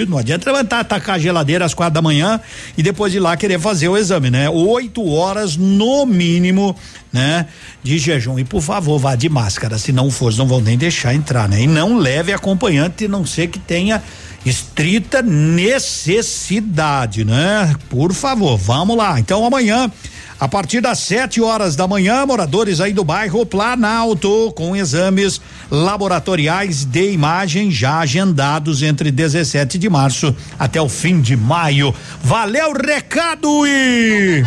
Não 0.08 0.18
adianta 0.18 0.52
levantar, 0.52 0.80
atacar 0.80 1.16
a 1.16 1.20
geladeira 1.20 1.66
às 1.66 1.74
quatro 1.74 1.94
da 1.94 2.02
manhã 2.02 2.40
e 2.78 2.84
depois 2.84 3.14
ir 3.14 3.20
lá 3.20 3.36
querer 3.38 3.60
fazer 3.60 3.88
o 3.88 3.98
exame, 3.98 4.30
né? 4.30 4.50
Oito 4.50 5.06
horas 5.08 5.56
no 5.56 6.06
mínimo, 6.06 6.76
né? 7.12 7.48
De 7.84 7.98
jejum. 7.98 8.40
E 8.40 8.44
por 8.44 8.62
favor, 8.62 9.00
vá 9.00 9.16
de 9.16 9.30
máscara. 9.30 9.78
Se 9.78 9.92
não 9.92 10.10
for, 10.10 10.36
não 10.36 10.48
vão 10.48 10.62
nem 10.62 10.78
deixar 10.78 11.14
entrar, 11.14 11.48
né? 11.48 11.62
E 11.62 11.68
não 11.68 11.98
leve 11.98 12.34
acompanhante, 12.34 13.08
não 13.08 13.26
ser 13.26 13.48
que 13.48 13.60
tenha 13.60 14.02
estrita 14.46 15.22
necessidade, 15.22 17.26
né? 17.26 17.76
Por 17.90 18.14
favor, 18.14 18.58
vamos 18.58 18.96
lá. 18.96 19.20
Então 19.20 19.46
amanhã 19.46 19.92
a 20.40 20.48
partir 20.48 20.82
das 20.82 21.00
7 21.00 21.42
horas 21.42 21.76
da 21.76 21.88
manhã, 21.88 22.26
moradores 22.26 22.82
aí 22.82 22.92
do 22.92 23.04
bairro 23.04 23.46
Planalto, 23.46 24.52
com 24.56 24.76
exames 24.76 25.40
laboratoriais 25.72 26.84
de 26.84 27.12
imagem 27.12 27.72
já 27.72 28.00
agendados 28.00 28.84
entre 28.84 29.12
17 29.12 29.78
de 29.78 29.90
março 29.90 30.36
até 30.60 30.82
o 30.82 30.90
fim 30.90 31.22
de 31.22 31.38
maio. 31.38 31.94
Valeu, 32.22 32.74
recado 32.74 33.66
e. 33.66 34.44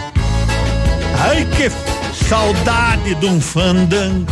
Ai, 1.19 1.47
que 1.57 1.71
saudade 2.29 3.15
de 3.15 3.27
um 3.27 3.41
fandango. 3.41 4.27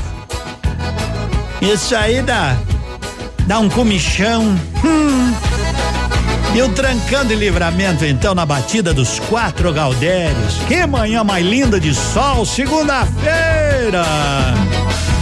Isso 1.61 1.97
aí 1.97 2.21
dá. 2.23 2.57
dá 3.47 3.59
um 3.59 3.69
comichão. 3.69 4.43
Hum. 4.85 5.56
E 6.55 6.63
o 6.63 6.69
trancando 6.71 7.33
e 7.33 7.37
livramento, 7.37 8.05
então, 8.05 8.35
na 8.35 8.47
batida 8.47 8.95
dos 8.95 9.19
quatro 9.21 9.73
Gaudérios. 9.73 10.59
Que 10.67 10.87
manhã 10.87 11.23
mais 11.23 11.45
linda 11.45 11.79
de 11.79 11.95
sol, 11.95 12.47
segunda-feira. 12.47 14.05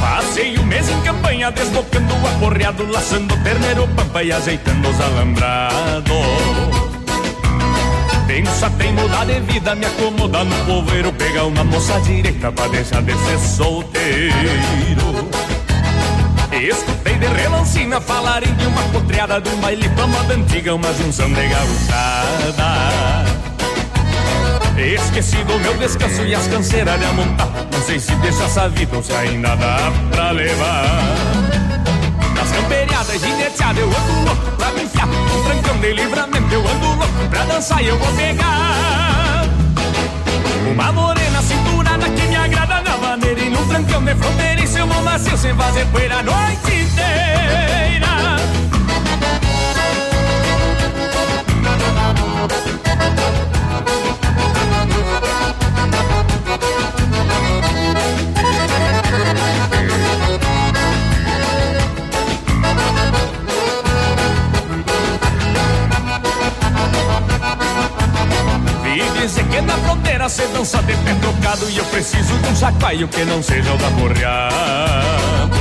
Passei 0.00 0.56
o 0.56 0.64
mês 0.64 0.88
em 0.88 1.00
campanha, 1.00 1.50
desbocando 1.50 2.14
o 2.14 2.26
aporreado, 2.28 2.86
laçando 2.90 3.36
terneiro, 3.38 3.88
pampa 3.96 4.22
e 4.22 4.32
ajeitando 4.32 4.88
os 4.88 5.00
alambrados. 5.00 6.04
Pensa 8.26 8.70
tem 8.70 8.92
mudar 8.92 9.26
de 9.26 9.40
vida, 9.40 9.74
me 9.74 9.86
acomodar 9.86 10.44
no 10.44 10.56
poveiro, 10.64 11.12
pegar 11.12 11.44
uma 11.44 11.62
moça 11.62 12.00
direita 12.00 12.50
pra 12.50 12.68
deixar 12.68 13.02
de 13.02 13.12
ser 13.12 13.38
solteiro. 13.38 15.23
Escutei 16.64 17.14
de 17.16 17.26
relancina 17.26 18.00
falarem 18.00 18.50
de 18.54 18.64
uma 18.64 18.82
potreada 18.84 19.38
de 19.38 19.50
um 19.50 19.56
baile 19.60 19.86
pra 19.90 20.06
moda 20.06 20.32
antiga, 20.32 20.74
uma 20.74 20.94
junção 20.94 21.28
de 21.28 21.46
gauchada. 21.46 23.24
Esqueci 24.78 25.36
do 25.44 25.58
meu 25.58 25.76
descanso 25.76 26.22
e 26.22 26.34
as 26.34 26.46
canseiras 26.46 26.98
de 26.98 27.04
amontar. 27.04 27.48
Não 27.70 27.82
sei 27.82 28.00
se 28.00 28.14
deixa 28.14 28.44
essa 28.44 28.66
vida 28.70 28.96
ou 28.96 29.02
se 29.02 29.12
ainda 29.12 29.54
dá 29.56 29.92
pra 30.10 30.30
levar. 30.30 31.02
Nas 32.34 32.50
camperiadas 32.50 33.20
gineteadas 33.20 33.82
eu 33.82 33.88
ando 33.88 34.24
louco 34.24 34.56
pra 34.56 34.72
me 34.72 34.84
enfiar. 34.84 35.06
Um 35.06 35.44
trancão 35.44 35.76
de 35.80 35.92
livramento 35.92 36.54
eu 36.54 36.66
ando 36.66 36.86
louco 36.86 37.28
pra 37.28 37.44
dançar 37.44 37.82
e 37.82 37.88
eu 37.88 37.98
vou 37.98 38.12
pegar. 38.14 39.44
Uma 40.72 40.92
morena 40.92 41.23
E 43.64 43.66
no 43.66 43.70
trancão 43.70 44.04
de 44.04 44.14
fronteiriço 44.14 44.78
eu 44.78 44.86
vou 44.86 45.02
macio 45.02 45.36
sem 45.38 45.54
fazer 45.54 45.86
poeira 45.86 46.18
a 46.18 46.22
noite 46.22 46.70
inteira 46.70 47.24
dizer 69.26 69.44
que 69.44 69.60
na 69.62 69.74
fronteira 69.78 70.28
cê 70.28 70.46
dança 70.48 70.82
de 70.82 70.92
pé 70.92 71.14
trocado 71.14 71.70
E 71.70 71.78
eu 71.78 71.84
preciso 71.86 72.36
de 72.38 72.48
um 72.48 72.56
chacoalho 72.56 73.08
que 73.08 73.24
não 73.24 73.42
seja 73.42 73.72
o 73.72 73.78
da 73.78 73.90
porreado 73.90 75.54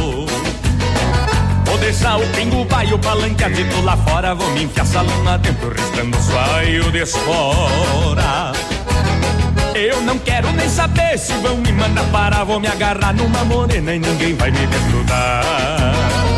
Vou 1.66 1.78
deixar 1.78 2.18
o 2.18 2.28
pingo 2.28 2.66
vai 2.66 2.92
o 2.94 3.00
palanqueadito 3.00 3.82
lá 3.82 3.96
fora 3.98 4.36
Vou 4.36 4.50
me 4.52 4.64
enfiar 4.64 4.86
salão 4.86 5.38
dentro 5.40 5.70
riscando 5.70 6.18
suaio 6.22 6.92
de 6.92 7.00
espora 7.00 8.52
eu 9.76 10.02
não 10.02 10.20
quero 10.20 10.52
nem 10.52 10.70
saber 10.70 11.18
se 11.18 11.34
vão 11.34 11.58
me 11.58 11.72
mandar 11.72 12.06
parar. 12.12 12.44
Vou 12.44 12.60
me 12.60 12.68
agarrar 12.68 13.12
numa 13.12 13.44
morena 13.44 13.96
e 13.96 13.98
ninguém 13.98 14.36
vai 14.36 14.52
me 14.52 14.68
desgrudar. 14.68 16.33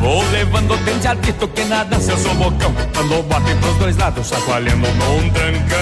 Vou 0.00 0.22
levando 0.30 0.74
o 0.74 0.76
dente 0.78 1.06
ardito 1.06 1.48
que 1.48 1.64
na 1.64 1.84
dança 1.84 2.12
eu 2.12 2.18
sou 2.18 2.34
bocão. 2.34 2.74
Dando 2.92 3.22
bote 3.22 3.54
pros 3.60 3.76
dois 3.76 3.96
lados, 3.96 4.28
chacoalhando 4.28 4.88
num 4.88 5.30
trancão. 5.30 5.78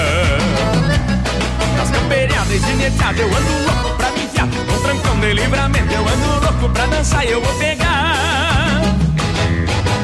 Nas 1.77 1.91
camperiadas 1.91 2.61
gineteadas 2.61 3.21
eu 3.21 3.27
ando 3.27 3.65
louco 3.65 3.97
pra 3.97 4.11
me 4.11 4.25
enfiar. 4.25 4.47
Num 4.47 4.83
trancão 4.83 5.21
de 5.21 5.33
livramento 5.33 5.93
eu 5.93 6.09
ando 6.09 6.45
louco 6.47 6.69
pra 6.71 6.87
dançar 6.87 7.25
eu 7.25 7.41
vou 7.41 7.55
pegar. 7.55 8.15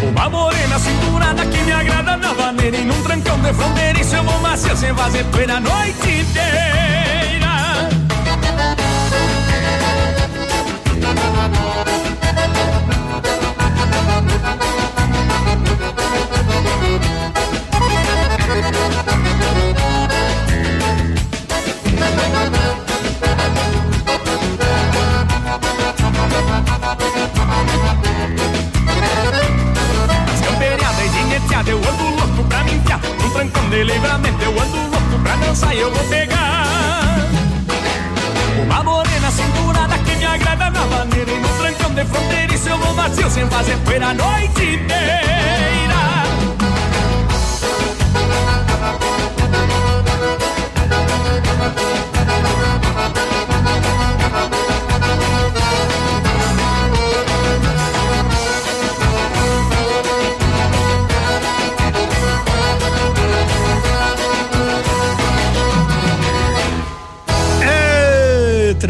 Uma 0.02 0.28
morena 0.28 0.78
cinturada 0.78 1.44
que 1.46 1.58
me 1.58 1.72
agrada 1.72 2.16
na 2.16 2.32
vaneira 2.32 2.76
E 2.76 2.84
num 2.84 3.02
trancão 3.02 3.38
de 3.40 3.52
fronteiriço 3.52 4.16
eu 4.16 4.24
vou 4.24 4.38
macio 4.40 4.76
sem 4.76 4.94
fazer 4.94 5.24
poeira 5.24 5.56
a 5.56 5.60
noite 5.60 6.10
inteira 6.20 6.80
de 33.70 34.44
eu 34.44 34.50
ando 34.50 34.76
louco 34.90 35.22
pra 35.22 35.36
dançar 35.36 35.74
e 35.74 35.78
eu 35.78 35.92
vou 35.92 36.04
pegar. 36.08 36.66
Uma 38.64 38.82
morena 38.82 39.30
cinturada 39.30 39.96
que 39.98 40.16
me 40.16 40.26
agrada 40.26 40.70
na 40.70 40.86
maneira 40.86 41.30
E 41.30 41.38
no 41.38 41.48
trancão 41.48 41.94
de 41.94 42.04
fronteiriço 42.04 42.68
eu 42.68 42.78
vou 42.78 42.94
macio 42.94 43.30
sem 43.30 43.48
fazer 43.48 43.76
poeira 43.78 44.08
a 44.08 44.14
noite 44.14 44.74
inteira 44.74 46.19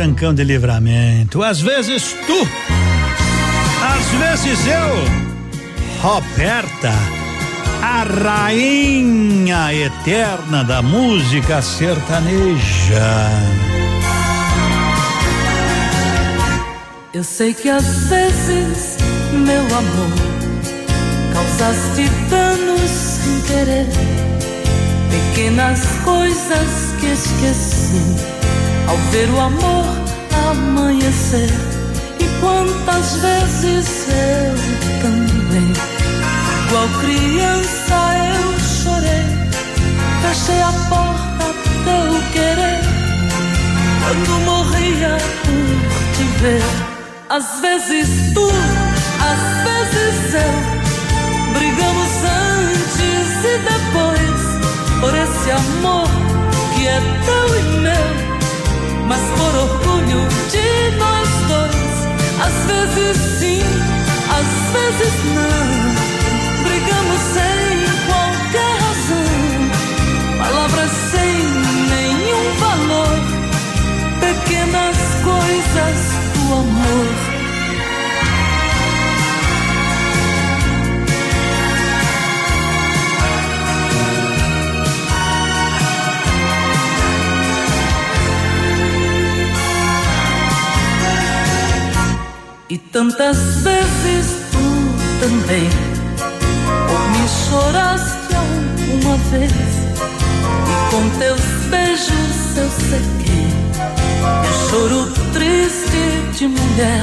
trancão 0.01 0.33
de 0.33 0.43
livramento. 0.43 1.43
Às 1.43 1.61
vezes 1.61 2.17
tu, 2.27 2.49
às 3.85 4.07
vezes 4.19 4.67
eu. 4.67 6.01
Roberta, 6.01 6.91
a 7.83 8.03
rainha 8.03 9.75
eterna 9.75 10.65
da 10.65 10.81
música 10.81 11.61
sertaneja. 11.61 13.29
Eu 17.13 17.23
sei 17.23 17.53
que 17.53 17.69
às 17.69 17.85
vezes, 18.09 18.97
meu 19.33 19.67
amor, 19.67 20.15
causaste 21.35 22.09
danos 22.31 22.91
sem 22.91 23.41
querer. 23.43 23.87
Pequenas 25.11 25.85
coisas 26.03 26.95
que 26.99 27.07
esqueci 27.09 28.40
ao 28.91 28.97
ver 29.12 29.31
o 29.31 29.41
amor 29.41 29.85
amanhecer. 30.51 31.51
E 32.19 32.25
quantas 32.41 33.15
vezes 33.17 34.07
eu 34.09 34.55
também, 35.01 35.73
igual 36.67 36.89
criança, 37.01 37.99
eu 38.35 38.45
chorei. 38.59 39.27
Fechei 40.23 40.61
a 40.61 40.73
porta 40.89 41.47
teu 41.85 42.33
querer 42.33 42.81
quando 44.03 44.45
morria 44.45 45.17
por 45.45 46.17
te 46.17 46.25
ver. 46.41 46.62
Às 47.29 47.61
vezes 47.61 48.09
tu, 48.35 48.51
às 49.31 49.43
vezes 49.67 50.35
eu, 50.35 50.55
brigamos 51.55 52.12
antes 52.27 53.29
e 53.45 53.57
depois 53.71 54.41
por 55.01 55.15
esse 55.15 55.51
amor 55.53 56.09
que 56.75 56.89
é 56.89 57.01
teu 57.25 57.47
e 57.57 57.62
meu, 57.83 58.30
mas 59.11 59.23
por 59.37 59.55
orgulho 59.57 60.20
de 60.53 60.97
nós 60.97 61.28
dois. 61.49 61.95
Às 62.47 62.57
vezes 62.70 63.16
sim, 63.41 63.62
às 64.39 64.51
vezes 64.73 65.15
não, 65.35 66.62
brigamos 66.62 67.20
sem 67.35 67.66
qualquer 68.07 68.74
razão, 68.87 69.59
palavras 70.39 70.91
sem 71.11 71.35
nenhum 71.91 72.45
valor, 72.61 73.19
pequenas 74.20 74.97
coisas 75.24 75.99
do 76.35 76.55
amor. 76.55 77.30
E 92.71 92.79
tantas 92.79 93.37
vezes 93.63 94.47
tu 94.53 94.59
também. 95.19 95.69
Por 96.87 97.11
me 97.11 97.29
choraste 97.29 98.33
alguma 98.33 99.17
vez. 99.33 99.51
E 99.51 100.91
com 100.91 101.19
teus 101.19 101.41
beijos 101.69 102.57
eu 102.57 102.71
sequei 102.71 103.49
Eu 104.45 104.69
choro 104.69 105.13
triste 105.33 106.39
de 106.39 106.47
mulher 106.47 107.03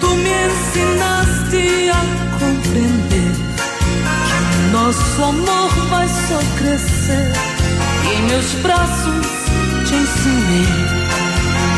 Tu 0.00 0.06
me 0.08 0.30
ensinaste 0.30 1.90
a 1.90 2.38
compreender 2.40 3.32
Que 4.26 4.72
nosso 4.72 5.22
amor 5.22 5.70
vai 5.90 6.08
só 6.08 6.40
crescer 6.58 7.32
E 8.04 8.14
em 8.16 8.22
meus 8.22 8.52
braços 8.62 9.26
te 9.86 9.94
ensinei 9.94 10.66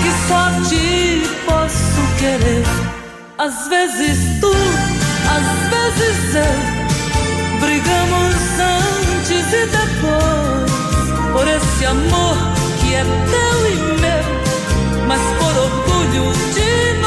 Que 0.03 0.11
só 0.27 0.69
ti 0.69 1.23
posso 1.47 2.01
querer 2.19 2.90
às 3.41 3.69
vezes 3.69 4.39
tu, 4.39 4.53
às 5.37 5.71
vezes 5.71 6.35
eu. 6.35 6.81
Brigamos 7.59 8.35
antes 8.61 9.53
e 9.53 9.67
depois 9.67 10.71
Por 11.33 11.49
esse 11.49 11.87
amor 11.87 12.37
que 12.81 12.95
é 12.95 13.03
teu 13.03 13.67
e 13.67 13.77
meu. 14.01 14.25
Mas 15.09 15.21
por 15.39 15.57
orgulho 15.57 16.33
de 16.53 17.00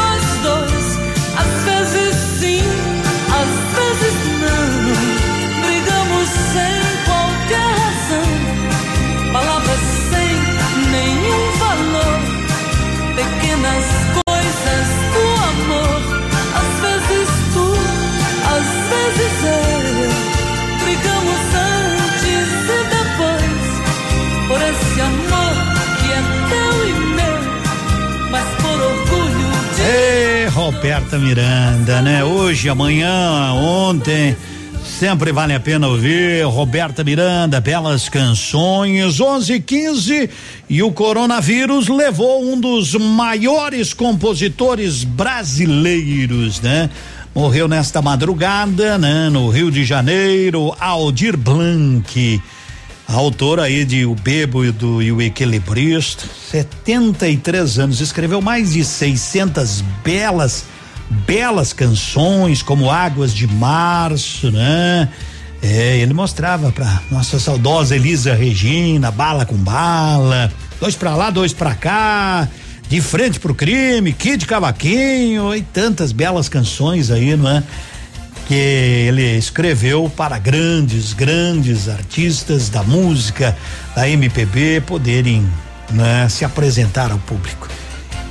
Miranda, 31.17 32.01
né? 32.01 32.23
Hoje, 32.23 32.69
amanhã, 32.69 33.53
ontem. 33.53 34.35
Sempre 34.83 35.31
vale 35.31 35.53
a 35.53 35.59
pena 35.59 35.87
ouvir 35.87 36.45
Roberta 36.45 37.03
Miranda, 37.03 37.61
belas 37.61 38.09
canções, 38.09 39.19
11 39.19 39.59
15 39.61 40.29
e 40.69 40.83
o 40.83 40.91
coronavírus 40.91 41.87
levou 41.87 42.43
um 42.43 42.59
dos 42.59 42.93
maiores 42.93 43.93
compositores 43.93 45.03
brasileiros, 45.03 46.59
né? 46.61 46.89
Morreu 47.33 47.67
nesta 47.67 48.01
madrugada, 48.01 48.97
né? 48.97 49.29
No 49.29 49.49
Rio 49.49 49.71
de 49.71 49.85
Janeiro, 49.85 50.75
Aldir 50.79 51.37
Blanc, 51.37 52.41
autor 53.07 53.59
aí 53.59 53.85
de 53.85 54.05
O 54.05 54.15
Bebo 54.15 54.65
e, 54.65 54.71
do, 54.71 55.01
e 55.01 55.11
o 55.11 55.21
Equilibrista, 55.21 56.25
73 56.51 57.79
anos, 57.79 58.01
escreveu 58.01 58.41
mais 58.41 58.73
de 58.73 58.83
600 58.83 59.81
belas 60.03 60.65
belas 61.09 61.73
canções 61.73 62.61
como 62.61 62.89
Águas 62.89 63.33
de 63.33 63.47
Março, 63.47 64.51
né? 64.51 65.09
É, 65.61 65.97
ele 65.99 66.13
mostrava 66.13 66.71
para 66.71 67.01
nossa 67.09 67.39
saudosa 67.39 67.95
Elisa 67.95 68.33
Regina, 68.33 69.09
bala 69.09 69.45
com 69.45 69.55
bala, 69.55 70.51
dois 70.79 70.93
para 70.95 71.15
lá, 71.15 71.29
dois 71.29 71.53
para 71.53 71.73
cá, 71.73 72.49
de 72.89 72.99
frente 72.99 73.39
pro 73.39 73.55
crime, 73.55 74.11
Kid 74.11 74.45
Cavaquinho 74.45 75.55
e 75.55 75.61
tantas 75.61 76.11
belas 76.11 76.49
canções 76.49 77.09
aí, 77.09 77.35
não 77.37 77.49
é? 77.49 77.63
Que 78.45 78.53
ele 78.53 79.37
escreveu 79.37 80.11
para 80.13 80.37
grandes, 80.37 81.13
grandes 81.13 81.87
artistas 81.87 82.67
da 82.67 82.83
música, 82.83 83.55
da 83.95 84.09
MPB 84.09 84.81
poderem 84.85 85.47
né, 85.91 86.27
se 86.27 86.43
apresentar 86.43 87.09
ao 87.09 87.19
público. 87.19 87.69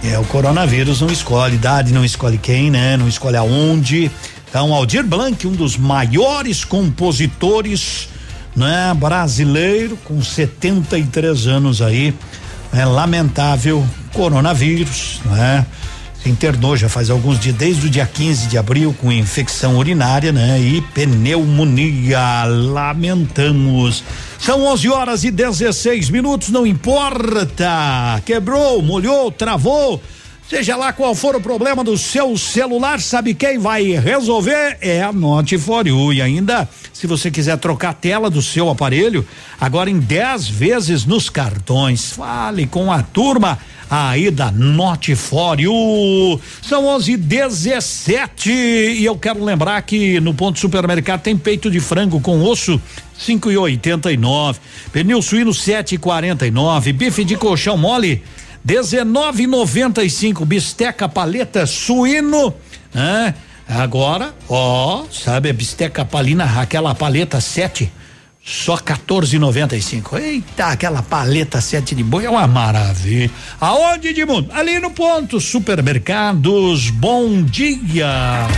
É, 0.04 0.18
o 0.18 0.24
coronavírus 0.24 1.00
não 1.00 1.08
escolhe 1.08 1.54
idade, 1.54 1.92
não 1.92 2.04
escolhe 2.04 2.36
quem, 2.36 2.70
né? 2.70 2.96
Não 2.96 3.06
escolhe 3.06 3.36
aonde. 3.36 4.10
Então, 4.48 4.74
Aldir 4.74 5.04
Blanc, 5.04 5.46
um 5.46 5.52
dos 5.52 5.76
maiores 5.76 6.64
compositores, 6.64 8.08
né? 8.56 8.92
Brasileiro, 8.94 9.96
com 10.04 10.20
73 10.20 11.46
anos 11.46 11.80
aí. 11.80 12.12
É 12.72 12.84
lamentável 12.84 13.86
coronavírus, 14.12 15.20
né? 15.26 15.64
Internou 16.24 16.76
já 16.76 16.88
faz 16.88 17.10
alguns 17.10 17.40
dias, 17.40 17.56
desde 17.56 17.86
o 17.86 17.90
dia 17.90 18.06
15 18.06 18.46
de 18.46 18.56
abril, 18.56 18.94
com 19.00 19.10
infecção 19.10 19.76
urinária, 19.76 20.30
né? 20.30 20.60
E 20.60 20.80
pneumonia. 20.80 22.44
Lamentamos. 22.44 24.04
São 24.38 24.64
11 24.66 24.88
horas 24.88 25.24
e 25.24 25.32
16 25.32 26.10
minutos, 26.10 26.50
não 26.50 26.64
importa. 26.64 28.22
Quebrou, 28.24 28.80
molhou, 28.82 29.32
travou. 29.32 30.00
Seja 30.48 30.76
lá 30.76 30.92
qual 30.92 31.14
for 31.14 31.34
o 31.34 31.40
problema 31.40 31.82
do 31.82 31.96
seu 31.96 32.36
celular, 32.36 33.00
sabe 33.00 33.32
quem 33.32 33.58
vai 33.58 33.92
resolver? 33.92 34.76
É 34.80 35.00
a 35.02 35.12
you. 35.86 36.12
E 36.12 36.20
ainda, 36.20 36.68
se 36.92 37.06
você 37.06 37.30
quiser 37.30 37.56
trocar 37.56 37.90
a 37.90 37.94
tela 37.94 38.28
do 38.28 38.42
seu 38.42 38.68
aparelho, 38.68 39.26
agora 39.58 39.88
em 39.88 39.98
10 39.98 40.48
vezes 40.48 41.06
nos 41.06 41.30
cartões. 41.30 42.12
Fale 42.12 42.66
com 42.66 42.92
a 42.92 43.02
turma 43.02 43.58
aí 43.88 44.30
da 44.30 44.52
you. 45.58 46.40
São 46.60 46.86
11 46.86 47.16
17 47.16 48.50
e 48.50 49.04
eu 49.04 49.16
quero 49.16 49.42
lembrar 49.44 49.80
que 49.82 50.20
no 50.20 50.34
ponto 50.34 50.58
supermercado 50.58 51.22
tem 51.22 51.36
peito 51.36 51.70
de 51.70 51.80
frango 51.80 52.20
com 52.20 52.42
osso 52.42 52.80
cinco 53.18 53.50
e 53.50 53.56
oitenta 53.56 54.10
e 54.10 54.16
nove, 54.16 54.58
pneu 54.92 55.22
suíno 55.22 55.54
sete 55.54 55.94
e 55.94 55.98
quarenta 55.98 56.46
e 56.46 56.50
nove, 56.50 56.92
bife 56.92 57.24
de 57.24 57.36
colchão 57.36 57.76
mole 57.76 58.22
dezenove 58.64 59.42
e 59.42 59.46
noventa 59.46 60.02
e 60.02 60.10
cinco, 60.10 60.44
bisteca 60.44 61.08
paleta 61.08 61.66
suíno, 61.66 62.54
né? 62.94 63.34
Agora, 63.68 64.34
ó, 64.48 65.04
sabe 65.10 65.48
a 65.48 65.52
bisteca 65.52 66.04
palina, 66.04 66.60
aquela 66.60 66.94
paleta 66.94 67.40
sete, 67.40 67.90
só 68.44 68.76
14,95. 68.76 70.20
Eita, 70.20 70.66
aquela 70.66 71.02
paleta 71.02 71.60
sete 71.60 71.94
de 71.94 72.02
boi 72.02 72.24
é 72.24 72.30
uma 72.30 72.46
maravilha. 72.46 73.30
Aonde 73.60 74.12
de 74.12 74.24
mundo? 74.24 74.50
Ali 74.52 74.78
no 74.78 74.90
ponto 74.90 75.40
supermercados. 75.40 76.90
Bom 76.90 77.42
dia. 77.42 78.48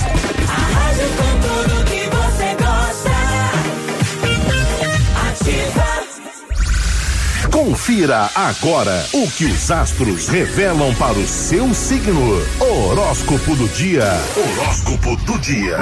Confira 7.55 8.29
agora 8.35 9.07
o 9.13 9.31
que 9.31 9.45
os 9.45 9.71
astros 9.71 10.27
revelam 10.27 10.93
para 10.97 11.17
o 11.17 11.25
seu 11.25 11.73
signo. 11.73 12.43
Horóscopo 12.59 13.55
do 13.55 13.69
dia. 13.69 14.03
Horóscopo 14.37 15.15
do 15.19 15.39
dia. 15.39 15.77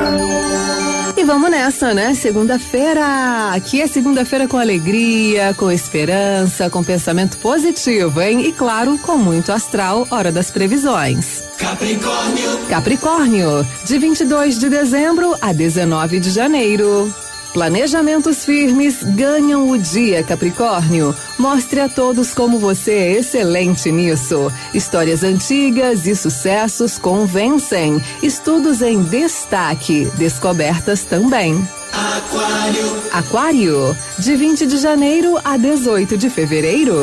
E 1.16 1.24
vamos 1.24 1.50
nessa, 1.50 1.94
né? 1.94 2.12
Segunda-feira. 2.12 3.52
Aqui 3.54 3.80
é 3.80 3.86
segunda-feira 3.86 4.46
com 4.46 4.58
alegria, 4.58 5.54
com 5.54 5.72
esperança, 5.72 6.68
com 6.68 6.84
pensamento 6.84 7.38
positivo, 7.38 8.20
hein? 8.20 8.46
E 8.46 8.52
claro, 8.52 8.98
com 8.98 9.16
muito 9.16 9.50
astral, 9.50 10.06
hora 10.10 10.30
das 10.30 10.50
previsões. 10.50 11.42
Capricórnio. 11.56 12.58
Capricórnio, 12.68 13.66
de 13.86 13.98
22 13.98 14.58
de 14.58 14.68
dezembro 14.68 15.34
a 15.40 15.54
19 15.54 16.20
de 16.20 16.28
janeiro. 16.28 17.10
Planejamentos 17.52 18.46
firmes 18.46 19.02
ganham 19.02 19.68
o 19.70 19.78
dia, 19.78 20.22
Capricórnio. 20.22 21.14
Mostre 21.38 21.80
a 21.80 21.88
todos 21.88 22.32
como 22.32 22.58
você 22.58 22.92
é 22.92 23.12
excelente 23.18 23.92
nisso. 23.92 24.50
Histórias 24.72 25.22
antigas 25.22 26.06
e 26.06 26.16
sucessos 26.16 26.96
convencem. 26.96 28.02
Estudos 28.22 28.80
em 28.80 29.02
destaque, 29.02 30.10
descobertas 30.16 31.04
também. 31.04 31.68
Aquário. 31.92 33.02
Aquário, 33.12 33.96
de 34.18 34.34
20 34.34 34.66
de 34.66 34.78
janeiro 34.78 35.38
a 35.44 35.58
18 35.58 36.16
de 36.16 36.30
fevereiro. 36.30 36.96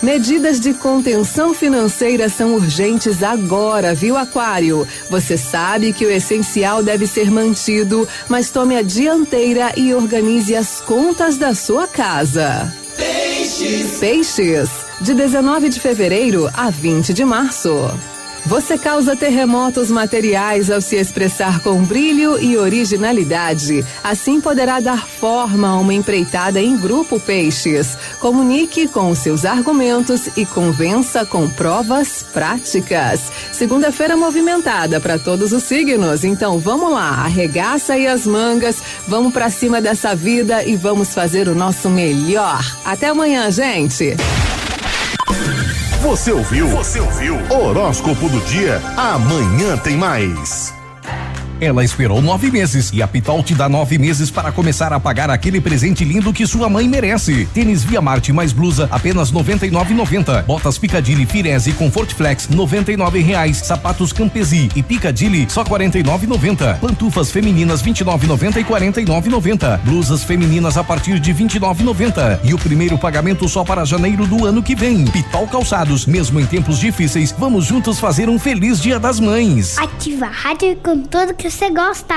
Medidas 0.00 0.60
de 0.60 0.74
contenção 0.74 1.52
financeira 1.52 2.28
são 2.28 2.54
urgentes 2.54 3.20
agora, 3.20 3.94
viu, 3.94 4.16
Aquário? 4.16 4.86
Você 5.10 5.36
sabe 5.36 5.92
que 5.92 6.06
o 6.06 6.10
essencial 6.10 6.84
deve 6.84 7.04
ser 7.04 7.32
mantido, 7.32 8.06
mas 8.28 8.50
tome 8.50 8.76
a 8.76 8.82
dianteira 8.82 9.72
e 9.76 9.92
organize 9.92 10.54
as 10.54 10.80
contas 10.80 11.36
da 11.36 11.52
sua 11.52 11.88
casa. 11.88 12.72
Peixes. 12.96 13.98
Peixes, 13.98 14.70
de 15.00 15.14
19 15.14 15.68
de 15.68 15.80
fevereiro 15.80 16.48
a 16.54 16.70
20 16.70 17.12
de 17.12 17.24
março. 17.24 17.90
Você 18.46 18.78
causa 18.78 19.14
terremotos 19.14 19.90
materiais 19.90 20.70
ao 20.70 20.80
se 20.80 20.96
expressar 20.96 21.60
com 21.60 21.82
brilho 21.82 22.42
e 22.42 22.56
originalidade. 22.56 23.84
Assim 24.02 24.40
poderá 24.40 24.80
dar 24.80 25.06
forma 25.06 25.68
a 25.68 25.76
uma 25.76 25.92
empreitada 25.92 26.60
em 26.60 26.76
grupo 26.76 27.20
Peixes. 27.20 27.98
Comunique 28.20 28.88
com 28.88 29.14
seus 29.14 29.44
argumentos 29.44 30.28
e 30.36 30.46
convença 30.46 31.26
com 31.26 31.48
provas 31.48 32.24
práticas. 32.32 33.30
Segunda-feira 33.52 34.16
movimentada 34.16 35.00
para 35.00 35.18
todos 35.18 35.52
os 35.52 35.64
signos. 35.64 36.24
Então 36.24 36.58
vamos 36.58 36.92
lá, 36.92 37.24
arregaça 37.24 37.94
aí 37.94 38.06
as 38.06 38.26
mangas, 38.26 38.82
vamos 39.06 39.32
para 39.32 39.50
cima 39.50 39.80
dessa 39.80 40.14
vida 40.14 40.64
e 40.64 40.76
vamos 40.76 41.12
fazer 41.14 41.48
o 41.48 41.54
nosso 41.54 41.90
melhor. 41.90 42.64
Até 42.84 43.08
amanhã, 43.08 43.50
gente. 43.50 44.16
Você 46.02 46.30
ouviu? 46.30 46.68
Você 46.68 47.00
ouviu? 47.00 47.36
Horóscopo 47.50 48.28
do 48.28 48.40
dia. 48.42 48.80
Amanhã 48.96 49.76
tem 49.76 49.96
mais. 49.96 50.77
Ela 51.60 51.82
esperou 51.82 52.22
nove 52.22 52.52
meses 52.52 52.92
e 52.92 53.02
a 53.02 53.08
Pitol 53.08 53.42
te 53.42 53.52
dá 53.52 53.68
nove 53.68 53.98
meses 53.98 54.30
para 54.30 54.52
começar 54.52 54.92
a 54.92 55.00
pagar 55.00 55.28
aquele 55.28 55.60
presente 55.60 56.04
lindo 56.04 56.32
que 56.32 56.46
sua 56.46 56.68
mãe 56.68 56.88
merece. 56.88 57.48
Tênis 57.52 57.82
Via 57.82 58.00
Marte 58.00 58.32
mais 58.32 58.52
blusa 58.52 58.88
apenas 58.92 59.32
noventa 59.32 59.66
e 59.66 59.70
nove 59.70 59.92
noventa. 59.92 60.44
Botas 60.46 60.78
Picadilly 60.78 61.26
Firese 61.26 61.72
Comfort 61.72 62.14
Flex 62.14 62.48
noventa 62.48 62.92
e 62.92 62.96
nove 62.96 63.20
reais. 63.20 63.56
Sapatos 63.56 64.12
Campesi 64.12 64.68
e 64.76 64.84
Picadilly 64.84 65.48
só 65.50 65.64
quarenta 65.64 65.98
e 65.98 66.04
nove 66.04 66.28
noventa. 66.28 66.78
Pantufas 66.80 67.32
femininas 67.32 67.82
vinte 67.82 68.00
e 68.00 68.04
nove 68.04 68.28
noventa 68.28 68.60
e 68.60 68.64
quarenta 68.64 69.00
e 69.00 69.04
nove 69.04 69.28
noventa. 69.28 69.80
Blusas 69.84 70.22
femininas 70.22 70.76
a 70.76 70.84
partir 70.84 71.18
de 71.18 71.32
vinte 71.32 71.56
e 71.56 71.58
nove 71.58 71.82
noventa. 71.82 72.40
E 72.44 72.54
o 72.54 72.58
primeiro 72.58 72.96
pagamento 72.96 73.48
só 73.48 73.64
para 73.64 73.84
janeiro 73.84 74.28
do 74.28 74.46
ano 74.46 74.62
que 74.62 74.76
vem. 74.76 75.04
Pitol 75.06 75.48
Calçados, 75.48 76.06
mesmo 76.06 76.38
em 76.38 76.46
tempos 76.46 76.78
difíceis, 76.78 77.34
vamos 77.36 77.64
juntos 77.64 77.98
fazer 77.98 78.28
um 78.28 78.38
feliz 78.38 78.80
Dia 78.80 79.00
das 79.00 79.18
Mães. 79.18 79.76
Ativa 79.76 80.26
a 80.26 80.30
rádio 80.30 80.76
com 80.84 81.02
tudo 81.02 81.34
que 81.34 81.47
você 81.50 81.70
gosta. 81.70 82.14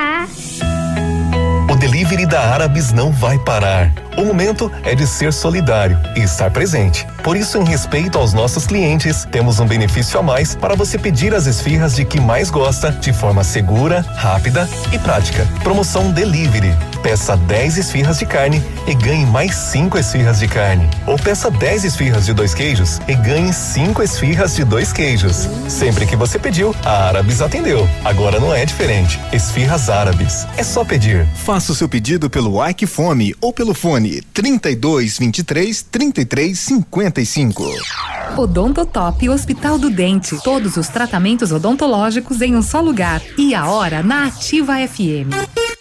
Delivery 1.82 2.28
da 2.28 2.40
Árabes 2.40 2.92
não 2.92 3.12
vai 3.12 3.40
parar. 3.40 3.92
O 4.16 4.24
momento 4.24 4.72
é 4.84 4.94
de 4.94 5.08
ser 5.08 5.34
solidário 5.34 5.98
e 6.16 6.20
estar 6.20 6.52
presente. 6.52 7.08
Por 7.24 7.36
isso, 7.36 7.58
em 7.58 7.64
respeito 7.64 8.20
aos 8.20 8.34
nossos 8.34 8.68
clientes, 8.68 9.26
temos 9.32 9.60
um 9.60 9.66
benefício 9.66 10.20
a 10.20 10.22
mais 10.22 10.54
para 10.54 10.76
você 10.76 10.98
pedir 11.00 11.34
as 11.34 11.48
esfirras 11.48 11.96
de 11.96 12.06
que 12.06 12.20
mais 12.20 12.52
gosta 12.52 12.92
de 12.92 13.12
forma 13.12 13.44
segura, 13.44 14.06
rápida 14.16 14.70
e 14.92 15.00
prática. 15.00 15.48
Promoção 15.64 16.12
Delivery. 16.12 16.76
Peça 17.02 17.36
10 17.36 17.80
esfirras 17.80 18.20
de 18.20 18.28
carne 18.28 18.64
e 18.86 18.94
ganhe 18.94 19.26
mais 19.26 19.56
5 19.56 19.98
esfirras 19.98 20.38
de 20.38 20.48
carne. 20.48 20.88
Ou 21.08 21.18
peça 21.18 21.50
10 21.50 21.86
esfirras 21.86 22.28
de 22.28 22.34
dois 22.34 22.54
queijos 22.54 23.00
e 23.08 23.16
ganhe 23.16 23.52
5 23.52 24.04
esfirras 24.04 24.56
de 24.56 24.64
dois 24.64 24.94
queijos. 24.94 25.48
Sempre 25.68 26.06
que 26.06 26.16
você 26.16 26.38
pediu, 26.38 26.76
a 26.86 27.08
Árabes 27.08 27.42
atendeu. 27.42 27.90
Agora 28.06 28.40
não 28.40 28.54
é 28.54 28.66
diferente. 28.66 29.20
Esfirras 29.34 29.90
Árabes. 29.90 30.46
É 30.58 30.64
só 30.64 30.84
pedir. 30.86 31.26
Faça 31.34 31.71
o 31.72 31.76
seu 31.76 31.90
pedido 31.90 32.30
pelo 32.30 32.64
Ike 32.68 32.86
Fome 32.86 33.34
ou 33.42 33.52
pelo 33.52 33.74
fone 33.74 34.22
32 34.34 35.18
23 35.18 35.82
33 35.84 36.60
55. 36.60 37.64
Odontotop 38.38 39.30
Hospital 39.30 39.80
do 39.80 39.90
Dente. 39.90 40.38
Todos 40.44 40.78
os 40.78 40.88
tratamentos 40.88 41.52
odontológicos 41.52 42.42
em 42.42 42.56
um 42.56 42.62
só 42.62 42.82
lugar. 42.82 43.22
E 43.38 43.56
a 43.56 43.68
hora 43.68 44.04
na 44.04 44.28
Ativa 44.28 44.76
FM. 44.88 45.81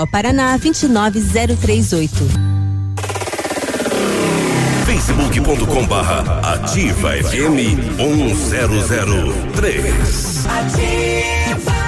Paraná 0.07 0.57
29038. 0.57 2.25
facebook.com 4.85 5.85
barra 5.87 6.41
ativa 6.53 7.15
FM 7.17 7.75
1003. 7.97 10.45
Ativa. 10.47 11.81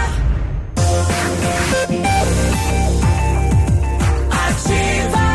Ativa. 4.32 5.28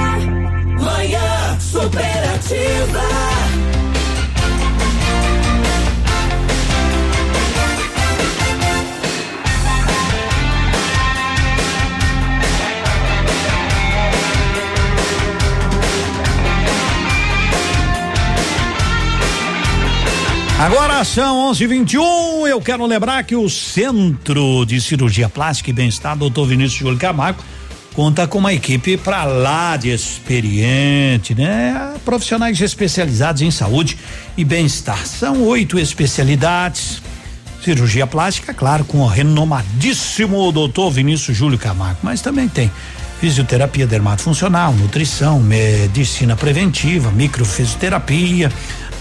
Manhã 0.81 1.59
superativa. 1.61 3.38
Agora 20.59 21.05
são 21.05 21.53
11:21. 21.53 22.45
Eu 22.49 22.61
quero 22.61 22.85
lembrar 22.85 23.23
que 23.23 23.37
o 23.37 23.49
Centro 23.49 24.65
de 24.67 24.81
Cirurgia 24.81 25.29
Plástica 25.29 25.71
e 25.71 25.73
Bem-Estar, 25.73 26.17
Dr. 26.17 26.47
Vinícius 26.47 26.81
Júlio 26.81 26.99
Camargo, 26.99 27.45
conta 27.95 28.27
com 28.27 28.39
uma 28.39 28.53
equipe 28.53 28.97
para 28.97 29.23
lá 29.23 29.77
de 29.77 29.91
experiente, 29.91 31.33
né? 31.33 31.95
Profissionais 32.05 32.61
especializados 32.61 33.41
em 33.41 33.53
saúde 33.53 33.97
e 34.37 34.45
bem-estar. 34.45 35.07
São 35.07 35.45
oito 35.45 35.79
especialidades. 35.79 37.01
Cirurgia 37.63 38.07
plástica, 38.07 38.53
claro, 38.53 38.85
com 38.85 38.99
o 38.99 39.07
renomadíssimo 39.07 40.51
doutor 40.51 40.91
Vinícius 40.91 41.37
Júlio 41.37 41.59
Camargo, 41.59 42.01
mas 42.03 42.21
também 42.21 42.49
tem 42.49 42.69
fisioterapia 43.21 43.87
dermatofuncional, 43.87 44.73
nutrição, 44.73 45.41
medicina 45.41 46.37
preventiva, 46.37 47.11
microfisioterapia, 47.11 48.51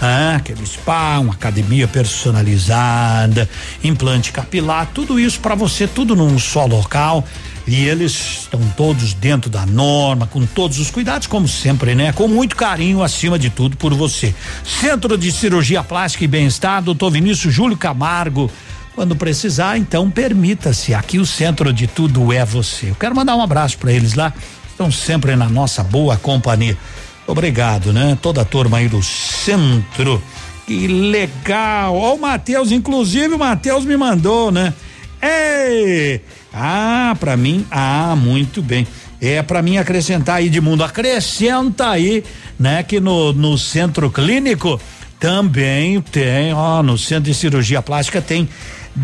ah, 0.00 0.36
aquele 0.36 0.64
spa, 0.66 1.18
uma 1.18 1.34
academia 1.34 1.86
personalizada, 1.88 3.48
implante 3.82 4.32
capilar, 4.32 4.90
tudo 4.92 5.18
isso 5.18 5.40
para 5.40 5.54
você, 5.54 5.86
tudo 5.86 6.16
num 6.16 6.38
só 6.38 6.66
local. 6.66 7.24
E 7.66 7.84
eles 7.84 8.40
estão 8.40 8.60
todos 8.78 9.12
dentro 9.12 9.50
da 9.50 9.66
norma, 9.66 10.26
com 10.26 10.46
todos 10.46 10.78
os 10.78 10.90
cuidados, 10.90 11.26
como 11.26 11.46
sempre, 11.46 11.94
né? 11.94 12.12
Com 12.12 12.26
muito 12.26 12.56
carinho, 12.56 13.02
acima 13.02 13.38
de 13.38 13.50
tudo, 13.50 13.76
por 13.76 13.92
você. 13.92 14.34
Centro 14.64 15.18
de 15.18 15.30
Cirurgia 15.30 15.84
Plástica 15.84 16.24
e 16.24 16.28
Bem-Estar, 16.28 16.80
doutor 16.80 17.10
Vinícius 17.10 17.52
Júlio 17.52 17.76
Camargo. 17.76 18.50
Quando 18.98 19.14
precisar, 19.14 19.78
então 19.78 20.10
permita-se. 20.10 20.92
Aqui 20.92 21.20
o 21.20 21.24
centro 21.24 21.72
de 21.72 21.86
tudo 21.86 22.32
é 22.32 22.44
você. 22.44 22.90
Eu 22.90 22.96
quero 22.96 23.14
mandar 23.14 23.36
um 23.36 23.40
abraço 23.40 23.78
para 23.78 23.92
eles 23.92 24.14
lá. 24.14 24.34
Estão 24.68 24.90
sempre 24.90 25.36
na 25.36 25.48
nossa 25.48 25.84
boa 25.84 26.16
companhia. 26.16 26.76
Obrigado, 27.24 27.92
né? 27.92 28.18
Toda 28.20 28.42
a 28.42 28.44
turma 28.44 28.78
aí 28.78 28.88
do 28.88 29.00
centro. 29.00 30.20
Que 30.66 30.88
legal. 30.88 31.94
Ó, 31.94 32.16
o 32.16 32.20
Matheus, 32.20 32.72
inclusive 32.72 33.34
o 33.34 33.38
Matheus 33.38 33.84
me 33.84 33.96
mandou, 33.96 34.50
né? 34.50 34.74
Ei! 35.22 36.20
Ah, 36.52 37.16
pra 37.20 37.36
mim, 37.36 37.64
ah, 37.70 38.16
muito 38.16 38.60
bem. 38.60 38.84
É 39.20 39.44
para 39.44 39.62
mim 39.62 39.78
acrescentar 39.78 40.38
aí 40.38 40.50
de 40.50 40.60
mundo, 40.60 40.82
acrescenta 40.82 41.90
aí, 41.90 42.24
né, 42.58 42.82
que 42.82 42.98
no, 42.98 43.32
no 43.32 43.56
centro 43.56 44.10
clínico 44.10 44.80
também 45.20 46.00
tem, 46.00 46.52
ó, 46.52 46.82
no 46.82 46.96
centro 46.98 47.24
de 47.24 47.34
cirurgia 47.34 47.82
plástica 47.82 48.20
tem 48.20 48.48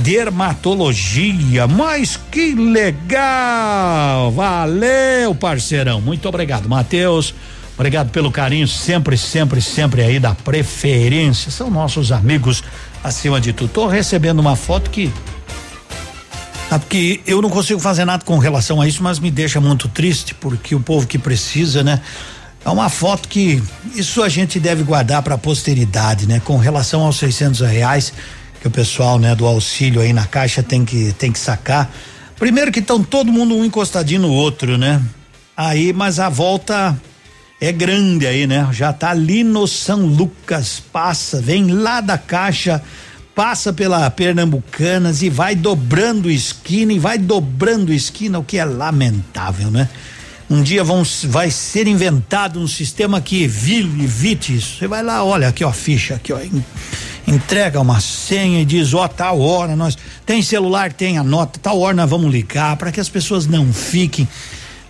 dermatologia. 0.02 1.66
Mas 1.66 2.18
que 2.30 2.54
legal! 2.54 4.30
Valeu, 4.32 5.34
parceirão. 5.34 6.00
Muito 6.00 6.28
obrigado, 6.28 6.68
Matheus. 6.68 7.34
Obrigado 7.74 8.10
pelo 8.10 8.30
carinho, 8.30 8.68
sempre, 8.68 9.18
sempre, 9.18 9.60
sempre 9.60 10.02
aí 10.02 10.20
da 10.20 10.34
preferência. 10.34 11.50
São 11.50 11.70
nossos 11.70 12.12
amigos 12.12 12.62
acima 13.02 13.40
de 13.40 13.52
tudo. 13.52 13.70
Tô 13.70 13.86
recebendo 13.86 14.38
uma 14.38 14.54
foto 14.54 14.90
que 14.90 15.12
porque 16.68 17.20
eu 17.26 17.40
não 17.40 17.50
consigo 17.50 17.78
fazer 17.78 18.04
nada 18.04 18.24
com 18.24 18.36
relação 18.38 18.80
a 18.80 18.88
isso, 18.88 19.02
mas 19.02 19.20
me 19.20 19.30
deixa 19.30 19.60
muito 19.60 19.86
triste 19.88 20.34
porque 20.34 20.74
o 20.74 20.80
povo 20.80 21.06
que 21.06 21.18
precisa, 21.18 21.84
né? 21.84 22.00
É 22.64 22.70
uma 22.70 22.88
foto 22.88 23.28
que 23.28 23.62
isso 23.94 24.22
a 24.22 24.28
gente 24.28 24.58
deve 24.58 24.82
guardar 24.82 25.22
para 25.22 25.34
a 25.34 25.38
posteridade, 25.38 26.26
né? 26.26 26.40
Com 26.40 26.56
relação 26.56 27.02
aos 27.02 27.16
600 27.18 27.60
reais 27.60 28.12
que 28.64 28.68
o 28.68 28.70
pessoal, 28.70 29.18
né, 29.18 29.34
do 29.34 29.44
auxílio 29.44 30.00
aí 30.00 30.14
na 30.14 30.24
caixa 30.24 30.62
tem 30.62 30.86
que 30.86 31.12
tem 31.18 31.30
que 31.30 31.38
sacar. 31.38 31.94
Primeiro 32.38 32.72
que 32.72 32.78
estão 32.78 33.04
todo 33.04 33.30
mundo 33.30 33.54
um 33.54 33.62
encostadinho 33.62 34.22
no 34.22 34.30
outro, 34.30 34.78
né? 34.78 35.02
Aí, 35.54 35.92
mas 35.92 36.18
a 36.18 36.30
volta 36.30 36.98
é 37.60 37.70
grande 37.70 38.26
aí, 38.26 38.46
né? 38.46 38.66
Já 38.72 38.90
tá 38.90 39.10
ali 39.10 39.44
no 39.44 39.66
São 39.66 40.06
Lucas, 40.06 40.82
passa, 40.90 41.42
vem 41.42 41.72
lá 41.72 42.00
da 42.00 42.16
caixa, 42.16 42.82
passa 43.34 43.70
pela 43.70 44.10
Pernambucanas 44.10 45.20
e 45.20 45.28
vai 45.28 45.54
dobrando 45.54 46.30
esquina 46.30 46.90
e 46.90 46.98
vai 46.98 47.18
dobrando 47.18 47.92
esquina, 47.92 48.38
o 48.38 48.44
que 48.44 48.56
é 48.56 48.64
lamentável, 48.64 49.70
né? 49.70 49.90
Um 50.48 50.62
dia 50.62 50.82
vão, 50.82 51.02
vai 51.24 51.50
ser 51.50 51.86
inventado 51.86 52.58
um 52.58 52.66
sistema 52.66 53.20
que 53.20 53.42
evite 53.42 54.56
isso. 54.56 54.78
Você 54.78 54.86
vai 54.86 55.02
lá, 55.02 55.22
olha 55.22 55.48
aqui, 55.48 55.62
ó, 55.62 55.72
ficha, 55.72 56.14
aqui, 56.14 56.32
ó, 56.32 56.38
entrega 57.26 57.80
uma 57.80 58.00
senha 58.00 58.60
e 58.60 58.64
diz, 58.64 58.94
ó, 58.94 59.08
tal 59.08 59.40
hora 59.40 59.74
nós 59.74 59.96
tem 60.26 60.42
celular, 60.42 60.92
tem 60.92 61.18
a 61.18 61.24
nota, 61.24 61.58
tal 61.60 61.80
hora 61.80 61.96
nós 61.96 62.10
vamos 62.10 62.32
ligar 62.32 62.76
para 62.76 62.92
que 62.92 63.00
as 63.00 63.08
pessoas 63.08 63.46
não 63.46 63.72
fiquem 63.72 64.28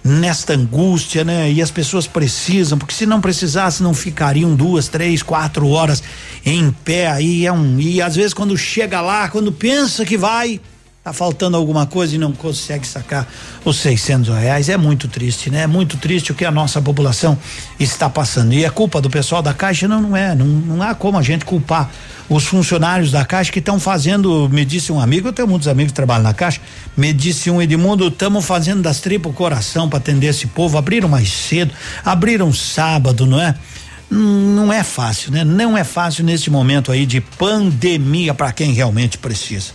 nesta 0.04 0.52
angústia, 0.52 1.24
né? 1.24 1.50
E 1.50 1.62
as 1.62 1.70
pessoas 1.70 2.06
precisam, 2.06 2.76
porque 2.76 2.94
se 2.94 3.06
não 3.06 3.22
precisasse, 3.22 3.82
não 3.82 3.94
ficariam 3.94 4.54
duas, 4.54 4.86
três, 4.86 5.22
quatro 5.22 5.68
horas 5.68 6.02
em 6.44 6.70
pé 6.84 7.08
aí. 7.08 7.46
É 7.46 7.52
um, 7.52 7.80
e 7.80 8.02
às 8.02 8.14
vezes, 8.14 8.34
quando 8.34 8.56
chega 8.56 9.00
lá, 9.00 9.28
quando 9.30 9.50
pensa 9.50 10.04
que 10.04 10.18
vai, 10.18 10.60
tá 11.04 11.12
faltando 11.12 11.54
alguma 11.54 11.84
coisa 11.84 12.14
e 12.14 12.18
não 12.18 12.32
consegue 12.32 12.86
sacar 12.86 13.28
os 13.62 13.76
600 13.76 14.34
reais. 14.34 14.70
É 14.70 14.76
muito 14.78 15.06
triste, 15.06 15.50
né? 15.50 15.64
É 15.64 15.66
muito 15.66 15.98
triste 15.98 16.32
o 16.32 16.34
que 16.34 16.46
a 16.46 16.50
nossa 16.50 16.80
população 16.80 17.38
está 17.78 18.08
passando. 18.08 18.54
E 18.54 18.64
é 18.64 18.70
culpa 18.70 19.02
do 19.02 19.10
pessoal 19.10 19.42
da 19.42 19.52
Caixa? 19.52 19.86
Não, 19.86 20.00
não 20.00 20.16
é. 20.16 20.34
Não, 20.34 20.46
não 20.46 20.82
há 20.82 20.94
como 20.94 21.18
a 21.18 21.22
gente 21.22 21.44
culpar 21.44 21.90
os 22.26 22.46
funcionários 22.46 23.10
da 23.10 23.22
Caixa 23.22 23.52
que 23.52 23.58
estão 23.58 23.78
fazendo, 23.78 24.48
me 24.48 24.64
disse 24.64 24.90
um 24.92 24.98
amigo, 24.98 25.28
eu 25.28 25.32
tenho 25.34 25.46
muitos 25.46 25.68
amigos 25.68 25.92
que 25.92 25.96
trabalham 25.96 26.22
na 26.22 26.32
Caixa, 26.32 26.58
me 26.96 27.12
disse 27.12 27.50
um 27.50 27.60
Edmundo, 27.60 28.08
estamos 28.08 28.42
fazendo 28.46 28.80
das 28.80 29.00
tripas 29.00 29.30
o 29.30 29.34
coração 29.34 29.90
para 29.90 29.98
atender 29.98 30.28
esse 30.28 30.46
povo, 30.46 30.78
abriram 30.78 31.06
mais 31.06 31.30
cedo, 31.30 31.74
abriram 32.02 32.50
sábado, 32.50 33.26
não 33.26 33.38
é? 33.38 33.54
Não 34.10 34.72
é 34.72 34.82
fácil, 34.82 35.32
né? 35.32 35.44
Não 35.44 35.76
é 35.76 35.84
fácil 35.84 36.24
nesse 36.24 36.48
momento 36.48 36.90
aí 36.90 37.04
de 37.04 37.20
pandemia 37.20 38.32
para 38.32 38.50
quem 38.52 38.72
realmente 38.72 39.18
precisa. 39.18 39.72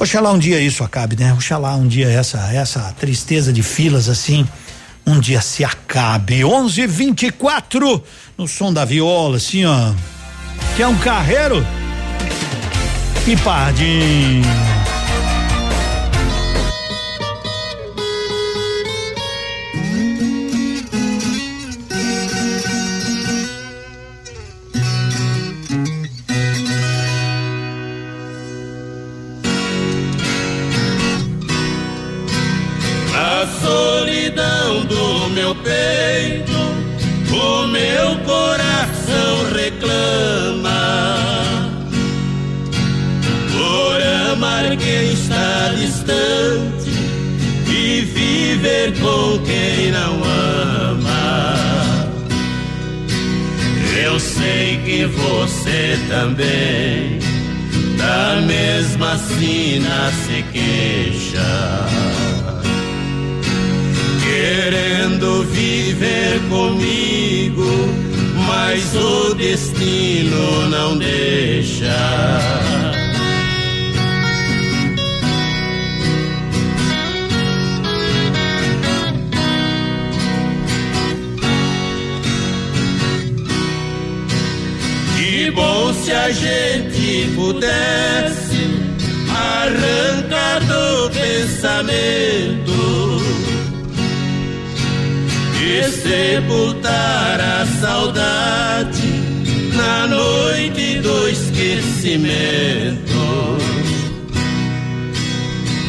Oxalá 0.00 0.32
um 0.32 0.38
dia 0.38 0.58
isso 0.58 0.82
acabe, 0.82 1.14
né? 1.14 1.30
Oxalá 1.34 1.76
um 1.76 1.86
dia 1.86 2.08
essa 2.10 2.38
essa 2.54 2.90
tristeza 2.98 3.52
de 3.52 3.62
filas 3.62 4.08
assim, 4.08 4.48
um 5.06 5.20
dia 5.20 5.42
se 5.42 5.62
acabe. 5.62 6.40
11:24 6.40 8.02
no 8.38 8.48
som 8.48 8.72
da 8.72 8.86
viola, 8.86 9.36
assim, 9.36 9.66
ó. 9.66 9.92
Que 10.74 10.82
é 10.82 10.88
um 10.88 10.96
carreiro 10.96 11.62
e 13.26 13.36
pardinho. 13.36 14.42
Solidão 34.40 34.84
do 34.86 35.30
meu 35.30 35.54
peito, 35.54 36.52
o 37.32 37.66
meu 37.66 38.16
coração 38.24 39.52
reclama. 39.54 40.70
Por 43.52 44.32
amar 44.32 44.76
quem 44.76 45.12
está 45.12 45.72
distante 45.76 46.90
e 47.68 48.00
viver 48.02 48.92
com 48.98 49.38
quem 49.44 49.92
não 49.92 50.24
ama. 50.24 51.54
Eu 54.02 54.18
sei 54.18 54.80
que 54.84 55.04
você 55.04 55.98
também 56.08 57.18
da 57.98 58.40
mesma 58.46 59.18
sina 59.18 60.10
se 60.24 60.42
queixa. 60.52 62.39
Querendo 64.40 65.44
viver 65.44 66.40
comigo, 66.48 67.66
mas 68.48 68.96
o 68.96 69.34
destino 69.34 70.66
não 70.70 70.96
deixa. 70.96 71.94
Que 85.18 85.50
bom 85.50 85.92
se 85.92 86.12
a 86.12 86.30
gente 86.30 87.30
pudesse 87.34 88.70
arrancar 89.28 90.60
do 90.64 91.10
pensamento 91.10 92.70
e 95.62 95.84
sepultar 95.84 97.40
a 97.40 97.66
saudade 97.80 99.06
na 99.74 100.06
noite 100.06 100.98
do 101.00 101.28
esquecimento. 101.28 103.00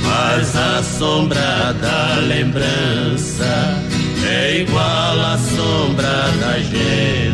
Mas 0.03 0.55
a 0.55 0.83
sombra 0.83 1.73
da 1.81 2.15
lembrança 2.19 3.83
é 4.27 4.61
igual 4.61 5.19
à 5.19 5.37
sombra 5.37 6.31
da 6.39 6.59
gente 6.59 7.31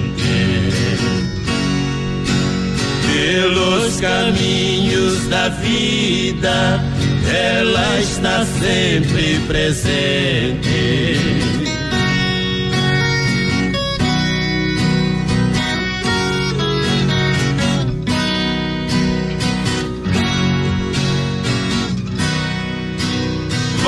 pelos 3.18 4.00
caminhos 4.00 5.28
da 5.28 5.50
vida, 5.50 6.82
ela 7.28 8.00
está 8.00 8.46
sempre 8.46 9.40
presente. 9.48 11.37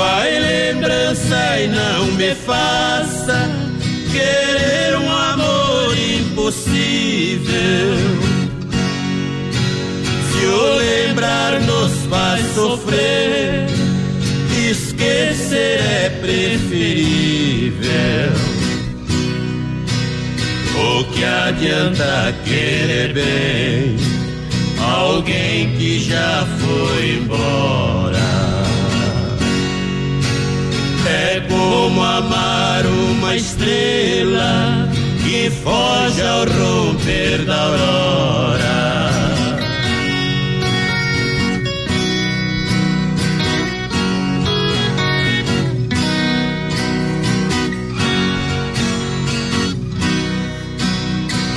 Vai 0.00 0.30
lembrança 0.40 1.60
e 1.60 1.68
não 1.68 2.06
me 2.12 2.34
faça 2.34 3.50
querer 4.10 4.96
um 4.96 5.12
amor 5.12 5.94
impossível. 5.94 7.50
Se 10.32 10.46
o 10.46 10.76
lembrar 10.76 11.60
nos 11.60 11.92
faz 12.08 12.40
sofrer, 12.54 13.66
esquecer 14.70 15.80
é 15.80 16.08
preferível. 16.18 17.90
O 20.78 21.04
que 21.12 21.22
adianta 21.22 22.34
querer 22.46 23.12
bem 23.12 23.98
alguém 24.78 25.76
que 25.76 25.98
já 25.98 26.46
foi 26.58 27.18
embora? 27.18 27.99
Como 31.48 32.02
amar 32.02 32.84
uma 32.86 33.36
estrela 33.36 34.88
que 35.22 35.50
foge 35.50 36.22
ao 36.22 36.44
romper 36.44 37.44
da 37.44 37.62
aurora. 37.62 39.10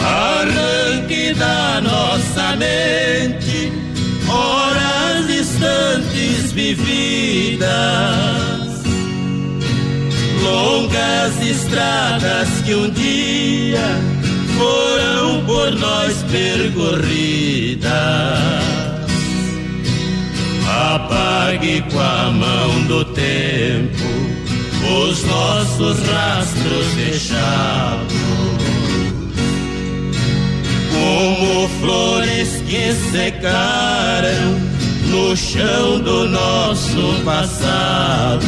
Arranque 0.05 1.33
da 1.33 1.81
nossa 1.81 2.55
mente 2.55 3.71
horas 4.29 5.27
distantes 5.27 6.51
vividas 6.51 8.32
longas 10.43 11.41
estradas 11.41 12.49
que 12.65 12.75
um 12.75 12.89
dia 12.89 13.79
foram 14.57 15.43
por 15.45 15.71
nós 15.79 16.23
percorridas. 16.31 17.91
Apague 20.67 21.83
com 21.91 21.99
a 21.99 22.31
mão 22.31 22.83
do 22.87 23.05
tempo 23.05 24.03
os 24.83 25.23
nossos 25.23 25.99
rastros 26.07 26.87
deixados. 26.95 28.13
Como 30.91 31.67
flores 31.79 32.61
que 32.67 32.93
secaram 33.11 34.59
no 35.09 35.35
chão 35.35 35.99
do 35.99 36.27
nosso 36.27 37.21
passado. 37.23 38.43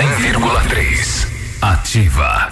100,3 0.00 1.60
Ativa. 1.60 2.49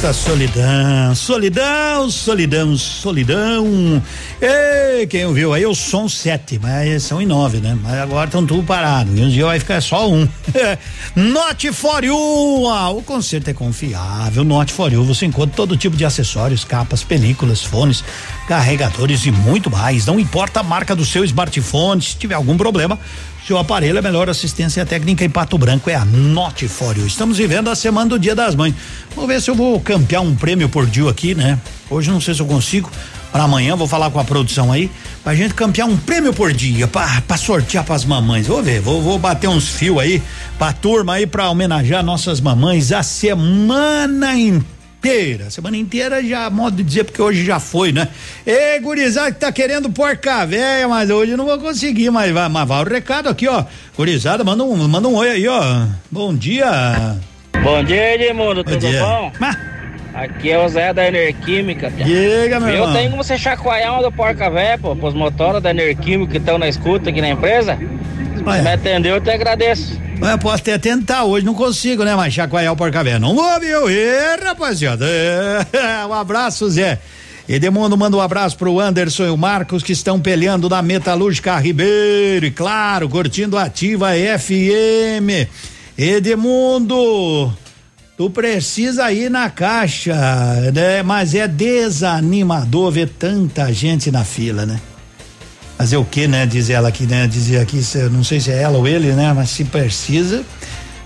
Nessa 0.00 0.14
solidão, 0.14 1.14
solidão, 1.14 2.10
solidão, 2.10 2.74
solidão. 2.74 4.02
Ei, 4.40 5.06
quem 5.06 5.26
ouviu 5.26 5.52
aí, 5.52 5.66
o 5.66 5.74
som 5.74 6.08
sete, 6.08 6.58
mas 6.58 7.02
são 7.02 7.20
em 7.20 7.26
nove, 7.26 7.58
né? 7.58 7.78
Mas 7.82 7.98
agora 7.98 8.24
estão 8.24 8.46
tudo 8.46 8.62
parado. 8.62 9.14
E 9.14 9.20
um 9.20 9.28
dia 9.28 9.44
vai 9.44 9.58
ficar 9.58 9.82
só 9.82 10.10
um. 10.10 10.26
Note 11.16 11.72
for 11.72 12.04
you, 12.04 12.68
ah, 12.68 12.90
o 12.90 13.02
concerto 13.02 13.50
é 13.50 13.52
confiável. 13.52 14.44
Note 14.44 14.72
for 14.72 14.92
you, 14.92 15.04
você 15.04 15.26
encontra 15.26 15.56
todo 15.56 15.76
tipo 15.76 15.96
de 15.96 16.04
acessórios, 16.04 16.62
capas, 16.62 17.02
películas, 17.02 17.64
fones, 17.64 18.04
carregadores 18.46 19.26
e 19.26 19.32
muito 19.32 19.68
mais. 19.68 20.06
Não 20.06 20.20
importa 20.20 20.60
a 20.60 20.62
marca 20.62 20.94
do 20.94 21.04
seu 21.04 21.24
smartphone, 21.24 22.00
se 22.00 22.16
tiver 22.16 22.36
algum 22.36 22.56
problema, 22.56 22.96
seu 23.44 23.58
aparelho 23.58 23.98
é 23.98 24.02
melhor 24.02 24.30
assistência 24.30 24.86
técnica 24.86 25.24
em 25.24 25.28
Pato 25.28 25.58
Branco 25.58 25.90
é 25.90 25.96
a 25.96 26.04
Note 26.04 26.68
for 26.68 26.96
you. 26.96 27.04
Estamos 27.04 27.38
vivendo 27.38 27.68
a 27.68 27.74
semana 27.74 28.10
do 28.10 28.18
Dia 28.18 28.34
das 28.34 28.54
Mães. 28.54 28.74
Vamos 29.12 29.26
ver 29.26 29.42
se 29.42 29.50
eu 29.50 29.56
vou 29.56 29.80
campear 29.80 30.22
um 30.22 30.36
prêmio 30.36 30.68
por 30.68 30.86
dia 30.86 31.10
aqui, 31.10 31.34
né? 31.34 31.58
Hoje 31.90 32.08
não 32.08 32.20
sei 32.20 32.34
se 32.34 32.40
eu 32.40 32.46
consigo. 32.46 32.88
Para 33.32 33.44
amanhã 33.44 33.76
vou 33.76 33.86
falar 33.86 34.10
com 34.10 34.18
a 34.18 34.24
produção 34.24 34.72
aí, 34.72 34.90
pra 35.22 35.34
gente 35.34 35.54
campear 35.54 35.86
um 35.86 35.96
prêmio 35.96 36.32
por 36.32 36.52
dia, 36.52 36.88
pra, 36.88 37.22
pra 37.26 37.36
sortear 37.36 37.84
pras 37.84 38.04
mamães. 38.04 38.46
Vou 38.46 38.62
ver, 38.62 38.80
vou, 38.80 39.00
vou 39.00 39.18
bater 39.18 39.48
uns 39.48 39.68
fios 39.68 39.98
aí 39.98 40.20
pra 40.58 40.72
turma 40.72 41.14
aí 41.14 41.26
pra 41.26 41.48
homenagear 41.48 42.02
nossas 42.02 42.40
mamães 42.40 42.90
a 42.90 43.02
semana 43.04 44.36
inteira. 44.36 45.48
Semana 45.48 45.76
inteira 45.76 46.22
já, 46.24 46.50
modo 46.50 46.76
de 46.76 46.82
dizer, 46.82 47.04
porque 47.04 47.22
hoje 47.22 47.44
já 47.44 47.60
foi, 47.60 47.92
né? 47.92 48.08
Ei, 48.44 48.80
gurizada 48.80 49.30
que 49.30 49.38
tá 49.38 49.52
querendo 49.52 49.90
porca 49.90 50.44
véia, 50.44 50.88
mas 50.88 51.08
hoje 51.08 51.36
não 51.36 51.46
vou 51.46 51.58
conseguir, 51.58 52.10
mas 52.10 52.32
vai, 52.32 52.48
mas 52.48 52.68
vai 52.68 52.82
o 52.82 52.88
recado 52.88 53.28
aqui, 53.28 53.46
ó. 53.46 53.64
Gurizada, 53.96 54.42
manda 54.42 54.64
um, 54.64 54.88
manda 54.88 55.06
um 55.06 55.14
oi 55.14 55.30
aí, 55.30 55.46
ó. 55.46 55.86
Bom 56.10 56.34
dia. 56.34 57.16
Bom 57.62 57.84
dia, 57.84 58.14
Edmundo, 58.14 58.64
tudo 58.64 58.78
dia. 58.78 59.00
bom? 59.04 59.32
Aqui 60.20 60.50
é 60.50 60.58
o 60.58 60.68
Zé 60.68 60.92
da 60.92 61.06
Enerquímica. 61.08 61.90
Diga, 61.90 62.60
meu 62.60 62.68
Eu 62.68 62.74
irmão. 62.74 62.92
tenho 62.92 63.10
como 63.10 63.24
você 63.24 63.38
chacoalhar 63.38 63.94
uma 63.94 64.02
do 64.02 64.12
porca 64.12 64.50
véia, 64.50 64.76
pô, 64.76 64.94
pros 64.94 65.14
motores 65.14 65.62
da 65.62 65.70
Enerquímica 65.70 66.32
que 66.32 66.36
estão 66.36 66.58
na 66.58 66.68
escuta 66.68 67.08
aqui 67.08 67.22
na 67.22 67.30
empresa. 67.30 67.78
Se 68.36 68.42
Ué. 68.44 68.60
me 68.60 68.68
atendeu, 68.70 69.14
eu 69.14 69.20
te 69.22 69.30
agradeço. 69.30 69.98
Eu 70.20 70.38
posso 70.38 70.56
até 70.56 70.76
tentar, 70.76 71.24
hoje 71.24 71.46
não 71.46 71.54
consigo, 71.54 72.04
né? 72.04 72.14
Mas 72.14 72.34
chacoalhar 72.34 72.70
o 72.70 72.76
porca 72.76 73.02
véia. 73.02 73.18
Não 73.18 73.34
vou, 73.34 73.60
viu? 73.60 73.88
Ê, 73.88 74.36
rapaziada. 74.44 75.06
Um 76.06 76.12
abraço, 76.12 76.68
Zé. 76.68 76.98
Edemundo 77.48 77.96
manda 77.96 78.14
um 78.16 78.20
abraço 78.20 78.58
pro 78.58 78.78
Anderson 78.78 79.24
e 79.24 79.30
o 79.30 79.36
Marcos 79.38 79.82
que 79.82 79.92
estão 79.92 80.20
peleando 80.20 80.68
na 80.68 80.82
Metalúrgica 80.82 81.56
Ribeiro. 81.58 82.44
E 82.44 82.50
claro, 82.50 83.08
curtindo 83.08 83.56
a 83.56 83.64
ativa 83.64 84.10
FM. 84.38 85.48
Edemundo, 85.96 87.52
tu 88.20 88.28
precisa 88.28 89.10
ir 89.10 89.30
na 89.30 89.48
caixa, 89.48 90.14
né? 90.74 91.02
Mas 91.02 91.34
é 91.34 91.48
desanimador 91.48 92.90
ver 92.90 93.08
tanta 93.18 93.72
gente 93.72 94.10
na 94.10 94.24
fila, 94.24 94.66
né? 94.66 94.78
Fazer 95.78 95.96
o 95.96 96.04
que, 96.04 96.28
né? 96.28 96.44
Diz 96.44 96.68
ela 96.68 96.90
aqui, 96.90 97.06
né? 97.06 97.26
Dizia 97.26 97.62
aqui, 97.62 97.80
não 98.12 98.22
sei 98.22 98.38
se 98.38 98.50
é 98.50 98.60
ela 98.60 98.76
ou 98.76 98.86
ele, 98.86 99.12
né? 99.12 99.32
Mas 99.32 99.48
se 99.48 99.64
precisa, 99.64 100.44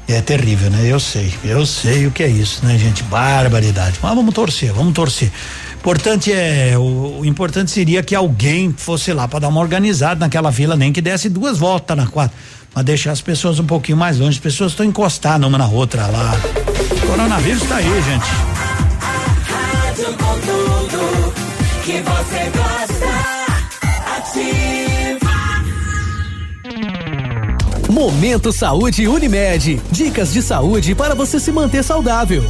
é 0.08 0.20
terrível, 0.20 0.68
né? 0.70 0.90
Eu 0.90 0.98
sei, 0.98 1.32
eu 1.44 1.64
sei 1.64 2.04
o 2.08 2.10
que 2.10 2.24
é 2.24 2.26
isso, 2.26 2.66
né, 2.66 2.76
gente? 2.76 3.04
Barbaridade. 3.04 3.96
Mas 4.02 4.12
vamos 4.12 4.34
torcer, 4.34 4.72
vamos 4.72 4.92
torcer. 4.92 5.30
Importante 5.76 6.32
é, 6.32 6.76
o, 6.76 7.20
o 7.20 7.24
importante 7.24 7.70
seria 7.70 8.02
que 8.02 8.16
alguém 8.16 8.74
fosse 8.76 9.12
lá 9.12 9.28
para 9.28 9.38
dar 9.38 9.48
uma 9.50 9.60
organizada 9.60 10.18
naquela 10.18 10.50
fila, 10.50 10.74
nem 10.74 10.92
que 10.92 11.00
desse 11.00 11.28
duas 11.28 11.58
voltas 11.58 11.96
na 11.96 12.08
quadra, 12.08 12.34
mas 12.74 12.84
deixar 12.84 13.12
as 13.12 13.20
pessoas 13.20 13.60
um 13.60 13.66
pouquinho 13.66 13.96
mais 13.96 14.18
longe. 14.18 14.36
As 14.36 14.42
pessoas 14.42 14.72
estão 14.72 14.84
encostadas 14.84 15.46
uma 15.46 15.56
na 15.56 15.68
outra 15.68 16.08
lá. 16.08 16.73
Coronavírus 17.06 17.62
tá 17.64 17.76
aí, 17.76 18.02
gente. 18.02 18.26
Momento 27.90 28.52
Saúde 28.52 29.06
Unimed. 29.06 29.80
Dicas 29.90 30.32
de 30.32 30.42
saúde 30.42 30.94
para 30.94 31.14
você 31.14 31.38
se 31.38 31.52
manter 31.52 31.84
saudável. 31.84 32.42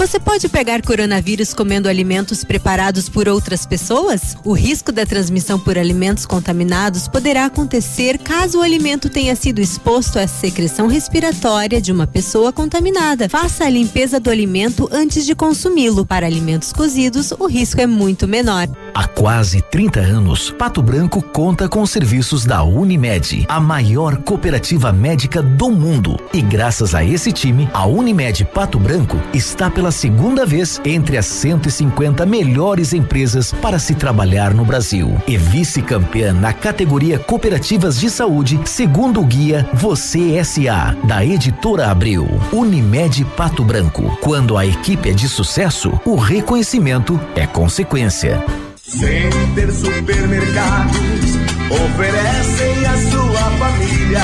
Você 0.00 0.18
pode 0.18 0.48
pegar 0.48 0.80
coronavírus 0.80 1.52
comendo 1.52 1.86
alimentos 1.86 2.42
preparados 2.42 3.06
por 3.06 3.28
outras 3.28 3.66
pessoas? 3.66 4.34
O 4.42 4.54
risco 4.54 4.90
da 4.90 5.04
transmissão 5.04 5.60
por 5.60 5.76
alimentos 5.76 6.24
contaminados 6.24 7.06
poderá 7.06 7.44
acontecer 7.44 8.16
caso 8.16 8.60
o 8.60 8.62
alimento 8.62 9.10
tenha 9.10 9.36
sido 9.36 9.60
exposto 9.60 10.18
à 10.18 10.26
secreção 10.26 10.86
respiratória 10.86 11.82
de 11.82 11.92
uma 11.92 12.06
pessoa 12.06 12.50
contaminada. 12.50 13.28
Faça 13.28 13.64
a 13.66 13.68
limpeza 13.68 14.18
do 14.18 14.30
alimento 14.30 14.88
antes 14.90 15.26
de 15.26 15.34
consumi-lo. 15.34 16.06
Para 16.06 16.24
alimentos 16.24 16.72
cozidos, 16.72 17.32
o 17.32 17.46
risco 17.46 17.82
é 17.82 17.86
muito 17.86 18.26
menor. 18.26 18.68
Há 18.94 19.06
quase 19.06 19.60
30 19.60 20.00
anos, 20.00 20.50
Pato 20.50 20.80
Branco 20.80 21.20
conta 21.20 21.68
com 21.68 21.82
os 21.82 21.90
serviços 21.90 22.46
da 22.46 22.62
Unimed, 22.62 23.44
a 23.50 23.60
maior 23.60 24.16
cooperativa 24.22 24.94
médica 24.94 25.42
do 25.42 25.70
mundo. 25.70 26.16
E 26.32 26.40
graças 26.40 26.94
a 26.94 27.04
esse 27.04 27.30
time, 27.32 27.68
a 27.74 27.84
Unimed 27.84 28.46
Pato 28.46 28.78
Branco 28.78 29.20
está 29.34 29.70
pela 29.70 29.89
segunda 29.90 30.46
vez 30.46 30.80
entre 30.84 31.16
as 31.16 31.26
150 31.26 32.24
melhores 32.26 32.92
empresas 32.92 33.52
para 33.52 33.78
se 33.78 33.94
trabalhar 33.94 34.54
no 34.54 34.64
Brasil. 34.64 35.20
E 35.26 35.36
vice-campeã 35.36 36.32
na 36.32 36.52
categoria 36.52 37.18
Cooperativas 37.18 37.98
de 37.98 38.10
Saúde, 38.10 38.60
segundo 38.64 39.20
o 39.20 39.24
guia 39.24 39.68
Você 39.74 40.42
SA, 40.44 40.96
da 41.04 41.24
editora 41.24 41.90
Abril. 41.90 42.26
Unimed 42.52 43.24
Pato 43.36 43.64
Branco. 43.64 44.18
Quando 44.20 44.56
a 44.56 44.66
equipe 44.66 45.10
é 45.10 45.12
de 45.12 45.28
sucesso, 45.28 45.98
o 46.04 46.16
reconhecimento 46.16 47.20
é 47.34 47.46
consequência. 47.46 48.42
Center 48.76 49.72
Supermercados 49.72 51.38
oferecem 51.70 52.86
à 52.86 52.96
sua 53.10 53.50
família. 53.58 54.20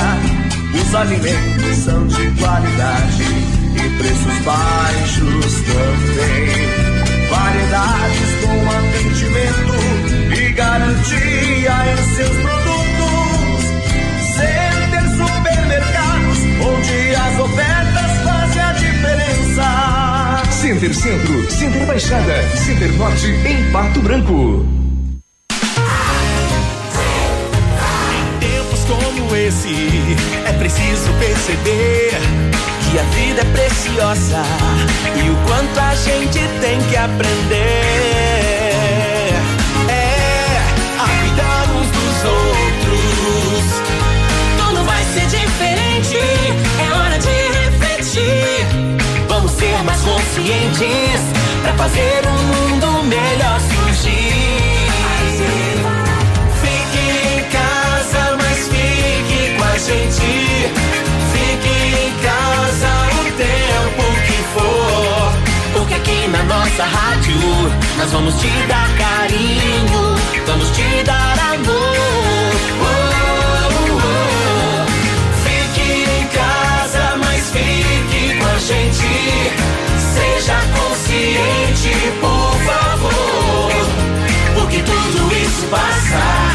Os 0.73 0.93
alimentos 0.93 1.77
são 1.77 2.05
de 2.05 2.31
qualidade 2.31 3.46
e 3.77 3.89
preços 3.97 4.37
baixos 4.43 5.61
também. 5.61 6.47
Variedades 7.29 8.31
com 8.43 8.69
atendimento 8.69 9.75
e 10.35 10.51
garantia 10.53 11.75
em 11.91 12.15
seus 12.15 12.37
produtos. 12.37 13.61
Center 14.35 15.05
Supermercados, 15.17 16.39
onde 16.61 17.15
as 17.15 17.39
ofertas 17.39 18.11
fazem 18.23 18.61
a 18.61 18.73
diferença. 18.73 20.43
Center 20.51 20.93
Centro, 20.93 21.51
Center 21.51 21.85
Baixada, 21.85 22.43
Center 22.55 22.91
Norte 22.93 23.27
em 23.27 23.71
Pato 23.71 24.01
Branco. 24.01 24.65
tempos 28.39 28.83
como 28.85 29.35
esse, 29.35 29.75
é 30.45 30.53
preciso 30.53 31.11
perceber 31.19 32.11
que 32.91 32.99
a 32.99 33.03
vida 33.03 33.41
é 33.41 33.45
preciosa 33.45 34.41
e 35.15 35.29
o 35.29 35.35
quanto 35.45 35.79
a 35.79 35.93
gente 35.95 36.39
tem 36.61 36.81
que 36.83 36.95
aprender. 36.95 37.53
É 39.89 40.61
a 40.97 41.05
cuidar 41.19 41.67
uns 41.75 41.87
dos 41.87 42.23
outros. 42.25 43.65
Tudo 44.57 44.85
vai 44.85 45.03
ser 45.03 45.25
diferente, 45.25 46.17
é 46.79 46.93
hora 46.93 47.17
de 47.19 47.27
refletir. 47.59 48.65
Vamos 49.27 49.51
ser 49.51 49.83
mais 49.83 50.01
conscientes 50.01 51.21
pra 51.63 51.73
fazer 51.73 52.21
um 52.27 52.69
mundo 52.69 53.03
melhor 53.03 53.59
na 66.29 66.43
nossa 66.43 66.83
rádio 66.83 67.37
nós 67.97 68.11
vamos 68.11 68.35
te 68.35 68.47
dar 68.67 68.89
carinho, 68.97 70.15
vamos 70.45 70.69
te 70.69 71.03
dar 71.03 71.39
amor. 71.53 71.95
Oh, 72.81 72.87
oh, 73.73 73.97
oh. 73.97 74.85
Fique 75.43 76.03
em 76.03 76.27
casa, 76.27 77.17
mas 77.17 77.49
fique 77.51 78.37
com 78.37 78.45
a 78.45 78.59
gente. 78.59 79.51
Seja 80.13 80.59
consciente, 80.77 81.93
por 82.21 82.55
favor. 82.65 83.71
Porque 84.55 84.83
tudo 84.83 85.35
isso 85.35 85.65
passa, 85.71 86.46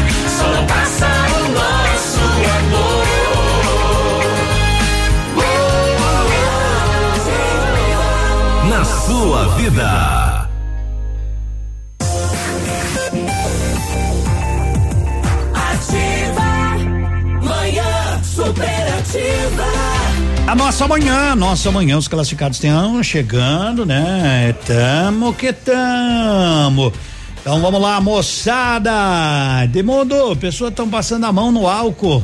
superativa. 18.33 19.63
A 20.47 20.55
nossa 20.55 20.87
manhã, 20.87 21.35
nossa 21.35 21.71
manhã, 21.71 21.97
os 21.97 22.07
classificados 22.07 22.57
estão 22.57 23.01
chegando, 23.03 23.85
né? 23.85 24.55
Tamo 24.65 25.33
que 25.33 25.53
tamo. 25.53 26.91
Então 27.39 27.61
vamos 27.61 27.79
lá, 27.79 28.01
moçada. 28.01 28.91
Demundo, 29.69 30.35
pessoas 30.37 30.71
estão 30.71 30.89
passando 30.89 31.25
a 31.25 31.31
mão 31.31 31.51
no 31.51 31.67
álcool. 31.67 32.23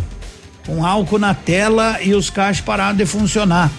Com 0.65 0.86
álcool 0.86 1.19
na 1.19 1.34
tela 1.34 1.98
e 2.02 2.14
os 2.14 2.30
caixas 2.30 2.64
pararam 2.64 2.95
de 2.95 3.06
funcionar. 3.06 3.72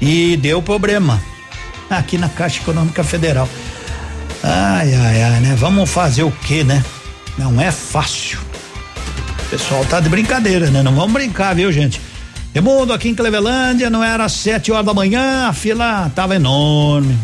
E 0.00 0.36
deu 0.36 0.62
problema. 0.62 1.20
Aqui 1.90 2.16
na 2.16 2.28
Caixa 2.28 2.60
Econômica 2.60 3.04
Federal. 3.04 3.48
Ai, 4.42 4.94
ai, 4.94 5.22
ai, 5.22 5.40
né? 5.40 5.54
Vamos 5.58 5.90
fazer 5.90 6.22
o 6.22 6.30
quê, 6.30 6.64
né? 6.64 6.84
Não 7.36 7.60
é 7.60 7.70
fácil. 7.70 8.47
Pessoal 9.50 9.82
tá 9.86 9.98
de 9.98 10.10
brincadeira, 10.10 10.70
né? 10.70 10.82
Não 10.82 10.94
vamos 10.94 11.12
brincar, 11.12 11.54
viu, 11.54 11.72
gente? 11.72 11.98
Remundo 12.52 12.92
aqui 12.92 13.08
em 13.08 13.14
Clevelândia, 13.14 13.88
não 13.88 14.04
era 14.04 14.28
sete 14.28 14.70
horas 14.70 14.84
da 14.84 14.92
manhã, 14.92 15.48
a 15.48 15.54
fila 15.54 16.10
tava 16.14 16.36
enorme. 16.36 17.16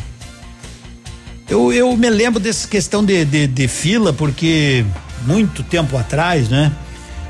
Eu, 1.46 1.70
eu 1.70 1.94
me 1.96 2.09
lembro 2.09 2.40
dessa 2.40 2.66
questão 2.66 3.05
de, 3.05 3.26
de, 3.26 3.46
de 3.46 3.68
fila, 3.68 4.10
porque 4.10 4.86
muito 5.26 5.62
tempo 5.62 5.98
atrás, 5.98 6.48
né? 6.48 6.72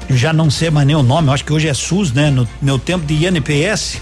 Eu 0.08 0.16
já 0.16 0.32
não 0.32 0.48
sei 0.48 0.70
mais 0.70 0.86
nem 0.86 0.94
o 0.94 1.02
nome, 1.02 1.28
acho 1.30 1.44
que 1.44 1.52
hoje 1.52 1.66
é 1.66 1.74
SUS, 1.74 2.12
né? 2.12 2.30
No 2.30 2.48
meu 2.62 2.78
tempo 2.78 3.04
de 3.04 3.26
INPS, 3.26 4.00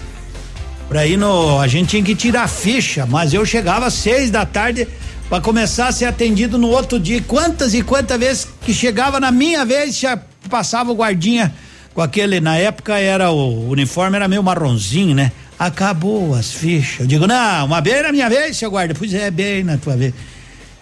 por 0.89 0.99
aí 0.99 1.17
no, 1.17 1.59
a 1.59 1.67
gente 1.67 1.89
tinha 1.89 2.03
que 2.03 2.15
tirar 2.15 2.47
ficha, 2.49 3.07
mas 3.07 3.33
eu 3.33 3.47
chegava 3.47 3.87
às 3.87 3.95
seis 3.95 4.31
da 4.31 4.45
tarde 4.45 4.87
para 5.27 5.41
começar 5.41 5.89
a 5.89 5.93
ser 5.93 6.05
atendido 6.05 6.59
no 6.59 6.69
outro 6.69 7.01
dia. 7.01 7.23
Quantas 7.23 7.73
e 7.73 7.81
quantas 7.81 8.19
vezes 8.19 8.49
que 8.61 8.75
chegava 8.75 9.19
na 9.19 9.31
minha 9.31 9.65
vez, 9.65 9.97
já 9.97 10.21
passava 10.49 10.91
o 10.91 10.95
guardinha 10.95 11.53
com 11.95 12.01
aquele, 12.01 12.41
na 12.41 12.57
época 12.57 12.99
era 12.99 13.31
o 13.31 13.69
uniforme 13.69 14.17
era 14.17 14.27
meio 14.27 14.43
marronzinho, 14.43 15.15
né? 15.15 15.33
Acabou 15.59 16.35
as 16.35 16.53
fichas. 16.53 17.01
Eu 17.01 17.07
digo, 17.07 17.27
não, 17.27 17.67
uma 17.67 17.81
vez 17.81 18.03
na 18.03 18.13
minha 18.13 18.29
vez, 18.29 18.57
seu 18.57 18.71
guarda. 18.71 18.95
Pois 18.95 19.13
é, 19.15 19.31
bem 19.31 19.63
na 19.63 19.77
tua 19.77 19.97
vez. 19.97 20.13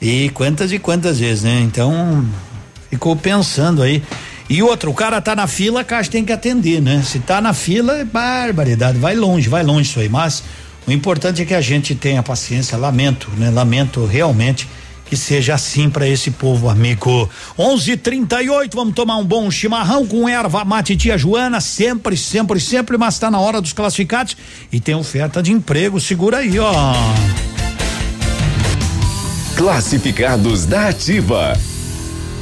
E 0.00 0.30
quantas 0.30 0.72
e 0.72 0.78
quantas 0.78 1.18
vezes, 1.18 1.42
né? 1.42 1.60
Então, 1.60 2.24
ficou 2.88 3.14
pensando 3.14 3.82
aí. 3.82 4.02
E 4.48 4.62
outro, 4.62 4.90
o 4.90 4.94
cara 4.94 5.20
tá 5.20 5.36
na 5.36 5.46
fila, 5.46 5.82
a 5.82 5.84
caixa 5.84 6.10
tem 6.10 6.24
que 6.24 6.32
atender, 6.32 6.80
né? 6.80 7.02
Se 7.04 7.18
tá 7.18 7.40
na 7.40 7.52
fila, 7.52 7.98
é 7.98 8.04
barbaridade. 8.04 8.98
Vai 8.98 9.14
longe, 9.14 9.48
vai 9.48 9.62
longe 9.62 9.90
isso 9.90 10.00
aí. 10.00 10.08
Mas 10.08 10.42
o 10.86 10.92
importante 10.92 11.42
é 11.42 11.44
que 11.44 11.54
a 11.54 11.60
gente 11.60 11.94
tenha 11.94 12.22
paciência. 12.22 12.78
Lamento, 12.78 13.30
né? 13.36 13.50
Lamento 13.50 14.06
realmente 14.06 14.66
que 15.10 15.16
seja 15.16 15.54
assim 15.54 15.90
para 15.90 16.08
esse 16.08 16.30
povo 16.30 16.68
amigo. 16.68 17.28
11:38, 17.58 18.76
vamos 18.76 18.94
tomar 18.94 19.16
um 19.16 19.24
bom 19.24 19.50
chimarrão 19.50 20.06
com 20.06 20.28
erva 20.28 20.64
mate 20.64 20.96
tia 20.96 21.18
Joana, 21.18 21.60
sempre, 21.60 22.16
sempre, 22.16 22.60
sempre, 22.60 22.96
mas 22.96 23.14
está 23.14 23.28
na 23.28 23.40
hora 23.40 23.60
dos 23.60 23.72
classificados 23.72 24.36
e 24.70 24.78
tem 24.78 24.94
oferta 24.94 25.42
de 25.42 25.50
emprego, 25.50 26.00
segura 26.00 26.36
aí, 26.36 26.60
ó. 26.60 26.94
Classificados 29.56 30.64
da 30.64 30.88
Ativa. 30.88 31.58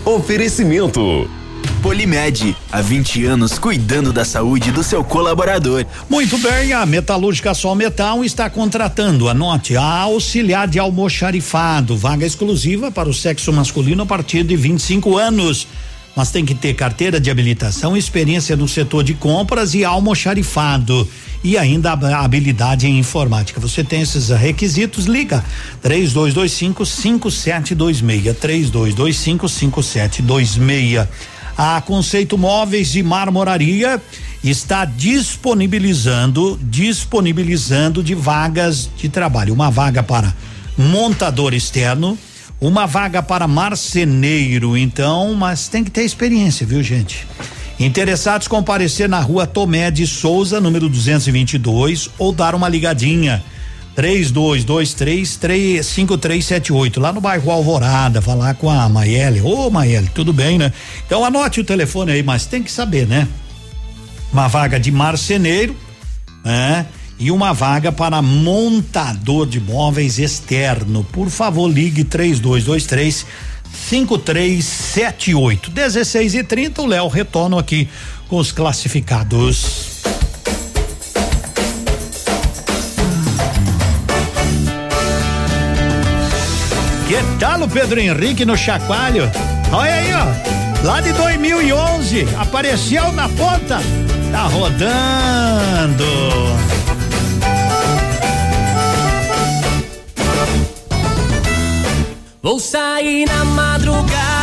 Oferecimento. 0.05 1.38
Polimed, 1.79 2.57
há 2.73 2.81
20 2.81 3.25
anos 3.25 3.59
cuidando 3.59 4.13
da 4.13 4.25
saúde 4.25 4.73
do 4.73 4.83
seu 4.83 5.05
colaborador. 5.05 5.87
Muito 6.09 6.37
bem, 6.39 6.73
a 6.73 6.85
Metalúrgica 6.85 7.55
Sol 7.55 7.75
Metal 7.75 8.25
está 8.25 8.51
contratando, 8.51 9.29
anote, 9.29 9.77
a 9.77 9.85
auxiliar 10.03 10.67
de 10.67 10.79
almoxarifado, 10.79 11.97
vaga 11.97 12.27
exclusiva 12.27 12.91
para 12.91 13.09
o 13.09 13.15
sexo 13.15 13.53
masculino 13.53 14.03
a 14.03 14.07
partir 14.07 14.43
de 14.43 14.57
25 14.57 15.17
anos. 15.17 15.69
Mas 16.17 16.33
tem 16.33 16.45
que 16.45 16.55
ter 16.55 16.75
carteira 16.75 17.21
de 17.21 17.31
habilitação, 17.31 17.97
experiência 17.97 18.57
no 18.57 18.67
setor 18.67 19.05
de 19.05 19.15
compras 19.15 19.73
e 19.75 19.85
almoxarifado 19.85 21.09
e 21.45 21.57
ainda 21.57 21.93
habilidade 21.93 22.89
em 22.89 22.99
informática. 22.99 23.61
Você 23.61 23.85
tem 23.85 24.03
esses 24.03 24.31
requisitos? 24.31 25.07
Liga 25.07 25.45
3225 25.81 26.85
5726 26.85 28.37
3225 28.37 29.49
5726. 29.49 31.38
A 31.59 31.81
Conceito 31.81 32.39
Móveis 32.39 32.93
de 32.93 33.03
Marmoraria 33.03 34.01
está 34.45 34.85
disponibilizando, 34.85 36.57
disponibilizando 36.63 38.01
de 38.01 38.15
vagas 38.15 38.89
de 38.97 39.09
trabalho. 39.09 39.55
Uma 39.55 39.69
vaga 39.69 40.01
para 40.01 40.33
montador 40.77 41.53
externo, 41.53 42.17
uma 42.61 42.87
vaga 42.87 43.21
para 43.25 43.49
marceneiro, 43.49 44.77
então, 44.77 45.35
mas 45.35 45.67
tem 45.67 45.83
que 45.83 45.91
ter 45.91 46.05
experiência, 46.05 46.65
viu, 46.65 46.81
gente? 46.81 47.27
Interessados 47.81 48.47
comparecer 48.47 49.09
na 49.09 49.19
rua 49.19 49.45
Tomé 49.45 49.91
de 49.91 50.07
Souza, 50.07 50.61
número 50.61 50.89
222, 50.89 52.09
ou 52.19 52.31
dar 52.31 52.55
uma 52.55 52.69
ligadinha. 52.69 53.43
3223 53.99 55.85
5378 55.85 57.01
lá 57.01 57.13
no 57.13 57.21
bairro 57.21 57.51
Alvorada, 57.51 58.23
falar 58.23 58.55
com 58.55 58.71
a 58.71 58.89
Maiele. 58.89 59.41
Ô 59.41 59.67
oh, 59.67 59.71
Maiele, 59.71 60.09
tudo 60.15 60.33
bem, 60.33 60.57
né? 60.57 60.73
Então 61.05 61.25
anote 61.25 61.59
o 61.59 61.65
telefone 61.65 62.13
aí, 62.13 62.23
mas 62.23 62.47
tem 62.47 62.63
que 62.63 62.71
saber, 62.71 63.09
né? 63.09 63.27
Uma 64.33 64.47
vaga 64.47 64.79
de 64.79 64.93
marceneiro, 64.93 65.75
né? 66.45 66.87
E 67.19 67.33
uma 67.33 67.53
vaga 67.53 67.91
para 67.91 68.23
montador 68.23 69.49
de 69.49 69.59
móveis 69.59 70.21
externo. 70.21 71.03
Por 71.03 71.29
favor, 71.29 71.67
ligue 71.67 72.05
3223 72.05 73.27
5378. 73.73 75.73
16 75.73 76.35
e 76.37 76.45
30 76.45 76.83
o 76.83 76.87
Léo 76.87 77.09
retorna 77.09 77.59
aqui 77.59 77.89
com 78.29 78.37
os 78.37 78.53
classificados. 78.53 79.99
Que 87.19 87.25
tal 87.41 87.61
o 87.63 87.69
Pedro 87.69 87.99
Henrique 87.99 88.45
no 88.45 88.57
chacoalho? 88.57 89.29
Olha 89.73 89.93
aí, 89.93 90.11
ó. 90.15 90.87
Lá 90.87 91.01
de 91.01 91.13
2011, 91.15 92.29
apareceu 92.39 93.11
na 93.11 93.29
ponta. 93.29 93.81
Tá 94.31 94.43
rodando. 94.43 96.05
Vou 102.41 102.61
sair 102.61 103.27
na 103.27 103.45
madrugada, 103.45 104.38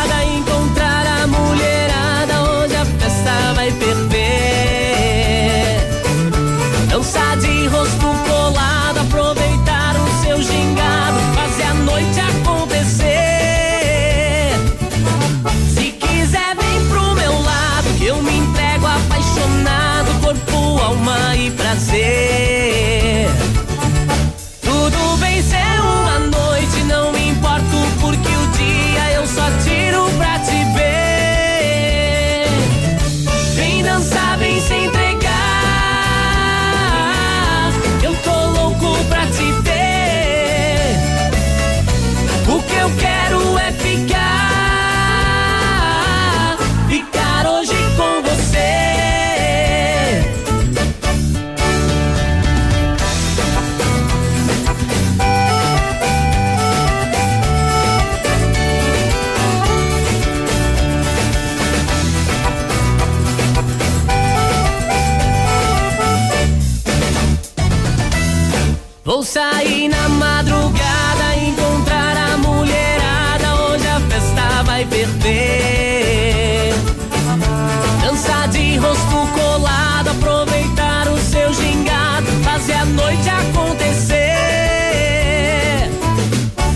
Dançar 78.16 78.48
de 78.48 78.78
rosto 78.78 79.28
colado, 79.34 80.08
aproveitar 80.08 81.06
o 81.06 81.18
seu 81.18 81.52
gingado, 81.52 82.26
fazer 82.42 82.72
a 82.72 82.86
noite 82.86 83.28
acontecer. 83.28 84.16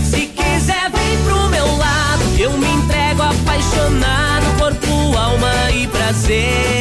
Se 0.03 0.27
quiser, 0.27 0.91
vem 0.91 1.17
pro 1.25 1.49
meu 1.49 1.65
lado, 1.77 2.21
eu 2.37 2.51
me 2.51 2.67
entrego 2.67 3.23
apaixonado, 3.23 4.59
corpo, 4.59 5.17
alma 5.17 5.71
e 5.71 5.87
prazer. 5.87 6.80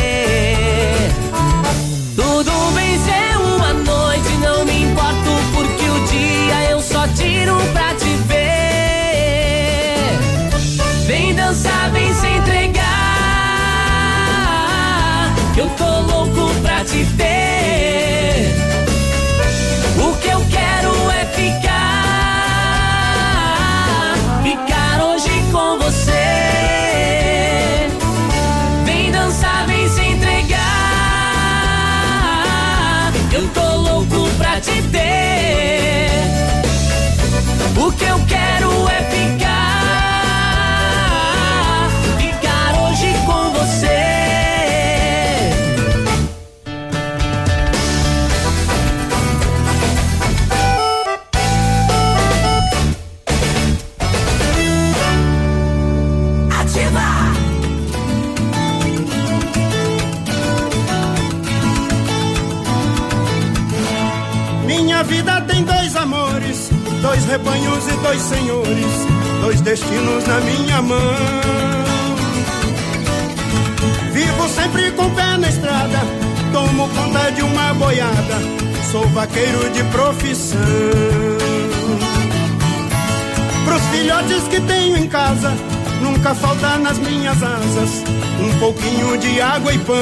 E 67.88 67.96
dois 68.02 68.20
senhores, 68.20 69.06
dois 69.40 69.60
destinos 69.60 70.26
na 70.26 70.40
minha 70.40 70.82
mão. 70.82 70.98
Vivo 74.12 74.48
sempre 74.48 74.90
com 74.92 75.08
pé 75.10 75.36
na 75.38 75.48
estrada, 75.48 75.98
tomo 76.52 76.88
conta 76.88 77.30
de 77.32 77.42
uma 77.42 77.72
boiada, 77.74 78.38
sou 78.90 79.06
vaqueiro 79.08 79.70
de 79.70 79.82
profissão. 79.84 80.60
Pros 83.64 83.82
filhotes 83.92 84.42
que 84.48 84.60
tenho 84.60 84.96
em 84.98 85.08
casa, 85.08 85.54
nunca 86.02 86.34
falta 86.34 86.76
nas 86.78 86.98
minhas 86.98 87.42
asas 87.42 88.04
um 88.42 88.58
pouquinho 88.58 89.16
de 89.18 89.40
água 89.40 89.72
e 89.72 89.78
pão. 89.78 89.96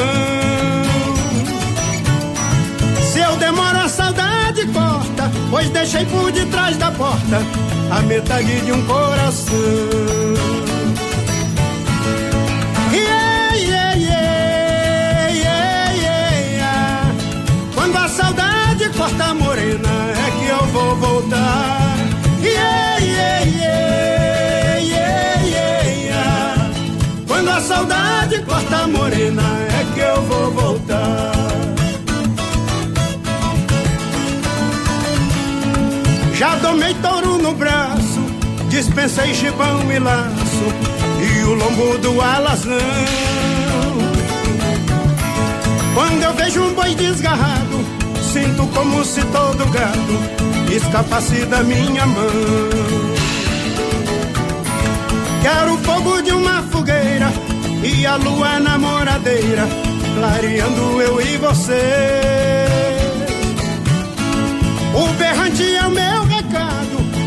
Se 3.12 3.20
eu 3.20 3.36
demoro 3.36 3.78
a 3.78 3.88
saudade 3.88 4.66
corta, 4.66 5.30
pois 5.50 5.68
deixei 5.70 6.04
por 6.06 6.32
detrás 6.32 6.76
da 6.76 6.90
porta 6.90 7.67
a 7.90 8.02
metade 8.02 8.60
de 8.60 8.72
um 8.72 8.82
coração. 8.86 9.56
Yeah, 12.92 13.54
yeah, 13.54 13.94
yeah, 13.96 15.30
yeah, 15.30 16.32
yeah. 16.56 17.14
Quando 17.74 17.96
a 17.96 18.08
saudade 18.08 18.88
corta 18.96 19.34
morena, 19.34 19.88
é 20.26 20.30
que 20.38 20.46
eu 20.48 20.66
vou 20.66 20.96
voltar. 20.96 21.96
Yeah, 22.42 22.98
yeah, 22.98 23.44
yeah, 23.44 24.78
yeah, 24.78 25.42
yeah, 25.42 25.88
yeah. 26.04 26.70
Quando 27.26 27.48
a 27.48 27.60
saudade 27.60 28.42
corta 28.42 28.86
morena, 28.86 29.42
é 29.68 29.94
que 29.94 30.00
eu 30.00 30.22
vou 30.22 30.50
voltar. 30.52 31.77
Já 36.38 36.54
domei 36.54 36.94
touro 37.02 37.36
no 37.36 37.52
braço, 37.52 38.20
dispensei 38.68 39.34
gibão 39.34 39.90
e 39.90 39.98
laço 39.98 40.68
e 41.20 41.42
o 41.42 41.54
lombo 41.54 41.98
do 41.98 42.20
alazão. 42.20 42.78
Quando 45.94 46.22
eu 46.22 46.32
vejo 46.34 46.62
um 46.62 46.74
boi 46.74 46.94
desgarrado, 46.94 47.84
sinto 48.22 48.68
como 48.68 49.04
se 49.04 49.20
todo 49.22 49.66
gado 49.72 50.72
escapasse 50.72 51.44
da 51.46 51.64
minha 51.64 52.06
mão. 52.06 52.30
Quero 55.42 55.74
o 55.74 55.78
fogo 55.78 56.22
de 56.22 56.30
uma 56.30 56.62
fogueira 56.70 57.32
e 57.82 58.06
a 58.06 58.14
lua 58.14 58.60
namoradeira, 58.60 59.66
clareando 60.14 61.02
eu 61.02 61.20
e 61.20 61.36
você. 61.36 62.68
O 64.94 65.12
berrante 65.14 65.64
é 65.64 65.84
o 65.84 65.90
meu 65.90 66.27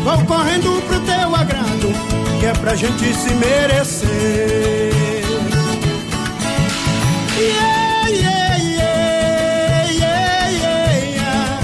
vou 0.02 0.24
correndo 0.24 0.82
pro 0.88 1.00
teu 1.00 1.34
agrado, 1.34 1.92
que 2.40 2.46
é 2.46 2.52
pra 2.52 2.74
gente 2.74 3.12
se 3.14 3.34
merecer. 3.34 4.92
Yeah, 7.38 8.08
yeah, 8.08 8.56
yeah, 8.58 9.90
yeah, 9.90 10.50
yeah, 10.50 11.04
yeah. 11.16 11.60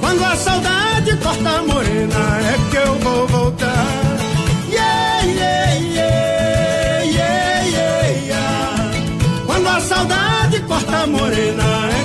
Quando 0.00 0.24
a 0.24 0.36
saudade 0.36 1.16
corta 1.16 1.50
a 1.58 1.62
morena, 1.62 2.38
é 2.52 2.70
que 2.70 2.76
eu 2.76 2.94
vou 2.98 3.26
voltar. 3.28 3.86
Yeah, 4.68 5.24
yeah, 5.24 5.74
yeah, 5.74 7.04
yeah, 7.04 7.64
yeah, 7.64 8.08
yeah. 8.26 8.90
Quando 9.46 9.68
a 9.68 9.80
saudade 9.80 10.60
corta 10.60 11.06
morena, 11.06 11.64
é 11.98 11.99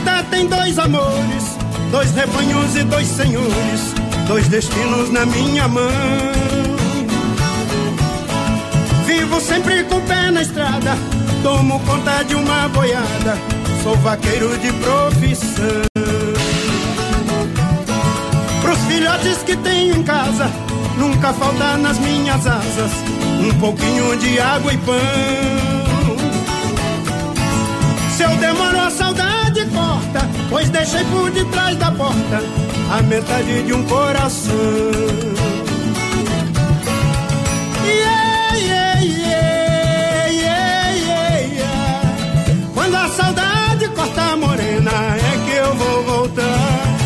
vida 0.00 0.24
tem 0.30 0.46
dois 0.46 0.78
amores, 0.78 1.58
dois 1.90 2.10
rebanhos 2.12 2.74
e 2.76 2.84
dois 2.84 3.06
senhores, 3.06 3.94
dois 4.26 4.48
destinos 4.48 5.10
na 5.10 5.26
minha 5.26 5.68
mão. 5.68 5.90
Vivo 9.06 9.40
sempre 9.40 9.84
com 9.84 10.00
pé 10.02 10.30
na 10.30 10.42
estrada, 10.42 10.96
tomo 11.42 11.78
conta 11.80 12.22
de 12.24 12.34
uma 12.34 12.68
boiada, 12.68 13.36
sou 13.82 13.96
vaqueiro 13.96 14.56
de 14.58 14.72
profissão. 14.72 15.82
Pros 18.62 18.78
filhotes 18.86 19.38
que 19.44 19.56
tenho 19.56 19.96
em 19.96 20.02
casa, 20.02 20.50
nunca 20.96 21.32
falta 21.34 21.76
nas 21.76 21.98
minhas 21.98 22.46
asas 22.46 22.92
um 23.40 23.58
pouquinho 23.58 24.16
de 24.16 24.40
água 24.40 24.72
e 24.72 24.78
pão. 24.78 24.94
Se 28.16 28.22
eu 28.22 28.36
demoro 28.36 28.78
a 28.78 28.90
saudade 28.90 29.19
pois 30.50 30.68
deixei 30.70 31.04
por 31.04 31.30
detrás 31.30 31.76
da 31.76 31.90
porta 31.92 32.42
a 32.90 33.02
metade 33.02 33.62
de 33.62 33.72
um 33.72 33.82
coração. 33.84 34.52
Yeah, 37.86 38.56
yeah, 38.56 39.00
yeah, 39.00 40.28
yeah, 40.28 41.40
yeah. 41.46 42.00
Quando 42.74 42.96
a 42.96 43.08
saudade 43.08 43.88
corta 43.94 44.36
morena, 44.36 45.16
é 45.16 45.44
que 45.46 45.56
eu 45.56 45.74
vou 45.74 46.02
voltar. 46.04 46.98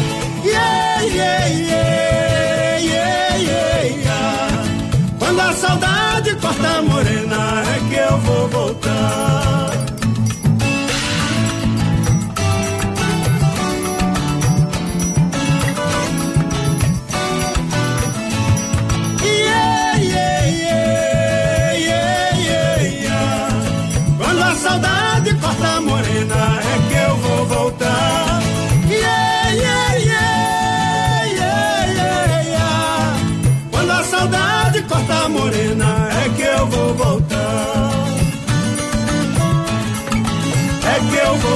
Yeah, 0.44 1.02
yeah, 1.02 1.46
yeah, 1.46 2.78
yeah, 2.80 3.86
yeah. 3.86 4.64
Quando 5.18 5.40
a 5.40 5.52
saudade 5.52 6.34
corta 6.36 6.78
a 6.78 6.82
morena, 6.82 7.62
é 7.76 7.88
que 7.88 7.94
eu 7.94 8.18
vou 8.18 8.48
voltar. 8.48 9.63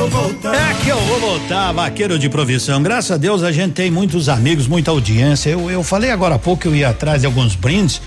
Voltar. 0.09 0.55
É 0.55 0.75
que 0.83 0.89
eu 0.89 1.01
vou 1.01 1.21
voltar, 1.21 1.73
vaqueiro 1.73 2.19
de 2.19 2.29
provisão. 2.29 2.83
Graças 2.83 3.11
a 3.11 3.17
Deus 3.17 3.43
a 3.43 3.53
gente 3.53 3.73
tem 3.73 3.91
muitos 3.91 4.29
amigos, 4.29 4.67
muita 4.67 4.91
audiência. 4.91 5.51
Eu, 5.51 5.71
eu 5.71 5.83
falei 5.83 6.11
agora 6.11 6.37
há 6.37 6.39
pouco 6.39 6.63
que 6.63 6.69
eu 6.69 6.75
ia 6.75 6.91
atrás 6.91 7.21
de 7.21 7.27
alguns 7.27 7.55
brindes. 7.55 8.01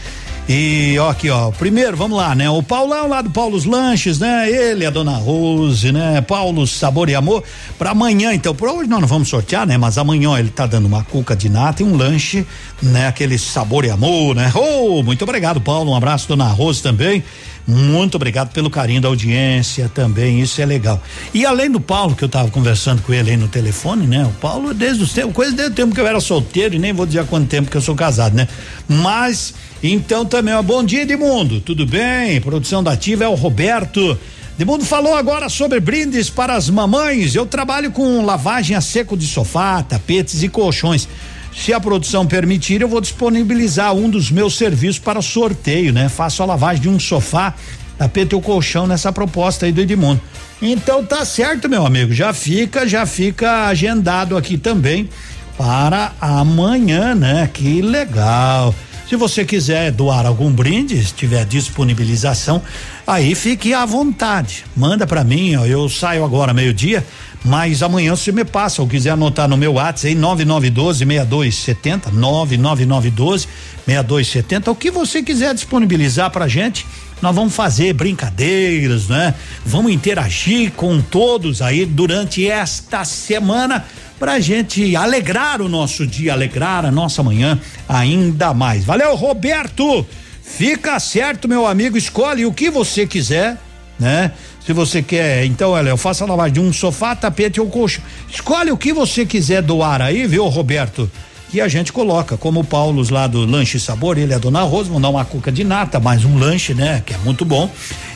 E 0.50 0.98
ó, 1.00 1.10
aqui, 1.10 1.30
ó. 1.30 1.52
Primeiro, 1.52 1.96
vamos 1.96 2.18
lá, 2.18 2.36
né? 2.36 2.50
O 2.50 2.62
Paulão 2.62 3.08
lá 3.08 3.22
do 3.22 3.30
Paulos 3.30 3.64
Lanches, 3.64 4.20
né? 4.20 4.50
Ele, 4.50 4.86
a 4.86 4.90
dona 4.90 5.16
Rose, 5.16 5.92
né? 5.92 6.20
Paulo 6.22 6.66
Sabor 6.66 7.10
e 7.10 7.16
Amor. 7.16 7.44
Pra 7.78 7.92
amanhã, 7.92 8.34
então, 8.34 8.54
por 8.54 8.68
hoje 8.68 8.90
nós 8.90 9.00
não 9.00 9.08
vamos 9.08 9.30
sortear, 9.30 9.66
né? 9.66 9.78
Mas 9.78 9.98
amanhã 9.98 10.32
ó, 10.32 10.38
ele 10.38 10.50
tá 10.50 10.66
dando 10.66 10.88
uma 10.88 11.04
cuca 11.04 11.36
de 11.36 11.48
nata 11.48 11.84
e 11.84 11.86
um 11.86 11.96
lanche, 11.96 12.46
né? 12.82 13.08
Aquele 13.08 13.38
sabor 13.38 13.86
e 13.86 13.92
amor, 13.92 14.36
né? 14.36 14.52
Oh, 14.54 15.02
muito 15.04 15.24
obrigado, 15.24 15.62
Paulo. 15.62 15.92
Um 15.92 15.96
abraço, 15.96 16.28
dona 16.28 16.48
Rose 16.48 16.82
também. 16.82 17.24
Muito 17.68 18.16
obrigado 18.16 18.52
pelo 18.52 18.70
carinho 18.70 19.02
da 19.02 19.08
audiência 19.08 19.90
também, 19.94 20.42
isso 20.42 20.62
é 20.62 20.66
legal. 20.66 21.02
E 21.34 21.46
além 21.46 21.70
do 21.70 21.80
Paulo, 21.80 22.16
que 22.16 22.24
eu 22.24 22.30
tava 22.30 22.50
conversando 22.50 23.02
com 23.02 23.14
ele 23.14 23.32
aí 23.32 23.38
no 23.38 23.48
telefone, 23.48 24.08
né? 24.08 24.26
O 24.26 24.34
Paulo, 24.40 24.74
desde 24.74 25.04
os 25.04 25.14
tempos, 25.14 25.34
coisa 25.34 25.52
desde 25.52 25.74
o 25.74 25.76
tempo 25.76 25.94
que 25.94 26.02
eu 26.02 26.08
era 26.08 26.20
solteiro 26.20 26.76
e 26.76 26.80
nem 26.80 26.92
vou 26.92 27.06
dizer 27.06 27.20
há 27.20 27.24
quanto 27.24 27.48
tempo 27.48 27.70
que 27.70 27.78
eu 27.78 27.82
sou 27.82 27.96
casado, 27.96 28.36
né? 28.36 28.48
Mas, 28.88 29.54
então 29.82 30.26
também, 30.26 30.54
ó, 30.54 30.62
bom 30.62 30.84
dia, 30.84 31.04
Edmundo, 31.04 31.62
tudo 31.62 31.86
bem? 31.86 32.42
Produção 32.42 32.84
da 32.84 32.92
Ativa 32.94 33.24
é 33.24 33.28
o 33.28 33.36
Roberto. 33.36 34.18
Edmundo 34.60 34.84
falou 34.84 35.16
agora 35.16 35.48
sobre 35.48 35.80
brindes 35.80 36.30
para 36.30 36.56
as 36.56 36.70
mamães. 36.70 37.36
Eu 37.36 37.46
trabalho 37.46 37.92
com 37.92 38.26
lavagem 38.26 38.76
a 38.76 38.82
seco 38.82 39.16
de 39.16 39.26
sofá, 39.26 39.82
tapetes 39.82 40.44
e 40.44 40.50
colchões. 40.50 41.08
Se 41.54 41.74
a 41.74 41.80
produção 41.80 42.26
permitir, 42.26 42.82
eu 42.82 42.88
vou 42.88 43.02
disponibilizar 43.02 43.94
um 43.94 44.10
dos 44.10 44.32
meus 44.32 44.58
serviços 44.58 45.00
para 45.00 45.22
sorteio, 45.22 45.92
né? 45.92 46.10
Faço 46.10 46.42
a 46.42 46.46
lavagem 46.46 46.82
de 46.82 46.90
um 46.90 47.00
sofá, 47.00 47.54
tapete 47.98 48.34
ou 48.34 48.42
colchão 48.42 48.88
nessa 48.88 49.12
proposta 49.12 49.66
aí 49.66 49.72
do 49.72 49.82
Edmundo. 49.82 50.22
Então 50.62 51.04
tá 51.04 51.26
certo, 51.26 51.68
meu 51.68 51.86
amigo. 51.86 52.14
Já 52.14 52.34
fica, 52.34 52.88
já 52.88 53.06
fica 53.06 53.68
agendado 53.68 54.38
aqui 54.38 54.58
também 54.58 55.10
para 55.58 56.14
amanhã, 56.20 57.14
né? 57.14 57.50
Que 57.54 57.82
legal. 57.82 58.74
Se 59.12 59.18
você 59.18 59.44
quiser 59.44 59.92
doar 59.92 60.26
algum 60.26 60.50
brinde, 60.50 61.04
se 61.06 61.14
tiver 61.14 61.44
disponibilização, 61.46 62.62
aí 63.06 63.36
fique 63.36 63.74
à 63.74 63.86
vontade. 63.86 64.64
Manda 64.74 65.06
para 65.06 65.22
mim, 65.22 65.56
ó, 65.58 65.66
eu 65.66 65.90
saio 65.90 66.24
agora 66.24 66.54
meio-dia, 66.54 67.06
mas 67.44 67.82
amanhã 67.82 68.16
você 68.16 68.32
me 68.32 68.46
passa, 68.46 68.82
ou 68.82 68.88
quiser 68.88 69.12
anotar 69.12 69.48
no 69.48 69.58
meu 69.58 69.74
WhatsApp 69.74 70.10
aí 70.10 70.16
9912 70.16 71.00
6270, 71.00 72.12
99912 72.12 73.48
6270, 73.86 74.72
o 74.72 74.76
que 74.76 74.92
você 74.92 75.24
quiser 75.24 75.54
disponibilizar 75.54 76.30
pra 76.30 76.48
gente, 76.48 76.86
nós 77.22 77.36
vamos 77.36 77.56
fazer 77.56 77.94
brincadeiras, 77.94 79.08
né? 79.08 79.34
Vamos 79.66 79.92
interagir 79.92 80.72
com 80.72 81.02
todos 81.02 81.62
aí 81.62 81.86
durante 81.86 82.48
esta 82.48 83.04
semana 83.06 83.86
pra 84.20 84.40
gente 84.40 84.96
alegrar 84.96 85.62
o 85.62 85.70
nosso 85.70 86.06
dia, 86.06 86.34
alegrar 86.34 86.86
a 86.86 86.92
nossa 86.92 87.24
manhã 87.24 87.60
ainda 87.90 88.54
mais. 88.54 88.86
Valeu, 88.86 89.16
Roberto! 89.16 90.06
Fica 90.44 91.00
certo, 91.00 91.48
meu 91.48 91.66
amigo, 91.66 91.98
escolhe 91.98 92.46
o 92.46 92.54
que 92.54 92.70
você 92.70 93.08
quiser, 93.08 93.58
né? 94.00 94.32
Se 94.66 94.74
você 94.74 95.02
quer, 95.02 95.46
então, 95.46 95.72
olha, 95.72 95.90
eu 95.90 95.98
faço 95.98 96.24
a 96.24 96.28
lavagem 96.28 96.54
de 96.54 96.60
um 96.60 96.72
sofá, 96.72 97.16
tapete 97.16 97.60
ou 97.60 97.68
colchão. 97.68 98.04
Escolhe 98.30 98.72
o 98.72 98.78
que 98.78 98.94
você 98.94 99.26
quiser 99.26 99.62
doar 99.62 100.02
aí, 100.02 100.28
viu, 100.28 100.48
Roberto? 100.48 101.10
Que 101.50 101.60
a 101.60 101.68
gente 101.68 101.92
coloca, 101.92 102.38
como 102.38 102.62
o 102.62 102.64
Paulo 102.64 103.04
lá 103.10 103.28
do 103.28 103.46
Lanche 103.46 103.80
Sabor, 103.80 104.18
ele 104.18 104.34
é 104.34 104.40
Dona 104.40 104.62
Rosa, 104.62 104.90
vão 104.90 105.02
dar 105.02 105.10
uma 105.10 105.26
cuca 105.26 105.52
de 105.52 105.64
nata, 105.64 106.00
mais 106.00 106.24
um 106.24 106.38
lanche, 106.38 106.74
né? 106.74 107.04
Que 107.06 107.14
é 107.14 107.18
muito 107.26 107.44
bom. 107.44 107.70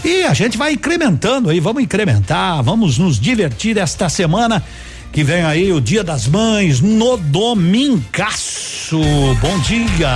E 0.06 0.24
a 0.24 0.33
gente 0.33 0.57
vai 0.57 0.74
incrementando 0.74 1.49
aí, 1.49 1.59
vamos 1.59 1.83
incrementar, 1.83 2.64
vamos 2.64 2.98
nos 2.98 3.19
divertir 3.19 3.77
esta 3.77 4.07
semana 4.07 4.64
que 5.11 5.24
vem 5.24 5.43
aí 5.43 5.74
o 5.74 5.82
Dia 5.82 6.03
das 6.03 6.27
Mães 6.27 6.80
no 6.80 7.17
domingaço. 7.17 8.99
Bom 9.41 9.59
dia. 9.59 10.09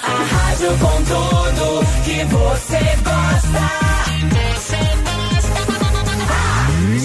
A 0.00 0.24
rádio 0.24 0.70
com 0.78 1.02
tudo 1.04 1.86
que 2.04 2.24
você 2.24 2.78
gosta. 3.04 3.88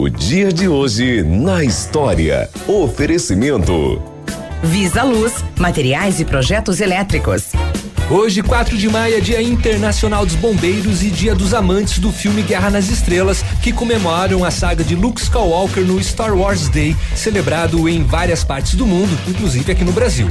O 0.00 0.08
dia 0.08 0.50
de 0.50 0.66
hoje 0.66 1.22
na 1.22 1.62
história. 1.62 2.48
Oferecimento. 2.66 4.00
Visa 4.62 5.02
Luz, 5.02 5.44
materiais 5.58 6.18
e 6.20 6.24
projetos 6.24 6.80
elétricos. 6.80 7.52
Hoje, 8.10 8.42
4 8.42 8.78
de 8.78 8.88
maio, 8.88 9.18
é 9.18 9.20
Dia 9.20 9.42
Internacional 9.42 10.24
dos 10.24 10.36
Bombeiros 10.36 11.02
e 11.02 11.10
Dia 11.10 11.34
dos 11.34 11.52
Amantes 11.52 11.98
do 11.98 12.10
filme 12.10 12.40
Guerra 12.40 12.70
nas 12.70 12.88
Estrelas, 12.88 13.44
que 13.62 13.74
comemoram 13.74 14.42
a 14.42 14.50
saga 14.50 14.82
de 14.82 14.94
Luke 14.94 15.20
Skywalker 15.20 15.84
no 15.84 16.02
Star 16.02 16.34
Wars 16.34 16.70
Day, 16.70 16.96
celebrado 17.14 17.86
em 17.86 18.02
várias 18.02 18.42
partes 18.42 18.76
do 18.76 18.86
mundo, 18.86 19.14
inclusive 19.28 19.70
aqui 19.70 19.84
no 19.84 19.92
Brasil. 19.92 20.30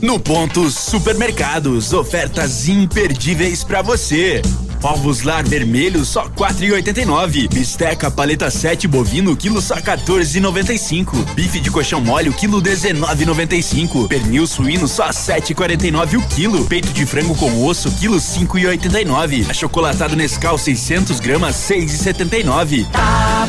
No 0.00 0.20
Ponto 0.20 0.70
Supermercados, 0.70 1.94
ofertas 1.94 2.68
imperdíveis 2.68 3.64
pra 3.64 3.80
você. 3.80 4.42
Ovos 4.82 5.22
lar 5.22 5.42
vermelho 5.42 6.04
só 6.04 6.28
4,89. 6.28 7.48
Bisteca 7.48 8.10
paleta 8.10 8.50
7 8.50 8.86
bovino 8.86 9.34
quilo 9.34 9.62
só 9.62 9.76
14,95. 9.76 11.24
Bife 11.34 11.60
de 11.60 11.70
colchão 11.70 11.98
mole 12.02 12.30
quilo 12.34 12.60
19,95. 12.60 14.06
Pernil 14.06 14.46
suíno 14.46 14.86
só 14.86 15.08
7,49 15.08 16.18
o 16.18 16.28
quilo. 16.28 16.66
Peito 16.66 16.92
de 16.92 17.06
frango 17.06 17.34
com 17.34 17.64
osso 17.64 17.90
quilo 17.92 18.18
5,89. 18.18 19.48
Achocolatado 19.48 20.14
Nescau 20.14 20.58
600 20.58 21.20
gramas 21.20 21.56
6,79. 21.56 22.86
Tá 22.90 23.48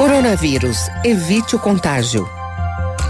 Coronavírus. 0.00 0.88
Evite 1.04 1.54
o 1.54 1.58
contágio. 1.58 2.26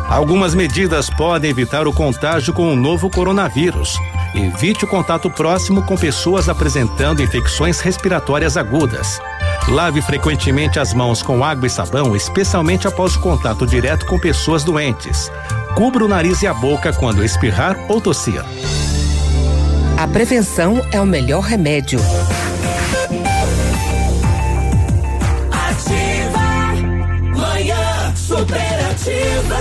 Algumas 0.08 0.56
medidas 0.56 1.08
podem 1.08 1.48
evitar 1.48 1.86
o 1.86 1.92
contágio 1.92 2.52
com 2.52 2.72
o 2.72 2.74
novo 2.74 3.08
coronavírus. 3.08 3.96
Evite 4.34 4.84
o 4.84 4.88
contato 4.88 5.30
próximo 5.30 5.82
com 5.82 5.96
pessoas 5.96 6.48
apresentando 6.48 7.22
infecções 7.22 7.78
respiratórias 7.78 8.56
agudas. 8.56 9.20
Lave 9.68 10.02
frequentemente 10.02 10.80
as 10.80 10.92
mãos 10.92 11.22
com 11.22 11.44
água 11.44 11.68
e 11.68 11.70
sabão, 11.70 12.16
especialmente 12.16 12.88
após 12.88 13.14
o 13.14 13.20
contato 13.20 13.64
direto 13.68 14.04
com 14.06 14.18
pessoas 14.18 14.64
doentes. 14.64 15.30
Cubra 15.76 16.04
o 16.04 16.08
nariz 16.08 16.42
e 16.42 16.48
a 16.48 16.52
boca 16.52 16.92
quando 16.92 17.24
espirrar 17.24 17.78
ou 17.88 18.00
tossir. 18.00 18.44
A 19.96 20.08
prevenção 20.08 20.84
é 20.90 21.00
o 21.00 21.06
melhor 21.06 21.42
remédio. 21.42 22.00
Manhã 28.40 28.46
superativa. 28.46 29.56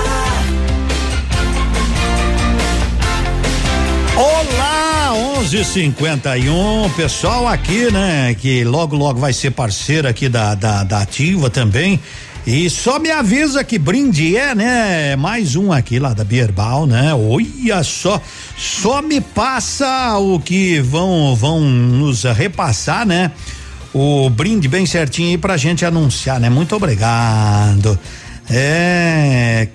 Olá, 4.15 5.13
11:51, 5.41 6.89
pessoal 6.95 7.47
aqui, 7.47 7.91
né? 7.91 8.35
Que 8.35 8.63
logo 8.63 8.95
logo 8.95 9.19
vai 9.19 9.33
ser 9.33 9.51
parceira 9.51 10.09
aqui 10.09 10.29
da, 10.29 10.55
da, 10.55 10.83
da 10.83 11.01
Ativa 11.01 11.49
também. 11.49 11.99
E 12.47 12.69
só 12.69 12.99
me 12.99 13.11
avisa 13.11 13.63
que 13.63 13.77
brinde 13.77 14.35
é, 14.35 14.55
né? 14.55 15.15
Mais 15.15 15.55
um 15.55 15.71
aqui 15.71 15.99
lá 15.99 16.13
da 16.13 16.23
Bierbal, 16.23 16.87
né? 16.87 17.13
Olha 17.13 17.83
só, 17.83 18.21
só 18.57 19.01
me 19.01 19.21
passa 19.21 20.17
o 20.17 20.39
que 20.39 20.79
vão 20.79 21.35
vão 21.35 21.59
nos 21.61 22.23
repassar, 22.23 23.05
né? 23.05 23.31
O 23.93 24.29
brinde 24.29 24.67
bem 24.67 24.85
certinho 24.85 25.29
aí 25.29 25.37
pra 25.37 25.57
gente 25.57 25.85
anunciar, 25.85 26.39
né? 26.39 26.49
Muito 26.49 26.75
obrigado. 26.75 27.99
É, 28.49 29.67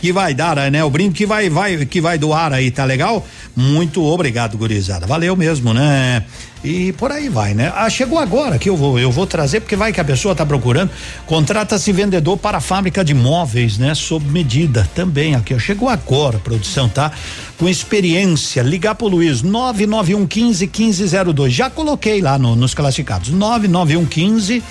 que 0.00 0.12
vai 0.12 0.32
dar, 0.32 0.70
né? 0.70 0.82
O 0.82 0.88
brinde 0.88 1.14
que 1.14 1.26
vai, 1.26 1.50
vai, 1.50 1.84
que 1.84 2.00
vai 2.00 2.16
doar 2.16 2.52
aí, 2.52 2.70
tá 2.70 2.84
legal? 2.84 3.26
Muito 3.54 4.02
obrigado, 4.02 4.56
gurizada. 4.56 5.06
Valeu 5.06 5.36
mesmo, 5.36 5.74
né? 5.74 6.24
E 6.64 6.92
por 6.92 7.10
aí 7.12 7.28
vai, 7.28 7.54
né? 7.54 7.72
Ah, 7.74 7.88
chegou 7.88 8.18
agora 8.18 8.58
que 8.58 8.68
eu 8.68 8.76
vou, 8.76 8.98
eu 8.98 9.10
vou 9.10 9.26
trazer 9.26 9.60
porque 9.60 9.76
vai 9.76 9.92
que 9.92 10.00
a 10.00 10.04
pessoa 10.04 10.34
tá 10.34 10.44
procurando. 10.44 10.90
Contrata-se 11.26 11.92
vendedor 11.92 12.36
para 12.38 12.58
a 12.58 12.60
fábrica 12.60 13.04
de 13.04 13.12
móveis, 13.12 13.76
né? 13.76 13.94
Sob 13.94 14.24
medida 14.30 14.88
também 14.94 15.34
aqui, 15.34 15.54
ó. 15.54 15.58
Chegou 15.58 15.88
agora, 15.88 16.38
produção, 16.38 16.88
tá? 16.88 17.12
Com 17.58 17.68
experiência, 17.68 18.62
ligar 18.62 18.94
pro 18.94 19.06
Luiz 19.06 19.42
991 19.42 20.26
15 20.26 20.66
1502. 20.66 21.52
Já 21.52 21.68
coloquei 21.68 22.22
lá 22.22 22.38
no, 22.38 22.56
nos 22.56 22.72
classificados. 22.74 23.30
991 23.30 24.06
15 24.06 24.62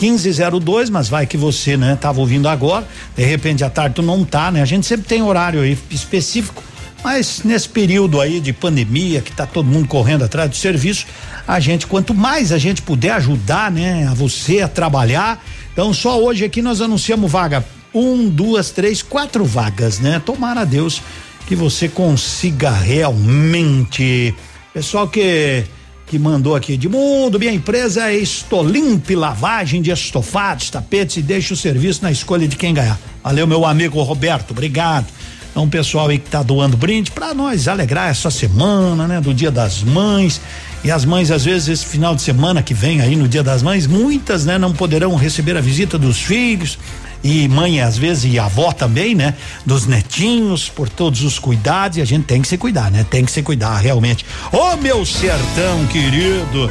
1502, 0.00 0.90
mas 0.90 1.08
vai 1.08 1.26
que 1.26 1.36
você, 1.36 1.76
né, 1.76 1.96
tava 2.00 2.20
ouvindo 2.20 2.48
agora, 2.48 2.86
de 3.16 3.24
repente 3.24 3.64
à 3.64 3.70
tarde 3.70 3.96
tu 3.96 4.02
não 4.02 4.24
tá, 4.24 4.50
né? 4.50 4.62
A 4.62 4.66
gente 4.66 4.86
sempre 4.86 5.06
tem 5.06 5.22
horário 5.22 5.60
aí 5.60 5.76
específico, 5.90 6.62
mas 7.02 7.42
nesse 7.44 7.68
período 7.68 8.20
aí 8.20 8.40
de 8.40 8.52
pandemia, 8.52 9.20
que 9.20 9.32
tá 9.32 9.46
todo 9.46 9.66
mundo 9.66 9.88
correndo 9.88 10.24
atrás 10.24 10.50
do 10.50 10.56
serviço, 10.56 11.06
a 11.46 11.58
gente, 11.60 11.86
quanto 11.86 12.12
mais 12.12 12.52
a 12.52 12.58
gente 12.58 12.82
puder 12.82 13.12
ajudar, 13.12 13.70
né, 13.70 14.06
a 14.06 14.14
você 14.14 14.60
a 14.60 14.68
trabalhar, 14.68 15.42
então 15.72 15.92
só 15.94 16.20
hoje 16.20 16.44
aqui 16.44 16.60
nós 16.60 16.80
anunciamos 16.80 17.30
vaga, 17.30 17.64
um, 17.94 18.28
duas, 18.28 18.70
três, 18.70 19.02
quatro 19.02 19.44
vagas, 19.44 19.98
né? 20.00 20.20
Tomara 20.24 20.60
a 20.60 20.64
Deus 20.64 21.00
que 21.46 21.54
você 21.54 21.88
consiga 21.88 22.70
realmente 22.70 24.34
Pessoal 24.76 25.08
que 25.08 25.64
que 26.06 26.18
mandou 26.18 26.54
aqui 26.54 26.74
Edmundo, 26.74 27.38
minha 27.38 27.52
empresa 27.52 28.10
é 28.10 28.16
Estolimpe 28.16 29.16
Lavagem 29.16 29.82
de 29.82 29.90
Estofados, 29.90 30.70
Tapetes 30.70 31.16
e 31.16 31.22
deixa 31.22 31.52
o 31.52 31.56
serviço 31.56 32.02
na 32.02 32.12
escolha 32.12 32.46
de 32.46 32.56
quem 32.56 32.72
ganhar. 32.72 32.98
Valeu, 33.24 33.46
meu 33.46 33.64
amigo 33.64 34.00
Roberto, 34.02 34.52
obrigado. 34.52 35.06
Então, 35.50 35.68
pessoal 35.68 36.08
aí 36.08 36.18
que 36.18 36.30
tá 36.30 36.42
doando 36.42 36.76
brinde 36.76 37.10
para 37.10 37.34
nós 37.34 37.66
alegrar 37.66 38.10
essa 38.10 38.30
semana, 38.30 39.08
né, 39.08 39.20
do 39.20 39.32
Dia 39.34 39.50
das 39.50 39.82
Mães. 39.82 40.40
E 40.84 40.90
as 40.90 41.04
mães, 41.04 41.30
às 41.30 41.44
vezes, 41.44 41.68
esse 41.68 41.86
final 41.86 42.14
de 42.14 42.22
semana 42.22 42.62
que 42.62 42.74
vem 42.74 43.00
aí 43.00 43.16
no 43.16 43.26
Dia 43.26 43.42
das 43.42 43.62
Mães, 43.62 43.86
muitas, 43.86 44.44
né, 44.44 44.58
não 44.58 44.72
poderão 44.72 45.16
receber 45.16 45.56
a 45.56 45.60
visita 45.60 45.98
dos 45.98 46.20
filhos 46.20 46.78
e 47.22 47.48
mãe 47.48 47.80
às 47.80 47.96
vezes 47.96 48.32
e 48.32 48.38
avó 48.38 48.72
também, 48.72 49.14
né? 49.14 49.34
Dos 49.64 49.86
netinhos, 49.86 50.68
por 50.68 50.88
todos 50.88 51.22
os 51.22 51.38
cuidados 51.38 51.98
e 51.98 52.02
a 52.02 52.04
gente 52.04 52.24
tem 52.24 52.42
que 52.42 52.48
se 52.48 52.56
cuidar, 52.56 52.90
né? 52.90 53.04
Tem 53.08 53.24
que 53.24 53.32
se 53.32 53.42
cuidar 53.42 53.76
realmente. 53.78 54.24
Ô 54.52 54.72
oh, 54.72 54.76
meu 54.76 55.04
sertão 55.04 55.86
querido, 55.90 56.70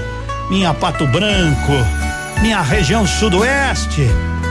minha 0.49 0.73
Pato 0.73 1.07
Branco, 1.07 1.73
minha 2.41 2.61
região 2.61 3.05
sudoeste. 3.05 4.07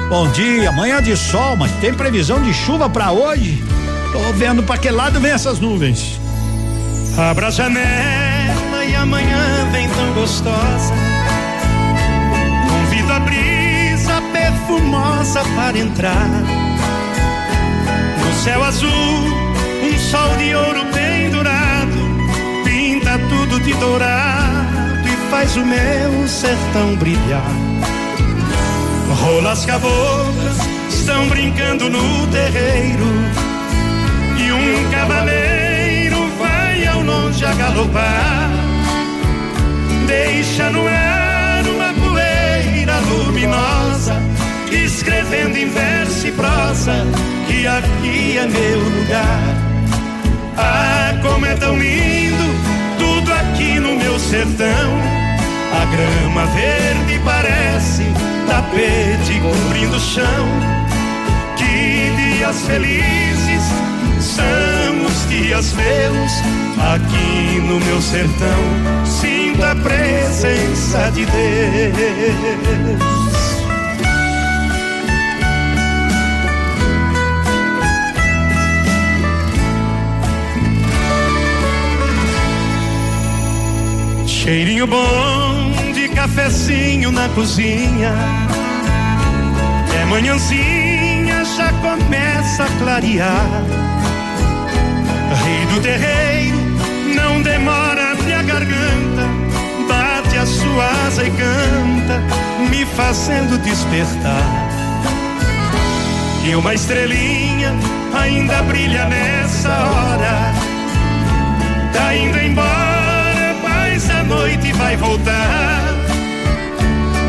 Bom 0.09 0.31
dia, 0.31 0.71
manhã 0.73 1.03
de 1.03 1.17
sol, 1.17 1.57
mas 1.57 1.73
tem 1.81 1.95
previsão 1.95 2.43
de 2.43 2.53
chuva 2.53 2.89
para 2.89 3.11
hoje? 3.11 3.65
Tô 4.13 4.33
vendo 4.35 4.63
para 4.63 4.79
que 4.79 4.91
lado 4.91 5.19
vem 5.21 5.33
essas 5.33 5.59
nuvens. 5.59 6.21
Abra 7.17 7.49
a 7.49 7.51
janela 7.51 8.85
e 8.85 8.95
amanhã 8.95 9.69
vem 9.73 9.89
tão 9.89 10.13
gostosa. 10.13 11.14
Perfumosa 14.65 15.43
para 15.57 15.79
entrar. 15.79 16.29
No 18.19 18.33
céu 18.43 18.63
azul, 18.65 18.91
um 18.91 19.99
sol 19.99 20.37
de 20.37 20.55
ouro 20.55 20.85
bem 20.93 21.31
dourado, 21.31 22.65
pinta 22.65 23.19
tudo 23.29 23.61
de 23.61 23.75
dourado 23.75 25.09
e 25.09 25.31
faz 25.31 25.57
o 25.57 25.65
meu 25.65 26.29
sertão 26.29 26.97
brilhar. 26.97 27.53
Rolas 29.23 29.65
caboclas 29.65 30.59
estão 30.89 31.29
brincando 31.29 31.89
no 31.89 32.27
terreiro 32.29 33.07
e 34.37 34.53
um 34.53 34.91
cavaleiro 34.91 36.29
vai 36.39 36.87
ao 36.87 37.01
longe 37.03 37.45
a 37.45 37.55
galopar. 37.55 38.51
Deixa 40.07 40.71
no 40.71 40.87
ar 40.87 41.65
uma 41.67 41.93
poeira 41.95 42.99
luminosa, 43.01 43.94
escrevendo 44.75 45.57
em 45.57 45.69
verso 45.69 46.27
e 46.27 46.33
prosa 46.33 46.93
que 47.47 47.67
aqui 47.67 48.39
é 48.39 48.47
meu 48.47 48.79
lugar. 48.81 49.75
Ah, 50.57 51.15
como 51.23 51.47
é 51.47 51.55
tão 51.55 51.77
lindo 51.79 52.45
tudo 52.99 53.33
aqui 53.33 53.79
no 53.79 53.97
meu 53.97 54.19
sertão. 54.19 55.25
A 55.73 55.85
grama 55.87 56.47
verde 56.47 57.21
parece 57.25 58.05
tapete 58.47 59.41
cobrindo 59.41 59.97
o 59.97 60.01
chão. 60.01 60.47
Que 61.57 62.13
dias 62.17 62.63
felizes 62.67 63.63
são 64.21 65.07
os 65.07 65.29
dias 65.29 65.73
meus 65.73 66.33
aqui 66.95 67.61
no 67.61 67.81
meu 67.81 68.01
sertão. 68.01 69.05
Sinto 69.05 69.65
a 69.65 69.75
presença 69.75 71.11
de 71.13 71.27
Deus. 71.27 73.24
Cheirinho 84.45 84.87
bom 84.87 85.73
de 85.95 86.07
cafezinho 86.11 87.11
na 87.11 87.31
cozinha. 87.31 88.13
É 89.99 90.05
manhãzinha, 90.05 91.43
já 91.47 91.73
começa 91.81 92.65
a 92.65 92.79
clarear. 92.79 93.49
Rei 95.43 95.65
do 95.73 95.81
terreiro, 95.81 96.59
não 97.17 97.41
demora 97.41 98.15
minha 98.17 98.43
garganta. 98.43 99.23
Bate 99.89 100.37
a 100.37 100.45
sua 100.45 101.07
asa 101.07 101.25
e 101.25 101.31
canta, 101.31 102.21
me 102.69 102.85
fazendo 102.85 103.57
despertar. 103.63 104.69
E 106.45 106.55
uma 106.55 106.75
estrelinha 106.75 107.73
ainda 108.13 108.63
brilha 108.65 109.07
nessa 109.07 109.71
hora. 109.71 110.53
Tá 111.95 112.15
indo 112.15 112.39
embora, 112.39 112.95
a 113.01 113.04
noite 114.25 114.73
vai 114.73 114.97
voltar. 114.97 115.95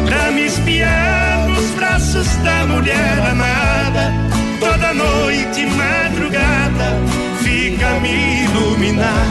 Pra 0.06 0.32
me 0.32 0.46
espiar 0.46 1.48
nos 1.50 1.72
braços 1.72 2.28
da 2.38 2.66
mulher 2.66 3.20
amada. 3.32 4.14
Toda 4.60 4.94
noite, 4.94 5.66
madrugada, 5.66 6.98
fica 7.44 8.00
me 8.02 8.44
iluminar. 8.46 9.28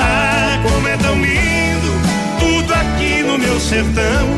Ah, 0.00 0.58
como 0.62 0.88
é 0.88 0.96
tão 0.96 1.14
lindo 1.14 1.92
tudo 2.38 2.74
aqui 2.74 3.22
no 3.22 3.38
meu 3.38 3.58
sertão. 3.60 4.28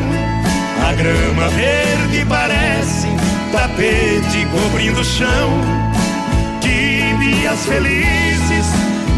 A 0.87 0.93
grama 0.93 1.49
verde 1.49 2.25
parece 2.27 3.07
tapete 3.51 4.45
cobrindo 4.51 5.01
o 5.01 5.05
chão. 5.05 5.49
Que 6.61 7.15
dias 7.19 7.65
felizes 7.65 8.65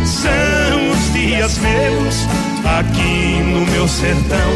são 0.05 0.91
os 0.91 1.13
dias 1.13 1.57
meus 1.57 2.46
aqui 2.79 3.41
no 3.43 3.65
meu 3.65 3.87
sertão. 3.87 4.51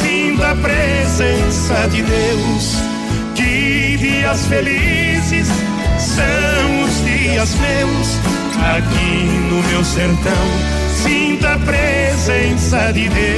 Sinto 0.00 0.42
a 0.42 0.54
presença 0.54 1.88
de 1.88 2.02
Deus. 2.02 2.76
Que 3.34 3.96
dias 3.98 4.46
felizes 4.46 5.48
são 5.98 6.84
os 6.84 7.04
dias 7.04 7.54
meus 7.56 8.18
aqui 8.76 9.24
no 9.50 9.62
meu 9.68 9.84
sertão. 9.84 10.32
Sinto 11.02 11.46
a 11.46 11.58
presença 11.58 12.92
de 12.92 13.08
Deus. 13.08 13.28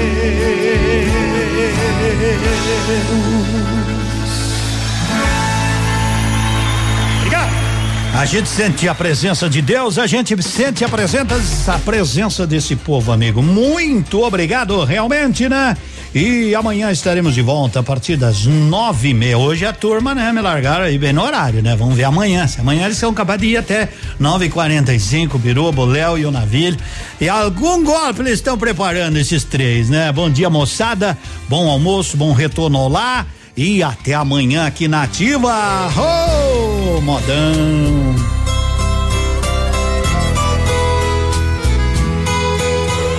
A 8.12 8.26
gente 8.26 8.48
sente 8.48 8.86
a 8.86 8.94
presença 8.94 9.48
de 9.48 9.62
Deus, 9.62 9.96
a 9.96 10.06
gente 10.06 10.40
sente 10.42 10.84
a 10.84 10.88
presença, 10.88 11.74
a 11.74 11.78
presença 11.78 12.46
desse 12.46 12.76
povo, 12.76 13.12
amigo. 13.12 13.42
Muito 13.42 14.22
obrigado, 14.22 14.84
realmente, 14.84 15.48
né? 15.48 15.74
E 16.14 16.54
amanhã 16.54 16.90
estaremos 16.90 17.34
de 17.34 17.40
volta 17.40 17.80
a 17.80 17.82
partir 17.82 18.16
das 18.16 18.44
nove 18.44 19.10
e 19.10 19.14
meia. 19.14 19.38
Hoje 19.38 19.64
a 19.64 19.72
turma, 19.72 20.14
né, 20.14 20.32
me 20.32 20.40
largaram 20.40 20.84
aí 20.84 20.98
bem 20.98 21.12
no 21.12 21.22
horário, 21.22 21.62
né? 21.62 21.74
Vamos 21.76 21.96
ver 21.96 22.04
amanhã. 22.04 22.46
Se 22.46 22.60
amanhã 22.60 22.84
eles 22.84 22.98
são 22.98 23.14
capazes 23.14 23.42
de 23.42 23.48
ir 23.54 23.56
até 23.56 23.88
nove 24.18 24.46
e 24.46 24.50
quarenta 24.50 24.92
e 24.92 25.00
cinco, 25.00 25.38
Biruba, 25.38 25.84
Léo 25.86 26.18
e 26.18 26.26
o 26.26 26.30
Navilho. 26.30 26.76
E 27.20 27.28
algum 27.28 27.82
golpe 27.82 28.20
eles 28.20 28.34
estão 28.34 28.58
preparando 28.58 29.16
esses 29.16 29.44
três, 29.44 29.88
né? 29.88 30.12
Bom 30.12 30.28
dia, 30.28 30.50
moçada. 30.50 31.16
Bom 31.48 31.70
almoço, 31.70 32.16
bom 32.16 32.32
retorno 32.32 32.88
lá. 32.88 33.24
E 33.56 33.82
até 33.82 34.14
amanhã 34.14 34.66
aqui 34.66 34.88
na 34.88 35.02
Ativa. 35.04 35.52
Oh, 35.96 36.79
modão. 36.98 38.14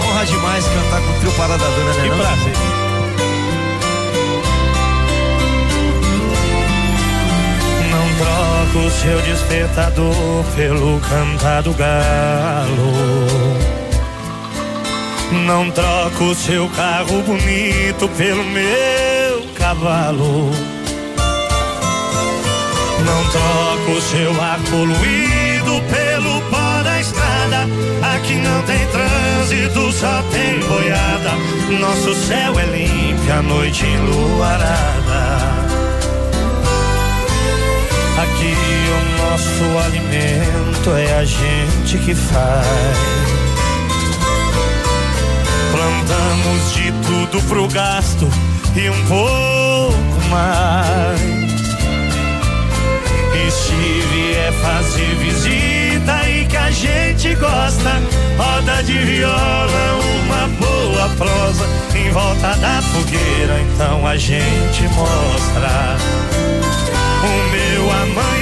Honra 0.04 0.26
demais 0.26 0.66
cantar 0.66 1.02
com 1.02 1.12
o 1.12 1.20
trio 1.20 1.32
Parada 1.34 1.64
Dura, 1.64 1.94
né? 1.94 2.02
Que 2.04 2.10
não? 2.10 2.18
prazer. 2.18 2.54
Não 7.92 8.08
troco 8.18 8.88
o 8.88 8.92
seu 8.92 9.22
despertador 9.22 10.44
pelo 10.56 11.00
cantar 11.02 11.62
do 11.62 11.74
galo. 11.74 12.92
Não 15.46 15.72
troco 15.72 16.26
o 16.26 16.36
seu 16.36 16.68
carro 16.70 17.22
bonito 17.22 18.10
pelo 18.18 18.44
meu 18.44 19.46
cavalo. 19.56 20.52
Não 23.06 23.24
troco 23.30 23.92
o 23.98 24.02
seu 24.02 24.42
ar 24.42 24.60
poluído 24.70 25.82
pelo 25.90 26.42
pó 26.50 26.84
da 26.84 27.00
estrada. 27.00 27.68
Aqui 28.16 28.36
não 28.36 28.62
tem 28.64 28.88
trânsito, 28.88 29.92
só 29.92 30.24
tem 30.32 30.60
boiada. 30.60 31.32
Nosso 31.80 32.14
céu 32.28 32.60
é 32.60 32.66
limpo, 32.66 33.32
a 33.32 33.42
noite 33.42 33.86
enluarada. 33.86 35.52
Aqui 38.22 38.54
o 38.54 39.22
nosso 39.22 39.88
alimento 39.88 40.90
é 40.96 41.18
a 41.18 41.26
gente 41.26 41.98
que 42.00 42.14
faz. 42.14 43.22
Plantamos 45.72 46.74
de 46.74 46.92
tudo 47.08 47.42
pro 47.48 47.68
gasto 47.68 48.28
e 48.76 48.90
um 48.90 49.06
pouco 49.06 50.30
mais. 50.30 51.41
E 53.72 54.02
se 54.02 54.08
vier 54.08 54.52
fazer 54.54 55.16
visita 55.16 56.30
e 56.30 56.46
que 56.46 56.58
a 56.58 56.72
gente 56.72 57.36
gosta. 57.36 58.02
Roda 58.38 58.84
de 58.84 58.98
viola, 58.98 60.00
uma 60.24 60.48
boa 60.60 61.10
prosa 61.18 61.66
em 61.96 62.10
volta 62.12 62.56
da 62.58 62.82
fogueira, 62.82 63.60
então 63.62 64.06
a 64.06 64.18
gente 64.18 64.84
mostra. 64.96 65.98
O 67.24 67.52
meu 67.52 67.92
amanhecer 67.92 68.41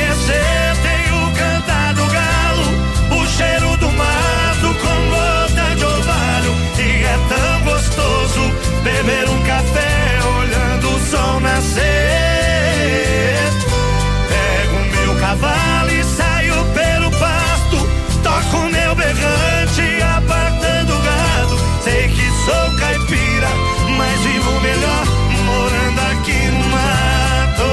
cavalo 15.29 15.91
e 15.91 16.03
saio 16.03 16.55
pelo 16.73 17.11
pasto, 17.11 17.77
toco 18.23 18.57
o 18.57 18.71
meu 18.71 18.95
berrante, 18.95 20.01
apartando 20.17 20.95
o 20.95 21.01
gado. 21.01 21.59
Sei 21.83 22.07
que 22.07 22.27
sou 22.45 22.77
caipira, 22.79 23.47
mas 23.95 24.19
vivo 24.21 24.59
melhor 24.59 25.05
morando 25.45 25.99
aqui 26.11 26.47
no 26.47 26.63
mato. 26.69 27.69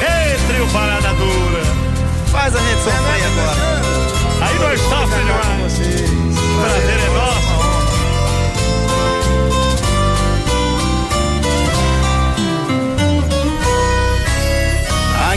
Ei, 0.00 0.38
trio 0.46 0.68
parada 0.68 1.12
dura. 1.14 1.62
Faz 2.30 2.54
a 2.54 2.60
gente 2.60 2.82
sofrer 2.84 3.24
agora. 3.26 3.82
Aí 4.42 4.58
nós 4.60 4.80
sofremos 4.80 5.26
demais. 5.26 5.72
Prazer 6.60 7.00
é 7.00 7.03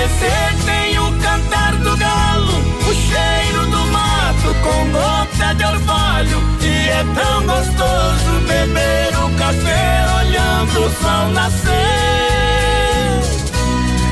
amanhecer 0.00 0.56
tem 0.64 0.98
o 0.98 1.12
cantar 1.20 1.76
do 1.76 1.96
galo, 1.96 2.58
o 2.88 2.94
cheiro 2.94 3.66
do 3.66 3.86
mato 3.92 4.54
com 4.62 4.90
gota 4.92 5.54
de 5.54 5.64
orvalho. 5.64 6.42
E 6.62 6.88
é 6.88 7.04
tão 7.14 7.46
gostoso 7.46 8.40
beber 8.46 9.08
o 9.18 9.30
café 9.36 10.06
olhando 10.18 10.86
o 10.86 10.90
sol 11.02 11.28
nascer. 11.32 11.70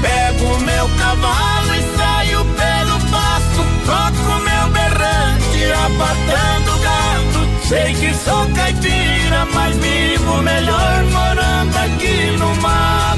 Pego 0.03 0.59
meu 0.61 0.89
cavalo 0.99 1.75
e 1.75 1.97
saio 1.97 2.45
pelo 2.45 3.01
pasto, 3.11 3.65
toco 3.87 4.41
meu 4.43 4.69
berrante 4.71 5.73
abatendo 5.87 6.79
gado. 6.83 7.49
Sei 7.67 7.95
que 7.95 8.15
sou 8.15 8.47
caipira, 8.55 9.47
mas 9.53 9.77
vivo 9.77 10.43
melhor 10.43 11.05
morando 11.05 11.77
aqui 11.77 12.37
no 12.39 12.55
mato. 12.57 13.18